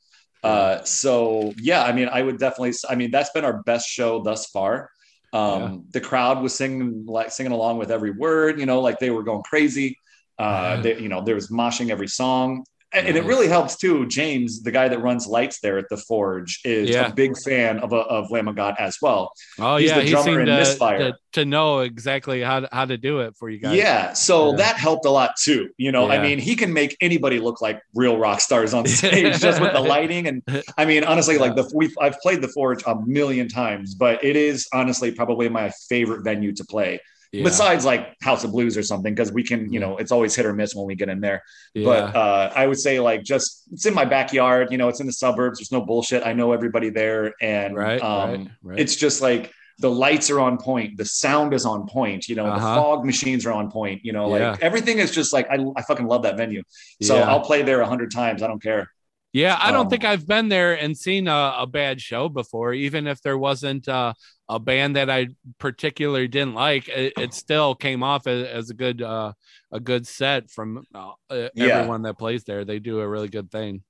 Uh 0.43 0.83
so 0.85 1.55
yeah, 1.59 1.83
I 1.83 1.91
mean, 1.93 2.09
I 2.11 2.21
would 2.23 2.39
definitely 2.39 2.73
I 2.89 2.95
mean, 2.95 3.11
that's 3.11 3.31
been 3.31 3.45
our 3.45 3.61
best 3.63 3.87
show 3.89 4.23
thus 4.23 4.47
far. 4.47 4.89
Um 5.33 5.63
Yeah. 5.63 5.77
the 5.91 6.01
crowd 6.01 6.41
was 6.41 6.55
singing 6.55 7.05
like 7.07 7.31
singing 7.31 7.51
along 7.53 7.77
with 7.77 7.91
every 7.91 8.11
word, 8.11 8.59
you 8.59 8.65
know, 8.65 8.81
like 8.81 8.99
they 8.99 9.11
were 9.11 9.23
going 9.23 9.43
crazy. 9.43 9.97
Uh 10.39 10.77
Yeah. 10.77 10.81
they, 10.81 10.99
you 10.99 11.09
know, 11.09 11.21
there 11.23 11.35
was 11.35 11.49
moshing 11.49 11.89
every 11.91 12.07
song 12.07 12.63
and 12.93 13.15
it 13.17 13.23
really 13.23 13.47
helps 13.47 13.77
too. 13.77 14.05
James, 14.07 14.61
the 14.63 14.71
guy 14.71 14.87
that 14.89 14.99
runs 15.01 15.25
lights 15.27 15.59
there 15.61 15.77
at 15.77 15.85
the 15.89 15.97
Forge, 15.97 16.59
is 16.65 16.89
Yeah. 16.89 17.07
a 17.07 17.13
big 17.13 17.37
fan 17.37 17.79
of 17.79 17.93
a, 17.93 17.97
of 17.97 18.29
Lamb 18.31 18.47
of 18.47 18.55
God 18.55 18.75
as 18.79 18.97
well. 19.01 19.31
Oh 19.59 19.77
He's 19.77 19.89
yeah, 19.89 19.95
the 19.97 20.03
he 20.03 20.09
drummer 20.11 20.23
seemed 20.25 20.39
in 20.41 20.45
to, 20.47 20.55
Misfire. 20.57 20.97
to 20.99 21.13
to 21.33 21.45
know 21.45 21.79
exactly 21.79 22.41
how 22.41 22.59
to, 22.59 22.69
how 22.73 22.83
to 22.83 22.97
do 22.97 23.21
it 23.21 23.35
for 23.37 23.49
you 23.49 23.57
guys. 23.59 23.77
Yeah, 23.77 24.11
so 24.13 24.51
Yeah. 24.51 24.57
that 24.57 24.75
helped 24.77 25.05
a 25.05 25.09
lot 25.09 25.31
too. 25.41 25.69
You 25.77 25.91
know, 25.93 26.09
I 26.11 26.21
mean, 26.21 26.39
he 26.39 26.55
can 26.57 26.73
make 26.73 26.97
anybody 26.99 27.39
look 27.39 27.61
like 27.61 27.81
real 27.95 28.17
rock 28.17 28.41
stars 28.41 28.73
on 28.73 28.85
stage 28.85 29.39
just 29.39 29.61
with 29.61 29.71
the 29.71 29.79
lighting. 29.95 30.27
And 30.27 30.43
I 30.77 30.83
mean, 30.85 31.05
honestly, 31.05 31.37
like 31.37 31.55
the 31.55 31.71
we've 31.73 31.95
I've 32.01 32.19
played 32.19 32.41
the 32.41 32.49
Forge 32.49 32.83
a 32.85 32.95
million 33.05 33.47
times, 33.47 33.95
but 33.95 34.21
it 34.23 34.35
is 34.35 34.67
honestly 34.73 35.11
probably 35.11 35.47
my 35.47 35.71
favorite 35.87 36.23
venue 36.23 36.51
to 36.53 36.65
play. 36.65 36.99
Yeah. 37.31 37.43
Besides 37.43 37.85
like 37.85 38.15
House 38.21 38.43
of 38.43 38.51
Blues 38.51 38.75
or 38.77 38.83
something, 38.83 39.13
because 39.15 39.31
we 39.31 39.41
can, 39.43 39.71
you 39.71 39.79
know, 39.79 39.95
it's 39.97 40.11
always 40.11 40.35
hit 40.35 40.45
or 40.45 40.51
miss 40.53 40.75
when 40.75 40.85
we 40.85 40.95
get 40.95 41.07
in 41.07 41.21
there. 41.21 41.43
yeah. 41.73 41.85
but 41.85 42.15
uh, 42.15 42.51
I 42.53 42.67
would 42.67 42.79
say 42.79 42.99
like 42.99 43.23
just 43.23 43.63
it's 43.71 43.85
in 43.85 43.93
my 43.93 44.03
backyard. 44.03 44.69
You 44.71 44.77
know, 44.77 44.89
it's 44.89 44.99
in 44.99 45.07
the 45.07 45.13
suburbs. 45.13 45.59
There's 45.59 45.71
no 45.71 45.79
bullshit. 45.81 46.25
I 46.25 46.33
know 46.33 46.51
everybody 46.51 46.89
there, 46.89 47.33
and 47.41 47.75
right, 47.75 48.01
um, 48.01 48.29
right, 48.29 48.47
right. 48.63 48.79
it's 48.79 48.95
just 48.97 49.21
like 49.21 49.51
the 49.79 49.89
lights 49.89 50.29
are 50.29 50.39
on 50.39 50.57
point, 50.57 50.95
the 50.97 51.05
sound 51.05 51.53
is 51.53 51.65
on 51.65 51.87
point. 51.87 52.27
You 52.27 52.35
know, 52.35 52.45
the 52.45 52.51
Uh-huh. 52.51 52.75
fog 52.75 53.05
machines 53.05 53.45
are 53.47 53.53
on 53.53 53.71
point. 53.71 54.01
You 54.03 54.11
know, 54.13 54.27
like 54.27 54.41
Yeah. 54.41 54.57
everything 54.61 54.99
is 54.99 55.09
just 55.11 55.31
like 55.33 55.49
I, 55.49 55.57
I 55.75 55.81
fucking 55.83 56.05
love 56.07 56.23
that 56.23 56.37
venue. 56.37 56.63
So. 57.01 57.17
I'll 57.17 57.39
play 57.41 57.61
there 57.63 57.79
a 57.81 57.87
hundred 57.87 58.11
times. 58.11 58.43
I 58.43 58.47
don't 58.47 58.61
care. 58.61 58.91
Yeah, 59.33 59.57
I 59.59 59.71
don't 59.71 59.81
Um, 59.83 59.89
think 59.89 60.03
I've 60.03 60.27
been 60.27 60.49
there 60.49 60.73
and 60.73 60.97
seen 60.97 61.27
a, 61.27 61.55
a 61.59 61.67
bad 61.67 62.01
show 62.01 62.27
before, 62.27 62.73
even 62.73 63.07
if 63.07 63.21
there 63.21 63.37
wasn't 63.37 63.87
uh, 63.87 64.13
a 64.49 64.59
band 64.59 64.97
that 64.97 65.09
I 65.09 65.27
particularly 65.57 66.27
didn't 66.27 66.53
like. 66.55 66.89
It, 66.89 67.13
it 67.17 67.33
still 67.33 67.73
came 67.73 68.03
off 68.03 68.27
as, 68.27 68.45
as 68.47 68.69
a 68.69 68.73
good 68.73 69.01
uh, 69.01 69.31
a 69.71 69.79
good 69.79 70.05
set 70.05 70.51
from 70.51 70.83
uh, 70.93 71.11
uh, 71.29 71.47
Yeah. 71.53 71.65
everyone 71.67 72.01
that 72.01 72.17
plays 72.17 72.43
there. 72.43 72.65
They 72.65 72.79
do 72.79 72.99
a 72.99 73.07
really 73.07 73.29
good 73.29 73.49
thing. 73.51 73.83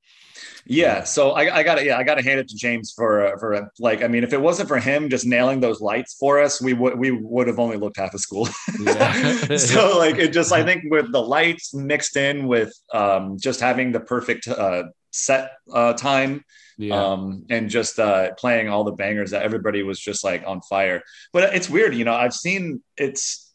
Yeah, 0.66 1.04
so 1.04 1.32
I, 1.32 1.58
I 1.58 1.64
gotta 1.64 1.84
yeah 1.86 1.98
I 1.98 2.04
gotta 2.04 2.22
hand 2.24 2.40
it 2.40 2.48
to 2.50 2.56
James 2.56 2.94
for 2.96 3.26
uh, 3.28 3.38
for 3.40 3.54
uh, 3.56 3.66
like 3.80 4.04
I 4.04 4.08
mean 4.08 4.24
if 4.24 4.34
it 4.34 4.42
wasn't 4.42 4.70
for 4.70 4.80
him 4.80 5.10
just 5.10 5.26
nailing 5.26 5.60
those 5.60 5.82
lights 5.82 6.16
for 6.20 6.40
us 6.40 6.62
we 6.62 6.74
would 6.74 6.98
we 6.98 7.12
would 7.12 7.48
have 7.48 7.60
only 7.60 7.78
looked 7.78 7.98
half 7.98 8.14
a 8.14 8.20
school. 8.20 8.48
Yeah. 8.80 9.56
so 9.58 9.98
like 9.98 10.18
it 10.18 10.34
just 10.34 10.52
I 10.52 10.64
think 10.64 10.84
with 10.90 11.12
the 11.12 11.22
lights 11.22 11.74
mixed 11.74 12.16
in 12.18 12.48
with 12.48 12.74
um, 12.94 13.38
just 13.40 13.60
having 13.60 13.92
the 13.92 14.00
perfect 14.00 14.48
uh, 14.48 14.84
set 15.12 15.52
uh, 15.74 15.94
time 15.94 16.44
Yeah, 16.78 16.96
um, 17.12 17.46
and 17.50 17.70
just 17.70 18.00
uh, 18.00 18.34
playing 18.36 18.70
all 18.70 18.84
the 18.84 18.92
bangers 18.94 19.32
that 19.32 19.44
everybody 19.44 19.84
was 19.84 20.00
just 20.00 20.24
like 20.24 20.44
on 20.48 20.62
fire. 20.62 21.02
But 21.34 21.54
it's 21.56 21.70
weird, 21.70 21.94
you 21.96 22.06
know. 22.06 22.14
I've 22.16 22.34
seen 22.34 22.82
it's 22.98 23.54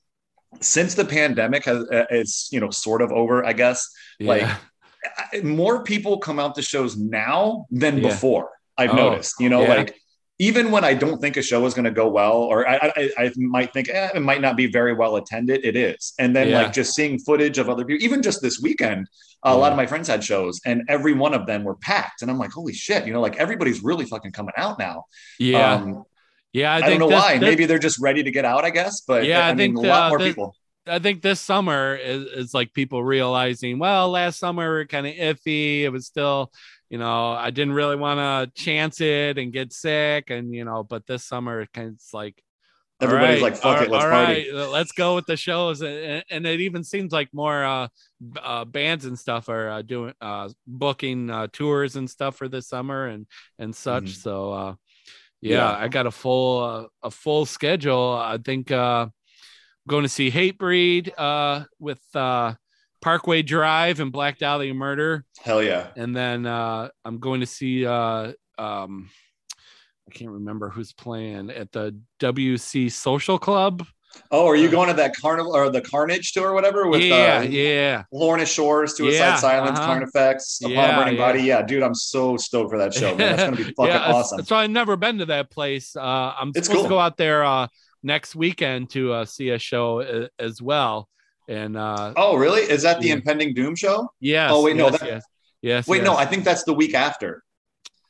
since 0.60 0.94
the 0.94 1.04
pandemic 1.04 1.64
has 1.64 1.78
uh, 1.90 2.06
it's 2.10 2.48
you 2.52 2.60
know 2.60 2.70
sort 2.70 3.02
of 3.02 3.10
over, 3.12 3.44
I 3.44 3.52
guess. 3.52 3.88
Like 4.20 4.42
yeah. 4.42 4.56
I- 5.32 5.40
more 5.42 5.82
people 5.84 6.18
come 6.18 6.38
out 6.38 6.54
to 6.56 6.62
shows 6.62 6.96
now 6.96 7.66
than 7.70 7.98
Yeah. 7.98 8.08
before. 8.08 8.50
I've 8.78 8.90
Oh, 8.90 8.96
noticed, 8.96 9.36
you 9.40 9.48
know, 9.48 9.62
like 9.62 9.96
even 10.38 10.70
when 10.70 10.84
I 10.84 10.92
don't 10.94 11.18
think 11.18 11.36
a 11.36 11.42
show 11.42 11.64
is 11.64 11.72
going 11.72 11.86
to 11.86 11.90
go 11.90 12.08
well, 12.08 12.34
or 12.34 12.68
I, 12.68 12.92
I, 12.96 13.10
I 13.18 13.32
might 13.36 13.72
think 13.72 13.88
eh, 13.88 14.10
it 14.14 14.20
might 14.20 14.42
not 14.42 14.56
be 14.56 14.66
very 14.66 14.92
well 14.92 15.16
attended, 15.16 15.64
it 15.64 15.76
is. 15.76 16.12
And 16.18 16.36
then 16.36 16.48
Yeah. 16.48 16.62
like 16.62 16.72
just 16.72 16.94
seeing 16.94 17.18
footage 17.18 17.58
of 17.58 17.70
other 17.70 17.84
people, 17.84 18.04
even 18.04 18.22
just 18.22 18.42
this 18.42 18.60
weekend, 18.60 19.08
a 19.42 19.56
lot 19.56 19.72
of 19.72 19.76
my 19.76 19.86
friends 19.86 20.08
had 20.08 20.22
shows, 20.24 20.60
and 20.66 20.82
every 20.88 21.14
one 21.14 21.32
of 21.32 21.46
them 21.46 21.64
were 21.64 21.76
packed. 21.76 22.20
And 22.22 22.30
I'm 22.30 22.38
like, 22.38 22.50
holy 22.50 22.72
shit, 22.74 23.06
you 23.06 23.12
know, 23.12 23.20
like 23.20 23.36
everybody's 23.36 23.82
really 23.82 24.04
fucking 24.04 24.32
coming 24.32 24.54
out 24.56 24.78
now. 24.78 25.04
yeah, 25.38 25.74
Um, 25.74 26.04
yeah. 26.52 26.72
I, 26.72 26.78
I, 26.78 26.80
don't 26.90 26.98
know 26.98 27.06
why. 27.06 27.38
Maybe 27.38 27.64
they're 27.64 27.78
just 27.78 27.98
ready 27.98 28.22
to 28.22 28.30
get 28.30 28.44
out, 28.44 28.64
I 28.64 28.70
guess. 28.70 29.02
But 29.02 29.24
Yeah, 29.24 29.46
I, 29.46 29.54
mean, 29.54 29.74
think, 29.74 29.86
a 29.86 29.88
lot 29.88 30.02
uh, 30.06 30.08
more 30.10 30.18
people. 30.18 30.54
I 30.86 30.98
think 30.98 31.22
this 31.22 31.40
summer 31.40 31.96
is, 31.96 32.24
is 32.24 32.54
like 32.54 32.72
people 32.72 33.02
realizing, 33.02 33.78
well, 33.78 34.10
last 34.10 34.38
summer 34.38 34.64
we 34.64 34.76
were 34.76 34.86
kind 34.86 35.06
of 35.06 35.14
iffy. 35.14 35.82
It 35.82 35.90
was 35.90 36.06
still, 36.06 36.52
you 36.90 36.98
know, 36.98 37.32
I 37.32 37.50
didn't 37.50 37.74
really 37.74 37.96
want 37.96 38.18
to 38.20 38.62
chance 38.62 39.00
it 39.00 39.38
and 39.38 39.52
get 39.52 39.72
sick. 39.72 40.30
And, 40.30 40.54
you 40.54 40.64
know, 40.64 40.82
but 40.84 41.06
this 41.06 41.24
summer 41.24 41.60
it 41.62 41.72
kind 41.72 41.88
of 41.88 42.00
like, 42.12 42.40
Everybody's 42.98 43.42
right, 43.42 43.52
like, 43.52 43.56
fuck 43.60 43.76
all- 43.78 43.82
it, 43.84 43.90
let's 43.90 44.04
all 44.04 44.10
party. 44.10 44.50
right, 44.50 44.68
let's 44.70 44.92
go 44.92 45.14
with 45.16 45.26
the 45.26 45.36
shows. 45.36 45.82
And, 45.82 46.24
and 46.30 46.46
it 46.46 46.60
even 46.60 46.82
seems 46.82 47.12
like 47.12 47.28
more 47.34 47.62
uh, 47.62 47.88
uh, 48.42 48.64
bands 48.64 49.04
and 49.04 49.18
stuff 49.18 49.50
are 49.50 49.68
uh, 49.68 49.82
doing, 49.82 50.14
uh, 50.22 50.48
booking 50.66 51.28
uh, 51.28 51.48
tours 51.52 51.96
and 51.96 52.08
stuff 52.08 52.36
for 52.36 52.48
this 52.48 52.68
summer 52.68 53.06
and, 53.06 53.26
and 53.58 53.74
such. 53.76 54.04
Mhm. 54.04 54.16
So, 54.22 54.52
uh, 54.52 54.74
yeah, 55.42 55.56
Yeah. 55.56 55.76
I 55.76 55.88
got 55.88 56.06
a 56.06 56.10
full, 56.10 56.62
uh, 56.64 56.86
a 57.02 57.10
full 57.10 57.44
schedule. 57.44 58.16
I 58.18 58.38
think, 58.38 58.70
uh, 58.70 59.08
going 59.86 60.02
to 60.04 60.08
see 60.08 60.30
Hatebreed 60.30 61.10
uh, 61.18 61.64
with 61.78 62.00
uh, 62.14 62.54
Parkway 63.06 63.40
Drive 63.42 64.00
and 64.00 64.10
Black 64.10 64.36
Dahlia 64.36 64.74
Murder, 64.74 65.24
Hell 65.40 65.62
yeah. 65.62 65.90
and 65.94 66.14
then 66.16 66.44
uh, 66.44 66.88
I'm 67.04 67.20
going 67.20 67.38
to 67.38 67.46
see 67.46 67.86
uh, 67.86 68.32
um, 68.58 69.08
I 70.08 70.12
can't 70.12 70.32
remember 70.32 70.70
who's 70.70 70.92
playing 70.92 71.50
at 71.50 71.70
the 71.70 71.96
WC 72.18 72.90
Social 72.90 73.38
Club. 73.38 73.86
Oh, 74.32 74.44
are 74.48 74.56
you 74.56 74.68
going 74.68 74.88
to 74.88 74.94
that 74.94 75.14
carnival 75.14 75.54
or 75.54 75.70
the 75.70 75.82
Carnage 75.82 76.32
tour 76.32 76.48
or 76.48 76.52
whatever 76.52 76.88
with 76.88 77.00
yeah, 77.00 77.38
uh, 77.38 77.42
yeah, 77.42 78.02
Lorna 78.10 78.44
Shores, 78.44 78.96
Suicide 78.96 79.16
Yeah, 79.18 79.36
Silence, 79.36 79.78
uh-huh. 79.78 79.86
Carnifex, 79.86 80.58
Upon 80.62 80.72
Yeah, 80.72 80.96
a 80.96 80.98
Burning 80.98 81.14
yeah. 81.14 81.26
Body? 81.26 81.42
Yeah, 81.42 81.62
dude, 81.62 81.84
I'm 81.84 81.94
so 81.94 82.36
stoked 82.36 82.72
for 82.72 82.78
that 82.78 82.92
show, 82.92 83.14
man. 83.14 83.36
That's 83.36 83.42
gonna 83.44 83.56
be 83.56 83.62
fucking 83.76 83.92
awesome. 83.94 84.44
So 84.44 84.56
I've 84.56 84.70
never 84.70 84.96
been 84.96 85.18
to 85.18 85.26
that 85.26 85.52
place. 85.52 85.94
Uh, 85.94 86.00
I'm 86.40 86.48
It's 86.56 86.66
supposed 86.66 86.72
cool. 86.80 86.82
to 86.82 86.88
go 86.88 86.98
out 86.98 87.16
there 87.18 87.44
uh, 87.44 87.68
next 88.02 88.34
weekend 88.34 88.90
to 88.90 89.12
uh, 89.12 89.24
see 89.26 89.50
a 89.50 89.60
show 89.60 90.00
a- 90.00 90.28
as 90.42 90.60
well. 90.60 91.08
And 91.48 91.76
uh, 91.76 92.12
Oh, 92.16 92.36
really? 92.36 92.62
Is 92.62 92.82
that 92.82 93.00
the 93.00 93.08
Yeah. 93.08 93.14
impending 93.14 93.54
Doom 93.54 93.74
show? 93.76 94.08
yes, 94.20 94.50
oh, 94.52 94.62
wait, 94.64 94.76
no, 94.76 94.86
yes, 94.90 95.00
that- 95.00 95.08
yes, 95.08 95.22
yes. 95.62 95.88
Wait, 95.88 95.98
yes. 95.98 96.04
no, 96.06 96.16
I 96.16 96.24
think 96.26 96.44
that's 96.44 96.64
the 96.64 96.72
week 96.74 96.94
after. 96.94 97.42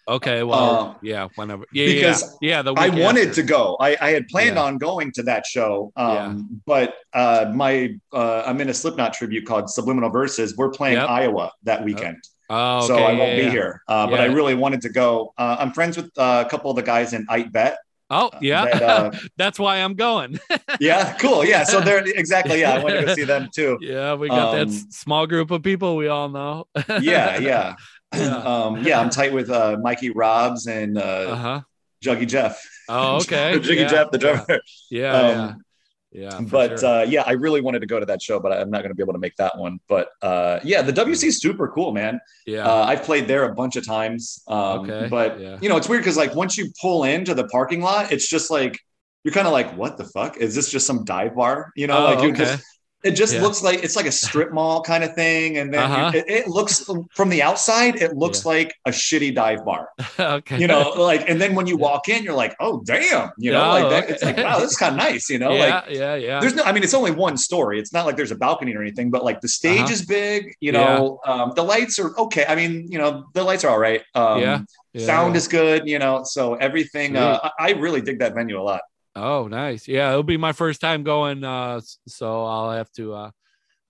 Okay, 0.09 0.45
well, 0.45 0.81
Uh, 0.81 0.95
yeah, 1.03 1.27
whenever. 1.35 1.65
Yeah, 1.73 1.87
because 1.87 2.37
yeah, 2.41 2.49
yeah. 2.59 2.63
The 2.63 2.73
I 2.75 2.91
wanted 2.91 3.31
after. 3.31 3.43
to 3.43 3.49
go. 3.49 3.77
I, 3.81 3.97
I 4.01 4.11
had 4.11 4.29
planned 4.29 4.55
Yeah. 4.55 4.63
on 4.63 4.79
going 4.79 5.11
to 5.13 5.25
that 5.25 5.45
show, 5.47 5.91
um, 5.97 6.15
Yeah. 6.15 6.35
but 6.65 6.95
uh, 7.13 7.51
my 7.53 7.91
uh, 8.13 8.45
I'm 8.47 8.61
in 8.61 8.69
a 8.69 8.75
Slipknot 8.75 9.15
tribute 9.15 9.47
called 9.47 9.69
Subliminal 9.69 10.11
Verses. 10.11 10.57
We're 10.57 10.71
playing 10.71 10.99
Yep. 10.99 11.09
Iowa 11.11 11.51
that 11.65 11.83
weekend, 11.85 12.19
Oh, 12.49 12.79
okay, 12.79 12.87
so 12.87 12.95
I 12.99 13.15
won't 13.15 13.33
yeah, 13.33 13.37
be 13.37 13.43
yeah. 13.47 13.51
here. 13.51 13.83
Uh, 13.89 14.07
But 14.07 14.21
I 14.21 14.27
really 14.27 14.55
wanted 14.55 14.81
to 14.83 14.91
go. 14.91 15.35
Uh, 15.37 15.57
I'm 15.59 15.73
friends 15.73 15.97
with 15.97 16.17
uh, 16.17 16.45
a 16.47 16.49
couple 16.49 16.71
of 16.71 16.77
the 16.77 16.85
guys 16.85 17.13
in 17.13 17.27
Ite 17.29 17.51
Bet. 17.53 17.77
Oh, 18.09 18.31
yeah. 18.41 18.65
that, 18.65 18.83
uh, 18.83 19.11
That's 19.37 19.59
why 19.59 19.79
I'm 19.79 19.95
going. 19.95 20.39
Yeah, 20.81 21.17
cool. 21.19 21.43
Yeah, 21.45 21.65
so 21.65 21.81
they're 21.81 22.05
exactly. 22.07 22.61
Yeah, 22.61 22.75
I 22.75 22.79
want 22.85 22.99
to 23.01 23.07
go 23.07 23.15
see 23.21 23.25
them 23.25 23.49
too. 23.55 23.79
yeah, 23.81 24.15
we 24.15 24.29
got 24.29 24.53
that 24.53 24.63
Um, 24.63 24.69
s- 24.69 24.85
small 24.91 25.27
group 25.27 25.51
of 25.51 25.63
people 25.63 25.97
we 25.97 26.09
all 26.09 26.29
know. 26.29 26.67
Yeah, 27.01 27.39
yeah. 27.39 27.75
Yeah, 28.15 28.37
um, 28.45 28.85
yeah 28.85 29.01
I'm 29.01 29.11
tight 29.11 29.33
with 29.33 29.51
uh, 29.51 29.79
Mikey 29.83 30.11
Robs 30.11 30.67
and 30.67 30.99
uh, 30.99 31.01
uh-huh. 31.01 31.61
Juggy 32.05 32.29
Jeff. 32.29 32.61
Oh, 32.89 33.17
okay. 33.17 33.59
Juggy 33.59 33.77
yeah. 33.77 33.89
Jeff, 33.89 34.11
the 34.11 34.19
drummer. 34.19 34.61
Yeah. 34.91 35.13
Um, 35.15 35.65
yeah. 36.13 36.41
But 36.41 36.81
sure. 36.81 36.89
uh, 36.89 37.03
yeah, 37.03 37.25
I 37.27 37.33
really 37.33 37.61
wanted 37.61 37.81
to 37.81 37.87
go 37.87 38.01
to 38.01 38.07
that 38.07 38.23
show, 38.23 38.41
but 38.41 38.53
I'm 38.53 38.71
not 38.71 38.83
going 38.83 38.91
to 38.91 38.95
be 38.95 39.03
able 39.03 39.13
to 39.13 39.19
make 39.19 39.37
that 39.37 39.59
one. 39.59 39.79
But 39.89 40.09
uh, 40.23 40.61
yeah, 40.65 40.83
the 40.83 40.93
WC 40.93 41.25
is 41.25 41.41
super 41.41 41.69
cool, 41.69 41.93
man. 41.93 42.21
Yeah, 42.47 42.67
uh, 42.67 42.85
I've 42.85 43.03
played 43.03 43.29
there 43.29 43.45
a 43.45 43.55
bunch 43.55 43.77
of 43.77 43.87
times. 43.87 44.43
Um, 44.49 44.81
okay, 44.81 45.09
but 45.11 45.41
yeah. 45.41 45.59
you 45.61 45.69
know, 45.69 45.77
it's 45.77 45.89
weird 45.89 46.03
because 46.03 46.17
like 46.17 46.35
once 46.35 46.57
you 46.57 46.73
pull 46.81 47.05
into 47.05 47.35
the 47.35 47.47
parking 47.49 47.83
lot, 47.83 48.13
it's 48.13 48.29
just 48.29 48.51
like 48.51 48.79
you're 49.25 49.35
kind 49.35 49.47
of 49.47 49.53
like, 49.53 49.77
what 49.77 49.97
the 49.97 50.05
fuck? 50.05 50.37
Is 50.37 50.55
this 50.55 50.71
just 50.71 50.87
some 50.87 51.05
dive 51.05 51.35
bar? 51.35 51.73
You 51.75 51.89
know, 51.89 51.99
oh, 51.99 52.05
like 52.05 52.23
you 52.23 52.31
okay. 52.31 52.45
just 52.45 52.65
it 53.05 53.13
just 53.13 53.35
yeah. 53.35 53.43
looks 53.43 53.63
like 53.63 53.85
it's 53.85 53.95
like 53.95 54.07
a 54.07 54.13
strip 54.13 54.53
mall 54.53 54.83
kind 54.83 55.05
of 55.05 55.15
thing, 55.15 55.59
and 55.59 55.73
then 55.73 55.83
uh-huh. 55.83 56.11
you, 56.13 56.21
it, 56.21 56.25
it, 56.29 56.49
looks 56.49 56.89
from 57.15 57.29
the 57.29 57.43
outside, 57.43 57.97
it 57.97 58.17
looks 58.17 58.45
yeah. 58.45 58.51
like 58.51 58.75
a 58.87 58.91
shitty 58.91 59.35
dive 59.35 59.65
bar. 59.65 59.91
okay, 60.19 60.59
you 60.59 60.67
know, 60.67 60.91
like, 60.97 61.29
and 61.29 61.41
then 61.41 61.55
when 61.55 61.67
you 61.67 61.77
walk 61.77 62.09
in, 62.09 62.25
you're 62.25 62.35
like, 62.35 62.57
oh 62.59 62.83
damn, 62.85 63.31
you 63.39 63.53
know, 63.53 63.65
oh, 63.65 63.69
like 63.69 63.91
that, 63.91 64.05
okay. 64.05 64.13
it's 64.15 64.25
like 64.25 64.37
wow, 64.39 64.59
this 64.59 64.73
is 64.73 64.77
kind 64.77 64.93
of 64.93 64.99
nice, 64.99 65.29
you 65.29 65.39
know, 65.39 65.53
yeah, 65.53 65.61
like 65.61 65.85
yeah, 65.91 66.15
yeah. 66.15 66.41
There's 66.41 66.55
no, 66.55 66.63
I 66.65 66.73
mean, 66.73 66.83
it's 66.83 66.95
only 66.95 67.11
one 67.13 67.37
story. 67.37 67.79
It's 67.79 67.93
not 67.93 68.07
like 68.07 68.17
there's 68.17 68.33
a 68.33 68.37
balcony 68.37 68.75
or 68.75 68.83
anything, 68.83 69.11
but 69.11 69.25
like 69.25 69.41
the 69.41 69.49
stage 69.49 69.83
uh-huh. 69.83 69.93
is 69.93 70.05
big. 70.05 70.55
You 70.61 70.73
know, 70.73 71.21
um, 71.27 71.53
the 71.55 71.63
lights 71.63 71.99
are 71.99 72.17
okay. 72.19 72.45
I 72.49 72.55
mean, 72.55 72.91
you 72.91 72.99
know, 72.99 73.27
the 73.35 73.45
lights 73.45 73.65
are 73.65 73.71
all 73.71 73.79
right. 73.79 74.03
Um, 74.15 74.41
yeah. 74.41 74.61
Sound 74.97 75.37
is 75.37 75.47
good, 75.47 75.87
you 75.87 75.99
know, 75.99 76.23
so 76.25 76.55
everything. 76.55 77.17
Uh, 77.17 77.51
I 77.59 77.73
really 77.73 78.01
dig 78.01 78.21
that 78.21 78.35
venue 78.35 78.59
a 78.59 78.65
lot. 78.65 78.81
Oh, 79.17 79.49
nice. 79.49 79.89
Yeah, 79.89 80.11
it'll 80.11 80.23
be 80.23 80.37
my 80.37 80.53
first 80.53 80.81
time 80.81 81.03
going. 81.03 81.43
Uh, 81.43 81.81
so 82.07 82.45
I'll 82.45 82.71
have 82.73 82.93
to. 82.93 83.15
Uh, 83.15 83.31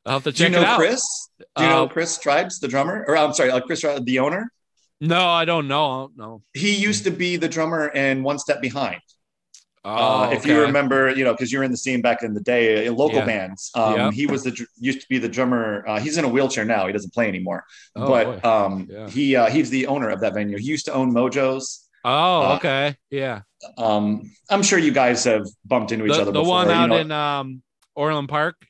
I'll 0.06 0.14
have 0.14 0.24
to 0.24 0.32
check 0.32 0.52
Do 0.52 0.58
you 0.58 0.64
know 0.64 0.76
Chris? 0.76 1.02
Do 1.38 1.64
you 1.64 1.68
uh, 1.68 1.70
know 1.70 1.88
Chris 1.88 2.16
Tribes, 2.16 2.60
the 2.60 2.68
drummer? 2.68 3.04
Or 3.08 3.16
I'm 3.16 3.34
sorry, 3.34 3.50
uh, 3.50 3.60
Chris, 3.60 3.82
the 3.82 4.18
owner? 4.20 4.52
No, 5.00 5.26
I 5.26 5.44
don't 5.44 5.66
know. 5.66 6.10
No. 6.16 6.42
He 6.54 6.76
used 6.76 7.04
to 7.04 7.10
be 7.10 7.36
the 7.36 7.48
drummer 7.48 7.88
in 7.88 8.22
One 8.22 8.38
Step 8.38 8.62
Behind. 8.62 9.00
Oh, 9.84 10.24
uh, 10.24 10.30
if 10.30 10.40
okay. 10.40 10.52
you 10.52 10.60
remember, 10.62 11.10
you 11.10 11.24
know, 11.24 11.32
because 11.32 11.52
you're 11.52 11.62
in 11.62 11.70
the 11.70 11.76
scene 11.76 12.02
back 12.02 12.24
in 12.24 12.34
the 12.34 12.40
day, 12.40 12.86
in 12.86 12.92
uh, 12.92 12.96
local 12.96 13.18
yeah. 13.18 13.24
bands. 13.24 13.70
Um, 13.74 13.94
yeah. 13.94 14.10
He 14.10 14.26
was 14.26 14.42
the 14.42 14.66
used 14.78 15.00
to 15.00 15.08
be 15.08 15.18
the 15.18 15.28
drummer. 15.28 15.84
Uh, 15.86 16.00
he's 16.00 16.18
in 16.18 16.24
a 16.24 16.28
wheelchair 16.28 16.64
now. 16.64 16.86
He 16.88 16.92
doesn't 16.92 17.12
play 17.12 17.28
anymore. 17.28 17.64
Oh, 17.94 18.08
but 18.08 18.44
um, 18.44 18.88
yeah. 18.90 19.08
he 19.08 19.36
uh, 19.36 19.48
he's 19.48 19.70
the 19.70 19.86
owner 19.86 20.10
of 20.10 20.20
that 20.20 20.34
venue. 20.34 20.58
He 20.58 20.66
used 20.66 20.86
to 20.86 20.92
own 20.92 21.12
Mojo's. 21.12 21.85
Oh, 22.08 22.42
uh, 22.42 22.56
okay, 22.56 22.96
yeah. 23.10 23.40
Um, 23.76 24.30
I'm 24.48 24.62
sure 24.62 24.78
you 24.78 24.92
guys 24.92 25.24
have 25.24 25.46
bumped 25.64 25.90
into 25.90 26.04
each 26.06 26.12
the, 26.12 26.22
other. 26.22 26.24
The 26.26 26.38
before, 26.38 26.54
one 26.54 26.70
out 26.70 26.82
you 26.82 26.88
know? 26.88 26.96
in 26.98 27.10
um, 27.10 27.62
Orland 27.96 28.28
Park 28.28 28.64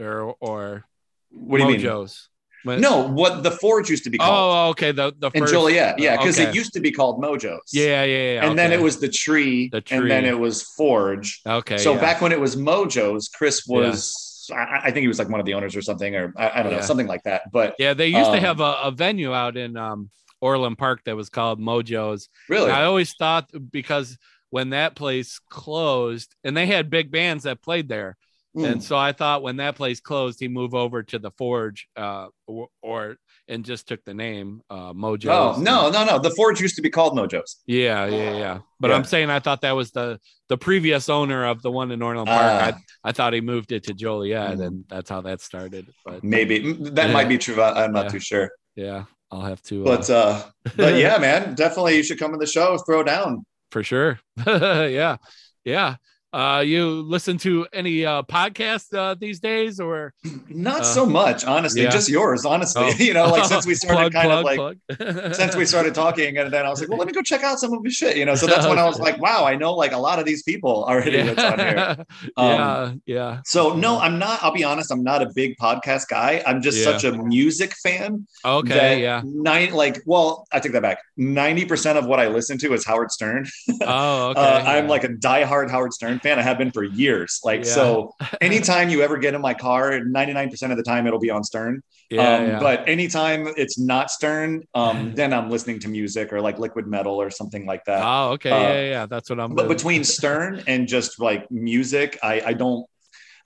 or 0.00 0.34
or 0.40 0.84
what 1.30 1.58
do 1.58 1.70
you 1.70 1.78
Mojo's. 1.78 2.28
mean? 2.64 2.80
no, 2.80 3.06
what 3.08 3.42
the 3.42 3.50
Forge 3.50 3.88
used 3.90 4.04
to 4.04 4.10
be 4.10 4.18
called. 4.18 4.32
Oh, 4.32 4.70
okay. 4.70 4.90
The 4.90 5.14
the 5.18 5.30
first, 5.30 5.52
in 5.52 5.58
Joliet, 5.58 5.98
yeah, 5.98 6.16
because 6.16 6.38
okay. 6.38 6.48
it 6.48 6.54
used 6.54 6.72
to 6.72 6.80
be 6.80 6.90
called 6.90 7.22
Mojo's. 7.22 7.70
Yeah, 7.72 8.02
yeah, 8.02 8.16
yeah. 8.16 8.40
And 8.40 8.46
okay. 8.46 8.54
then 8.56 8.72
it 8.72 8.80
was 8.80 8.98
the 8.98 9.08
tree, 9.08 9.68
the 9.68 9.80
tree, 9.80 9.98
and 9.98 10.10
then 10.10 10.24
it 10.24 10.38
was 10.38 10.62
Forge. 10.62 11.40
Okay. 11.46 11.78
So 11.78 11.94
yeah. 11.94 12.00
back 12.00 12.20
when 12.20 12.32
it 12.32 12.40
was 12.40 12.56
Mojo's, 12.56 13.28
Chris 13.28 13.64
was. 13.66 14.48
Yeah. 14.50 14.56
I, 14.56 14.88
I, 14.88 14.90
think 14.90 14.98
he 14.98 15.08
was 15.08 15.18
like 15.18 15.30
one 15.30 15.40
of 15.40 15.46
the 15.46 15.54
owners 15.54 15.74
or 15.74 15.80
something, 15.80 16.14
or 16.14 16.34
I, 16.36 16.60
I 16.60 16.62
don't 16.62 16.72
yeah. 16.72 16.78
know, 16.78 16.84
something 16.84 17.06
like 17.06 17.22
that. 17.22 17.50
But 17.50 17.76
yeah, 17.78 17.94
they 17.94 18.08
used 18.08 18.28
um, 18.28 18.34
to 18.34 18.40
have 18.40 18.60
a, 18.60 18.76
a, 18.82 18.90
venue 18.90 19.32
out 19.32 19.56
in 19.56 19.74
um, 19.78 20.10
Orland 20.44 20.76
Park 20.76 21.00
that 21.06 21.16
was 21.16 21.30
called 21.30 21.58
Mojo's. 21.58 22.28
Really? 22.48 22.64
And 22.64 22.72
I 22.72 22.84
always 22.84 23.14
thought 23.14 23.50
because 23.72 24.18
when 24.50 24.70
that 24.70 24.94
place 24.94 25.40
closed, 25.50 26.34
and 26.44 26.56
they 26.56 26.66
had 26.66 26.90
big 26.90 27.10
bands 27.10 27.44
that 27.44 27.62
played 27.62 27.88
there, 27.88 28.16
Mm. 28.56 28.72
And 28.72 28.84
so 28.84 28.96
I 28.96 29.12
thought 29.12 29.42
when 29.42 29.56
that 29.56 29.74
place 29.74 30.00
closed, 30.00 30.38
he 30.38 30.46
moved 30.46 30.74
over 30.74 31.02
to 31.02 31.18
the 31.18 31.32
Forge, 31.32 31.88
uh, 31.96 32.28
or, 32.46 32.68
or 32.82 33.16
and 33.48 33.64
just 33.64 33.88
took 33.88 34.02
the 34.04 34.14
name 34.14 34.62
uh, 34.70 34.92
Mojo. 34.92 35.28
Oh 35.28 35.60
no, 35.60 35.90
no, 35.90 36.04
no! 36.04 36.18
The 36.20 36.30
Forge 36.30 36.60
used 36.60 36.76
to 36.76 36.82
be 36.82 36.88
called 36.88 37.18
Mojo's. 37.18 37.60
Yeah, 37.66 38.06
yeah, 38.06 38.36
yeah. 38.36 38.58
But 38.78 38.90
yeah. 38.90 38.96
I'm 38.96 39.04
saying 39.04 39.28
I 39.28 39.40
thought 39.40 39.62
that 39.62 39.72
was 39.72 39.90
the 39.90 40.20
the 40.48 40.56
previous 40.56 41.08
owner 41.08 41.46
of 41.46 41.62
the 41.62 41.70
one 41.70 41.90
in 41.90 42.00
Orland 42.00 42.28
Park. 42.28 42.42
Uh, 42.42 42.76
I, 43.04 43.08
I 43.08 43.12
thought 43.12 43.32
he 43.32 43.40
moved 43.40 43.72
it 43.72 43.84
to 43.84 43.94
Joliet, 43.94 44.58
mm. 44.58 44.66
and 44.66 44.84
that's 44.88 45.10
how 45.10 45.20
that 45.22 45.40
started. 45.40 45.88
But 46.04 46.22
maybe 46.22 46.74
that 46.74 47.08
yeah. 47.08 47.12
might 47.12 47.28
be 47.28 47.38
true. 47.38 47.60
I'm 47.60 47.92
not 47.92 48.04
yeah. 48.04 48.10
too 48.10 48.20
sure. 48.20 48.50
Yeah, 48.76 49.04
I'll 49.34 49.42
have 49.42 49.62
to. 49.64 49.82
But 49.82 50.08
uh, 50.08 50.14
uh 50.14 50.42
but 50.76 50.94
yeah, 50.96 51.18
man, 51.18 51.54
definitely 51.54 51.96
you 51.96 52.02
should 52.02 52.18
come 52.18 52.32
to 52.32 52.38
the 52.38 52.46
show. 52.46 52.78
Throw 52.78 53.02
down 53.02 53.44
for 53.70 53.82
sure. 53.82 54.20
yeah, 54.46 55.16
yeah. 55.64 55.96
Uh, 56.34 56.58
you 56.58 57.02
listen 57.02 57.38
to 57.38 57.64
any 57.72 58.04
uh, 58.04 58.20
podcasts 58.24 58.92
uh, 58.92 59.14
these 59.14 59.38
days, 59.38 59.78
or 59.78 60.12
not 60.48 60.80
uh, 60.80 60.82
so 60.82 61.06
much, 61.06 61.44
honestly. 61.44 61.82
Yeah. 61.82 61.90
Just 61.90 62.08
yours, 62.08 62.44
honestly. 62.44 62.86
Oh. 62.86 62.88
you 62.98 63.14
know, 63.14 63.26
like 63.26 63.44
since 63.44 63.64
we 63.68 63.76
started 63.76 64.10
plug, 64.10 64.12
kind 64.12 64.42
plug, 64.42 64.76
of 64.90 65.16
like 65.16 65.34
since 65.36 65.54
we 65.54 65.64
started 65.64 65.94
talking, 65.94 66.36
and 66.38 66.52
then 66.52 66.66
I 66.66 66.70
was 66.70 66.80
like, 66.80 66.88
well, 66.88 66.98
let 66.98 67.06
me 67.06 67.12
go 67.12 67.22
check 67.22 67.44
out 67.44 67.60
some 67.60 67.72
of 67.72 67.84
his 67.84 67.94
shit. 67.94 68.16
You 68.16 68.24
know, 68.24 68.34
so 68.34 68.48
that's 68.48 68.66
when 68.66 68.80
I 68.80 68.84
was 68.84 68.98
like, 68.98 69.20
wow, 69.20 69.44
I 69.44 69.54
know 69.54 69.74
like 69.74 69.92
a 69.92 69.96
lot 69.96 70.18
of 70.18 70.24
these 70.24 70.42
people 70.42 70.82
already 70.88 71.18
yeah. 71.18 71.34
that's 71.34 71.52
on 71.52 71.58
here. 71.60 72.04
Um, 72.36 72.46
yeah, 72.46 72.92
yeah. 73.06 73.40
So 73.44 73.76
no, 73.76 74.00
I'm 74.00 74.18
not. 74.18 74.42
I'll 74.42 74.52
be 74.52 74.64
honest, 74.64 74.90
I'm 74.90 75.04
not 75.04 75.22
a 75.22 75.30
big 75.36 75.56
podcast 75.58 76.08
guy. 76.08 76.42
I'm 76.44 76.62
just 76.62 76.78
yeah. 76.78 76.84
such 76.84 77.04
a 77.04 77.12
music 77.12 77.74
fan. 77.76 78.26
Okay, 78.44 79.02
yeah. 79.02 79.22
Nine, 79.24 79.72
like, 79.72 80.02
well, 80.04 80.48
I 80.50 80.58
take 80.58 80.72
that 80.72 80.82
back. 80.82 80.98
Ninety 81.16 81.64
percent 81.64 81.96
of 81.96 82.06
what 82.06 82.18
I 82.18 82.26
listen 82.26 82.58
to 82.58 82.72
is 82.72 82.84
Howard 82.84 83.12
Stern. 83.12 83.46
Oh, 83.82 84.30
okay. 84.30 84.40
uh, 84.40 84.64
I'm 84.64 84.88
like 84.88 85.04
a 85.04 85.08
diehard 85.10 85.70
Howard 85.70 85.92
Stern 85.92 86.18
fan. 86.24 86.38
I 86.38 86.42
have 86.42 86.58
been 86.58 86.72
for 86.72 86.82
years. 86.82 87.40
Like, 87.44 87.60
yeah. 87.60 87.70
so 87.70 88.14
anytime 88.40 88.88
you 88.88 89.02
ever 89.02 89.16
get 89.18 89.34
in 89.34 89.40
my 89.40 89.54
car, 89.54 89.92
99% 89.92 90.70
of 90.70 90.76
the 90.76 90.82
time 90.82 91.06
it'll 91.06 91.20
be 91.20 91.30
on 91.30 91.44
Stern. 91.44 91.82
Yeah, 92.10 92.34
um, 92.34 92.46
yeah. 92.46 92.58
But 92.58 92.88
anytime 92.88 93.46
it's 93.56 93.78
not 93.78 94.10
Stern, 94.10 94.64
um, 94.74 95.14
then 95.14 95.32
I'm 95.32 95.50
listening 95.50 95.78
to 95.80 95.88
music 95.88 96.32
or 96.32 96.40
like 96.40 96.58
liquid 96.58 96.86
metal 96.88 97.20
or 97.20 97.30
something 97.30 97.66
like 97.66 97.84
that. 97.84 98.02
Oh, 98.04 98.32
okay. 98.32 98.50
Uh, 98.50 98.58
yeah, 98.58 98.90
yeah. 98.90 99.06
That's 99.06 99.30
what 99.30 99.38
I'm 99.38 99.54
But 99.54 99.64
doing. 99.64 99.76
between 99.76 100.04
Stern 100.16 100.64
and 100.66 100.88
just 100.88 101.20
like 101.20 101.48
music, 101.50 102.18
I, 102.22 102.40
I 102.46 102.52
don't, 102.54 102.84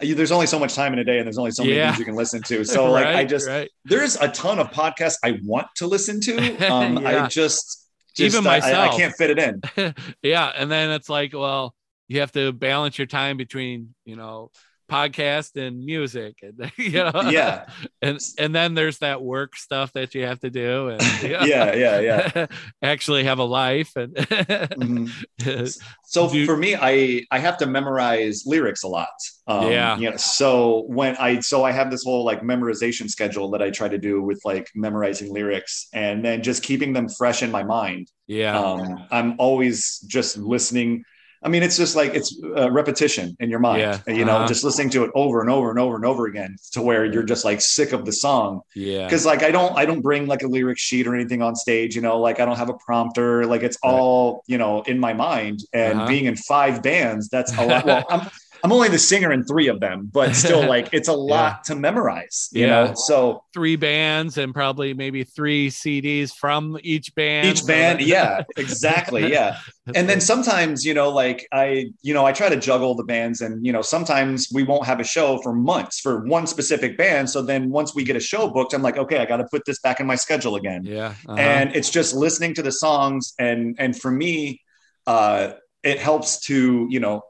there's 0.01 0.31
only 0.31 0.47
so 0.47 0.61
much 0.61 0.75
time 0.75 0.93
in 0.93 1.01
a 1.01 1.05
day 1.05 1.19
and 1.19 1.27
there's 1.27 1.39
only 1.39 1.51
so 1.51 1.65
many 1.65 1.77
yeah. 1.77 1.89
things 1.89 1.99
you 1.99 2.05
can 2.05 2.15
listen 2.15 2.41
to. 2.45 2.65
So 2.65 2.95
right, 2.95 3.05
like, 3.05 3.17
I 3.17 3.25
just, 3.25 3.49
right. 3.49 3.69
there's 3.85 4.15
a 4.15 4.29
ton 4.29 4.61
of 4.61 4.71
podcasts 4.71 5.17
I 5.25 5.41
want 5.45 5.67
to 5.77 5.89
listen 5.89 6.21
to. 6.21 6.69
Um, 6.73 6.99
I 7.05 7.27
just, 7.27 7.89
just, 8.15 8.35
even 8.35 8.45
myself, 8.45 8.91
I, 8.91 8.95
I, 8.95 8.97
can't 8.97 9.15
fit 9.15 9.31
it 9.31 9.39
in. 9.39 9.95
yeah. 10.23 10.53
And 10.55 10.71
then 10.71 10.91
it's 10.91 11.09
like, 11.09 11.33
well, 11.33 11.75
you 12.09 12.21
have 12.21 12.33
to 12.33 12.53
balance 12.53 12.99
your 12.99 13.07
time 13.07 13.37
between 13.37 13.95
you 14.05 14.17
know 14.17 14.51
podcast 14.89 15.57
and 15.57 15.85
music 15.85 16.37
and 16.43 16.73
you 16.77 16.93
know? 16.93 17.31
Yeah. 17.31 17.67
And 18.03 18.19
and 18.39 18.55
then 18.55 18.75
there's 18.75 18.99
that 18.99 19.23
work 19.23 19.57
stuff 19.57 19.93
that 19.93 20.15
you 20.15 20.25
have 20.25 20.41
to 20.41 20.51
do 20.51 20.89
and 20.89 21.03
you 21.23 21.29
know, 21.31 21.43
yeah 21.43 21.75
yeah. 21.75 22.01
yeah 22.01 22.47
actually 22.83 23.25
have 23.25 23.39
a 23.39 23.45
life 23.45 23.95
and 23.97 24.15
mm-hmm. 24.15 25.65
so 26.05 26.31
do, 26.31 26.47
for 26.47 26.57
me 26.57 26.75
i 26.75 27.23
i 27.31 27.39
have 27.39 27.59
to 27.59 27.67
memorize 27.67 28.45
lyrics 28.47 28.83
a 28.83 28.89
lot. 28.89 29.09
Um, 29.47 29.71
yeah. 29.71 29.99
you 29.99 30.11
know 30.11 30.17
so 30.17 30.85
when 30.89 31.17
i 31.17 31.41
so 31.41 31.65
i 31.65 31.73
have 31.73 31.91
this 31.91 32.05
whole 32.05 32.25
like 32.25 32.43
memorization 32.43 33.09
schedule 33.09 33.51
that 33.51 33.63
i 33.63 33.71
try 33.71 33.89
to 33.89 33.99
do 33.99 34.23
with 34.23 34.41
like 34.45 34.71
memorizing 34.75 35.33
lyrics 35.33 35.89
and 35.93 36.25
then 36.25 36.43
just 36.43 36.63
keeping 36.63 36.93
them 36.93 37.09
fresh 37.09 37.43
in 37.43 37.51
my 37.51 37.63
mind. 37.63 38.11
Yeah. 38.27 38.59
Um, 38.59 39.07
i'm 39.11 39.35
always 39.39 39.99
just 40.07 40.39
listening 40.39 41.05
I 41.49 41.51
mean, 41.51 41.63
it's 41.63 41.79
just 41.79 41.97
like 41.97 42.13
it's 42.13 42.39
uh, 42.45 42.71
repetition 42.71 43.35
in 43.41 43.49
your 43.49 43.59
mind, 43.59 43.81
yeah. 43.81 44.13
you 44.13 44.27
know, 44.27 44.37
uh-huh. 44.37 44.49
just 44.49 44.65
listening 44.65 44.91
to 44.91 45.05
it 45.05 45.11
over 45.15 45.41
and 45.41 45.49
over 45.49 45.71
and 45.71 45.79
over 45.79 45.97
and 45.97 46.05
over 46.05 46.27
again 46.27 46.59
to 46.73 46.83
where 46.83 47.07
you're 47.07 47.23
just 47.23 47.43
like 47.43 47.63
sick 47.63 47.93
of 47.93 48.05
the 48.05 48.13
song. 48.13 48.61
Yeah. 48.75 49.09
Cause 49.09 49.25
like, 49.25 49.43
I 49.43 49.51
don't, 49.51 49.75
I 49.75 49.87
don't 49.87 50.03
bring 50.03 50.27
like 50.27 50.43
a 50.43 50.47
lyric 50.47 50.77
sheet 50.77 51.07
or 51.07 51.15
anything 51.15 51.41
on 51.41 51.57
stage, 51.57 51.97
you 51.97 52.03
know, 52.03 52.21
like 52.21 52.39
I 52.39 52.45
don't 52.45 52.59
have 52.59 52.69
a 52.69 52.75
prompter, 52.75 53.47
like 53.47 53.63
it's 53.63 53.79
all, 53.83 54.43
you 54.47 54.59
know, 54.59 54.83
in 54.83 54.99
my 54.99 55.15
mind 55.15 55.61
and 55.73 56.01
uh-huh. 56.01 56.09
being 56.09 56.27
in 56.27 56.37
five 56.37 56.83
bands, 56.83 57.31
that's 57.31 57.57
a 57.57 57.65
lot. 57.65 57.87
Well, 57.87 58.05
I'm, 58.11 58.29
I'm 58.63 58.73
only 58.73 58.89
the 58.89 58.99
singer 58.99 59.33
in 59.33 59.45
three 59.45 59.69
of 59.69 59.81
them, 59.81 60.11
but 60.13 60.35
still, 60.35 60.67
like 60.69 60.89
it's 60.93 61.09
a 61.09 61.13
lot 61.13 61.61
yeah. 61.61 61.75
to 61.75 61.81
memorize. 61.81 62.49
You 62.53 62.63
yeah. 62.63 62.85
know, 62.85 62.95
so 62.95 63.45
three 63.55 63.77
bands 63.77 64.39
and 64.39 64.53
probably 64.55 64.95
maybe 64.95 65.25
three 65.25 65.71
CDs 65.71 66.33
from 66.33 66.79
each 66.83 67.15
band. 67.15 67.47
Each 67.47 67.67
band, 67.67 68.01
yeah, 68.03 68.45
exactly, 68.57 69.31
yeah. 69.31 69.59
and 69.95 70.09
then 70.09 70.21
sometimes, 70.21 70.85
you 70.85 70.95
know, 70.95 71.11
like 71.11 71.47
I, 71.53 71.93
you 72.03 72.15
know, 72.15 72.25
I 72.25 72.33
try 72.33 72.49
to 72.49 72.57
juggle 72.57 72.95
the 72.95 73.05
bands, 73.05 73.41
and 73.41 73.65
you 73.65 73.73
know, 73.73 73.83
sometimes 73.83 74.49
we 74.53 74.63
won't 74.63 74.87
have 74.87 75.01
a 75.01 75.05
show 75.05 75.39
for 75.43 75.55
months 75.55 76.01
for 76.01 76.25
one 76.27 76.47
specific 76.47 76.97
band. 76.97 77.31
So 77.31 77.43
then 77.43 77.71
once 77.71 77.95
we 77.95 78.05
get 78.05 78.17
a 78.17 78.21
show 78.21 78.49
booked, 78.49 78.75
I'm 78.75 78.83
like, 78.83 78.97
okay, 78.97 79.19
I 79.19 79.25
got 79.25 79.39
to 79.39 79.47
put 79.51 79.65
this 79.65 79.81
back 79.81 80.01
in 80.01 80.07
my 80.07 80.17
schedule 80.17 80.57
again. 80.57 80.85
Yeah, 80.85 81.15
uh-huh. 81.27 81.39
and 81.39 81.77
it's 81.77 81.91
just 81.91 82.15
listening 82.15 82.55
to 82.55 82.63
the 82.63 82.73
songs, 82.73 83.35
and 83.39 83.77
and 83.79 83.99
for 83.99 84.11
me, 84.11 84.63
uh, 85.07 85.53
it 85.83 85.99
helps 85.99 86.41
to 86.47 86.87
you 86.91 87.01
know 87.01 87.23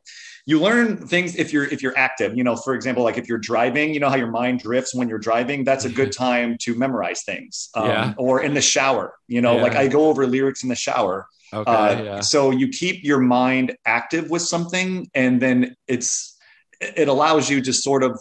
you 0.48 0.58
learn 0.58 0.96
things 0.96 1.36
if 1.36 1.52
you're 1.52 1.66
if 1.66 1.82
you're 1.82 1.96
active 1.98 2.34
you 2.34 2.42
know 2.42 2.56
for 2.56 2.74
example 2.74 3.04
like 3.04 3.18
if 3.18 3.28
you're 3.28 3.44
driving 3.52 3.92
you 3.92 4.00
know 4.00 4.08
how 4.08 4.16
your 4.16 4.30
mind 4.30 4.60
drifts 4.60 4.94
when 4.94 5.06
you're 5.06 5.18
driving 5.18 5.62
that's 5.62 5.84
a 5.84 5.90
good 5.90 6.10
time 6.26 6.56
to 6.58 6.74
memorize 6.74 7.22
things 7.22 7.68
um, 7.74 7.86
yeah. 7.86 8.14
or 8.16 8.42
in 8.42 8.54
the 8.54 8.60
shower 8.60 9.14
you 9.28 9.42
know 9.42 9.56
yeah. 9.56 9.62
like 9.62 9.76
i 9.76 9.86
go 9.86 10.08
over 10.08 10.26
lyrics 10.26 10.62
in 10.62 10.70
the 10.70 10.74
shower 10.74 11.26
okay, 11.52 11.70
uh, 11.70 12.02
yeah. 12.02 12.20
so 12.20 12.50
you 12.50 12.66
keep 12.68 13.04
your 13.04 13.20
mind 13.20 13.76
active 13.84 14.30
with 14.30 14.42
something 14.42 15.06
and 15.14 15.40
then 15.40 15.76
it's 15.86 16.34
it 16.80 17.08
allows 17.08 17.50
you 17.50 17.60
to 17.60 17.72
sort 17.72 18.02
of 18.02 18.18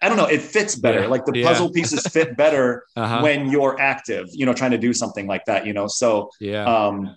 i 0.00 0.08
don't 0.08 0.16
know 0.16 0.26
it 0.26 0.40
fits 0.40 0.76
better 0.76 1.02
Yeah. 1.02 1.08
like 1.08 1.26
the 1.26 1.38
Yeah. 1.38 1.46
puzzle 1.48 1.70
pieces 1.70 2.06
fit 2.06 2.38
better 2.38 2.84
Uh-huh. 2.96 3.20
when 3.20 3.50
you're 3.50 3.78
active 3.78 4.26
you 4.32 4.46
know 4.46 4.54
trying 4.54 4.70
to 4.70 4.78
do 4.78 4.94
something 4.94 5.26
like 5.26 5.44
that 5.44 5.66
you 5.66 5.74
know 5.74 5.88
so 5.88 6.30
yeah. 6.40 6.64
um 6.64 7.14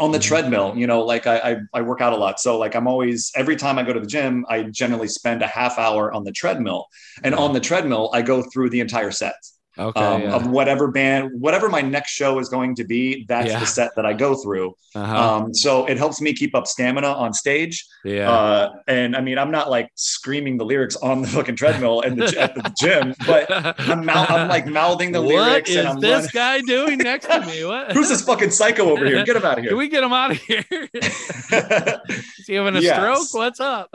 on 0.00 0.12
the 0.12 0.18
Mhm. 0.18 0.22
treadmill 0.22 0.72
you 0.76 0.86
know 0.86 1.02
like 1.02 1.26
I, 1.26 1.36
I 1.38 1.56
i 1.74 1.82
work 1.82 2.00
out 2.00 2.12
a 2.12 2.16
lot. 2.16 2.40
So 2.40 2.58
like 2.58 2.74
i'm 2.76 2.86
always 2.86 3.32
every 3.34 3.56
time 3.56 3.78
i 3.78 3.82
go 3.82 3.92
to 3.92 4.00
the 4.00 4.06
gym 4.06 4.44
i 4.48 4.62
generally 4.62 5.08
spend 5.08 5.42
a 5.42 5.46
half 5.46 5.78
hour 5.78 6.12
on 6.12 6.24
the 6.24 6.32
treadmill. 6.32 6.86
And 7.24 7.34
on 7.34 7.52
the 7.52 7.60
treadmill 7.60 8.10
i 8.12 8.22
go 8.22 8.42
through 8.42 8.70
the 8.70 8.80
entire 8.80 9.10
set 9.10 9.34
okay. 9.78 10.00
um, 10.00 10.22
yeah. 10.22 10.34
of 10.34 10.46
whatever 10.48 10.88
band 10.88 11.30
whatever 11.40 11.68
my 11.68 11.80
next 11.80 12.10
show 12.10 12.38
is 12.38 12.48
going 12.48 12.74
to 12.74 12.84
be 12.84 13.24
that's 13.28 13.48
Yeah. 13.48 13.60
the 13.60 13.66
set 13.66 13.90
that 13.96 14.04
i 14.06 14.12
go 14.12 14.34
through 14.34 14.74
uh-huh. 14.94 15.34
um 15.44 15.54
so 15.54 15.86
it 15.86 15.96
helps 15.98 16.20
me 16.20 16.32
keep 16.32 16.54
up 16.54 16.66
stamina 16.66 17.06
on 17.08 17.32
stage 17.32 17.86
yeah. 18.04 18.30
uh, 18.30 18.72
and 18.86 19.14
I 19.16 19.20
mean, 19.20 19.38
I'm 19.38 19.50
not 19.50 19.68
like 19.70 19.90
screaming 19.96 20.56
the 20.56 20.64
lyrics 20.64 20.96
on 20.96 21.20
the 21.20 21.28
fucking 21.28 21.56
treadmill 21.56 22.00
and 22.02 22.16
the, 22.20 22.40
at 22.40 22.54
the 22.54 22.72
gym, 22.80 23.14
but 23.26 23.50
I'm, 23.52 24.08
I'm 24.08 24.48
like 24.48 24.66
mouthing 24.66 25.12
the 25.12 25.20
what 25.20 25.34
lyrics 25.34 25.70
is 25.70 25.76
and 25.76 25.88
I'm 25.88 26.00
this 26.00 26.32
running. 26.34 26.64
guy 26.66 26.66
doing 26.66 26.98
next 26.98 27.26
to 27.26 27.44
me? 27.44 27.64
What? 27.64 27.92
Who's 27.96 28.08
this 28.08 28.22
fucking 28.22 28.50
psycho 28.52 28.88
over 28.90 29.04
here? 29.04 29.24
Get 29.24 29.36
him 29.36 29.44
out 29.44 29.58
of 29.58 29.64
here. 29.64 29.70
Can 29.70 29.78
we 29.78 29.88
get 29.88 30.02
him 30.04 30.12
out 30.12 30.30
of 30.30 30.38
here? 30.38 30.64
Is 30.70 32.46
he 32.46 32.54
having 32.54 32.76
a 32.76 32.80
Yes. 32.80 32.96
stroke? 32.96 33.34
What's 33.42 33.60
up? 33.60 33.90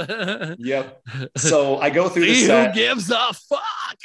yep. 0.59 1.01
So 1.37 1.77
I 1.77 1.89
go 1.89 2.09
through 2.09 2.25
the 2.25 2.35
See 2.35 2.41
who 2.41 2.47
set. 2.47 2.75
gives 2.75 3.09
a 3.09 3.33
fuck. 3.33 3.97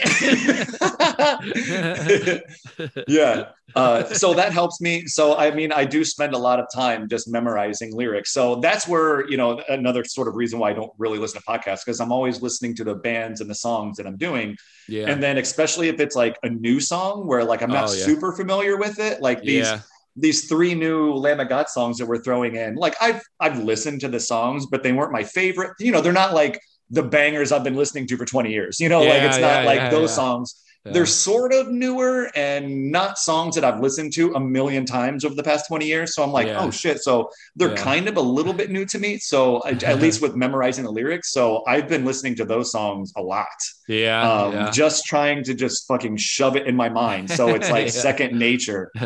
yeah. 3.08 3.50
Uh, 3.74 4.04
so 4.04 4.34
that 4.34 4.52
helps 4.52 4.80
me. 4.80 5.06
So 5.06 5.36
I 5.36 5.50
mean, 5.50 5.72
I 5.72 5.84
do 5.84 6.04
spend 6.04 6.34
a 6.34 6.38
lot 6.38 6.58
of 6.58 6.66
time 6.74 7.08
just 7.08 7.28
memorizing 7.28 7.94
lyrics. 7.94 8.32
So 8.32 8.56
that's 8.56 8.88
where 8.88 9.28
you 9.30 9.36
know 9.36 9.60
another 9.68 10.04
sort 10.04 10.28
of 10.28 10.34
reason 10.36 10.58
why 10.58 10.70
I 10.70 10.72
don't 10.72 10.92
really 10.98 11.18
listen 11.18 11.40
to 11.40 11.46
podcasts 11.46 11.84
because 11.84 12.00
I'm 12.00 12.12
always 12.12 12.40
listening 12.42 12.74
to 12.76 12.84
the 12.84 12.94
bands 12.94 13.40
and 13.40 13.48
the 13.50 13.54
songs 13.54 13.96
that 13.98 14.06
I'm 14.06 14.16
doing. 14.16 14.56
yeah. 14.88 15.10
And 15.10 15.22
then 15.22 15.38
especially 15.38 15.88
if 15.88 16.00
it's 16.00 16.16
like 16.16 16.36
a 16.42 16.48
new 16.48 16.80
song 16.80 17.26
where 17.26 17.44
like 17.44 17.62
I'm 17.62 17.70
not 17.70 17.88
Oh, 17.88 17.92
yeah. 17.92 18.04
super 18.04 18.32
familiar 18.32 18.76
with 18.76 18.98
it, 18.98 19.20
like 19.22 19.40
these 19.42 19.66
yeah. 19.66 19.80
these 20.16 20.48
three 20.48 20.74
new 20.74 21.12
Lamb 21.14 21.40
of 21.40 21.48
God 21.48 21.68
songs 21.68 21.98
that 21.98 22.06
we're 22.06 22.22
throwing 22.22 22.56
in. 22.56 22.74
Like 22.74 22.94
I've 23.00 23.22
I've 23.38 23.58
listened 23.62 24.00
to 24.00 24.08
the 24.08 24.20
songs, 24.20 24.66
but 24.66 24.82
they 24.82 24.92
weren't 24.92 25.12
my 25.12 25.22
favorite. 25.24 25.72
You 25.78 25.92
know, 25.92 26.00
they're 26.00 26.12
not 26.12 26.34
like 26.34 26.60
the 26.90 27.02
bangers 27.02 27.52
I've 27.52 27.64
been 27.64 27.76
listening 27.76 28.06
to 28.08 28.16
for 28.16 28.24
20 28.24 28.50
years. 28.50 28.80
You 28.80 28.88
know, 28.88 29.00
like 29.00 29.22
it's 29.22 29.38
not 29.38 29.60
yeah, 29.60 29.64
like 29.64 29.76
yeah, 29.78 29.90
those 29.90 30.10
yeah. 30.10 30.16
songs. 30.16 30.62
Yeah. 30.84 30.92
They're 30.92 31.06
sort 31.06 31.52
of 31.52 31.68
newer 31.68 32.30
and 32.34 32.90
not 32.92 33.18
songs 33.18 33.56
that 33.56 33.64
I've 33.64 33.80
listened 33.80 34.12
to 34.14 34.32
a 34.34 34.40
million 34.40 34.86
times 34.86 35.24
over 35.24 35.34
the 35.34 35.42
past 35.42 35.66
20 35.68 35.86
years. 35.86 36.14
So 36.14 36.22
I'm 36.22 36.30
like, 36.32 36.46
Yeah. 36.46 36.60
oh 36.60 36.70
shit. 36.70 37.00
So 37.00 37.30
they're 37.56 37.70
Yeah. 37.70 37.82
kind 37.82 38.08
of 38.08 38.16
a 38.16 38.20
little 38.20 38.52
bit 38.52 38.70
new 38.70 38.84
to 38.86 38.98
me. 38.98 39.18
So 39.18 39.58
I, 39.62 39.70
at 39.70 39.98
least 40.00 40.22
with 40.22 40.36
memorizing 40.36 40.84
the 40.84 40.92
lyrics. 40.92 41.32
So 41.32 41.64
I've 41.66 41.88
been 41.88 42.04
listening 42.04 42.36
to 42.36 42.44
those 42.44 42.70
songs 42.70 43.12
a 43.16 43.22
lot 43.22 43.46
yeah. 43.88 44.30
um, 44.30 44.72
just 44.72 45.04
trying 45.06 45.42
to 45.44 45.54
just 45.54 45.86
fucking 45.88 46.16
shove 46.16 46.56
it 46.56 46.66
in 46.66 46.76
my 46.76 46.88
mind. 46.88 47.30
So 47.30 47.48
it's 47.48 47.70
like 47.76 47.90
second 47.90 48.38
nature. 48.38 48.90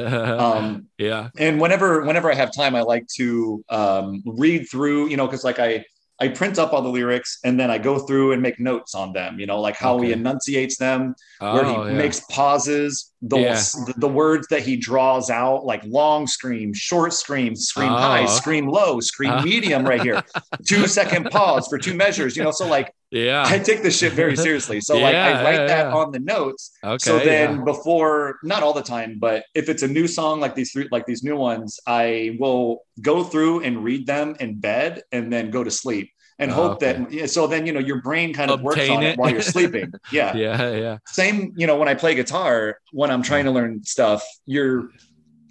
Um, 0.43 0.87
yeah. 0.99 1.29
and 1.39 1.61
whenever 1.61 2.03
whenever 2.05 2.31
I 2.31 2.35
have 2.35 2.53
time, 2.55 2.75
I 2.75 2.83
like 2.83 3.07
to 3.17 3.65
um, 3.69 4.23
read 4.27 4.69
through, 4.71 5.09
you 5.09 5.17
know, 5.17 5.27
because 5.27 5.45
like 5.45 5.59
I 5.59 5.85
I 6.23 6.29
print 6.29 6.59
up 6.59 6.73
all 6.73 6.83
the 6.83 6.89
lyrics 6.89 7.39
and 7.45 7.59
then 7.61 7.71
I 7.71 7.79
go 7.79 7.99
through 7.99 8.33
and 8.33 8.41
make 8.43 8.59
notes 8.61 8.95
on 8.95 9.13
them, 9.13 9.41
you 9.41 9.47
know, 9.47 9.61
like 9.61 9.77
how 9.77 10.01
he 10.01 10.13
enunciates 10.13 10.77
them, 10.79 11.15
where 11.51 11.65
Oh, 11.65 11.67
he 11.67 11.75
yeah. 11.75 11.97
makes 11.97 12.21
pauses, 12.31 13.12
the, 13.23 13.39
Yeah. 13.39 13.63
the 13.97 14.09
words 14.09 14.49
that 14.49 14.63
he 14.63 14.77
draws 14.77 15.31
out, 15.31 15.65
like 15.65 15.83
long 15.85 16.27
scream, 16.27 16.75
short 16.75 17.13
scream, 17.13 17.55
scream 17.55 17.93
Oh. 17.93 17.97
high, 17.97 18.27
scream 18.27 18.67
low, 18.67 18.99
scream 18.99 19.31
Uh. 19.31 19.43
medium, 19.43 19.85
right 19.85 20.03
here, 20.03 20.23
two 20.67 20.89
second 20.89 21.31
pause 21.31 21.69
for 21.69 21.79
two 21.79 21.95
measures, 21.95 22.37
you 22.37 22.43
know. 22.43 22.51
So 22.51 22.67
like 22.67 22.93
yeah. 23.13 23.45
I 23.47 23.59
take 23.59 23.83
this 23.83 23.97
shit 23.99 24.13
very 24.15 24.37
seriously. 24.37 24.81
So 24.81 24.99
like 24.99 25.15
I 25.15 25.45
write 25.45 25.61
yeah, 25.61 25.67
that 25.67 25.87
on 25.93 26.11
the 26.11 26.19
notes. 26.19 26.73
Okay. 26.83 26.99
so 26.99 27.19
then 27.21 27.59
yeah. 27.59 27.65
before, 27.65 28.39
not 28.43 28.63
all 28.63 28.73
the 28.73 28.83
time, 28.83 29.19
but 29.19 29.45
if 29.55 29.69
it's 29.69 29.83
a 29.83 29.89
new 29.89 30.09
song 30.09 30.41
like 30.41 30.55
these 30.55 30.73
three, 30.73 30.89
like 30.91 31.07
these 31.07 31.23
new 31.23 31.37
ones, 31.37 31.79
I 31.87 32.37
will 32.41 32.85
go 33.01 33.23
through 33.23 33.61
and 33.63 33.85
read 33.85 34.07
them 34.07 34.35
in 34.41 34.59
bed 34.59 35.03
and 35.13 35.33
then 35.33 35.51
go 35.51 35.63
to 35.63 35.71
sleep 35.71 36.11
and 36.43 36.51
Oh, 36.51 36.55
hope 36.55 36.73
okay. 36.83 36.93
that. 36.93 37.13
Yeah, 37.13 37.27
so 37.27 37.47
then 37.47 37.67
you 37.67 37.73
know 37.73 37.81
your 37.81 38.01
brain 38.03 38.35
kind 38.35 38.51
of 38.51 38.61
works 38.63 38.89
on 38.89 39.03
it. 39.03 39.11
it 39.13 39.19
while 39.19 39.31
you're 39.31 39.41
sleeping. 39.43 39.93
Yeah. 40.13 40.37
yeah. 40.37 40.71
Yeah. 40.85 40.99
Same. 41.07 41.53
You 41.57 41.67
know 41.67 41.77
when 41.77 41.89
I 41.89 41.95
play 41.95 42.15
guitar, 42.15 42.79
when 42.93 43.11
I'm 43.11 43.23
trying 43.23 43.45
to 43.47 43.51
learn 43.51 43.83
stuff, 43.85 44.23
you're, 44.47 44.89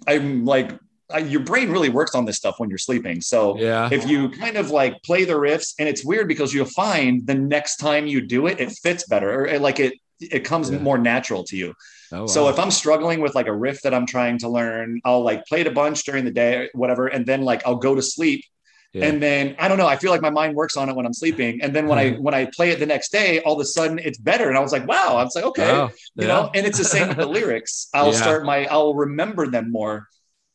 I'm 0.06 0.44
like, 0.44 0.78
I, 1.12 1.18
your 1.18 1.40
brain 1.40 1.70
really 1.70 1.90
works 1.90 2.14
on 2.14 2.24
this 2.24 2.36
stuff 2.36 2.54
when 2.58 2.68
you're 2.70 2.78
sleeping. 2.78 3.20
So 3.20 3.58
Yeah. 3.58 3.88
if 3.92 4.06
you 4.08 4.30
kind 4.30 4.56
of 4.56 4.70
like 4.70 4.94
play 5.02 5.24
the 5.24 5.34
riffs 5.34 5.74
and 5.78 5.88
it's 5.88 6.04
weird 6.04 6.26
because 6.28 6.54
you'll 6.54 6.64
find 6.66 7.26
the 7.26 7.34
next 7.34 7.76
time 7.76 8.06
you 8.06 8.20
do 8.22 8.46
it 8.46 8.60
it 8.60 8.70
fits 8.72 9.06
better 9.06 9.30
or 9.40 9.46
it, 9.46 9.60
like 9.60 9.78
it 9.80 9.92
it 10.20 10.40
comes 10.44 10.70
Yeah. 10.70 10.78
more 10.78 10.98
natural 10.98 11.42
to 11.44 11.56
you 11.56 11.74
Oh, 12.14 12.26
so 12.26 12.48
if 12.48 12.58
i'm 12.58 12.70
struggling 12.70 13.20
with 13.20 13.34
like 13.34 13.48
a 13.48 13.56
riff 13.64 13.82
that 13.82 13.92
i'm 13.94 14.06
trying 14.06 14.36
to 14.38 14.48
learn 14.48 15.00
i'll 15.04 15.24
like 15.24 15.44
play 15.46 15.62
it 15.62 15.66
a 15.66 15.70
bunch 15.72 16.04
during 16.04 16.24
the 16.24 16.30
day 16.30 16.68
whatever 16.74 17.06
and 17.08 17.26
then 17.26 17.40
like 17.42 17.60
i'll 17.66 17.76
go 17.88 17.94
to 17.94 18.02
sleep 18.02 18.44
Yeah. 18.92 19.06
and 19.06 19.22
then 19.22 19.56
i 19.58 19.68
don't 19.68 19.78
know 19.78 19.86
i 19.86 19.96
feel 19.96 20.10
like 20.10 20.20
my 20.20 20.30
mind 20.30 20.54
works 20.54 20.76
on 20.76 20.90
it 20.90 20.94
when 20.94 21.06
i'm 21.06 21.14
sleeping 21.14 21.62
and 21.62 21.74
then 21.74 21.86
when 21.86 21.98
i 21.98 22.10
hmm. 22.10 22.22
when 22.22 22.34
i 22.34 22.44
play 22.44 22.70
it 22.70 22.78
the 22.78 22.84
next 22.86 23.10
day 23.10 23.40
all 23.40 23.54
of 23.54 23.60
a 23.60 23.64
sudden 23.64 23.98
it's 23.98 24.18
better 24.18 24.48
and 24.48 24.56
i 24.58 24.60
was 24.60 24.70
like 24.70 24.86
wow 24.86 25.16
i 25.16 25.24
was 25.24 25.34
like 25.34 25.44
okay 25.44 25.70
Oh, 25.70 25.90
you 26.16 26.26
yeah. 26.26 26.28
know 26.28 26.50
and 26.54 26.66
it's 26.66 26.76
the 26.76 26.84
same 26.84 27.08
with 27.08 27.16
the 27.16 27.26
lyrics 27.38 27.88
i'll 27.94 28.12
Yeah. 28.12 28.20
start 28.20 28.44
my 28.44 28.66
i'll 28.66 28.94
remember 28.94 29.46
them 29.46 29.70
more 29.72 30.08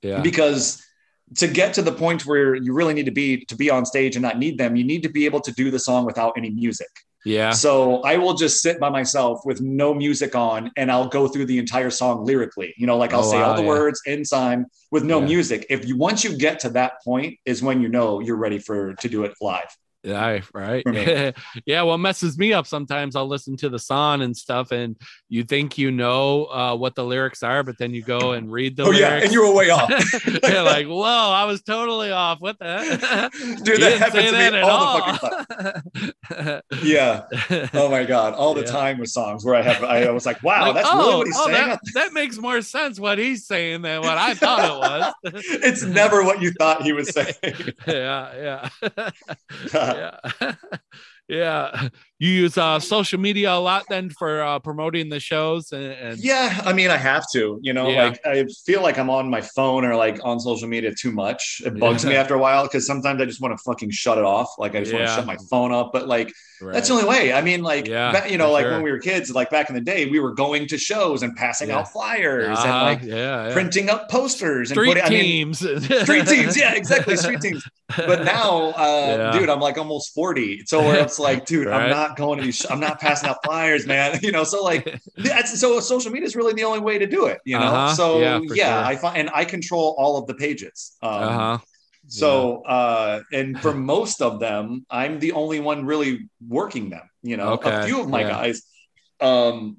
yeah. 0.03 0.21
because 0.21 0.83
to 1.37 1.47
get 1.47 1.73
to 1.73 1.81
the 1.81 1.91
point 1.91 2.25
where 2.25 2.55
you 2.55 2.73
really 2.73 2.93
need 2.93 3.05
to 3.07 3.11
be 3.11 3.43
to 3.45 3.55
be 3.55 3.69
on 3.69 3.85
stage 3.85 4.15
and 4.15 4.23
not 4.23 4.37
need 4.37 4.57
them 4.57 4.75
you 4.75 4.83
need 4.83 5.03
to 5.03 5.09
be 5.09 5.25
able 5.25 5.41
to 5.41 5.51
do 5.51 5.71
the 5.71 5.79
song 5.79 6.05
without 6.05 6.33
any 6.37 6.51
music 6.51 6.89
Yeah. 7.25 7.51
so 7.51 8.01
i 8.03 8.15
will 8.17 8.33
just 8.35 8.61
sit 8.61 8.79
by 8.79 8.89
myself 8.89 9.41
with 9.43 9.59
no 9.59 9.93
music 9.93 10.35
on 10.35 10.71
and 10.77 10.91
i'll 10.91 11.07
go 11.09 11.27
through 11.27 11.45
the 11.47 11.57
entire 11.57 11.89
song 11.89 12.23
lyrically 12.25 12.73
you 12.77 12.87
know 12.87 12.97
like 12.97 13.13
i'll 13.13 13.19
Oh, 13.25 13.31
say 13.31 13.37
wow, 13.39 13.49
all 13.49 13.55
the 13.55 13.63
yeah. 13.63 13.67
words 13.67 14.01
in 14.05 14.23
time 14.23 14.67
with 14.91 15.03
no 15.03 15.19
Yeah. 15.19 15.25
music 15.25 15.65
if 15.69 15.85
you 15.87 15.97
once 15.97 16.23
you 16.23 16.37
get 16.37 16.59
to 16.61 16.69
that 16.69 16.93
point 17.03 17.37
is 17.45 17.61
when 17.61 17.81
you 17.81 17.89
know 17.89 18.19
you're 18.19 18.37
ready 18.37 18.59
for 18.59 18.93
to 18.95 19.09
do 19.09 19.23
it 19.23 19.33
live 19.41 19.67
Yeah, 20.03 20.39
right. 20.53 20.83
Yeah, 21.65 21.81
what 21.81 21.97
messes 21.97 22.37
me 22.37 22.53
up 22.53 22.65
sometimes 22.67 23.15
I'll 23.15 23.27
listen 23.27 23.57
to 23.57 23.69
the 23.69 23.79
song 23.79 24.21
and 24.21 24.35
stuff, 24.37 24.71
and 24.71 24.95
you 25.27 25.43
think 25.43 25.77
you 25.77 25.91
know 25.91 26.45
uh, 26.45 26.75
what 26.75 26.95
the 26.95 27.03
lyrics 27.03 27.43
are, 27.43 27.63
but 27.63 27.77
then 27.77 27.93
you 27.93 28.01
go 28.03 28.31
and 28.33 28.51
read 28.51 28.77
the 28.77 28.83
oh 28.83 28.91
yeah 28.91 29.15
and 29.15 29.31
you 29.31 29.41
were 29.45 29.53
way 29.53 29.69
off 29.69 29.89
You're 30.43 30.63
like, 30.63 30.87
whoa, 30.87 31.03
I 31.03 31.43
was 31.45 31.61
totally 31.61 32.11
off. 32.11 32.39
What 32.39 32.57
the 32.59 32.65
heck? 32.65 33.31
dude 33.63 33.81
that 33.81 33.97
happens 33.97 34.25
to 34.25 34.31
that 34.31 34.53
me 34.53 34.59
at 34.59 34.63
all, 34.63 34.71
all. 34.71 35.11
the 35.11 35.17
fucking 35.17 36.13
time 36.37 36.61
yeah 36.83 37.23
oh 37.73 37.89
my 37.89 38.03
god 38.03 38.33
all 38.33 38.53
the 38.53 38.61
Yeah. 38.61 38.67
time 38.71 38.97
with 38.99 39.09
songs 39.09 39.43
where 39.45 39.55
i 39.55 39.61
have 39.61 39.83
i 39.83 40.09
was 40.11 40.25
like 40.25 40.41
wow 40.43 40.67
Like, 40.67 40.75
that's 40.75 40.89
oh, 40.91 40.97
really 40.97 41.17
what 41.17 41.27
he's 41.27 41.35
oh, 41.37 41.45
saying 41.47 41.67
That, 41.69 41.79
that 41.95 42.13
makes 42.13 42.37
more 42.37 42.61
sense 42.61 42.99
what 42.99 43.17
he's 43.17 43.45
saying 43.45 43.81
than 43.81 44.01
what 44.01 44.17
I 44.17 44.33
thought 44.33 45.13
it 45.23 45.33
was. 45.33 45.43
it's 45.63 45.83
never 45.83 46.23
what 46.23 46.41
you 46.41 46.51
thought 46.51 46.81
he 46.83 46.93
was 46.93 47.09
saying 47.09 47.33
yeah, 47.87 48.69
yeah, 48.83 49.09
yeah, 49.91 50.19
yeah. 51.27 51.89
You 52.19 52.29
use 52.29 52.57
uh, 52.57 52.79
social 52.79 53.19
media 53.19 53.51
a 53.53 53.59
lot 53.61 53.83
then 53.89 54.09
for 54.09 54.41
uh, 54.41 54.57
promoting 54.57 55.07
the 55.07 55.19
shows 55.19 55.71
and, 55.71 55.85
and 55.93 56.17
Yeah, 56.17 56.61
I 56.65 56.73
mean, 56.73 56.89
I 56.89 56.97
have 56.97 57.25
to, 57.33 57.59
you 57.61 57.73
know, 57.73 57.89
Yeah. 57.89 58.05
like 58.05 58.19
I 58.25 58.43
feel 58.65 58.81
like 58.81 58.97
I'm 58.97 59.11
on 59.11 59.29
my 59.29 59.41
phone 59.41 59.85
or 59.85 59.95
like 59.95 60.19
on 60.23 60.39
social 60.39 60.67
media 60.67 60.91
too 60.99 61.11
much. 61.11 61.61
It 61.63 61.79
bugs 61.79 62.03
me 62.07 62.15
after 62.15 62.33
a 62.33 62.39
while 62.39 62.63
because 62.63 62.87
sometimes 62.87 63.21
I 63.21 63.25
just 63.25 63.39
want 63.39 63.55
to 63.55 63.61
fucking 63.63 63.91
shut 63.91 64.17
it 64.17 64.23
off. 64.23 64.49
Like 64.57 64.73
I 64.73 64.79
just 64.79 64.93
want 64.93 65.05
to 65.05 65.13
shut 65.13 65.27
my 65.27 65.37
phone 65.51 65.71
up. 65.71 65.91
But 65.93 66.07
like 66.07 66.33
right. 66.59 66.73
that's 66.73 66.87
the 66.87 66.95
only 66.95 67.05
way. 67.07 67.33
I 67.33 67.43
mean, 67.43 67.61
like 67.61 67.85
Yeah, 67.87 68.25
you 68.25 68.39
know, 68.39 68.51
like 68.51 68.63
sure. 68.63 68.71
when 68.71 68.81
we 68.81 68.89
were 68.89 68.97
kids, 68.97 69.29
like 69.31 69.51
back 69.51 69.69
in 69.69 69.75
the 69.75 69.81
day, 69.81 70.07
we 70.07 70.17
were 70.19 70.33
going 70.33 70.65
to 70.69 70.77
shows 70.79 71.21
and 71.21 71.35
passing 71.35 71.69
Yeah. 71.69 71.81
out 71.81 71.91
flyers 71.91 72.57
Uh-huh, 72.57 72.67
and 72.67 72.99
like 72.99 73.03
yeah, 73.07 73.47
yeah. 73.49 73.53
printing 73.53 73.91
up 73.91 74.09
posters 74.09 74.71
and 74.71 74.75
street 74.75 74.87
putting. 74.87 75.03
I 75.03 75.09
mean, 75.09 75.53
teams. 75.53 75.59
street 76.03 76.25
teams. 76.25 76.57
Yeah, 76.57 76.73
exactly, 76.73 77.15
street 77.15 77.41
teams. 77.41 77.63
But 77.95 78.23
now, 78.23 78.71
uh, 78.71 79.05
Yeah. 79.33 79.39
dude, 79.39 79.49
I'm 79.51 79.59
like 79.59 79.77
almost 79.77 80.15
40. 80.15 80.63
So 80.65 80.81
it's 81.17 81.23
like, 81.23 81.45
dude, 81.45 81.67
Right. 81.67 81.83
I'm 81.83 81.89
not 81.89 82.15
going 82.15 82.39
to 82.39 82.45
these, 82.45 82.65
I'm 82.69 82.79
not 82.79 82.99
passing 82.99 83.29
out 83.29 83.37
flyers, 83.43 83.85
man. 83.85 84.19
You 84.27 84.31
know, 84.31 84.43
so 84.43 84.63
like 84.63 85.01
that's 85.17 85.59
so 85.59 85.79
social 85.79 86.11
media 86.11 86.25
is 86.27 86.35
really 86.35 86.53
the 86.53 86.63
only 86.63 86.79
way 86.79 86.97
to 86.97 87.07
do 87.07 87.25
it, 87.27 87.39
you 87.45 87.57
know. 87.57 87.65
Uh-huh. 87.65 87.93
So 87.95 88.19
Yeah, 88.19 88.39
yeah, 88.53 88.79
sure. 88.81 88.85
I 88.91 88.95
find 88.95 89.17
and 89.17 89.29
I 89.33 89.45
control 89.45 89.95
all 89.97 90.17
of 90.17 90.27
the 90.27 90.33
pages. 90.35 90.97
Um, 91.01 91.11
uh 91.11 91.33
huh. 91.33 91.57
so 92.07 92.63
uh 92.63 93.21
and 93.31 93.61
for 93.61 93.73
most 93.95 94.21
of 94.21 94.39
them, 94.39 94.85
I'm 94.89 95.19
the 95.19 95.31
only 95.33 95.59
one 95.59 95.85
really 95.85 96.29
working 96.47 96.89
them, 96.89 97.09
you 97.23 97.37
know. 97.37 97.49
Okay, 97.53 97.73
A 97.73 97.83
few 97.85 98.01
of 98.01 98.07
my 98.09 98.21
yeah. 98.21 98.29
guys 98.29 98.63
um 99.19 99.77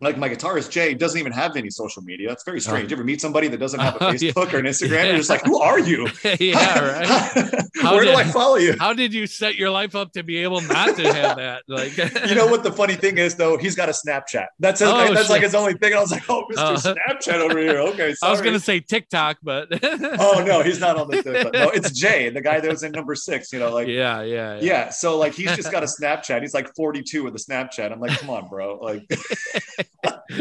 like 0.00 0.18
my 0.18 0.28
guitarist 0.28 0.70
Jay 0.70 0.92
doesn't 0.94 1.18
even 1.18 1.32
have 1.32 1.56
any 1.56 1.70
social 1.70 2.02
media. 2.02 2.30
It's 2.30 2.44
very 2.44 2.58
uh-huh. 2.58 2.70
strange. 2.70 2.86
Oh. 2.86 2.90
You 2.90 2.96
ever 2.96 3.04
meet 3.04 3.20
somebody 3.20 3.48
that 3.48 3.58
doesn't 3.58 3.80
have 3.80 3.96
a 3.96 3.98
Oh, 4.06 4.12
Facebook 4.12 4.52
or 4.52 4.58
an 4.58 4.66
Instagram? 4.66 4.90
Yeah. 4.90 5.04
You're 5.04 5.16
just 5.16 5.30
like, 5.30 5.44
who 5.44 5.58
are 5.60 5.78
you? 5.78 6.08
yeah, 6.40 6.78
right. 6.78 7.06
How 7.76 7.94
Where 7.94 8.04
do 8.04 8.14
I 8.14 8.24
follow 8.24 8.56
you? 8.56 8.74
How 8.78 8.92
did 8.92 9.14
you 9.14 9.26
set 9.26 9.56
your 9.56 9.70
life 9.70 9.94
up 9.94 10.12
to 10.12 10.22
be 10.22 10.38
able 10.38 10.60
not 10.62 10.96
to 10.96 11.12
have 11.12 11.36
that? 11.36 11.62
Like, 11.68 11.96
You 11.96 12.34
know 12.34 12.46
what 12.46 12.62
the 12.62 12.72
funny 12.72 12.94
thing 12.94 13.18
is 13.18 13.34
though? 13.34 13.56
He's 13.56 13.74
got 13.74 13.88
a 13.88 13.92
Snapchat. 13.92 14.46
That's 14.58 14.80
his, 14.80 14.88
Oh, 14.88 15.12
that's 15.12 15.30
like 15.30 15.42
his 15.42 15.54
only 15.54 15.74
thing. 15.74 15.94
I 15.94 16.00
was 16.00 16.10
like, 16.10 16.28
oh, 16.28 16.44
Mr. 16.50 16.54
Oh. 16.58 16.74
Uh-huh. 16.74 16.94
Snapchat 16.94 17.40
over 17.40 17.58
here. 17.58 17.78
Okay, 17.78 18.14
I 18.22 18.30
was 18.30 18.40
gonna 18.40 18.60
say 18.60 18.80
TikTok, 18.80 19.38
but 19.42 19.68
oh 19.82 20.42
no, 20.46 20.62
he's 20.62 20.80
not 20.80 20.96
on 20.96 21.08
the 21.08 21.22
thing. 21.22 21.50
No, 21.52 21.70
it's 21.70 21.90
Jay, 21.92 22.28
the 22.30 22.40
guy 22.40 22.60
that 22.60 22.70
was 22.70 22.82
in 22.82 22.92
number 22.92 23.14
six. 23.14 23.52
You 23.52 23.58
know, 23.58 23.72
like 23.72 23.88
yeah, 23.88 24.22
yeah, 24.22 24.58
yeah. 24.60 24.90
So 24.90 25.18
like 25.18 25.34
he's 25.34 25.54
just 25.56 25.70
got 25.70 25.82
a 25.82 25.86
Snapchat. 25.86 26.40
He's 26.40 26.54
like 26.54 26.74
42 26.74 27.24
with 27.24 27.34
a 27.34 27.38
Snapchat. 27.38 27.92
I'm 27.92 28.00
like, 28.00 28.18
come 28.18 28.30
on, 28.30 28.48
bro. 28.48 28.78
Like, 28.78 29.08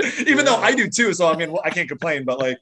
even 0.28 0.46
though 0.46 0.56
I 0.58 0.74
do 0.76 0.88
too. 0.90 1.14
So 1.14 1.28
I 1.28 1.36
mean, 1.36 1.52
well, 1.52 1.62
I 1.66 1.70
can't 1.70 1.88
complain. 1.90 2.24
But 2.26 2.40
like, 2.40 2.58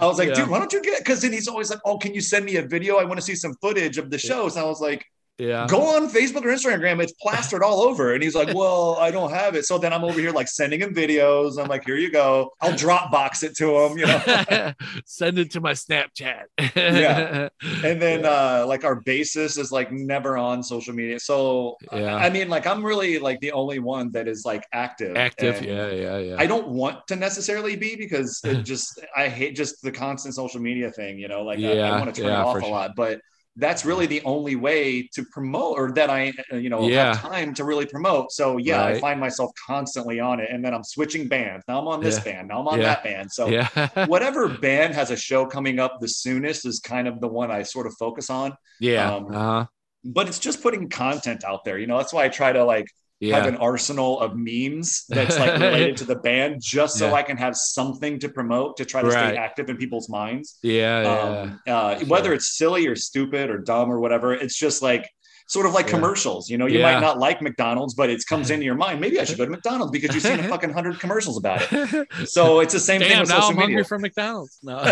I 0.00 0.06
was 0.06 0.18
like, 0.18 0.28
Yeah. 0.30 0.34
dude, 0.34 0.48
why 0.48 0.58
don't 0.58 0.72
you 0.72 0.82
get? 0.82 0.98
Because 0.98 1.22
then 1.22 1.32
he's 1.32 1.48
always 1.48 1.70
like, 1.70 1.80
oh, 1.84 1.98
can 1.98 2.14
you 2.14 2.20
send 2.20 2.44
me 2.44 2.56
a 2.56 2.62
video? 2.62 2.96
I 2.96 3.04
want 3.04 3.18
to 3.18 3.22
see 3.24 3.34
some 3.34 3.54
footage 3.60 3.98
of 3.98 4.10
the 4.10 4.18
shows. 4.18 4.56
And 4.56 4.64
I 4.64 4.68
was 4.68 4.80
like, 4.80 5.04
yeah. 5.38 5.66
go 5.68 5.96
on 5.96 6.08
Facebook 6.08 6.44
or 6.44 6.48
Instagram. 6.48 7.02
It's 7.02 7.12
plastered 7.12 7.62
all 7.62 7.80
over. 7.80 8.14
And 8.14 8.22
he's 8.22 8.34
like, 8.34 8.54
well, 8.54 8.96
I 8.96 9.10
don't 9.10 9.30
have 9.30 9.54
it. 9.54 9.64
So 9.64 9.78
then 9.78 9.92
I'm 9.92 10.04
over 10.04 10.18
here 10.20 10.30
like 10.30 10.48
sending 10.48 10.80
him 10.80 10.94
videos. 10.94 11.60
I'm 11.60 11.68
like, 11.68 11.84
here 11.84 11.96
you 11.96 12.10
go. 12.10 12.50
I'll 12.60 12.72
Dropbox 12.72 13.42
it 13.42 13.56
to 13.56 13.76
him. 13.78 13.98
You 13.98 14.06
know. 14.06 14.72
Send 15.06 15.38
it 15.38 15.50
to 15.52 15.60
my 15.60 15.72
Snapchat. 15.72 16.44
Yeah. 16.76 17.48
And 17.84 18.00
then 18.00 18.24
uh 18.24 18.64
like 18.66 18.84
our 18.84 18.96
basis 18.96 19.56
is 19.56 19.72
like 19.72 19.90
never 19.92 20.36
on 20.36 20.62
social 20.62 20.94
media. 20.94 21.18
So 21.18 21.76
Yeah. 21.92 22.16
I 22.16 22.30
mean 22.30 22.48
like 22.48 22.66
I'm 22.66 22.84
really 22.84 23.18
like 23.18 23.40
the 23.40 23.52
only 23.52 23.78
one 23.78 24.12
that 24.12 24.28
is 24.28 24.44
like 24.44 24.64
active. 24.72 25.16
active. 25.16 25.56
And 25.56 25.66
Yeah, 25.66 25.90
yeah, 25.90 26.18
yeah. 26.18 26.36
I 26.38 26.46
don't 26.46 26.68
want 26.68 27.06
to 27.08 27.16
necessarily 27.16 27.76
be 27.76 27.96
because 27.96 28.40
it 28.44 28.62
just 28.62 29.00
I 29.16 29.28
hate 29.28 29.56
just 29.56 29.82
the 29.82 29.92
constant 29.92 30.34
social 30.34 30.60
media 30.60 30.90
thing, 30.90 31.18
you 31.18 31.28
know, 31.28 31.42
like 31.42 31.58
I- 31.58 31.72
I, 31.82 31.98
want 31.98 32.14
to 32.14 32.20
turn 32.20 32.30
yeah, 32.30 32.40
it 32.40 32.44
off 32.44 32.56
a 32.56 32.60
sure. 32.60 32.70
lot, 32.70 32.92
but 32.96 33.20
that's 33.56 33.84
really 33.84 34.06
the 34.06 34.22
only 34.22 34.56
way 34.56 35.06
to 35.12 35.24
promote 35.30 35.78
or 35.78 35.92
that 35.92 36.08
I 36.08 36.32
uh, 36.52 36.56
you 36.56 36.70
know 36.70 36.88
Yeah. 36.88 37.14
have 37.14 37.20
time 37.20 37.52
to 37.54 37.64
really 37.64 37.84
promote. 37.86 38.32
So 38.32 38.56
yeah, 38.56 38.82
I 38.84 38.98
find 38.98 39.20
myself 39.20 39.50
constantly 39.66 40.20
on 40.20 40.40
it 40.40 40.48
and 40.50 40.64
then 40.64 40.72
I'm 40.72 40.84
switching 40.84 41.28
bands. 41.28 41.64
Now 41.68 41.80
I'm 41.80 41.88
on 41.88 42.00
this 42.00 42.16
Yeah. 42.18 42.24
band, 42.32 42.48
now 42.48 42.60
I'm 42.60 42.68
on 42.68 42.78
Yeah. 42.80 42.86
that 42.86 43.04
band. 43.04 43.30
So 43.30 43.48
yeah. 43.48 44.06
whatever 44.06 44.48
band 44.48 44.94
has 44.94 45.10
a 45.10 45.16
show 45.16 45.44
coming 45.46 45.78
up 45.78 46.00
the 46.00 46.08
soonest 46.08 46.64
is 46.64 46.80
kind 46.80 47.06
of 47.06 47.20
the 47.20 47.28
one 47.28 47.50
I 47.50 47.62
sort 47.62 47.86
of 47.86 47.94
focus 47.98 48.30
on. 48.30 48.56
yeah. 48.80 49.14
um, 49.14 49.26
uh-huh. 49.34 49.66
But 50.04 50.26
it's 50.28 50.40
just 50.40 50.62
putting 50.62 50.88
content 50.88 51.44
out 51.44 51.64
there. 51.64 51.78
You 51.78 51.86
know, 51.86 51.96
that's 51.98 52.12
why 52.12 52.24
I 52.24 52.28
try 52.28 52.52
to 52.52 52.64
like 52.64 52.86
have 53.30 53.46
an 53.46 53.56
arsenal 53.56 54.18
of 54.20 54.32
memes 54.36 55.04
that's 55.08 55.38
like 55.38 55.52
related 55.60 55.96
to 55.98 56.04
the 56.04 56.16
band, 56.16 56.60
just 56.62 56.98
so 56.98 57.08
Yeah. 57.08 57.14
I 57.14 57.22
can 57.22 57.36
have 57.36 57.56
something 57.56 58.18
to 58.20 58.28
promote 58.28 58.76
to 58.78 58.84
try 58.84 59.00
to 59.02 59.08
Right. 59.08 59.28
stay 59.30 59.36
active 59.36 59.68
in 59.70 59.76
people's 59.76 60.08
minds. 60.08 60.58
Yeah. 60.62 61.02
Yeah. 61.02 61.18
Um, 61.18 61.60
uh, 61.66 62.04
Whether 62.06 62.32
it's 62.32 62.56
silly 62.56 62.86
or 62.86 62.96
stupid 62.96 63.50
or 63.50 63.58
dumb 63.58 63.90
or 63.90 64.00
whatever, 64.00 64.34
it's 64.34 64.58
just 64.58 64.82
like 64.82 65.08
sort 65.48 65.66
of 65.66 65.74
like 65.74 65.86
Yeah. 65.86 65.92
commercials. 65.92 66.48
You 66.48 66.56
know, 66.56 66.66
you 66.66 66.78
Yeah. 66.78 66.92
might 66.94 67.00
not 67.00 67.18
like 67.18 67.42
McDonald's, 67.42 67.94
but 67.94 68.08
it 68.08 68.22
comes 68.26 68.50
into 68.50 68.64
your 68.64 68.74
mind. 68.74 69.00
Maybe 69.00 69.20
I 69.20 69.24
should 69.24 69.36
go 69.38 69.44
to 69.44 69.50
McDonald's 69.58 69.90
because 69.92 70.14
you've 70.14 70.22
seen 70.24 70.40
a 70.40 70.48
fucking 70.48 70.70
hundred 70.70 70.98
commercials 70.98 71.36
about 71.36 71.60
it. 71.70 72.08
So 72.26 72.60
it's 72.60 72.72
the 72.72 72.80
same 72.80 73.00
thing 73.00 73.10
Damn, 73.10 73.20
with 73.20 73.28
now 73.28 73.34
social 73.40 73.50
I'm 73.50 73.56
media 73.56 73.66
hungry 73.76 73.84
for 73.84 73.98
McDonald's. 73.98 74.58
No. 74.62 74.82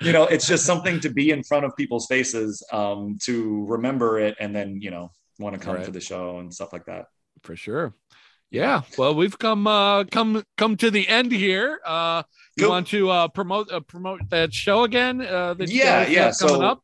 you 0.00 0.12
know 0.12 0.24
it's 0.24 0.46
just 0.46 0.64
something 0.64 1.00
to 1.00 1.10
be 1.10 1.30
in 1.30 1.42
front 1.42 1.64
of 1.66 1.76
people's 1.76 2.06
faces 2.06 2.62
um 2.72 3.18
to 3.24 3.64
remember 3.66 4.18
it 4.18 4.34
and 4.40 4.54
then 4.56 4.80
you 4.80 4.90
know 4.90 5.10
want 5.38 5.54
to 5.54 5.60
come 5.60 5.74
Right. 5.76 5.84
to 5.84 5.90
the 5.90 6.00
show 6.00 6.38
and 6.38 6.52
stuff 6.54 6.72
like 6.72 6.86
that 6.86 7.06
for 7.44 7.56
sure. 7.56 7.94
Yeah. 8.50 8.82
Well, 8.98 9.14
we've 9.14 9.38
come 9.38 9.66
uh 9.66 10.04
come 10.04 10.42
come 10.56 10.76
to 10.78 10.90
the 10.90 11.06
end 11.08 11.32
here. 11.32 11.80
Uh 11.84 12.22
you 12.56 12.64
Cool. 12.64 12.70
want 12.70 12.86
to 12.88 13.10
uh 13.10 13.28
promote 13.28 13.70
uh, 13.72 13.80
promote 13.80 14.20
that 14.30 14.52
show 14.54 14.84
again? 14.84 15.20
Uh 15.20 15.54
that 15.54 15.68
Yeah, 15.70 16.06
yeah, 16.06 16.32
coming 16.38 16.60
so- 16.60 16.62
up. 16.62 16.80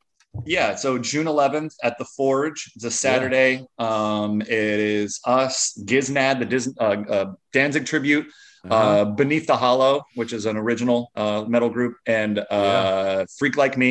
yeah 0.46 0.76
so 0.76 0.96
june 0.96 1.26
11th 1.26 1.74
at 1.82 1.94
the 1.98 2.04
forge 2.16 2.70
it's 2.76 2.84
a 2.84 2.90
saturday 3.06 3.52
um 3.80 4.40
it 4.42 4.78
is 4.96 5.18
us 5.26 5.56
giznad 5.90 6.38
the 6.38 6.44
Dis- 6.54 6.72
uh, 6.78 6.96
uh, 7.16 7.26
danzig 7.56 7.84
tribute 7.92 8.26
Uh-huh. 8.64 8.74
uh 8.76 9.04
beneath 9.20 9.46
the 9.52 9.56
hollow 9.64 9.94
which 10.20 10.32
is 10.38 10.46
an 10.50 10.56
original 10.64 11.00
uh 11.22 11.40
metal 11.54 11.68
group 11.76 11.94
and 12.06 12.34
uh 12.38 12.44
Yeah. 12.50 13.24
freak 13.38 13.56
like 13.62 13.76
me 13.84 13.90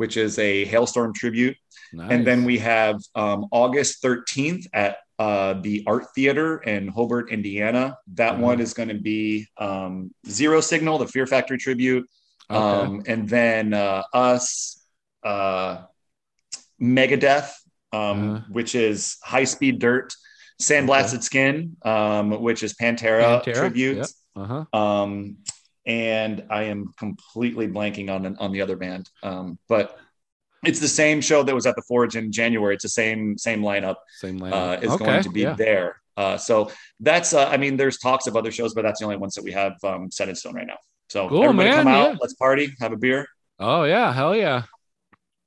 which 0.00 0.14
is 0.26 0.32
a 0.38 0.52
Halestorm 0.72 1.10
tribute 1.22 1.56
Nice. 1.94 2.10
And 2.10 2.26
then 2.26 2.44
we 2.44 2.58
have 2.58 3.00
um, 3.14 3.46
August 3.50 4.02
13th 4.02 4.66
at 4.72 4.98
uh, 5.18 5.54
the 5.60 5.84
Art 5.86 6.06
Theater 6.14 6.58
in 6.58 6.88
Hobart, 6.88 7.30
Indiana. 7.30 7.98
That 8.14 8.34
Mhm. 8.34 8.40
one 8.40 8.60
is 8.60 8.74
going 8.74 8.88
to 8.88 8.96
be 9.00 9.46
um, 9.58 10.12
Zero 10.26 10.60
Signal, 10.60 10.98
the 10.98 11.06
Fear 11.06 11.26
Factory 11.26 11.58
tribute. 11.58 12.08
Okay. 12.50 12.58
Um, 12.58 13.02
and 13.06 13.28
then 13.28 13.72
uh, 13.74 14.02
us, 14.12 14.82
uh, 15.22 15.82
Megadeth, 16.80 17.50
um, 17.92 18.00
Uh-huh. 18.34 18.40
which 18.50 18.74
is 18.74 19.16
High 19.22 19.44
Speed 19.44 19.78
Dirt, 19.78 20.12
Sandblasted 20.60 21.22
Skin, 21.22 21.76
um, 21.82 22.30
which 22.42 22.62
is 22.62 22.74
Pantera, 22.74 23.42
Pantera, 23.44 23.54
tribute. 23.54 24.06
uh-huh. 24.36 24.64
Um, 24.78 25.36
and 25.86 26.44
I 26.50 26.64
am 26.64 26.92
completely 26.98 27.68
blanking 27.68 28.10
on 28.10 28.36
on 28.38 28.52
the 28.52 28.62
other 28.62 28.76
band. 28.76 29.10
Um, 29.22 29.58
but 29.68 29.98
it's 30.66 30.80
the 30.80 30.88
same 30.88 31.20
show 31.20 31.42
that 31.42 31.54
was 31.54 31.66
at 31.66 31.76
the 31.76 31.82
Forge 31.82 32.16
in 32.16 32.32
January. 32.32 32.74
It's 32.74 32.82
the 32.82 32.88
same 32.88 33.36
same 33.38 33.62
lineup 33.62 33.96
Same 34.18 34.42
uh, 34.42 34.46
lineup. 34.46 34.82
is 34.82 34.90
okay. 34.90 35.04
going 35.04 35.22
to 35.22 35.30
be 35.30 35.40
yeah. 35.42 35.54
there. 35.54 36.00
Uh, 36.16 36.36
so 36.36 36.70
that's 37.00 37.32
uh, 37.34 37.48
I 37.48 37.56
mean, 37.56 37.76
there's 37.76 37.98
talks 37.98 38.26
of 38.26 38.36
other 38.36 38.50
shows, 38.52 38.74
but 38.74 38.82
that's 38.82 39.00
the 39.00 39.04
only 39.06 39.16
ones 39.16 39.34
that 39.34 39.44
we 39.44 39.52
have 39.52 39.74
um, 39.82 40.10
set 40.10 40.28
in 40.28 40.34
stone 40.36 40.54
right 40.54 40.66
now. 40.66 40.78
So 41.08 41.28
Cool, 41.28 41.44
everybody 41.44 41.70
man, 41.70 41.84
come 41.84 41.88
out, 41.88 42.10
yeah. 42.12 42.16
let's 42.20 42.34
party, 42.34 42.72
have 42.80 42.92
a 42.92 42.96
beer. 42.96 43.26
Oh 43.58 43.84
yeah, 43.84 44.12
hell 44.12 44.34
yeah. 44.34 44.62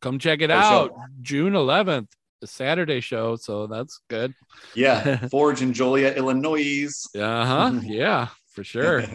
Come 0.02 0.20
check 0.20 0.42
it 0.42 0.50
For 0.50 0.54
out. 0.54 0.88
sure. 0.90 1.06
June 1.22 1.54
11th, 1.54 2.10
the 2.40 2.48
Saturday 2.48 3.00
show, 3.02 3.36
so 3.36 3.66
that's 3.68 4.00
good. 4.10 4.34
Yeah, 4.76 5.18
Forge 5.32 5.62
in 5.62 5.74
Joliet, 5.74 6.18
Illinois. 6.18 6.88
Uh-huh. 7.16 7.80
yeah, 7.84 8.28
for 8.54 8.64
sure. 8.64 9.04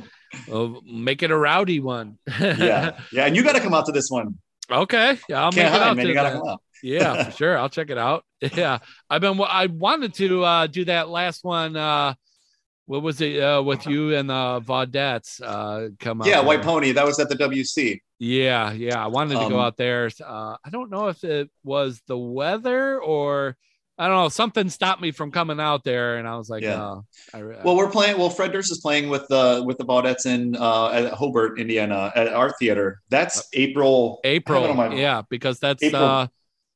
Well, 0.49 0.81
make 0.91 1.23
it 1.23 1.31
a 1.31 1.37
rowdy 1.37 1.79
one. 1.79 2.17
yeah, 2.41 2.99
yeah, 3.13 3.27
and 3.27 3.37
you 3.37 3.45
got 3.45 3.53
to 3.53 3.61
come 3.61 3.75
out 3.75 3.85
to 3.85 3.93
this 3.93 4.11
one. 4.11 4.39
Okay. 4.73 5.19
Yeah, 5.29 5.45
I'll 5.45 5.53
Can't 5.53 5.73
make 5.73 5.81
it 5.81 5.83
out 5.83 5.97
man. 5.97 6.07
You 6.07 6.15
got 6.15 6.31
to 6.31 6.39
come 6.39 6.49
out. 6.49 6.63
yeah, 6.83 7.25
for 7.25 7.31
sure. 7.37 7.59
I'll 7.59 7.69
check 7.69 7.91
it 7.91 7.99
out. 7.99 8.25
Yeah, 8.57 8.79
I've 9.09 9.21
been. 9.21 9.41
I 9.41 9.67
wanted 9.67 10.15
to 10.15 10.43
uh, 10.45 10.67
do 10.67 10.85
that 10.87 11.09
last 11.09 11.45
one. 11.45 11.77
Uh, 11.77 12.15
what 12.87 13.03
was 13.03 13.21
it 13.21 13.41
uh, 13.41 13.63
with 13.63 13.87
you 13.87 14.15
and 14.17 14.31
uh, 14.31 14.61
Vaudettes? 14.65 15.41
Uh, 15.41 15.91
come 16.01 16.21
out. 16.21 16.27
Yeah, 16.27 16.39
there. 16.39 16.45
White 16.47 16.63
Pony. 16.63 16.91
That 16.93 17.07
was 17.07 17.21
at 17.21 17.29
the 17.29 17.37
WC. 17.37 18.01
Yeah, 18.19 18.73
yeah. 18.73 19.03
I 19.03 19.07
wanted 19.07 19.35
to 19.35 19.49
go 19.49 19.59
Um, 19.59 19.61
out 19.67 19.77
there. 19.77 20.11
Uh, 20.25 20.57
I 20.65 20.71
don't 20.71 20.91
know 20.91 21.07
if 21.09 21.23
it 21.23 21.51
was 21.63 22.03
the 22.09 22.19
weather 22.19 23.01
or 23.01 23.57
I 24.03 24.09
don't 24.09 24.17
know. 24.17 24.29
Something 24.29 24.69
stopped 24.69 25.01
me 25.01 25.13
from 25.13 25.31
coming 25.31 25.61
out 25.61 25.85
there, 25.85 26.17
and 26.17 26.27
I 26.27 26.37
was 26.37 26.51
like, 26.51 26.65
Yeah. 26.65 26.83
oh, 26.83 27.05
I, 27.33 27.43
Well, 27.43 27.77
we're 27.77 27.89
playing. 27.89 28.19
Well, 28.19 28.31
Fred 28.31 28.51
Durst 28.51 28.73
is 28.73 28.79
playing 28.79 29.09
with 29.09 29.29
the 29.29 29.63
with 29.65 29.79
the 29.79 29.85
Baudettes 29.85 30.27
in 30.27 30.57
uh, 30.57 30.89
at 30.89 31.13
Hobart, 31.13 31.61
Indiana, 31.61 32.11
at 32.17 32.27
our 32.27 32.51
theater. 32.59 33.01
That's 33.11 33.49
April 33.53 34.19
April. 34.25 34.59
I 34.59 34.67
have 34.67 34.71
it 34.71 34.81
on 34.81 34.91
my- 34.91 34.97
yeah, 34.97 35.23
because 35.31 35.61
that's 35.61 35.85
April 35.85 36.03
uh, 36.03 36.27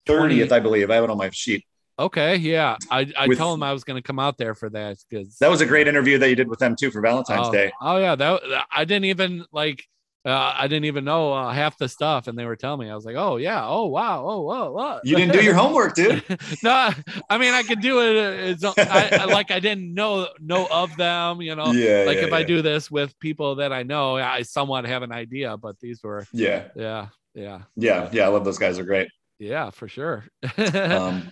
thirtieth, 0.07 0.53
I 0.53 0.61
believe. 0.61 0.89
I 0.89 0.95
have 0.95 1.05
it 1.05 1.11
on 1.11 1.19
my 1.19 1.31
sheet. 1.31 1.65
okay. 1.99 2.37
Yeah, 2.37 2.77
I 2.93 3.13
I 3.19 3.27
With- 3.27 3.39
told 3.39 3.59
him 3.59 3.65
I 3.65 3.73
was 3.73 3.83
going 3.83 4.01
to 4.01 4.07
come 4.07 4.21
out 4.21 4.39
there 4.39 4.55
for 4.55 4.71
that 4.71 4.99
because 5.11 5.37
That 5.39 5.51
was 5.51 5.61
a 5.61 5.67
great 5.67 5.89
interview 5.89 6.19
that 6.19 6.29
you 6.29 6.37
did 6.37 6.47
with 6.47 6.61
them 6.61 6.77
too 6.77 6.93
for 6.93 7.01
Valentine's 7.01 7.49
oh, 7.49 7.53
Day. 7.53 7.73
Oh 7.81 7.99
yeah, 7.99 8.15
that 8.15 8.67
I 8.73 8.85
didn't 8.85 9.07
even 9.07 9.47
like. 9.51 9.85
Uh, 10.27 10.55
I 10.59 10.67
didn't 10.67 10.87
even 10.87 11.05
know 11.05 11.33
uh, 11.33 11.53
half 11.53 11.79
the 11.79 11.89
stuff, 11.89 12.27
and 12.27 12.37
they 12.37 12.45
were 12.45 12.57
telling 12.57 12.81
me. 12.81 12.91
I 12.91 12.97
was 12.97 13.05
like, 13.05 13.15
"Oh 13.15 13.37
yeah, 13.37 13.65
oh 13.65 13.87
wow, 13.87 14.25
oh 14.27 14.41
whoa, 14.41 14.73
what?" 14.73 15.07
You 15.07 15.15
didn't 15.17 15.35
do 15.35 15.41
your 15.45 15.55
homework, 15.55 15.95
dude. 15.95 16.25
no, 16.65 16.91
I 17.31 17.39
mean 17.39 17.55
I 17.55 17.63
could 17.63 17.81
do 17.81 18.01
it. 18.01 18.17
uh, 18.17 18.51
It's 18.51 18.65
I, 18.65 19.09
I- 19.21 19.25
like 19.27 19.53
I 19.53 19.61
didn't 19.61 19.95
know 19.95 20.29
know 20.41 20.67
of 20.69 20.97
them. 20.97 21.41
You 21.43 21.55
know, 21.55 21.71
yeah, 21.71 22.03
like 22.07 22.17
yeah, 22.19 22.25
if 22.25 22.33
I 22.33 22.43
do 22.43 22.61
this 22.61 22.91
with 22.91 23.17
people 23.21 23.55
that 23.57 23.73
I 23.73 23.85
know, 23.85 24.17
I 24.17 24.43
somewhat 24.43 24.85
have 24.87 25.03
an 25.05 25.13
idea. 25.13 25.57
But 25.57 25.79
these 25.79 26.03
were, 26.03 26.27
Yeah, 26.33 26.65
yeah, 26.75 27.07
yeah, 27.35 27.61
yeah, 27.77 28.09
yeah. 28.13 28.25
I 28.25 28.29
love 28.29 28.45
those 28.45 28.59
guys. 28.59 28.77
They're 28.77 28.85
great. 28.85 29.09
yeah, 29.39 29.71
for 29.71 29.87
sure. 29.87 30.25
Um, 30.59 31.31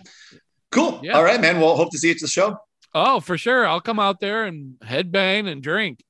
cool. 0.71 1.01
Yeah. 1.03 1.13
All 1.17 1.23
right, 1.23 1.41
man. 1.41 1.59
Well, 1.59 1.75
hope 1.75 1.91
to 1.91 1.97
see 1.97 2.07
you 2.07 2.13
at 2.15 2.19
the 2.21 2.27
show. 2.27 2.55
Oh, 2.97 3.19
for 3.19 3.37
sure. 3.37 3.67
I'll 3.67 3.81
come 3.81 3.99
out 3.99 4.21
there 4.21 4.45
and 4.45 4.75
headbang 4.81 5.49
and 5.51 5.61
drink. 5.61 6.01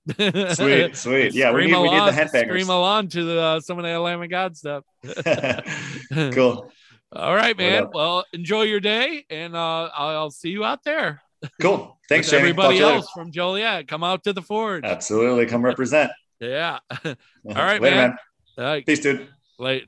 Sweet, 0.53 0.95
sweet. 0.95 1.34
Yeah, 1.34 1.52
we 1.52 1.64
Scream 1.64 1.72
need, 1.72 1.78
we 1.82 1.90
need 1.90 1.95
along- 1.98 2.06
the 2.06 2.12
headbangers. 2.12 2.45
Scream 2.48 2.70
along 2.70 3.07
to 3.10 3.24
the, 3.24 3.41
uh, 3.41 3.60
some 3.60 3.80
of 3.80 3.86
the 3.86 3.99
Lamb 3.99 4.22
of 4.22 4.30
God 4.30 4.56
stuff. 4.56 4.84
cool, 6.34 6.72
All 7.12 7.36
right, 7.36 7.57
man. 7.57 7.88
Well, 7.91 8.24
enjoy 8.34 8.64
your 8.64 8.80
day, 8.80 9.26
and 9.32 9.56
uh, 9.56 9.90
I'll, 9.95 10.18
I'll 10.18 10.30
see 10.32 10.49
you 10.49 10.64
out 10.64 10.84
there. 10.84 11.22
cool. 11.60 11.98
Thanks, 12.07 12.30
Jamie. 12.30 12.41
everybody 12.41 12.78
Talk 12.78 12.86
later. 12.86 12.95
else 12.98 13.10
from 13.12 13.32
Joliet. 13.32 13.88
Come 13.88 14.03
out 14.03 14.24
to 14.26 14.34
the 14.34 14.44
Forge. 14.44 14.84
Absolutely. 14.84 15.48
Come 15.48 15.66
represent. 15.66 16.12
Yeah. 16.40 16.78
All 17.03 17.16
right, 17.45 17.82
Later, 17.82 17.95
man. 17.95 18.10
man. 18.10 18.18
All 18.60 18.64
right. 18.66 18.86
Peace, 18.86 18.99
dude. 18.99 19.28
Late. 19.57 19.88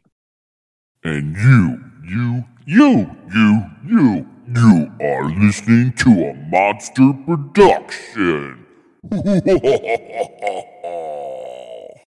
And 1.03 1.36
you, 1.36 1.84
you, 2.10 2.44
you, 2.65 3.15
you, 3.34 3.65
you, 3.86 4.28
you 4.56 4.91
are 5.02 5.30
listening 5.30 5.91
to 5.94 6.10
a 6.10 6.34
monster 6.49 7.14
production. 7.26 8.65